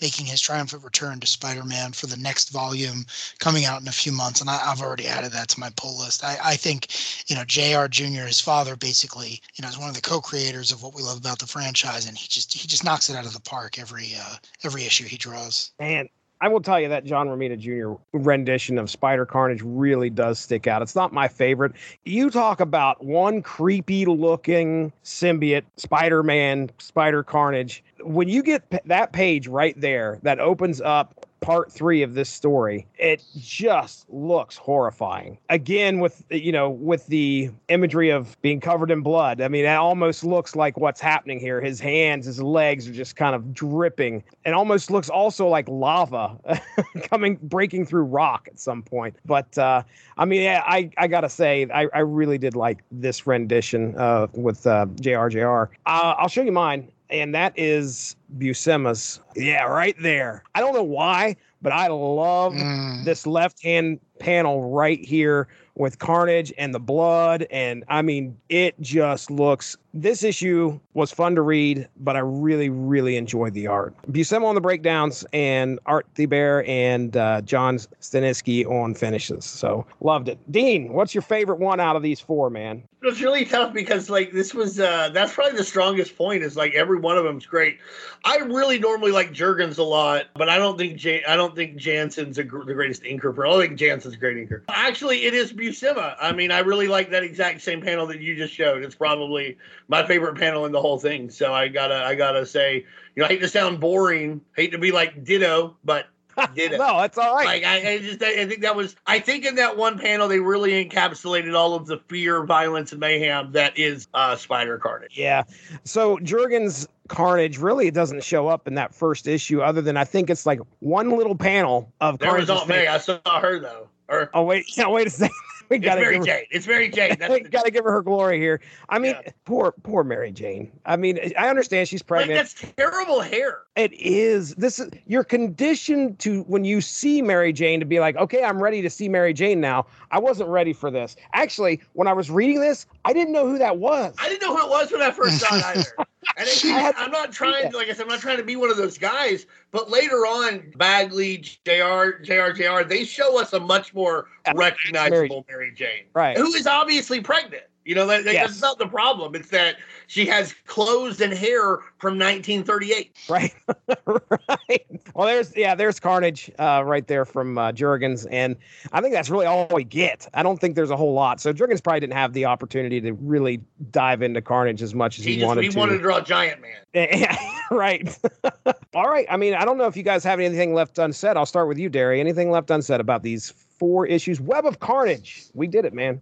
making 0.00 0.26
his 0.26 0.40
triumphant 0.40 0.84
return 0.84 1.20
to 1.20 1.26
Spider-Man 1.26 1.92
for 1.92 2.06
the 2.06 2.16
next 2.16 2.50
volume 2.50 3.04
coming 3.38 3.64
out 3.64 3.80
in 3.80 3.88
a 3.88 3.92
few 3.92 4.12
months, 4.12 4.40
and 4.40 4.50
I, 4.50 4.58
have 4.58 4.82
already 4.82 5.06
added 5.06 5.32
that 5.32 5.48
to 5.48 5.60
my 5.60 5.70
pull 5.76 5.98
list. 5.98 6.24
I, 6.24 6.36
I 6.42 6.56
think, 6.56 6.88
you 7.28 7.36
know, 7.36 7.44
J.R. 7.44 7.88
Jr., 7.88 8.26
his 8.26 8.40
father, 8.40 8.76
basically, 8.76 9.40
you 9.54 9.62
know, 9.62 9.68
is 9.68 9.78
one 9.78 9.88
of 9.88 9.94
the 9.94 10.00
co-creators 10.00 10.72
of 10.72 10.82
what 10.82 10.94
we 10.94 11.02
love 11.02 11.18
about 11.18 11.38
the 11.38 11.46
franchise, 11.46 12.06
and 12.06 12.16
he 12.16 12.28
just 12.28 12.52
he 12.52 12.66
just 12.68 12.84
knocks 12.84 13.10
it 13.10 13.16
out 13.16 13.26
of 13.26 13.32
the 13.32 13.40
park 13.40 13.78
every 13.78 14.12
uh, 14.18 14.36
every 14.64 14.84
issue 14.84 15.04
he 15.04 15.16
draws. 15.16 15.72
Man, 15.78 16.08
I 16.40 16.48
will 16.48 16.60
tell 16.60 16.78
you 16.78 16.88
that 16.88 17.04
John 17.04 17.28
Romita 17.28 17.58
Jr. 17.58 18.00
rendition 18.12 18.78
of 18.78 18.90
Spider 18.90 19.24
Carnage 19.24 19.62
really 19.62 20.10
does 20.10 20.38
stick 20.38 20.66
out. 20.66 20.82
It's 20.82 20.94
not 20.94 21.12
my 21.12 21.28
favorite. 21.28 21.72
You 22.04 22.30
talk 22.30 22.60
about 22.60 23.02
one 23.02 23.42
creepy 23.42 24.04
looking 24.04 24.92
symbiote, 25.02 25.64
Spider 25.76 26.22
Man, 26.22 26.70
Spider 26.78 27.22
Carnage. 27.22 27.82
When 28.00 28.28
you 28.28 28.42
get 28.42 28.62
that 28.86 29.12
page 29.12 29.48
right 29.48 29.78
there 29.80 30.18
that 30.22 30.38
opens 30.38 30.80
up 30.82 31.25
part 31.40 31.70
three 31.70 32.02
of 32.02 32.14
this 32.14 32.28
story, 32.28 32.86
it 32.98 33.22
just 33.36 34.06
looks 34.08 34.56
horrifying. 34.56 35.38
Again, 35.50 36.00
with 36.00 36.24
you 36.30 36.52
know, 36.52 36.70
with 36.70 37.06
the 37.06 37.50
imagery 37.68 38.10
of 38.10 38.40
being 38.42 38.60
covered 38.60 38.90
in 38.90 39.02
blood. 39.02 39.40
I 39.40 39.48
mean, 39.48 39.64
it 39.64 39.68
almost 39.68 40.24
looks 40.24 40.56
like 40.56 40.76
what's 40.78 41.00
happening 41.00 41.38
here. 41.38 41.60
His 41.60 41.80
hands, 41.80 42.26
his 42.26 42.42
legs 42.42 42.88
are 42.88 42.92
just 42.92 43.16
kind 43.16 43.34
of 43.34 43.52
dripping. 43.52 44.24
It 44.44 44.52
almost 44.52 44.90
looks 44.90 45.08
also 45.08 45.48
like 45.48 45.68
lava 45.68 46.38
coming 47.02 47.38
breaking 47.42 47.86
through 47.86 48.04
rock 48.04 48.48
at 48.50 48.58
some 48.58 48.82
point. 48.82 49.16
But 49.24 49.56
uh, 49.58 49.82
I 50.16 50.24
mean, 50.24 50.48
I 50.48 50.90
I 50.96 51.06
gotta 51.06 51.28
say, 51.28 51.66
I, 51.72 51.86
I 51.94 52.00
really 52.00 52.38
did 52.38 52.56
like 52.56 52.82
this 52.90 53.26
rendition 53.26 53.96
uh, 53.98 54.26
with 54.32 54.66
uh, 54.66 54.86
JRJR. 54.86 55.68
Uh, 55.86 56.14
I'll 56.18 56.28
show 56.28 56.42
you 56.42 56.52
mine 56.52 56.88
and 57.10 57.34
that 57.34 57.52
is 57.56 58.16
Buscema's. 58.30 59.20
Yeah, 59.34 59.64
right 59.64 59.96
there. 60.00 60.42
I 60.54 60.60
don't 60.60 60.74
know 60.74 60.82
why, 60.82 61.36
but 61.62 61.72
I 61.72 61.88
love 61.88 62.52
mm. 62.52 63.04
this 63.04 63.26
left 63.26 63.62
hand 63.62 64.00
panel 64.18 64.70
right 64.70 65.04
here 65.04 65.48
with 65.74 65.98
Carnage 65.98 66.52
and 66.58 66.74
the 66.74 66.80
blood. 66.80 67.46
And 67.50 67.84
I 67.88 68.02
mean, 68.02 68.36
it 68.48 68.80
just 68.80 69.30
looks. 69.30 69.76
This 69.96 70.22
issue 70.22 70.78
was 70.92 71.10
fun 71.10 71.34
to 71.36 71.40
read, 71.40 71.88
but 71.96 72.16
I 72.16 72.18
really, 72.18 72.68
really 72.68 73.16
enjoyed 73.16 73.54
the 73.54 73.66
art. 73.66 73.94
Buscema 74.10 74.44
on 74.44 74.54
the 74.54 74.60
breakdowns 74.60 75.24
and 75.32 75.78
Art 75.86 76.06
Thibert 76.14 76.68
and 76.68 77.16
uh, 77.16 77.40
John 77.40 77.78
Stanisci 77.78 78.66
on 78.66 78.94
finishes. 78.94 79.46
So 79.46 79.86
loved 80.00 80.28
it. 80.28 80.38
Dean, 80.52 80.92
what's 80.92 81.14
your 81.14 81.22
favorite 81.22 81.60
one 81.60 81.80
out 81.80 81.96
of 81.96 82.02
these 82.02 82.20
four, 82.20 82.50
man? 82.50 82.82
It's 83.02 83.20
really 83.20 83.44
tough 83.44 83.72
because 83.72 84.10
like 84.10 84.32
this 84.32 84.52
was 84.52 84.80
uh 84.80 85.10
that's 85.10 85.32
probably 85.32 85.56
the 85.56 85.62
strongest 85.62 86.16
point 86.16 86.42
is 86.42 86.56
like 86.56 86.74
every 86.74 86.98
one 86.98 87.16
of 87.16 87.24
them's 87.24 87.46
great. 87.46 87.78
I 88.24 88.38
really 88.38 88.80
normally 88.80 89.12
like 89.12 89.32
Jurgens 89.32 89.78
a 89.78 89.82
lot, 89.84 90.24
but 90.34 90.48
I 90.48 90.58
don't 90.58 90.76
think 90.76 91.00
I 91.28 91.36
don't 91.36 91.54
think 91.54 91.76
Janson's 91.76 92.38
a 92.38 92.42
gr- 92.42 92.64
the 92.64 92.74
greatest 92.74 93.02
inker. 93.04 93.32
For 93.32 93.46
I 93.46 93.50
don't 93.50 93.60
think 93.60 93.78
Janson's 93.78 94.14
a 94.14 94.16
great 94.16 94.36
inker. 94.36 94.62
Actually, 94.70 95.24
it 95.24 95.34
is 95.34 95.52
Buscema. 95.52 96.16
I 96.20 96.32
mean, 96.32 96.50
I 96.50 96.60
really 96.60 96.88
like 96.88 97.10
that 97.10 97.22
exact 97.22 97.60
same 97.60 97.80
panel 97.80 98.08
that 98.08 98.20
you 98.20 98.34
just 98.34 98.52
showed. 98.52 98.82
It's 98.82 98.96
probably 98.96 99.56
my 99.88 100.06
favorite 100.06 100.36
panel 100.36 100.66
in 100.66 100.72
the 100.72 100.80
whole 100.80 100.98
thing. 100.98 101.30
So 101.30 101.52
I 101.54 101.68
gotta 101.68 102.04
I 102.04 102.14
gotta 102.14 102.46
say, 102.46 102.84
you 103.14 103.20
know, 103.20 103.24
I 103.24 103.28
hate 103.28 103.40
to 103.40 103.48
sound 103.48 103.80
boring, 103.80 104.40
hate 104.56 104.72
to 104.72 104.78
be 104.78 104.92
like 104.92 105.24
Ditto, 105.24 105.76
but 105.84 106.06
it. 106.54 106.72
no, 106.72 107.00
that's 107.00 107.16
all 107.16 107.34
right. 107.34 107.46
Like 107.46 107.64
I, 107.64 107.92
I, 107.92 107.98
just 107.98 108.22
I 108.22 108.46
think 108.46 108.60
that 108.60 108.76
was 108.76 108.96
I 109.06 109.20
think 109.20 109.46
in 109.46 109.54
that 109.54 109.76
one 109.76 109.98
panel 109.98 110.28
they 110.28 110.40
really 110.40 110.84
encapsulated 110.84 111.54
all 111.54 111.74
of 111.74 111.86
the 111.86 111.98
fear, 112.08 112.44
violence, 112.44 112.92
and 112.92 113.00
mayhem 113.00 113.52
that 113.52 113.78
is 113.78 114.06
uh, 114.12 114.36
Spider 114.36 114.78
Carnage. 114.78 115.16
Yeah. 115.16 115.44
So 115.84 116.18
Jurgens 116.18 116.86
Carnage 117.08 117.58
really 117.58 117.90
doesn't 117.90 118.22
show 118.22 118.48
up 118.48 118.68
in 118.68 118.74
that 118.74 118.94
first 118.94 119.26
issue, 119.26 119.62
other 119.62 119.80
than 119.80 119.96
I 119.96 120.04
think 120.04 120.28
it's 120.28 120.44
like 120.44 120.60
one 120.80 121.16
little 121.16 121.36
panel 121.36 121.92
of 122.00 122.18
there 122.18 122.30
Carnage. 122.30 122.48
was 122.48 122.60
Aunt 122.60 122.68
May. 122.68 122.86
I 122.86 122.98
saw 122.98 123.18
her 123.40 123.58
though. 123.58 123.88
Or, 124.08 124.30
oh 124.34 124.42
wait, 124.42 124.66
yeah, 124.76 124.88
wait 124.88 125.06
a 125.06 125.10
second. 125.10 125.36
we 125.70 125.78
got 125.78 125.96
to 125.96 126.00
Mary 126.00 126.20
Jane. 126.20 126.44
It's 126.50 126.66
Mary 126.66 126.88
Jane. 126.88 127.16
we 127.30 127.40
got 127.40 127.64
to 127.64 127.70
give 127.70 127.84
her 127.84 127.90
her 127.90 128.02
glory 128.02 128.38
here. 128.38 128.60
I 128.88 128.98
mean, 128.98 129.16
yeah. 129.24 129.32
poor, 129.44 129.72
poor 129.82 130.04
Mary 130.04 130.30
Jane. 130.30 130.70
I 130.84 130.96
mean, 130.96 131.18
I 131.36 131.48
understand 131.48 131.88
she's 131.88 132.02
pregnant. 132.02 132.38
Like, 132.38 132.48
that's 132.48 132.74
terrible 132.76 133.20
hair. 133.20 133.62
It 133.74 133.92
is. 133.94 134.54
This 134.54 134.78
is 134.78 134.90
you're 135.06 135.24
conditioned 135.24 136.18
to 136.20 136.42
when 136.42 136.64
you 136.64 136.80
see 136.80 137.22
Mary 137.22 137.52
Jane 137.52 137.80
to 137.80 137.86
be 137.86 138.00
like, 138.00 138.16
okay, 138.16 138.44
I'm 138.44 138.62
ready 138.62 138.82
to 138.82 138.90
see 138.90 139.08
Mary 139.08 139.32
Jane 139.32 139.60
now. 139.60 139.86
I 140.10 140.18
wasn't 140.18 140.48
ready 140.50 140.72
for 140.72 140.90
this. 140.90 141.16
Actually, 141.32 141.80
when 141.94 142.08
I 142.08 142.12
was 142.12 142.30
reading 142.30 142.60
this, 142.60 142.86
I 143.04 143.12
didn't 143.12 143.32
know 143.32 143.48
who 143.48 143.58
that 143.58 143.78
was. 143.78 144.14
I 144.18 144.28
didn't 144.28 144.42
know 144.42 144.56
who 144.56 144.64
it 144.64 144.70
was 144.70 144.92
when 144.92 145.02
I 145.02 145.10
first 145.10 145.38
saw 145.38 145.56
it 145.56 145.64
either. 145.64 146.06
And 146.36 146.48
again, 146.48 146.92
I'm 146.96 147.10
not 147.10 147.32
trying, 147.32 147.72
like 147.72 147.88
I 147.88 147.92
said, 147.92 148.02
I'm 148.02 148.08
not 148.08 148.20
trying 148.20 148.36
to 148.36 148.42
be 148.42 148.56
one 148.56 148.70
of 148.70 148.76
those 148.76 148.98
guys. 148.98 149.46
But 149.70 149.90
later 149.90 150.26
on, 150.26 150.72
Bagley, 150.76 151.38
Jr., 151.38 152.22
Jr., 152.22 152.52
Jr., 152.52 152.82
they 152.86 153.04
show 153.04 153.40
us 153.40 153.52
a 153.52 153.60
much 153.60 153.94
more 153.94 154.28
recognizable 154.54 155.46
Mary, 155.48 155.66
Mary 155.66 155.72
Jane, 155.74 156.04
right? 156.12 156.36
Who 156.36 156.54
is 156.54 156.66
obviously 156.66 157.20
pregnant. 157.20 157.64
You 157.86 157.94
know, 157.94 158.06
that, 158.08 158.24
yes. 158.24 158.48
that's 158.48 158.60
not 158.60 158.78
the 158.78 158.88
problem. 158.88 159.36
It's 159.36 159.50
that 159.50 159.76
she 160.08 160.26
has 160.26 160.52
clothes 160.66 161.20
and 161.20 161.32
hair 161.32 161.78
from 161.98 162.18
1938. 162.18 163.16
Right. 163.28 163.54
right. 164.06 164.86
Well, 165.14 165.28
there's, 165.28 165.56
yeah, 165.56 165.76
there's 165.76 166.00
Carnage 166.00 166.50
uh, 166.58 166.82
right 166.84 167.06
there 167.06 167.24
from 167.24 167.56
uh, 167.56 167.70
Jurgens. 167.70 168.26
And 168.28 168.56
I 168.90 169.00
think 169.00 169.14
that's 169.14 169.30
really 169.30 169.46
all 169.46 169.68
we 169.72 169.84
get. 169.84 170.28
I 170.34 170.42
don't 170.42 170.60
think 170.60 170.74
there's 170.74 170.90
a 170.90 170.96
whole 170.96 171.12
lot. 171.12 171.40
So 171.40 171.52
Jurgens 171.52 171.82
probably 171.82 172.00
didn't 172.00 172.14
have 172.14 172.32
the 172.32 172.44
opportunity 172.44 173.00
to 173.02 173.12
really 173.12 173.62
dive 173.92 174.20
into 174.20 174.42
Carnage 174.42 174.82
as 174.82 174.92
much 174.92 175.20
as 175.20 175.24
he, 175.24 175.34
he 175.34 175.38
just, 175.38 175.46
wanted 175.46 175.62
he 175.62 175.68
to. 175.68 175.74
He 175.74 175.78
wanted 175.78 175.92
to 175.98 176.02
draw 176.02 176.20
Giant 176.20 176.60
Man. 176.60 177.28
right. 177.70 178.18
all 178.94 179.08
right. 179.08 179.26
I 179.30 179.36
mean, 179.36 179.54
I 179.54 179.64
don't 179.64 179.78
know 179.78 179.86
if 179.86 179.96
you 179.96 180.02
guys 180.02 180.24
have 180.24 180.40
anything 180.40 180.74
left 180.74 180.98
unsaid. 180.98 181.36
I'll 181.36 181.46
start 181.46 181.68
with 181.68 181.78
you, 181.78 181.88
Darry. 181.88 182.18
Anything 182.18 182.50
left 182.50 182.68
unsaid 182.70 183.00
about 183.00 183.22
these 183.22 183.54
four 183.78 184.06
issues. 184.06 184.40
Web 184.40 184.66
of 184.66 184.80
Carnage. 184.80 185.44
We 185.54 185.66
did 185.66 185.84
it, 185.84 185.94
man. 185.94 186.20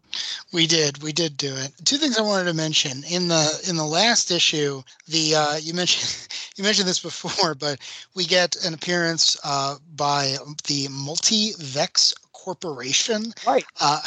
We 0.52 0.66
did. 0.66 1.02
We 1.02 1.12
did 1.12 1.36
do 1.36 1.54
it. 1.54 1.72
Two 1.84 1.96
things 1.96 2.18
I 2.18 2.22
wanted 2.22 2.44
to 2.44 2.54
mention 2.54 3.04
in 3.04 3.28
the 3.28 3.66
in 3.68 3.76
the 3.76 3.84
last 3.84 4.30
issue. 4.30 4.82
The 5.08 5.34
uh, 5.34 5.56
you 5.56 5.74
mentioned 5.74 6.28
you 6.56 6.64
mentioned 6.64 6.88
this 6.88 7.00
before, 7.00 7.54
but 7.58 7.78
we 8.14 8.24
get 8.24 8.56
an 8.64 8.74
appearance 8.74 9.36
uh, 9.44 9.76
by 9.94 10.36
the 10.66 10.88
Multi 10.90 11.52
Vex 11.58 12.14
Corporation, 12.32 13.32
right? 13.46 13.64
Uh, 13.80 14.00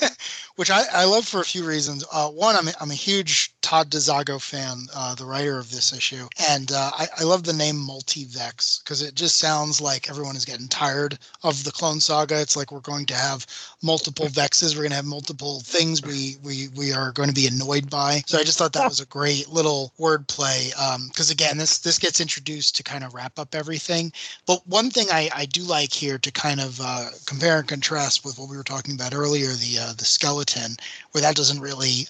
which 0.56 0.70
I, 0.70 0.84
I 0.92 1.04
love 1.04 1.26
for 1.26 1.40
a 1.40 1.44
few 1.44 1.64
reasons. 1.64 2.04
Uh, 2.10 2.28
one, 2.30 2.56
I'm 2.56 2.68
I'm 2.80 2.90
a 2.90 2.94
huge 2.94 3.53
Todd 3.64 3.90
DeZago 3.90 4.40
fan, 4.40 4.86
uh, 4.94 5.14
the 5.14 5.24
writer 5.24 5.58
of 5.58 5.70
this 5.70 5.92
issue, 5.92 6.28
and 6.50 6.70
uh, 6.70 6.90
I, 6.98 7.08
I 7.18 7.22
love 7.24 7.44
the 7.44 7.52
name 7.52 7.76
Multivex 7.76 8.82
because 8.82 9.00
it 9.00 9.14
just 9.14 9.36
sounds 9.36 9.80
like 9.80 10.10
everyone 10.10 10.36
is 10.36 10.44
getting 10.44 10.68
tired 10.68 11.18
of 11.42 11.64
the 11.64 11.72
Clone 11.72 12.00
Saga. 12.00 12.40
It's 12.40 12.56
like 12.56 12.70
we're 12.70 12.80
going 12.80 13.06
to 13.06 13.14
have 13.14 13.46
multiple 13.82 14.28
vexes, 14.40 14.74
we're 14.74 14.82
going 14.82 14.90
to 14.90 14.96
have 14.96 15.06
multiple 15.06 15.60
things 15.60 16.02
we 16.02 16.36
we 16.42 16.68
we 16.76 16.92
are 16.92 17.12
going 17.12 17.28
to 17.28 17.34
be 17.34 17.46
annoyed 17.46 17.88
by. 17.88 18.22
So 18.26 18.38
I 18.38 18.44
just 18.44 18.58
thought 18.58 18.74
that 18.74 18.88
was 18.88 19.00
a 19.00 19.06
great 19.06 19.48
little 19.48 19.92
wordplay 19.98 20.68
because 21.08 21.30
um, 21.30 21.32
again, 21.32 21.56
this 21.56 21.78
this 21.78 21.98
gets 21.98 22.20
introduced 22.20 22.76
to 22.76 22.82
kind 22.82 23.02
of 23.02 23.14
wrap 23.14 23.38
up 23.38 23.54
everything. 23.54 24.12
But 24.46 24.66
one 24.66 24.90
thing 24.90 25.06
I, 25.10 25.30
I 25.34 25.46
do 25.46 25.62
like 25.62 25.92
here 25.92 26.18
to 26.18 26.30
kind 26.30 26.60
of 26.60 26.80
uh, 26.82 27.08
compare 27.26 27.58
and 27.60 27.68
contrast 27.68 28.24
with 28.24 28.38
what 28.38 28.50
we 28.50 28.56
were 28.56 28.62
talking 28.62 28.94
about 28.94 29.14
earlier, 29.14 29.48
the 29.48 29.78
uh, 29.80 29.92
the 29.94 30.04
skeleton 30.04 30.34
skeleton 30.34 30.76
where 31.12 31.22
that 31.22 31.36
doesn't 31.36 31.60
really 31.60 32.06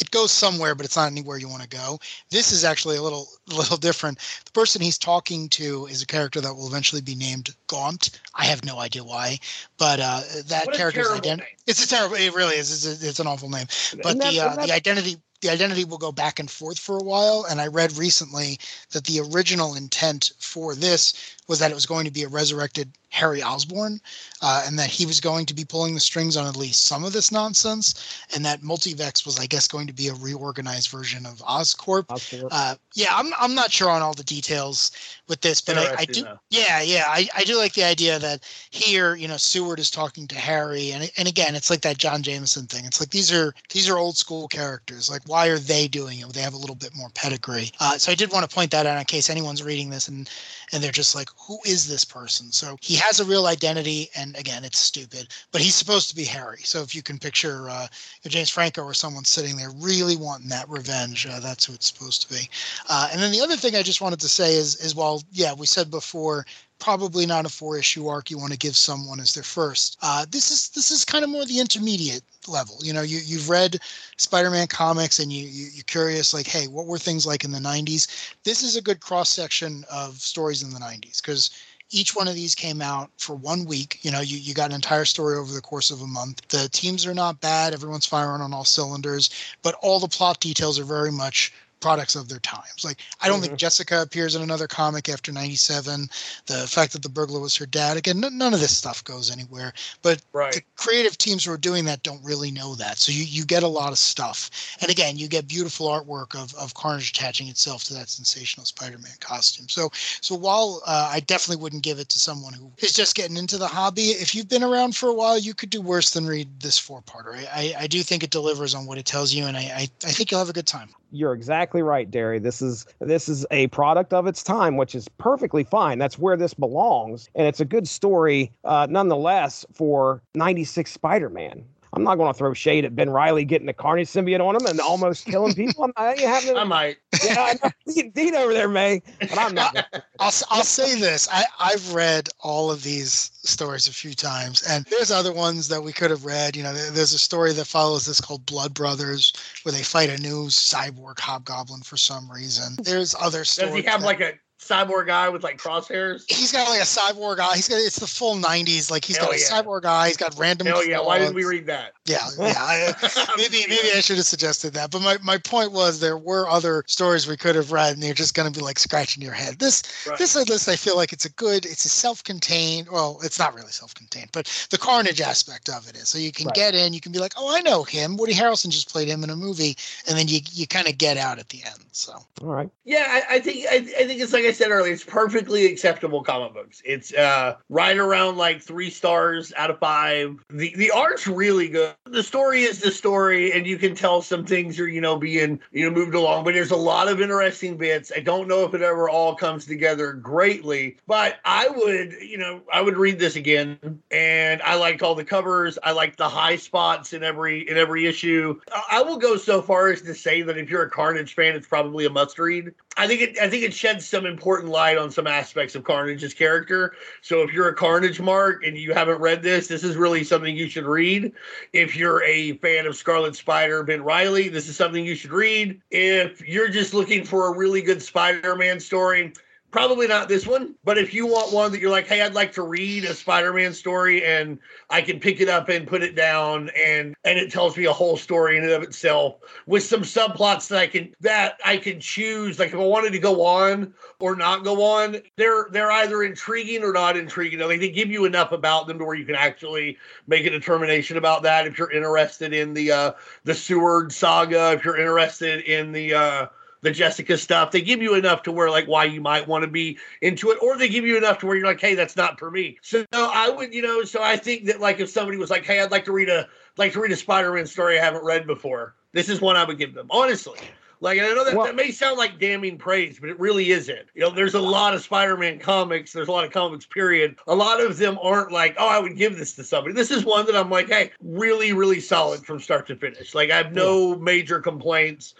it 0.00 0.10
goes 0.10 0.30
somewhere 0.30 0.74
but 0.74 0.84
it's 0.84 0.96
not 0.96 1.10
anywhere 1.10 1.38
you 1.38 1.48
want 1.48 1.62
to 1.62 1.68
go. 1.68 1.98
This 2.30 2.52
is 2.52 2.64
actually 2.64 2.96
a 2.96 3.02
little 3.02 3.28
little 3.46 3.76
different. 3.76 4.18
The 4.44 4.52
person 4.52 4.82
he's 4.82 4.98
talking 4.98 5.48
to 5.50 5.86
is 5.86 6.02
a 6.02 6.06
character 6.06 6.40
that 6.40 6.54
will 6.54 6.66
eventually 6.66 7.02
be 7.02 7.14
named 7.14 7.54
gaunt. 7.66 8.20
I 8.34 8.44
have 8.44 8.64
no 8.64 8.78
idea 8.78 9.04
why 9.04 9.38
but 9.78 10.00
uh, 10.00 10.20
that 10.46 10.72
character's 10.72 11.10
identity 11.10 11.48
it's 11.66 11.84
a 11.84 11.88
terrible 11.88 12.16
it 12.16 12.34
really 12.34 12.56
is 12.56 12.86
it's, 12.86 13.02
a, 13.02 13.08
it's 13.08 13.20
an 13.20 13.26
awful 13.26 13.48
name. 13.48 13.66
But 14.02 14.18
the 14.18 14.40
uh, 14.40 14.66
the 14.66 14.72
identity 14.72 15.16
the 15.42 15.50
identity 15.50 15.84
will 15.84 15.98
go 15.98 16.12
back 16.12 16.38
and 16.38 16.50
forth 16.50 16.78
for 16.78 16.96
a 16.96 17.02
while. 17.02 17.44
And 17.50 17.60
I 17.60 17.66
read 17.66 17.98
recently 17.98 18.58
that 18.92 19.04
the 19.04 19.20
original 19.20 19.74
intent 19.74 20.32
for 20.38 20.74
this 20.74 21.36
was 21.52 21.58
that 21.58 21.70
it 21.70 21.74
was 21.74 21.84
going 21.84 22.06
to 22.06 22.10
be 22.10 22.22
a 22.22 22.28
resurrected 22.28 22.90
Harry 23.10 23.42
Osborn, 23.42 24.00
uh, 24.40 24.64
and 24.66 24.78
that 24.78 24.88
he 24.88 25.04
was 25.04 25.20
going 25.20 25.44
to 25.44 25.52
be 25.52 25.66
pulling 25.66 25.92
the 25.92 26.00
strings 26.00 26.34
on 26.34 26.46
at 26.46 26.56
least 26.56 26.86
some 26.86 27.04
of 27.04 27.12
this 27.12 27.30
nonsense, 27.30 28.16
and 28.34 28.42
that 28.42 28.62
Multivex 28.62 29.26
was, 29.26 29.38
I 29.38 29.44
guess, 29.44 29.68
going 29.68 29.86
to 29.86 29.92
be 29.92 30.08
a 30.08 30.14
reorganized 30.14 30.88
version 30.88 31.26
of 31.26 31.40
Oscorp. 31.40 32.06
Oscorp. 32.06 32.48
Uh, 32.50 32.74
yeah, 32.94 33.10
I'm 33.12 33.30
I'm 33.38 33.54
not 33.54 33.70
sure 33.70 33.90
on 33.90 34.00
all 34.00 34.14
the 34.14 34.24
details 34.24 34.92
with 35.28 35.42
this, 35.42 35.60
but 35.60 35.76
I, 35.76 35.94
I, 35.98 36.04
do. 36.06 36.22
Though. 36.22 36.38
Yeah, 36.48 36.80
yeah, 36.80 37.04
I, 37.06 37.28
I 37.36 37.44
do 37.44 37.58
like 37.58 37.74
the 37.74 37.84
idea 37.84 38.18
that 38.18 38.44
here, 38.70 39.14
you 39.14 39.28
know, 39.28 39.36
Seward 39.36 39.78
is 39.78 39.90
talking 39.90 40.26
to 40.28 40.36
Harry, 40.36 40.92
and 40.92 41.12
and 41.18 41.28
again, 41.28 41.54
it's 41.54 41.68
like 41.68 41.82
that 41.82 41.98
John 41.98 42.22
Jameson 42.22 42.66
thing. 42.66 42.86
It's 42.86 42.98
like 42.98 43.10
these 43.10 43.30
are 43.30 43.52
these 43.68 43.90
are 43.90 43.98
old 43.98 44.16
school 44.16 44.48
characters. 44.48 45.10
Like, 45.10 45.28
why 45.28 45.48
are 45.48 45.58
they 45.58 45.86
doing 45.86 46.20
it? 46.20 46.32
They 46.32 46.40
have 46.40 46.54
a 46.54 46.64
little 46.64 46.76
bit 46.76 46.96
more 46.96 47.10
pedigree. 47.10 47.72
Uh, 47.78 47.98
so 47.98 48.10
I 48.10 48.14
did 48.14 48.32
want 48.32 48.48
to 48.48 48.54
point 48.54 48.70
that 48.70 48.86
out 48.86 48.98
in 48.98 49.04
case 49.04 49.28
anyone's 49.28 49.62
reading 49.62 49.90
this 49.90 50.08
and 50.08 50.30
and 50.72 50.82
they're 50.82 50.90
just 50.90 51.14
like, 51.14 51.28
who 51.46 51.58
is 51.64 51.88
this 51.88 52.04
person? 52.04 52.52
So 52.52 52.76
he 52.80 52.94
has 52.96 53.20
a 53.20 53.24
real 53.24 53.46
identity, 53.46 54.10
and 54.16 54.36
again, 54.36 54.64
it's 54.64 54.78
stupid, 54.78 55.28
but 55.50 55.60
he's 55.60 55.74
supposed 55.74 56.08
to 56.10 56.16
be 56.16 56.24
Harry. 56.24 56.60
So 56.62 56.82
if 56.82 56.94
you 56.94 57.02
can 57.02 57.18
picture 57.18 57.68
uh, 57.68 57.88
James 58.26 58.50
Franco 58.50 58.82
or 58.82 58.94
someone 58.94 59.24
sitting 59.24 59.56
there 59.56 59.70
really 59.70 60.16
wanting 60.16 60.48
that 60.48 60.68
revenge, 60.68 61.26
uh, 61.26 61.40
that's 61.40 61.64
who 61.64 61.72
it's 61.72 61.86
supposed 61.86 62.22
to 62.22 62.34
be. 62.34 62.48
Uh, 62.88 63.08
and 63.12 63.20
then 63.20 63.32
the 63.32 63.40
other 63.40 63.56
thing 63.56 63.74
I 63.74 63.82
just 63.82 64.00
wanted 64.00 64.20
to 64.20 64.28
say 64.28 64.54
is, 64.54 64.76
is 64.76 64.94
while 64.94 65.22
yeah, 65.32 65.52
we 65.52 65.66
said 65.66 65.90
before 65.90 66.46
probably 66.78 67.26
not 67.26 67.46
a 67.46 67.48
four 67.48 67.78
issue 67.78 68.08
arc 68.08 68.30
you 68.30 68.38
want 68.38 68.52
to 68.52 68.58
give 68.58 68.76
someone 68.76 69.20
as 69.20 69.34
their 69.34 69.42
first. 69.42 69.98
Uh, 70.02 70.26
this 70.30 70.50
is 70.50 70.68
this 70.70 70.90
is 70.90 71.04
kind 71.04 71.24
of 71.24 71.30
more 71.30 71.44
the 71.44 71.60
intermediate 71.60 72.22
level. 72.48 72.78
You 72.82 72.92
know, 72.92 73.02
you 73.02 73.18
you've 73.24 73.48
read 73.48 73.78
Spider-Man 74.16 74.66
comics 74.68 75.18
and 75.18 75.32
you, 75.32 75.46
you 75.46 75.68
you're 75.72 75.84
curious 75.84 76.34
like, 76.34 76.46
hey, 76.46 76.66
what 76.66 76.86
were 76.86 76.98
things 76.98 77.26
like 77.26 77.44
in 77.44 77.50
the 77.52 77.58
90s? 77.58 78.34
This 78.44 78.62
is 78.62 78.76
a 78.76 78.82
good 78.82 79.00
cross 79.00 79.30
section 79.30 79.84
of 79.90 80.14
stories 80.20 80.62
in 80.62 80.70
the 80.70 80.80
90s 80.80 81.22
because 81.22 81.50
each 81.92 82.16
one 82.16 82.26
of 82.26 82.34
these 82.34 82.54
came 82.54 82.80
out 82.80 83.10
for 83.18 83.36
one 83.36 83.66
week. 83.66 83.98
You 84.02 84.10
know, 84.10 84.20
you, 84.20 84.38
you 84.38 84.54
got 84.54 84.70
an 84.70 84.74
entire 84.74 85.04
story 85.04 85.36
over 85.36 85.52
the 85.52 85.60
course 85.60 85.90
of 85.90 86.00
a 86.00 86.06
month. 86.06 86.48
The 86.48 86.68
teams 86.70 87.06
are 87.06 87.14
not 87.14 87.40
bad. 87.40 87.74
Everyone's 87.74 88.06
firing 88.06 88.40
on 88.40 88.54
all 88.54 88.64
cylinders, 88.64 89.28
but 89.62 89.74
all 89.82 90.00
the 90.00 90.08
plot 90.08 90.40
details 90.40 90.78
are 90.78 90.84
very 90.84 91.12
much 91.12 91.52
products 91.82 92.16
of 92.16 92.28
their 92.28 92.38
times. 92.38 92.84
Like 92.84 92.98
I 93.20 93.28
don't 93.28 93.38
mm-hmm. 93.38 93.48
think 93.48 93.58
Jessica 93.58 94.00
appears 94.00 94.34
in 94.34 94.42
another 94.42 94.66
comic 94.66 95.08
after 95.08 95.32
97. 95.32 96.08
The 96.46 96.66
fact 96.66 96.92
that 96.92 97.02
the 97.02 97.08
burglar 97.08 97.40
was 97.40 97.56
her 97.56 97.66
dad, 97.66 97.96
again, 97.96 98.24
n- 98.24 98.38
none 98.38 98.54
of 98.54 98.60
this 98.60 98.74
stuff 98.74 99.04
goes 99.04 99.30
anywhere. 99.30 99.74
But 100.00 100.22
right. 100.32 100.54
the 100.54 100.62
creative 100.76 101.18
teams 101.18 101.44
who 101.44 101.52
are 101.52 101.58
doing 101.58 101.84
that 101.86 102.02
don't 102.02 102.24
really 102.24 102.50
know 102.50 102.74
that. 102.76 102.98
So 102.98 103.12
you, 103.12 103.24
you 103.24 103.44
get 103.44 103.62
a 103.62 103.68
lot 103.68 103.92
of 103.92 103.98
stuff. 103.98 104.50
And 104.80 104.90
again, 104.90 105.18
you 105.18 105.28
get 105.28 105.48
beautiful 105.48 105.88
artwork 105.88 106.34
of, 106.34 106.54
of 106.54 106.74
Carnage 106.74 107.10
attaching 107.10 107.48
itself 107.48 107.84
to 107.84 107.94
that 107.94 108.08
sensational 108.08 108.64
Spider-Man 108.64 109.16
costume. 109.20 109.68
So 109.68 109.90
so 110.20 110.34
while 110.34 110.82
uh, 110.86 111.10
I 111.12 111.20
definitely 111.20 111.62
wouldn't 111.62 111.82
give 111.82 111.98
it 111.98 112.08
to 112.10 112.18
someone 112.18 112.52
who 112.52 112.70
is 112.78 112.92
just 112.92 113.16
getting 113.16 113.36
into 113.36 113.58
the 113.58 113.66
hobby, 113.66 114.10
if 114.10 114.34
you've 114.34 114.48
been 114.48 114.62
around 114.62 114.96
for 114.96 115.08
a 115.08 115.14
while, 115.14 115.38
you 115.38 115.52
could 115.52 115.70
do 115.70 115.80
worse 115.80 116.10
than 116.10 116.26
read 116.26 116.48
this 116.60 116.78
four-parter. 116.78 117.34
I, 117.34 117.46
I, 117.52 117.74
I 117.80 117.86
do 117.88 118.02
think 118.02 118.22
it 118.22 118.30
delivers 118.30 118.74
on 118.74 118.86
what 118.86 118.98
it 118.98 119.06
tells 119.06 119.32
you, 119.32 119.46
and 119.46 119.56
I, 119.56 119.60
I, 119.60 119.88
I 120.04 120.12
think 120.12 120.30
you'll 120.30 120.40
have 120.40 120.48
a 120.48 120.54
good 120.54 120.66
time 120.66 120.90
you're 121.12 121.34
exactly 121.34 121.71
right, 121.80 122.10
Darry. 122.10 122.38
This 122.38 122.60
is 122.60 122.84
this 123.00 123.28
is 123.28 123.46
a 123.50 123.68
product 123.68 124.12
of 124.12 124.26
its 124.26 124.42
time, 124.42 124.76
which 124.76 124.94
is 124.94 125.08
perfectly 125.16 125.64
fine. 125.64 125.98
That's 125.98 126.18
where 126.18 126.36
this 126.36 126.52
belongs, 126.52 127.30
and 127.34 127.46
it's 127.46 127.60
a 127.60 127.64
good 127.64 127.88
story, 127.88 128.52
uh, 128.64 128.86
nonetheless, 128.90 129.64
for 129.72 130.20
'96 130.34 130.92
Spider-Man. 130.92 131.64
I'm 131.94 132.04
not 132.04 132.16
going 132.16 132.32
to 132.32 132.38
throw 132.38 132.54
shade 132.54 132.86
at 132.86 132.96
Ben 132.96 133.10
Reilly 133.10 133.44
getting 133.44 133.66
the 133.66 133.74
Carnage 133.74 134.08
symbiote 134.08 134.40
on 134.40 134.56
him 134.56 134.66
and 134.66 134.80
almost 134.80 135.26
killing 135.26 135.54
people. 135.54 135.90
I, 135.96 136.18
having, 136.20 136.56
I 136.56 136.64
might. 136.64 136.96
Yeah, 137.24 137.52
I 137.62 138.10
Dean 138.14 138.34
over 138.34 138.52
there 138.52 138.68
may, 138.68 139.02
but 139.20 139.38
I'm 139.38 139.54
not. 139.54 139.76
I'll, 140.18 140.32
I'll 140.50 140.64
say 140.64 140.98
this: 140.98 141.28
I 141.30 141.44
I've 141.60 141.94
read 141.94 142.28
all 142.40 142.70
of 142.70 142.82
these 142.82 143.30
stories 143.42 143.86
a 143.86 143.92
few 143.92 144.14
times, 144.14 144.62
and 144.62 144.84
there's 144.86 145.10
other 145.10 145.32
ones 145.32 145.68
that 145.68 145.82
we 145.82 145.92
could 145.92 146.10
have 146.10 146.24
read. 146.24 146.56
You 146.56 146.62
know, 146.62 146.72
there's 146.72 147.12
a 147.12 147.18
story 147.18 147.52
that 147.52 147.66
follows 147.66 148.06
this 148.06 148.20
called 148.20 148.46
Blood 148.46 148.74
Brothers, 148.74 149.32
where 149.62 149.72
they 149.72 149.82
fight 149.82 150.08
a 150.08 150.20
new 150.20 150.46
cyborg 150.46 151.20
hobgoblin 151.20 151.82
for 151.82 151.96
some 151.96 152.30
reason. 152.30 152.76
There's 152.82 153.14
other 153.20 153.44
stories. 153.44 153.72
Does 153.72 153.84
he 153.84 153.90
have 153.90 154.00
that, 154.00 154.06
like 154.06 154.20
a 154.20 154.32
cyborg 154.62 155.06
guy 155.06 155.28
with 155.28 155.42
like 155.42 155.58
crosshairs. 155.58 156.24
He's 156.28 156.52
got 156.52 156.68
like 156.68 156.80
a 156.80 156.84
cyborg 156.84 157.38
guy. 157.38 157.54
He's 157.54 157.68
got 157.68 157.76
it's 157.76 157.98
the 157.98 158.06
full 158.06 158.36
'90s. 158.36 158.90
Like 158.90 159.04
he's 159.04 159.16
Hell 159.16 159.26
got 159.26 159.36
a 159.36 159.38
yeah. 159.38 159.44
cyborg 159.46 159.82
guy. 159.82 160.08
He's 160.08 160.16
got 160.16 160.38
random. 160.38 160.66
Hell 160.66 160.86
yeah! 160.86 161.00
Why 161.00 161.18
didn't 161.18 161.34
we 161.34 161.44
read 161.44 161.66
that? 161.66 161.92
Yeah, 162.04 162.18
yeah. 162.38 162.54
I, 162.56 163.32
maybe 163.36 163.64
maybe 163.68 163.88
I 163.94 164.00
should 164.00 164.16
have 164.16 164.26
suggested 164.26 164.72
that. 164.74 164.90
But 164.90 165.02
my, 165.02 165.18
my 165.22 165.38
point 165.38 165.72
was 165.72 166.00
there 166.00 166.18
were 166.18 166.48
other 166.48 166.84
stories 166.86 167.26
we 167.26 167.36
could 167.36 167.54
have 167.54 167.72
read, 167.72 167.94
and 167.94 168.02
you're 168.02 168.14
just 168.14 168.34
going 168.34 168.50
to 168.50 168.58
be 168.58 168.64
like 168.64 168.78
scratching 168.78 169.22
your 169.22 169.32
head. 169.32 169.58
This 169.58 169.82
right. 170.08 170.18
this 170.18 170.34
list 170.34 170.68
I 170.68 170.76
feel 170.76 170.96
like 170.96 171.12
it's 171.12 171.24
a 171.24 171.30
good. 171.30 171.66
It's 171.66 171.84
a 171.84 171.88
self-contained. 171.88 172.88
Well, 172.90 173.20
it's 173.22 173.38
not 173.38 173.54
really 173.54 173.72
self-contained, 173.72 174.30
but 174.32 174.46
the 174.70 174.78
Carnage 174.78 175.20
aspect 175.20 175.68
of 175.68 175.88
it 175.88 175.96
is. 175.96 176.08
So 176.08 176.18
you 176.18 176.32
can 176.32 176.46
right. 176.46 176.54
get 176.54 176.74
in. 176.74 176.92
You 176.92 177.00
can 177.00 177.12
be 177.12 177.18
like, 177.18 177.34
oh, 177.36 177.54
I 177.54 177.60
know 177.60 177.82
him. 177.82 178.16
Woody 178.16 178.34
Harrelson 178.34 178.70
just 178.70 178.90
played 178.90 179.08
him 179.08 179.24
in 179.24 179.30
a 179.30 179.36
movie, 179.36 179.76
and 180.08 180.16
then 180.16 180.28
you 180.28 180.40
you 180.52 180.66
kind 180.66 180.88
of 180.88 180.98
get 180.98 181.16
out 181.16 181.38
at 181.38 181.48
the 181.48 181.62
end. 181.64 181.84
So 181.92 182.12
all 182.40 182.48
right. 182.48 182.70
Yeah, 182.84 183.06
I, 183.08 183.36
I 183.36 183.40
think 183.40 183.66
I, 183.70 183.76
I 183.76 184.06
think 184.06 184.20
it's 184.20 184.32
like 184.32 184.44
I 184.44 184.51
said 184.52 184.70
earlier. 184.70 184.92
It's 184.92 185.04
perfectly 185.04 185.66
acceptable 185.66 186.22
comic 186.22 186.54
books. 186.54 186.82
It's 186.84 187.12
uh, 187.14 187.56
right 187.68 187.96
around 187.96 188.36
like 188.36 188.62
three 188.62 188.90
stars 188.90 189.52
out 189.56 189.70
of 189.70 189.78
five. 189.78 190.44
The 190.50 190.74
the 190.76 190.90
art's 190.90 191.26
really 191.26 191.68
good. 191.68 191.94
The 192.04 192.22
story 192.22 192.62
is 192.62 192.80
the 192.80 192.90
story, 192.90 193.52
and 193.52 193.66
you 193.66 193.78
can 193.78 193.94
tell 193.94 194.22
some 194.22 194.44
things 194.44 194.78
are 194.78 194.88
you 194.88 195.00
know 195.00 195.16
being 195.16 195.60
you 195.72 195.88
know 195.88 195.94
moved 195.94 196.14
along. 196.14 196.44
But 196.44 196.54
there's 196.54 196.70
a 196.70 196.76
lot 196.76 197.08
of 197.08 197.20
interesting 197.20 197.76
bits. 197.76 198.12
I 198.14 198.20
don't 198.20 198.48
know 198.48 198.64
if 198.64 198.74
it 198.74 198.82
ever 198.82 199.08
all 199.08 199.34
comes 199.34 199.64
together 199.66 200.12
greatly, 200.12 200.96
but 201.06 201.38
I 201.44 201.68
would 201.68 202.12
you 202.20 202.38
know 202.38 202.62
I 202.72 202.80
would 202.82 202.96
read 202.96 203.18
this 203.18 203.36
again. 203.36 203.78
And 204.10 204.62
I 204.62 204.74
liked 204.76 205.02
all 205.02 205.14
the 205.14 205.24
covers. 205.24 205.78
I 205.82 205.92
liked 205.92 206.18
the 206.18 206.28
high 206.28 206.56
spots 206.56 207.12
in 207.12 207.22
every 207.22 207.68
in 207.68 207.76
every 207.76 208.06
issue. 208.06 208.60
I 208.90 209.02
will 209.02 209.18
go 209.18 209.36
so 209.36 209.62
far 209.62 209.90
as 209.90 210.02
to 210.02 210.14
say 210.14 210.42
that 210.42 210.58
if 210.58 210.70
you're 210.70 210.82
a 210.82 210.90
Carnage 210.90 211.34
fan, 211.34 211.54
it's 211.54 211.66
probably 211.66 212.06
a 212.06 212.10
must 212.10 212.38
read. 212.38 212.72
I 212.96 213.06
think 213.06 213.20
it 213.22 213.38
I 213.40 213.48
think 213.48 213.64
it 213.64 213.72
sheds 213.72 214.06
some 214.06 214.26
important 214.26 214.70
light 214.70 214.98
on 214.98 215.10
some 215.10 215.26
aspects 215.26 215.74
of 215.74 215.84
Carnage's 215.84 216.34
character. 216.34 216.94
So 217.22 217.42
if 217.42 217.52
you're 217.52 217.68
a 217.68 217.74
Carnage 217.74 218.20
mark 218.20 218.64
and 218.64 218.76
you 218.76 218.92
haven't 218.92 219.20
read 219.20 219.42
this, 219.42 219.66
this 219.66 219.82
is 219.82 219.96
really 219.96 220.24
something 220.24 220.54
you 220.54 220.68
should 220.68 220.84
read. 220.84 221.32
If 221.72 221.96
you're 221.96 222.22
a 222.24 222.52
fan 222.58 222.86
of 222.86 222.96
Scarlet 222.96 223.34
Spider, 223.34 223.82
Ben 223.82 224.02
Reilly, 224.02 224.48
this 224.48 224.68
is 224.68 224.76
something 224.76 225.06
you 225.06 225.14
should 225.14 225.32
read. 225.32 225.80
If 225.90 226.46
you're 226.46 226.68
just 226.68 226.92
looking 226.92 227.24
for 227.24 227.52
a 227.52 227.56
really 227.56 227.80
good 227.80 228.02
Spider-Man 228.02 228.78
story, 228.78 229.32
Probably 229.72 230.06
not 230.06 230.28
this 230.28 230.46
one, 230.46 230.74
but 230.84 230.98
if 230.98 231.14
you 231.14 231.26
want 231.26 231.50
one 231.50 231.72
that 231.72 231.80
you're 231.80 231.90
like, 231.90 232.06
hey, 232.06 232.20
I'd 232.20 232.34
like 232.34 232.52
to 232.52 232.62
read 232.62 233.04
a 233.04 233.14
Spider-Man 233.14 233.72
story 233.72 234.22
and 234.22 234.58
I 234.90 235.00
can 235.00 235.18
pick 235.18 235.40
it 235.40 235.48
up 235.48 235.70
and 235.70 235.86
put 235.86 236.02
it 236.02 236.14
down 236.14 236.70
and 236.78 237.16
and 237.24 237.38
it 237.38 237.50
tells 237.50 237.74
me 237.78 237.86
a 237.86 237.92
whole 237.92 238.18
story 238.18 238.58
in 238.58 238.64
and 238.64 238.72
of 238.74 238.82
itself 238.82 239.38
with 239.64 239.82
some 239.82 240.02
subplots 240.02 240.68
that 240.68 240.78
I 240.78 240.86
can 240.88 241.14
that 241.22 241.58
I 241.64 241.78
can 241.78 242.00
choose. 242.00 242.58
Like 242.58 242.68
if 242.68 242.74
I 242.74 242.84
wanted 242.84 243.14
to 243.14 243.18
go 243.18 243.46
on 243.46 243.94
or 244.18 244.36
not 244.36 244.62
go 244.62 244.82
on, 244.82 245.16
they're 245.36 245.68
they're 245.70 245.90
either 245.90 246.22
intriguing 246.22 246.82
or 246.82 246.92
not 246.92 247.16
intriguing. 247.16 247.58
Think 247.58 247.80
they 247.80 247.88
give 247.88 248.10
you 248.10 248.26
enough 248.26 248.52
about 248.52 248.86
them 248.86 248.98
to 248.98 249.06
where 249.06 249.14
you 249.14 249.24
can 249.24 249.36
actually 249.36 249.96
make 250.26 250.44
a 250.44 250.50
determination 250.50 251.16
about 251.16 251.42
that. 251.44 251.66
If 251.66 251.78
you're 251.78 251.90
interested 251.90 252.52
in 252.52 252.74
the 252.74 252.92
uh 252.92 253.12
the 253.44 253.54
Seward 253.54 254.12
saga, 254.12 254.72
if 254.72 254.84
you're 254.84 254.98
interested 254.98 255.64
in 255.64 255.92
the 255.92 256.12
uh 256.12 256.46
the 256.82 256.90
Jessica 256.90 257.38
stuff. 257.38 257.70
They 257.70 257.80
give 257.80 258.02
you 258.02 258.14
enough 258.14 258.42
to 258.42 258.52
where 258.52 258.68
like 258.70 258.86
why 258.86 259.04
you 259.04 259.20
might 259.20 259.48
want 259.48 259.62
to 259.62 259.68
be 259.68 259.98
into 260.20 260.50
it, 260.50 260.58
or 260.60 260.76
they 260.76 260.88
give 260.88 261.06
you 261.06 261.16
enough 261.16 261.38
to 261.38 261.46
where 261.46 261.56
you're 261.56 261.66
like, 261.66 261.80
hey, 261.80 261.94
that's 261.94 262.16
not 262.16 262.38
for 262.38 262.50
me. 262.50 262.78
So 262.82 263.04
I 263.12 263.48
would, 263.48 263.72
you 263.72 263.82
know, 263.82 264.04
so 264.04 264.22
I 264.22 264.36
think 264.36 264.66
that 264.66 264.80
like 264.80 265.00
if 265.00 265.08
somebody 265.08 265.38
was 265.38 265.50
like, 265.50 265.64
hey, 265.64 265.80
I'd 265.80 265.90
like 265.90 266.04
to 266.04 266.12
read 266.12 266.28
a 266.28 266.48
like 266.76 266.92
to 266.92 267.00
read 267.00 267.12
a 267.12 267.16
Spider-Man 267.16 267.66
story 267.66 267.98
I 267.98 268.04
haven't 268.04 268.24
read 268.24 268.46
before, 268.46 268.94
this 269.12 269.28
is 269.28 269.40
one 269.40 269.56
I 269.56 269.64
would 269.64 269.78
give 269.78 269.94
them. 269.94 270.08
Honestly. 270.10 270.58
Like, 271.02 271.18
I 271.18 271.22
know 271.22 271.44
that, 271.44 271.56
well, 271.56 271.66
that 271.66 271.74
may 271.74 271.90
sound 271.90 272.16
like 272.16 272.38
damning 272.38 272.78
praise, 272.78 273.18
but 273.18 273.28
it 273.28 273.38
really 273.40 273.72
isn't. 273.72 274.06
You 274.14 274.20
know, 274.20 274.30
there's 274.30 274.54
a 274.54 274.60
lot 274.60 274.94
of 274.94 275.02
Spider-Man 275.02 275.58
comics. 275.58 276.12
There's 276.12 276.28
a 276.28 276.30
lot 276.30 276.44
of 276.44 276.52
comics, 276.52 276.86
period. 276.86 277.34
A 277.48 277.54
lot 277.56 277.80
of 277.80 277.98
them 277.98 278.20
aren't 278.22 278.52
like, 278.52 278.76
oh, 278.78 278.86
I 278.86 279.00
would 279.00 279.16
give 279.16 279.36
this 279.36 279.52
to 279.54 279.64
somebody. 279.64 279.94
This 279.94 280.12
is 280.12 280.24
one 280.24 280.46
that 280.46 280.54
I'm 280.54 280.70
like, 280.70 280.88
hey, 280.88 281.10
really, 281.20 281.72
really 281.72 281.98
solid 281.98 282.46
from 282.46 282.60
start 282.60 282.86
to 282.86 282.94
finish. 282.94 283.34
Like, 283.34 283.50
I 283.50 283.56
have 283.56 283.72
no 283.72 284.14
major 284.14 284.60
complaints. 284.60 285.34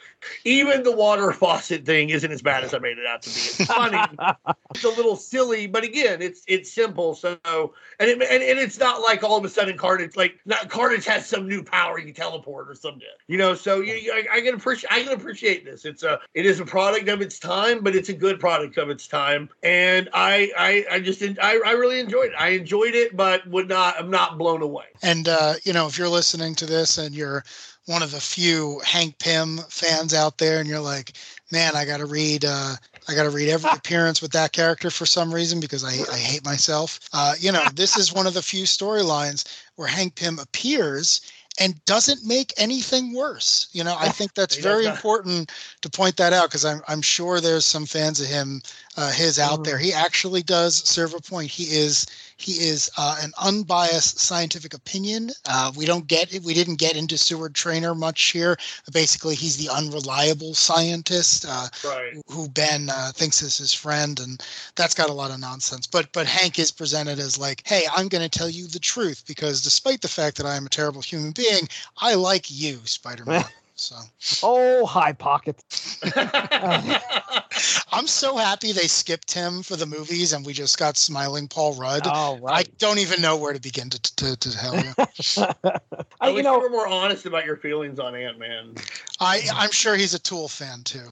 Even 0.44 0.82
the 0.82 0.90
water 0.90 1.30
faucet 1.32 1.86
thing 1.86 2.10
isn't 2.10 2.32
as 2.32 2.42
bad 2.42 2.64
as 2.64 2.74
I 2.74 2.78
made 2.80 2.98
it 2.98 3.06
out 3.06 3.22
to 3.22 3.28
be. 3.28 3.34
It's 3.34 3.64
funny. 3.66 4.02
it's 4.74 4.82
a 4.82 4.88
little 4.88 5.14
silly, 5.14 5.68
but 5.68 5.84
again, 5.84 6.22
it's 6.22 6.42
it's 6.48 6.72
simple. 6.72 7.14
So, 7.14 7.38
and 7.44 8.10
it, 8.10 8.14
and, 8.14 8.42
and 8.42 8.58
it's 8.58 8.80
not 8.80 9.00
like 9.00 9.22
all 9.22 9.36
of 9.36 9.44
a 9.44 9.48
sudden 9.48 9.76
Carnage, 9.76 10.16
like 10.16 10.40
not 10.44 10.68
Carnage 10.68 11.04
has 11.06 11.26
some 11.26 11.48
new 11.48 11.62
power 11.62 12.00
you 12.00 12.12
teleport 12.12 12.68
or 12.68 12.74
something. 12.74 13.02
You 13.28 13.38
know, 13.38 13.54
so 13.54 13.80
you 13.80 14.12
I, 14.12 14.38
I 14.38 14.40
can 14.40 14.54
appreciate 14.54 14.92
I 14.92 15.02
can 15.02 15.12
appreciate 15.12 15.51
appreciate 15.52 15.70
this. 15.70 15.84
It's 15.84 16.02
a 16.02 16.20
it 16.34 16.46
is 16.46 16.60
a 16.60 16.64
product 16.64 17.08
of 17.08 17.20
its 17.20 17.38
time, 17.38 17.82
but 17.82 17.94
it's 17.94 18.08
a 18.08 18.14
good 18.14 18.40
product 18.40 18.78
of 18.78 18.90
its 18.90 19.06
time. 19.06 19.48
And 19.62 20.08
I 20.12 20.52
I, 20.56 20.96
I 20.96 21.00
just 21.00 21.22
I, 21.22 21.60
I 21.64 21.72
really 21.72 22.00
enjoyed 22.00 22.30
it. 22.30 22.34
I 22.38 22.48
enjoyed 22.50 22.94
it, 22.94 23.16
but 23.16 23.46
would 23.46 23.68
not 23.68 23.98
I'm 23.98 24.10
not 24.10 24.38
blown 24.38 24.62
away. 24.62 24.86
And 25.02 25.28
uh, 25.28 25.54
you 25.64 25.72
know, 25.72 25.86
if 25.86 25.98
you're 25.98 26.08
listening 26.08 26.54
to 26.56 26.66
this 26.66 26.98
and 26.98 27.14
you're 27.14 27.44
one 27.86 28.02
of 28.02 28.12
the 28.12 28.20
few 28.20 28.80
Hank 28.84 29.18
Pym 29.18 29.58
fans 29.68 30.14
out 30.14 30.38
there, 30.38 30.60
and 30.60 30.68
you're 30.68 30.80
like, 30.80 31.14
man, 31.50 31.74
I 31.74 31.84
got 31.84 31.98
to 31.98 32.06
read. 32.06 32.44
Uh, 32.44 32.74
I 33.08 33.14
got 33.14 33.24
to 33.24 33.30
read 33.30 33.48
every 33.48 33.70
appearance 33.74 34.22
with 34.22 34.32
that 34.32 34.52
character 34.52 34.90
for 34.90 35.06
some 35.06 35.34
reason 35.34 35.58
because 35.58 35.84
I, 35.84 36.12
I 36.12 36.16
hate 36.16 36.44
myself. 36.44 37.00
Uh, 37.12 37.34
you 37.38 37.50
know, 37.50 37.64
this 37.74 37.96
is 37.96 38.12
one 38.12 38.26
of 38.26 38.34
the 38.34 38.42
few 38.42 38.64
storylines 38.64 39.44
where 39.74 39.88
Hank 39.88 40.14
Pym 40.14 40.38
appears 40.38 41.32
and 41.60 41.84
doesn't 41.84 42.26
make 42.26 42.52
anything 42.56 43.12
worse. 43.14 43.68
You 43.72 43.84
know, 43.84 43.96
I 43.98 44.08
think 44.08 44.34
that's 44.34 44.56
very 44.56 44.86
important 44.86 45.52
to 45.82 45.90
point 45.90 46.16
that 46.16 46.32
out 46.32 46.48
because 46.48 46.64
I'm, 46.64 46.80
I'm 46.88 47.02
sure 47.02 47.40
there's 47.40 47.66
some 47.66 47.86
fans 47.86 48.20
of 48.20 48.26
him 48.26 48.62
uh, 48.96 49.10
his 49.10 49.38
out 49.38 49.64
there. 49.64 49.78
He 49.78 49.92
actually 49.92 50.42
does 50.42 50.76
serve 50.76 51.14
a 51.14 51.20
point. 51.20 51.50
He 51.50 51.64
is 51.64 52.06
he 52.36 52.52
is 52.52 52.90
uh, 52.96 53.18
an 53.22 53.32
unbiased 53.40 54.18
scientific 54.18 54.74
opinion. 54.74 55.30
Uh, 55.46 55.72
we 55.76 55.86
don't 55.86 56.06
get 56.06 56.32
we 56.44 56.54
didn't 56.54 56.76
get 56.76 56.96
into 56.96 57.16
Seward 57.16 57.54
Trainer 57.54 57.94
much 57.94 58.22
here. 58.30 58.56
Basically, 58.92 59.34
he's 59.34 59.56
the 59.56 59.72
unreliable 59.72 60.54
scientist 60.54 61.46
uh, 61.48 61.68
right. 61.84 62.14
who 62.28 62.48
Ben 62.48 62.90
uh, 62.90 63.12
thinks 63.14 63.42
is 63.42 63.56
his 63.56 63.72
friend, 63.72 64.20
and 64.20 64.44
that's 64.74 64.94
got 64.94 65.10
a 65.10 65.14
lot 65.14 65.30
of 65.30 65.40
nonsense. 65.40 65.86
But 65.86 66.12
but 66.12 66.26
Hank 66.26 66.58
is 66.58 66.70
presented 66.70 67.18
as 67.18 67.38
like, 67.38 67.62
hey, 67.66 67.84
I'm 67.94 68.08
going 68.08 68.28
to 68.28 68.38
tell 68.38 68.48
you 68.50 68.66
the 68.66 68.78
truth 68.78 69.24
because 69.26 69.62
despite 69.62 70.00
the 70.00 70.08
fact 70.08 70.36
that 70.36 70.46
I 70.46 70.56
am 70.56 70.66
a 70.66 70.70
terrible 70.70 71.02
human 71.02 71.32
being, 71.32 71.68
I 71.98 72.14
like 72.14 72.50
you, 72.50 72.80
Spider-Man. 72.84 73.44
So, 73.82 73.96
oh, 74.44 74.86
high 74.86 75.12
pocket. 75.12 75.60
I'm 77.92 78.06
so 78.06 78.36
happy 78.36 78.70
they 78.70 78.86
skipped 78.86 79.32
him 79.32 79.60
for 79.64 79.74
the 79.74 79.86
movies 79.86 80.32
and 80.32 80.46
we 80.46 80.52
just 80.52 80.78
got 80.78 80.96
smiling 80.96 81.48
Paul 81.48 81.74
Rudd. 81.74 82.02
Oh, 82.06 82.38
right. 82.40 82.68
I 82.68 82.70
don't 82.78 83.00
even 83.00 83.20
know 83.20 83.36
where 83.36 83.52
to 83.52 83.60
begin 83.60 83.90
to 83.90 84.00
to, 84.00 84.36
to 84.36 84.52
tell 84.52 84.76
you. 84.76 84.92
I 86.20 86.28
you 86.28 86.34
wish 86.36 86.44
know, 86.44 86.54
you 86.54 86.60
were 86.60 86.70
more 86.70 86.86
honest 86.86 87.26
about 87.26 87.44
your 87.44 87.56
feelings 87.56 87.98
on 87.98 88.14
Ant 88.14 88.38
Man. 88.38 88.76
I 89.18 89.42
I'm 89.52 89.72
sure 89.72 89.96
he's 89.96 90.14
a 90.14 90.20
Tool 90.20 90.46
fan 90.46 90.84
too. 90.84 91.08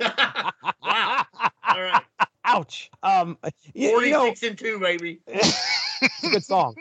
wow. 0.00 1.24
All 1.68 1.82
right. 1.82 2.02
ouch. 2.44 2.90
Um, 3.04 3.38
you, 3.74 3.90
you 4.00 4.10
know, 4.10 4.34
46 4.34 4.42
and 4.42 4.58
2, 4.58 4.80
baby. 4.80 5.20
It's 6.02 6.24
a 6.24 6.30
good 6.30 6.44
song. 6.44 6.76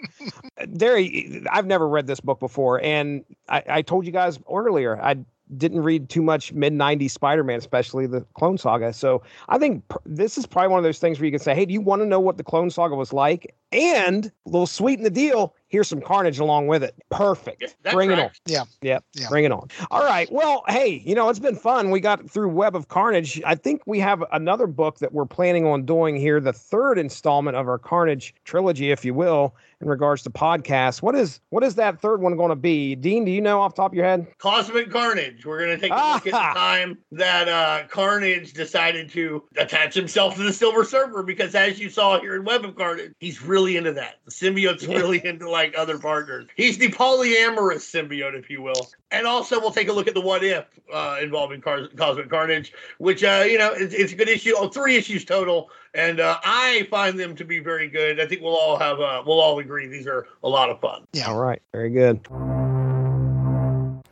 Darry, 0.74 1.44
I've 1.52 1.66
never 1.66 1.88
read 1.88 2.08
this 2.08 2.20
book 2.20 2.40
before, 2.40 2.82
and 2.82 3.24
I, 3.50 3.64
I 3.70 3.82
told 3.82 4.06
you 4.06 4.12
guys 4.12 4.40
earlier 4.52 5.02
I 5.02 5.18
didn't 5.56 5.82
read 5.82 6.10
too 6.10 6.22
much 6.22 6.52
mid 6.54 6.74
90s 6.74 7.12
Spider-Man, 7.12 7.58
especially 7.58 8.06
the 8.06 8.22
Clone 8.34 8.58
Saga. 8.58 8.92
So 8.92 9.24
I 9.48 9.58
think 9.58 9.88
pr- 9.88 9.98
this 10.06 10.38
is 10.38 10.46
probably 10.46 10.70
one 10.70 10.80
of 10.80 10.84
those 10.84 11.00
things 11.00 11.20
where 11.20 11.26
you 11.26 11.32
can 11.32 11.40
say, 11.40 11.56
"Hey, 11.56 11.66
do 11.66 11.74
you 11.74 11.82
want 11.82 12.02
to 12.02 12.06
know 12.06 12.20
what 12.20 12.38
the 12.38 12.44
Clone 12.44 12.70
Saga 12.70 12.96
was 12.96 13.14
like?" 13.14 13.56
And 13.72 14.26
a 14.26 14.50
little 14.50 14.68
sweeten 14.68 15.04
the 15.04 15.10
deal. 15.10 15.56
Here's 15.70 15.88
some 15.88 16.02
Carnage 16.02 16.40
along 16.40 16.68
with 16.68 16.84
it. 16.84 16.96
Perfect. 17.10 17.62
Yeah, 17.62 17.68
that 17.84 17.94
Bring 17.94 18.12
it 18.12 18.14
on. 18.14 18.20
tracks. 18.20 18.40
Yeah. 18.46 18.64
Yeah. 18.82 19.28
Bring 19.28 19.44
it 19.44 19.52
on. 19.52 19.68
All 19.92 20.04
right. 20.04 20.32
Well, 20.32 20.64
hey, 20.68 21.02
you 21.06 21.14
know, 21.14 21.28
it's 21.30 21.40
been 21.40 21.58
fun. 21.58 21.92
We 21.92 22.00
got 22.00 22.30
through 22.30 22.50
Web 22.50 22.76
of 22.76 22.88
Carnage. 22.88 23.42
I 23.46 23.56
think 23.56 23.82
we 23.86 24.00
have 24.00 24.24
another 24.32 24.66
book 24.68 25.00
that 25.00 25.12
we're 25.12 25.26
planning 25.26 25.66
on 25.66 25.86
doing 25.86 26.16
here, 26.16 26.40
the 26.40 26.54
third 26.54 26.98
installment 26.98 27.58
of 27.58 27.68
our 27.68 27.78
Carnage 27.78 28.34
trilogy, 28.46 28.92
if 28.92 29.04
you 29.04 29.14
will, 29.14 29.56
in 29.82 29.88
regards 29.88 30.24
to 30.24 30.30
podcasts. 30.30 31.02
What 31.02 31.16
is 31.16 31.40
what 31.50 31.64
is 31.64 31.76
that 31.76 32.02
third 32.02 32.22
one 32.22 32.36
going 32.36 32.50
to 32.50 32.56
be? 32.56 32.96
Dean, 32.96 33.26
do 33.26 33.32
you 33.32 33.42
know 33.42 33.62
off 33.62 33.76
the 33.76 33.82
top 33.84 33.92
of 33.92 33.96
your 33.96 34.06
head? 34.06 34.28
Cosmic 34.40 34.92
Carnage. 34.92 35.46
We're 35.46 35.60
going 35.60 35.78
to 35.78 35.78
take 35.78 35.92
a 35.92 35.96
look 35.96 36.28
at 36.28 36.32
the 36.32 36.32
time 36.60 36.98
that 37.12 37.48
uh, 37.48 37.88
Carnage 37.88 38.54
decided 38.54 39.10
to 39.12 39.44
attach 39.58 39.94
himself 39.94 40.36
to 40.36 40.44
the 40.44 40.54
Silver 40.54 40.84
Surfer 40.84 41.24
because, 41.24 41.54
as 41.54 41.80
you 41.80 41.90
saw 41.90 42.20
here 42.20 42.36
in 42.36 42.44
Web 42.44 42.66
of 42.66 42.76
Carnage, 42.76 43.14
he's 43.20 43.42
really 43.42 43.78
into 43.78 43.94
that. 43.94 44.16
The 44.26 44.32
symbiote's 44.32 44.88
really 44.88 45.24
into 45.24 45.50
like 45.50 45.78
other 45.78 46.00
partners. 46.00 46.48
He's 46.56 46.78
the 46.78 46.90
polyamorous 46.90 47.86
symbiote, 47.86 48.38
if 48.38 48.50
you 48.50 48.62
will. 48.62 48.88
And 49.12 49.28
also, 49.28 49.60
we'll 49.60 49.72
take 49.72 49.90
a 49.90 49.94
look 49.94 50.08
at 50.08 50.16
the 50.16 50.22
what 50.22 50.44
if 50.44 50.66
uh, 50.92 51.20
involving 51.22 51.62
Car- 51.62 51.88
Cosmic 51.96 52.30
Carnage, 52.30 52.74
which 52.98 53.24
uh, 53.24 53.44
you 53.46 53.58
know 53.58 53.74
it's, 53.74 53.94
it's 53.94 54.14
a 54.14 54.16
good 54.16 54.30
issue. 54.30 54.54
Oh, 54.58 54.70
three 54.70 54.96
issues 54.96 55.24
total, 55.24 55.70
and 55.98 56.20
uh, 56.20 56.38
I 56.44 56.88
find 56.90 57.20
them 57.20 57.36
to 57.36 57.44
be 57.44 57.60
very 57.60 57.90
good. 57.90 58.22
I 58.22 58.28
think 58.28 58.42
we'll 58.42 58.56
all 58.56 58.78
have 58.78 59.02
uh, 59.02 59.24
we'll 59.26 59.42
all 59.42 59.60
agree 59.60 59.88
these 59.88 60.08
are 60.08 60.28
a 60.44 60.48
lot 60.48 60.70
of 60.70 60.80
fun. 60.80 61.06
Yeah. 61.12 61.28
All 61.28 61.38
right. 61.38 61.62
Very 61.74 61.90
good. 61.90 62.26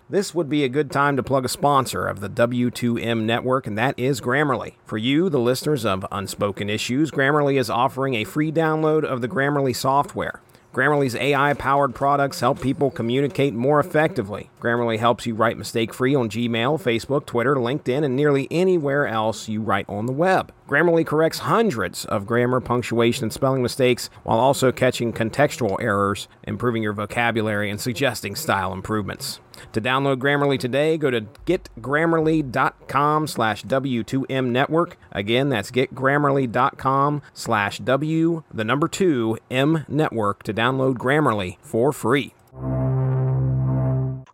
This 0.07 0.36
would 0.36 0.49
be 0.49 0.63
a 0.63 0.69
good 0.69 0.91
time 0.91 1.15
to 1.17 1.23
plug 1.23 1.45
a 1.45 1.49
sponsor 1.49 2.07
of 2.07 2.19
the 2.19 2.29
W2M 2.29 3.23
network, 3.23 3.65
and 3.65 3.77
that 3.77 3.97
is 3.97 4.21
Grammarly. 4.21 4.75
For 4.86 4.97
you, 4.97 5.29
the 5.29 5.39
listeners 5.39 5.83
of 5.83 6.05
Unspoken 6.11 6.69
Issues, 6.69 7.09
Grammarly 7.09 7.59
is 7.59 7.71
offering 7.71 8.13
a 8.13 8.23
free 8.23 8.51
download 8.51 9.03
of 9.03 9.21
the 9.21 9.27
Grammarly 9.27 9.75
software. 9.75 10.41
Grammarly's 10.75 11.15
AI 11.15 11.53
powered 11.53 11.95
products 11.95 12.41
help 12.41 12.61
people 12.61 12.91
communicate 12.91 13.53
more 13.53 13.79
effectively. 13.79 14.49
Grammarly 14.59 14.99
helps 14.99 15.25
you 15.25 15.33
write 15.33 15.57
mistake 15.57 15.93
free 15.93 16.13
on 16.13 16.29
Gmail, 16.29 16.81
Facebook, 16.81 17.25
Twitter, 17.25 17.55
LinkedIn, 17.55 18.03
and 18.03 18.13
nearly 18.13 18.45
anywhere 18.51 19.07
else 19.07 19.47
you 19.47 19.61
write 19.61 19.88
on 19.88 20.05
the 20.05 20.11
web. 20.11 20.51
Grammarly 20.68 21.05
corrects 21.05 21.39
hundreds 21.39 22.05
of 22.05 22.26
grammar, 22.26 22.59
punctuation, 22.59 23.26
and 23.26 23.34
spelling 23.34 23.61
mistakes 23.61 24.09
while 24.24 24.39
also 24.39 24.72
catching 24.72 25.13
contextual 25.13 25.80
errors, 25.80 26.28
improving 26.43 26.82
your 26.82 26.93
vocabulary, 26.93 27.70
and 27.70 27.80
suggesting 27.80 28.36
style 28.36 28.74
improvements. 28.74 29.39
To 29.74 29.82
download 29.82 30.18
Grammarly 30.18 30.59
today, 30.59 30.97
go 30.97 31.11
to 31.11 31.22
getgrammarly.com 31.45 33.28
slash 33.28 33.63
W2M 33.63 34.47
network. 34.47 34.97
Again, 35.11 35.49
that's 35.49 35.72
getgrammarly.com 35.72 37.22
slash 37.34 37.78
W, 37.80 38.43
the 38.51 38.63
number 38.63 38.88
two, 38.88 39.38
M 39.51 39.86
network 39.88 40.43
to 40.43 40.53
download 40.53 40.95
Grammarly 40.95 41.57
for 41.61 41.93
free. 41.93 42.34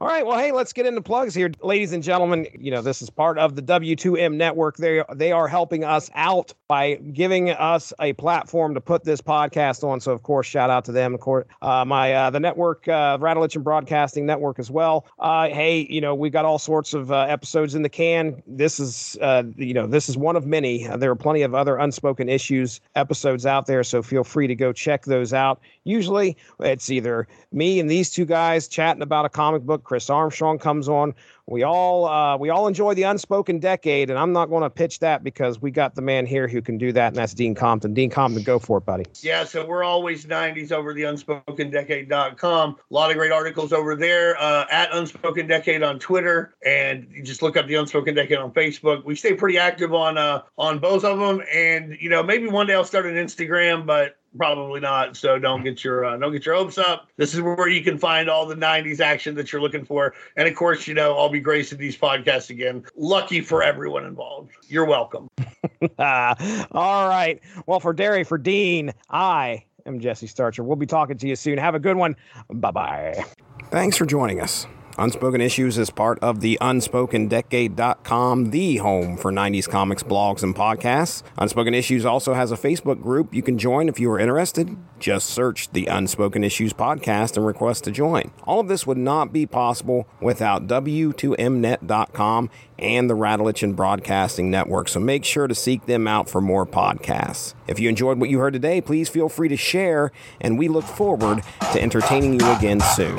All 0.02 0.08
right, 0.08 0.26
well, 0.26 0.40
hey, 0.40 0.52
let's 0.52 0.74
get 0.74 0.88
into 0.88 1.00
plugs 1.00 1.36
here, 1.36 1.52
ladies 1.62 1.94
and 1.94 2.02
gentlemen. 2.02 2.48
You 2.58 2.72
know, 2.72 2.82
this 2.82 3.04
is 3.04 3.12
part 3.12 3.38
of 3.38 3.56
the 3.56 3.62
W2M 3.62 4.34
network. 4.34 4.78
They 4.78 5.04
they 5.14 5.32
are 5.32 5.48
helping 5.48 5.84
us 5.84 6.10
out 6.16 6.56
by 6.68 6.96
giving 6.96 7.52
us 7.52 7.94
a 8.00 8.14
platform 8.14 8.74
to 8.74 8.82
put 8.82 9.04
this 9.04 9.22
podcast 9.22 9.84
on. 9.84 10.00
So, 10.00 10.12
of 10.12 10.24
course, 10.24 10.48
shout 10.48 10.72
out 10.72 10.86
to 10.86 10.92
them. 10.92 11.14
Of 11.14 11.20
course, 11.20 11.46
uh, 11.62 11.86
my 11.86 12.14
uh, 12.14 12.30
the 12.32 12.40
network, 12.40 12.88
uh, 12.88 13.20
Radulich 13.20 13.54
and 13.54 13.64
Broadcasting 13.64 14.26
Network 14.26 14.58
as 14.58 14.72
well. 14.72 15.06
Uh, 15.20 15.50
hey, 15.50 15.86
you 15.88 16.02
know, 16.02 16.16
we've 16.16 16.34
got 16.34 16.46
all 16.46 16.58
sorts 16.58 16.96
of 16.96 17.12
uh, 17.12 17.20
episodes 17.30 17.76
in 17.76 17.84
the 17.84 17.90
can. 17.90 18.42
This 18.48 18.80
is, 18.80 19.20
uh, 19.22 19.44
you 19.56 19.76
know, 19.76 19.86
this 19.86 20.10
is 20.10 20.18
one 20.18 20.36
of 20.36 20.48
many. 20.48 20.88
There 20.88 21.12
are 21.12 21.16
plenty 21.16 21.44
of 21.44 21.54
other 21.54 21.78
unspoken 21.78 22.28
issues 22.28 22.82
episodes 22.96 23.46
out 23.46 23.68
there. 23.68 23.84
So 23.84 24.02
feel 24.02 24.24
free 24.24 24.48
to 24.48 24.56
go 24.56 24.74
check 24.74 25.06
those 25.06 25.32
out. 25.32 25.62
Usually, 25.84 26.38
it's 26.60 26.90
either 26.90 27.28
me 27.52 27.80
and 27.80 27.88
these 27.88 28.10
two 28.10 28.26
guys 28.26 28.68
chatting 28.68 29.04
about 29.04 29.26
a 29.26 29.30
comic 29.30 29.62
book. 29.62 29.84
Chris 29.92 30.10
Armstrong 30.10 30.58
comes 30.58 30.88
on. 30.88 31.14
We 31.48 31.64
all 31.64 32.06
uh, 32.06 32.38
we 32.38 32.50
all 32.50 32.66
enjoy 32.66 32.94
the 32.94 33.04
unspoken 33.04 33.60
decade, 33.60 34.10
and 34.10 34.18
I'm 34.18 34.32
not 34.32 34.46
going 34.46 34.64
to 34.64 34.70
pitch 34.70 35.00
that 35.00 35.22
because 35.22 35.62
we 35.62 35.70
got 35.70 35.96
the 35.96 36.02
man 36.02 36.26
here 36.26 36.48
who 36.48 36.62
can 36.62 36.78
do 36.78 36.94
that, 36.94 37.08
and 37.08 37.18
that's 37.18 37.34
Dean 37.34 37.54
Compton. 37.54 37.94
Dean 37.94 38.10
Compton, 38.10 38.42
go 38.44 38.58
for 38.58 38.78
it, 38.78 38.86
buddy. 38.86 39.04
Yeah, 39.20 39.44
so 39.44 39.66
we're 39.66 39.84
always 39.84 40.26
90s 40.26 40.72
over 40.72 40.94
the 40.94 41.02
unspokendecade.com. 41.02 42.70
A 42.70 42.94
lot 42.94 43.12
of 43.12 43.18
great 43.18 43.34
articles 43.34 43.74
over 43.74 43.98
there 43.98 44.42
uh, 44.42 44.64
at 44.72 44.96
Unspoken 44.96 45.46
Decade 45.46 45.84
on 45.84 46.00
Twitter, 46.00 46.56
and 46.66 47.06
you 47.12 47.22
just 47.22 47.42
look 47.42 47.58
up 47.58 47.68
the 47.68 47.76
Unspoken 47.76 48.16
Decade 48.16 48.38
on 48.38 48.54
Facebook. 48.54 49.04
We 49.04 49.16
stay 49.16 49.34
pretty 49.34 49.58
active 49.58 49.94
on 49.94 50.18
uh, 50.18 50.44
on 50.58 50.80
both 50.80 51.04
of 51.04 51.20
them, 51.20 51.42
and 51.54 51.98
you 52.00 52.10
know 52.10 52.24
maybe 52.24 52.48
one 52.48 52.66
day 52.66 52.76
I'll 52.76 52.86
start 52.86 53.08
an 53.08 53.16
Instagram, 53.16 53.86
but 53.86 54.16
probably 54.38 54.80
not. 54.80 55.18
So 55.18 55.40
don't 55.40 55.64
get 55.64 55.84
your 55.84 56.06
uh, 56.06 56.18
don't 56.18 56.32
get 56.32 56.46
your 56.46 56.56
hopes 56.56 56.78
up. 56.78 57.10
This 57.18 57.34
is 57.34 57.42
where 57.42 57.68
you 57.68 57.84
can 57.84 57.98
find 57.98 58.30
all 58.30 58.46
the 58.46 58.56
90s 58.56 59.00
action 59.00 59.36
that 59.36 59.52
you're 59.52 59.62
looking 59.62 59.86
for, 59.86 60.14
and 60.36 60.48
of 60.48 60.56
course, 60.56 60.88
you 60.88 60.94
know 60.94 61.18
I'll 61.18 61.30
be 61.30 61.40
gracing 61.40 61.78
these 61.78 61.98
podcasts 61.98 62.50
again. 62.50 62.84
Lucky 62.96 63.42
for 63.42 63.64
everyone 63.64 64.06
involved. 64.06 64.52
You're 64.68 64.86
welcome. 64.86 65.30
all 66.00 67.08
right. 67.08 67.40
Well, 67.66 67.80
for 67.80 67.94
Darry, 67.94 68.24
for 68.24 68.38
Dean, 68.38 68.94
I 69.10 69.64
am 69.86 70.00
Jesse 70.00 70.28
Starcher. 70.28 70.64
We'll 70.64 70.76
be 70.76 70.86
talking 70.86 71.18
to 71.18 71.28
you 71.28 71.36
soon. 71.36 71.58
Have 71.58 71.76
a 71.76 71.80
good 71.80 71.98
one. 71.98 72.16
Bye 72.50 72.72
bye. 72.72 73.26
Thanks 73.70 73.98
for 73.98 74.06
joining 74.06 74.42
us. 74.42 74.66
Unspoken 75.02 75.42
Issues 75.42 75.80
is 75.80 75.90
part 75.90 76.20
of 76.20 76.42
the 76.42 76.60
UnspokenDecade.com, 76.62 78.52
the 78.52 78.78
home 78.78 79.18
for 79.18 79.32
90s 79.32 79.68
comics, 79.68 80.04
blogs, 80.04 80.44
and 80.44 80.56
podcasts. 80.56 81.24
Unspoken 81.40 81.74
Issues 81.74 82.06
also 82.06 82.36
has 82.36 82.52
a 82.52 82.56
Facebook 82.56 83.02
group 83.02 83.34
you 83.34 83.42
can 83.42 83.58
join 83.58 83.90
if 83.90 84.00
you 84.00 84.12
are 84.12 84.20
interested. 84.20 84.78
Just 85.00 85.32
search 85.32 85.72
the 85.72 85.88
Unspoken 85.88 86.44
Issues 86.44 86.72
podcast 86.72 87.36
and 87.36 87.48
request 87.48 87.84
to 87.86 87.92
join. 87.92 88.32
All 88.44 88.60
of 88.60 88.68
this 88.68 88.86
would 88.86 89.00
not 89.00 89.34
be 89.34 89.48
possible 89.48 90.08
without 90.20 90.68
W2Mnet.com 90.68 92.52
and 92.78 93.10
the 93.10 93.16
Radulich 93.16 93.64
and 93.64 93.76
Broadcasting 93.76 94.52
Network, 94.52 94.88
so 94.88 95.00
make 95.00 95.26
sure 95.26 95.48
to 95.48 95.56
seek 95.56 95.88
them 95.88 96.08
out 96.08 96.30
for 96.30 96.42
more 96.42 96.68
podcasts. 96.68 97.56
If 97.66 97.80
you 97.80 97.90
enjoyed 97.90 98.20
what 98.20 98.30
you 98.30 98.38
heard 98.38 98.54
today, 98.54 98.82
please 98.82 99.10
feel 99.10 99.30
free 99.30 99.50
to 99.50 99.58
share, 99.58 100.12
and 100.40 100.60
we 100.60 100.68
look 100.68 100.86
forward 100.86 101.42
to 101.74 101.82
entertaining 101.82 102.40
you 102.40 102.52
again 102.52 102.82
soon. 102.82 103.18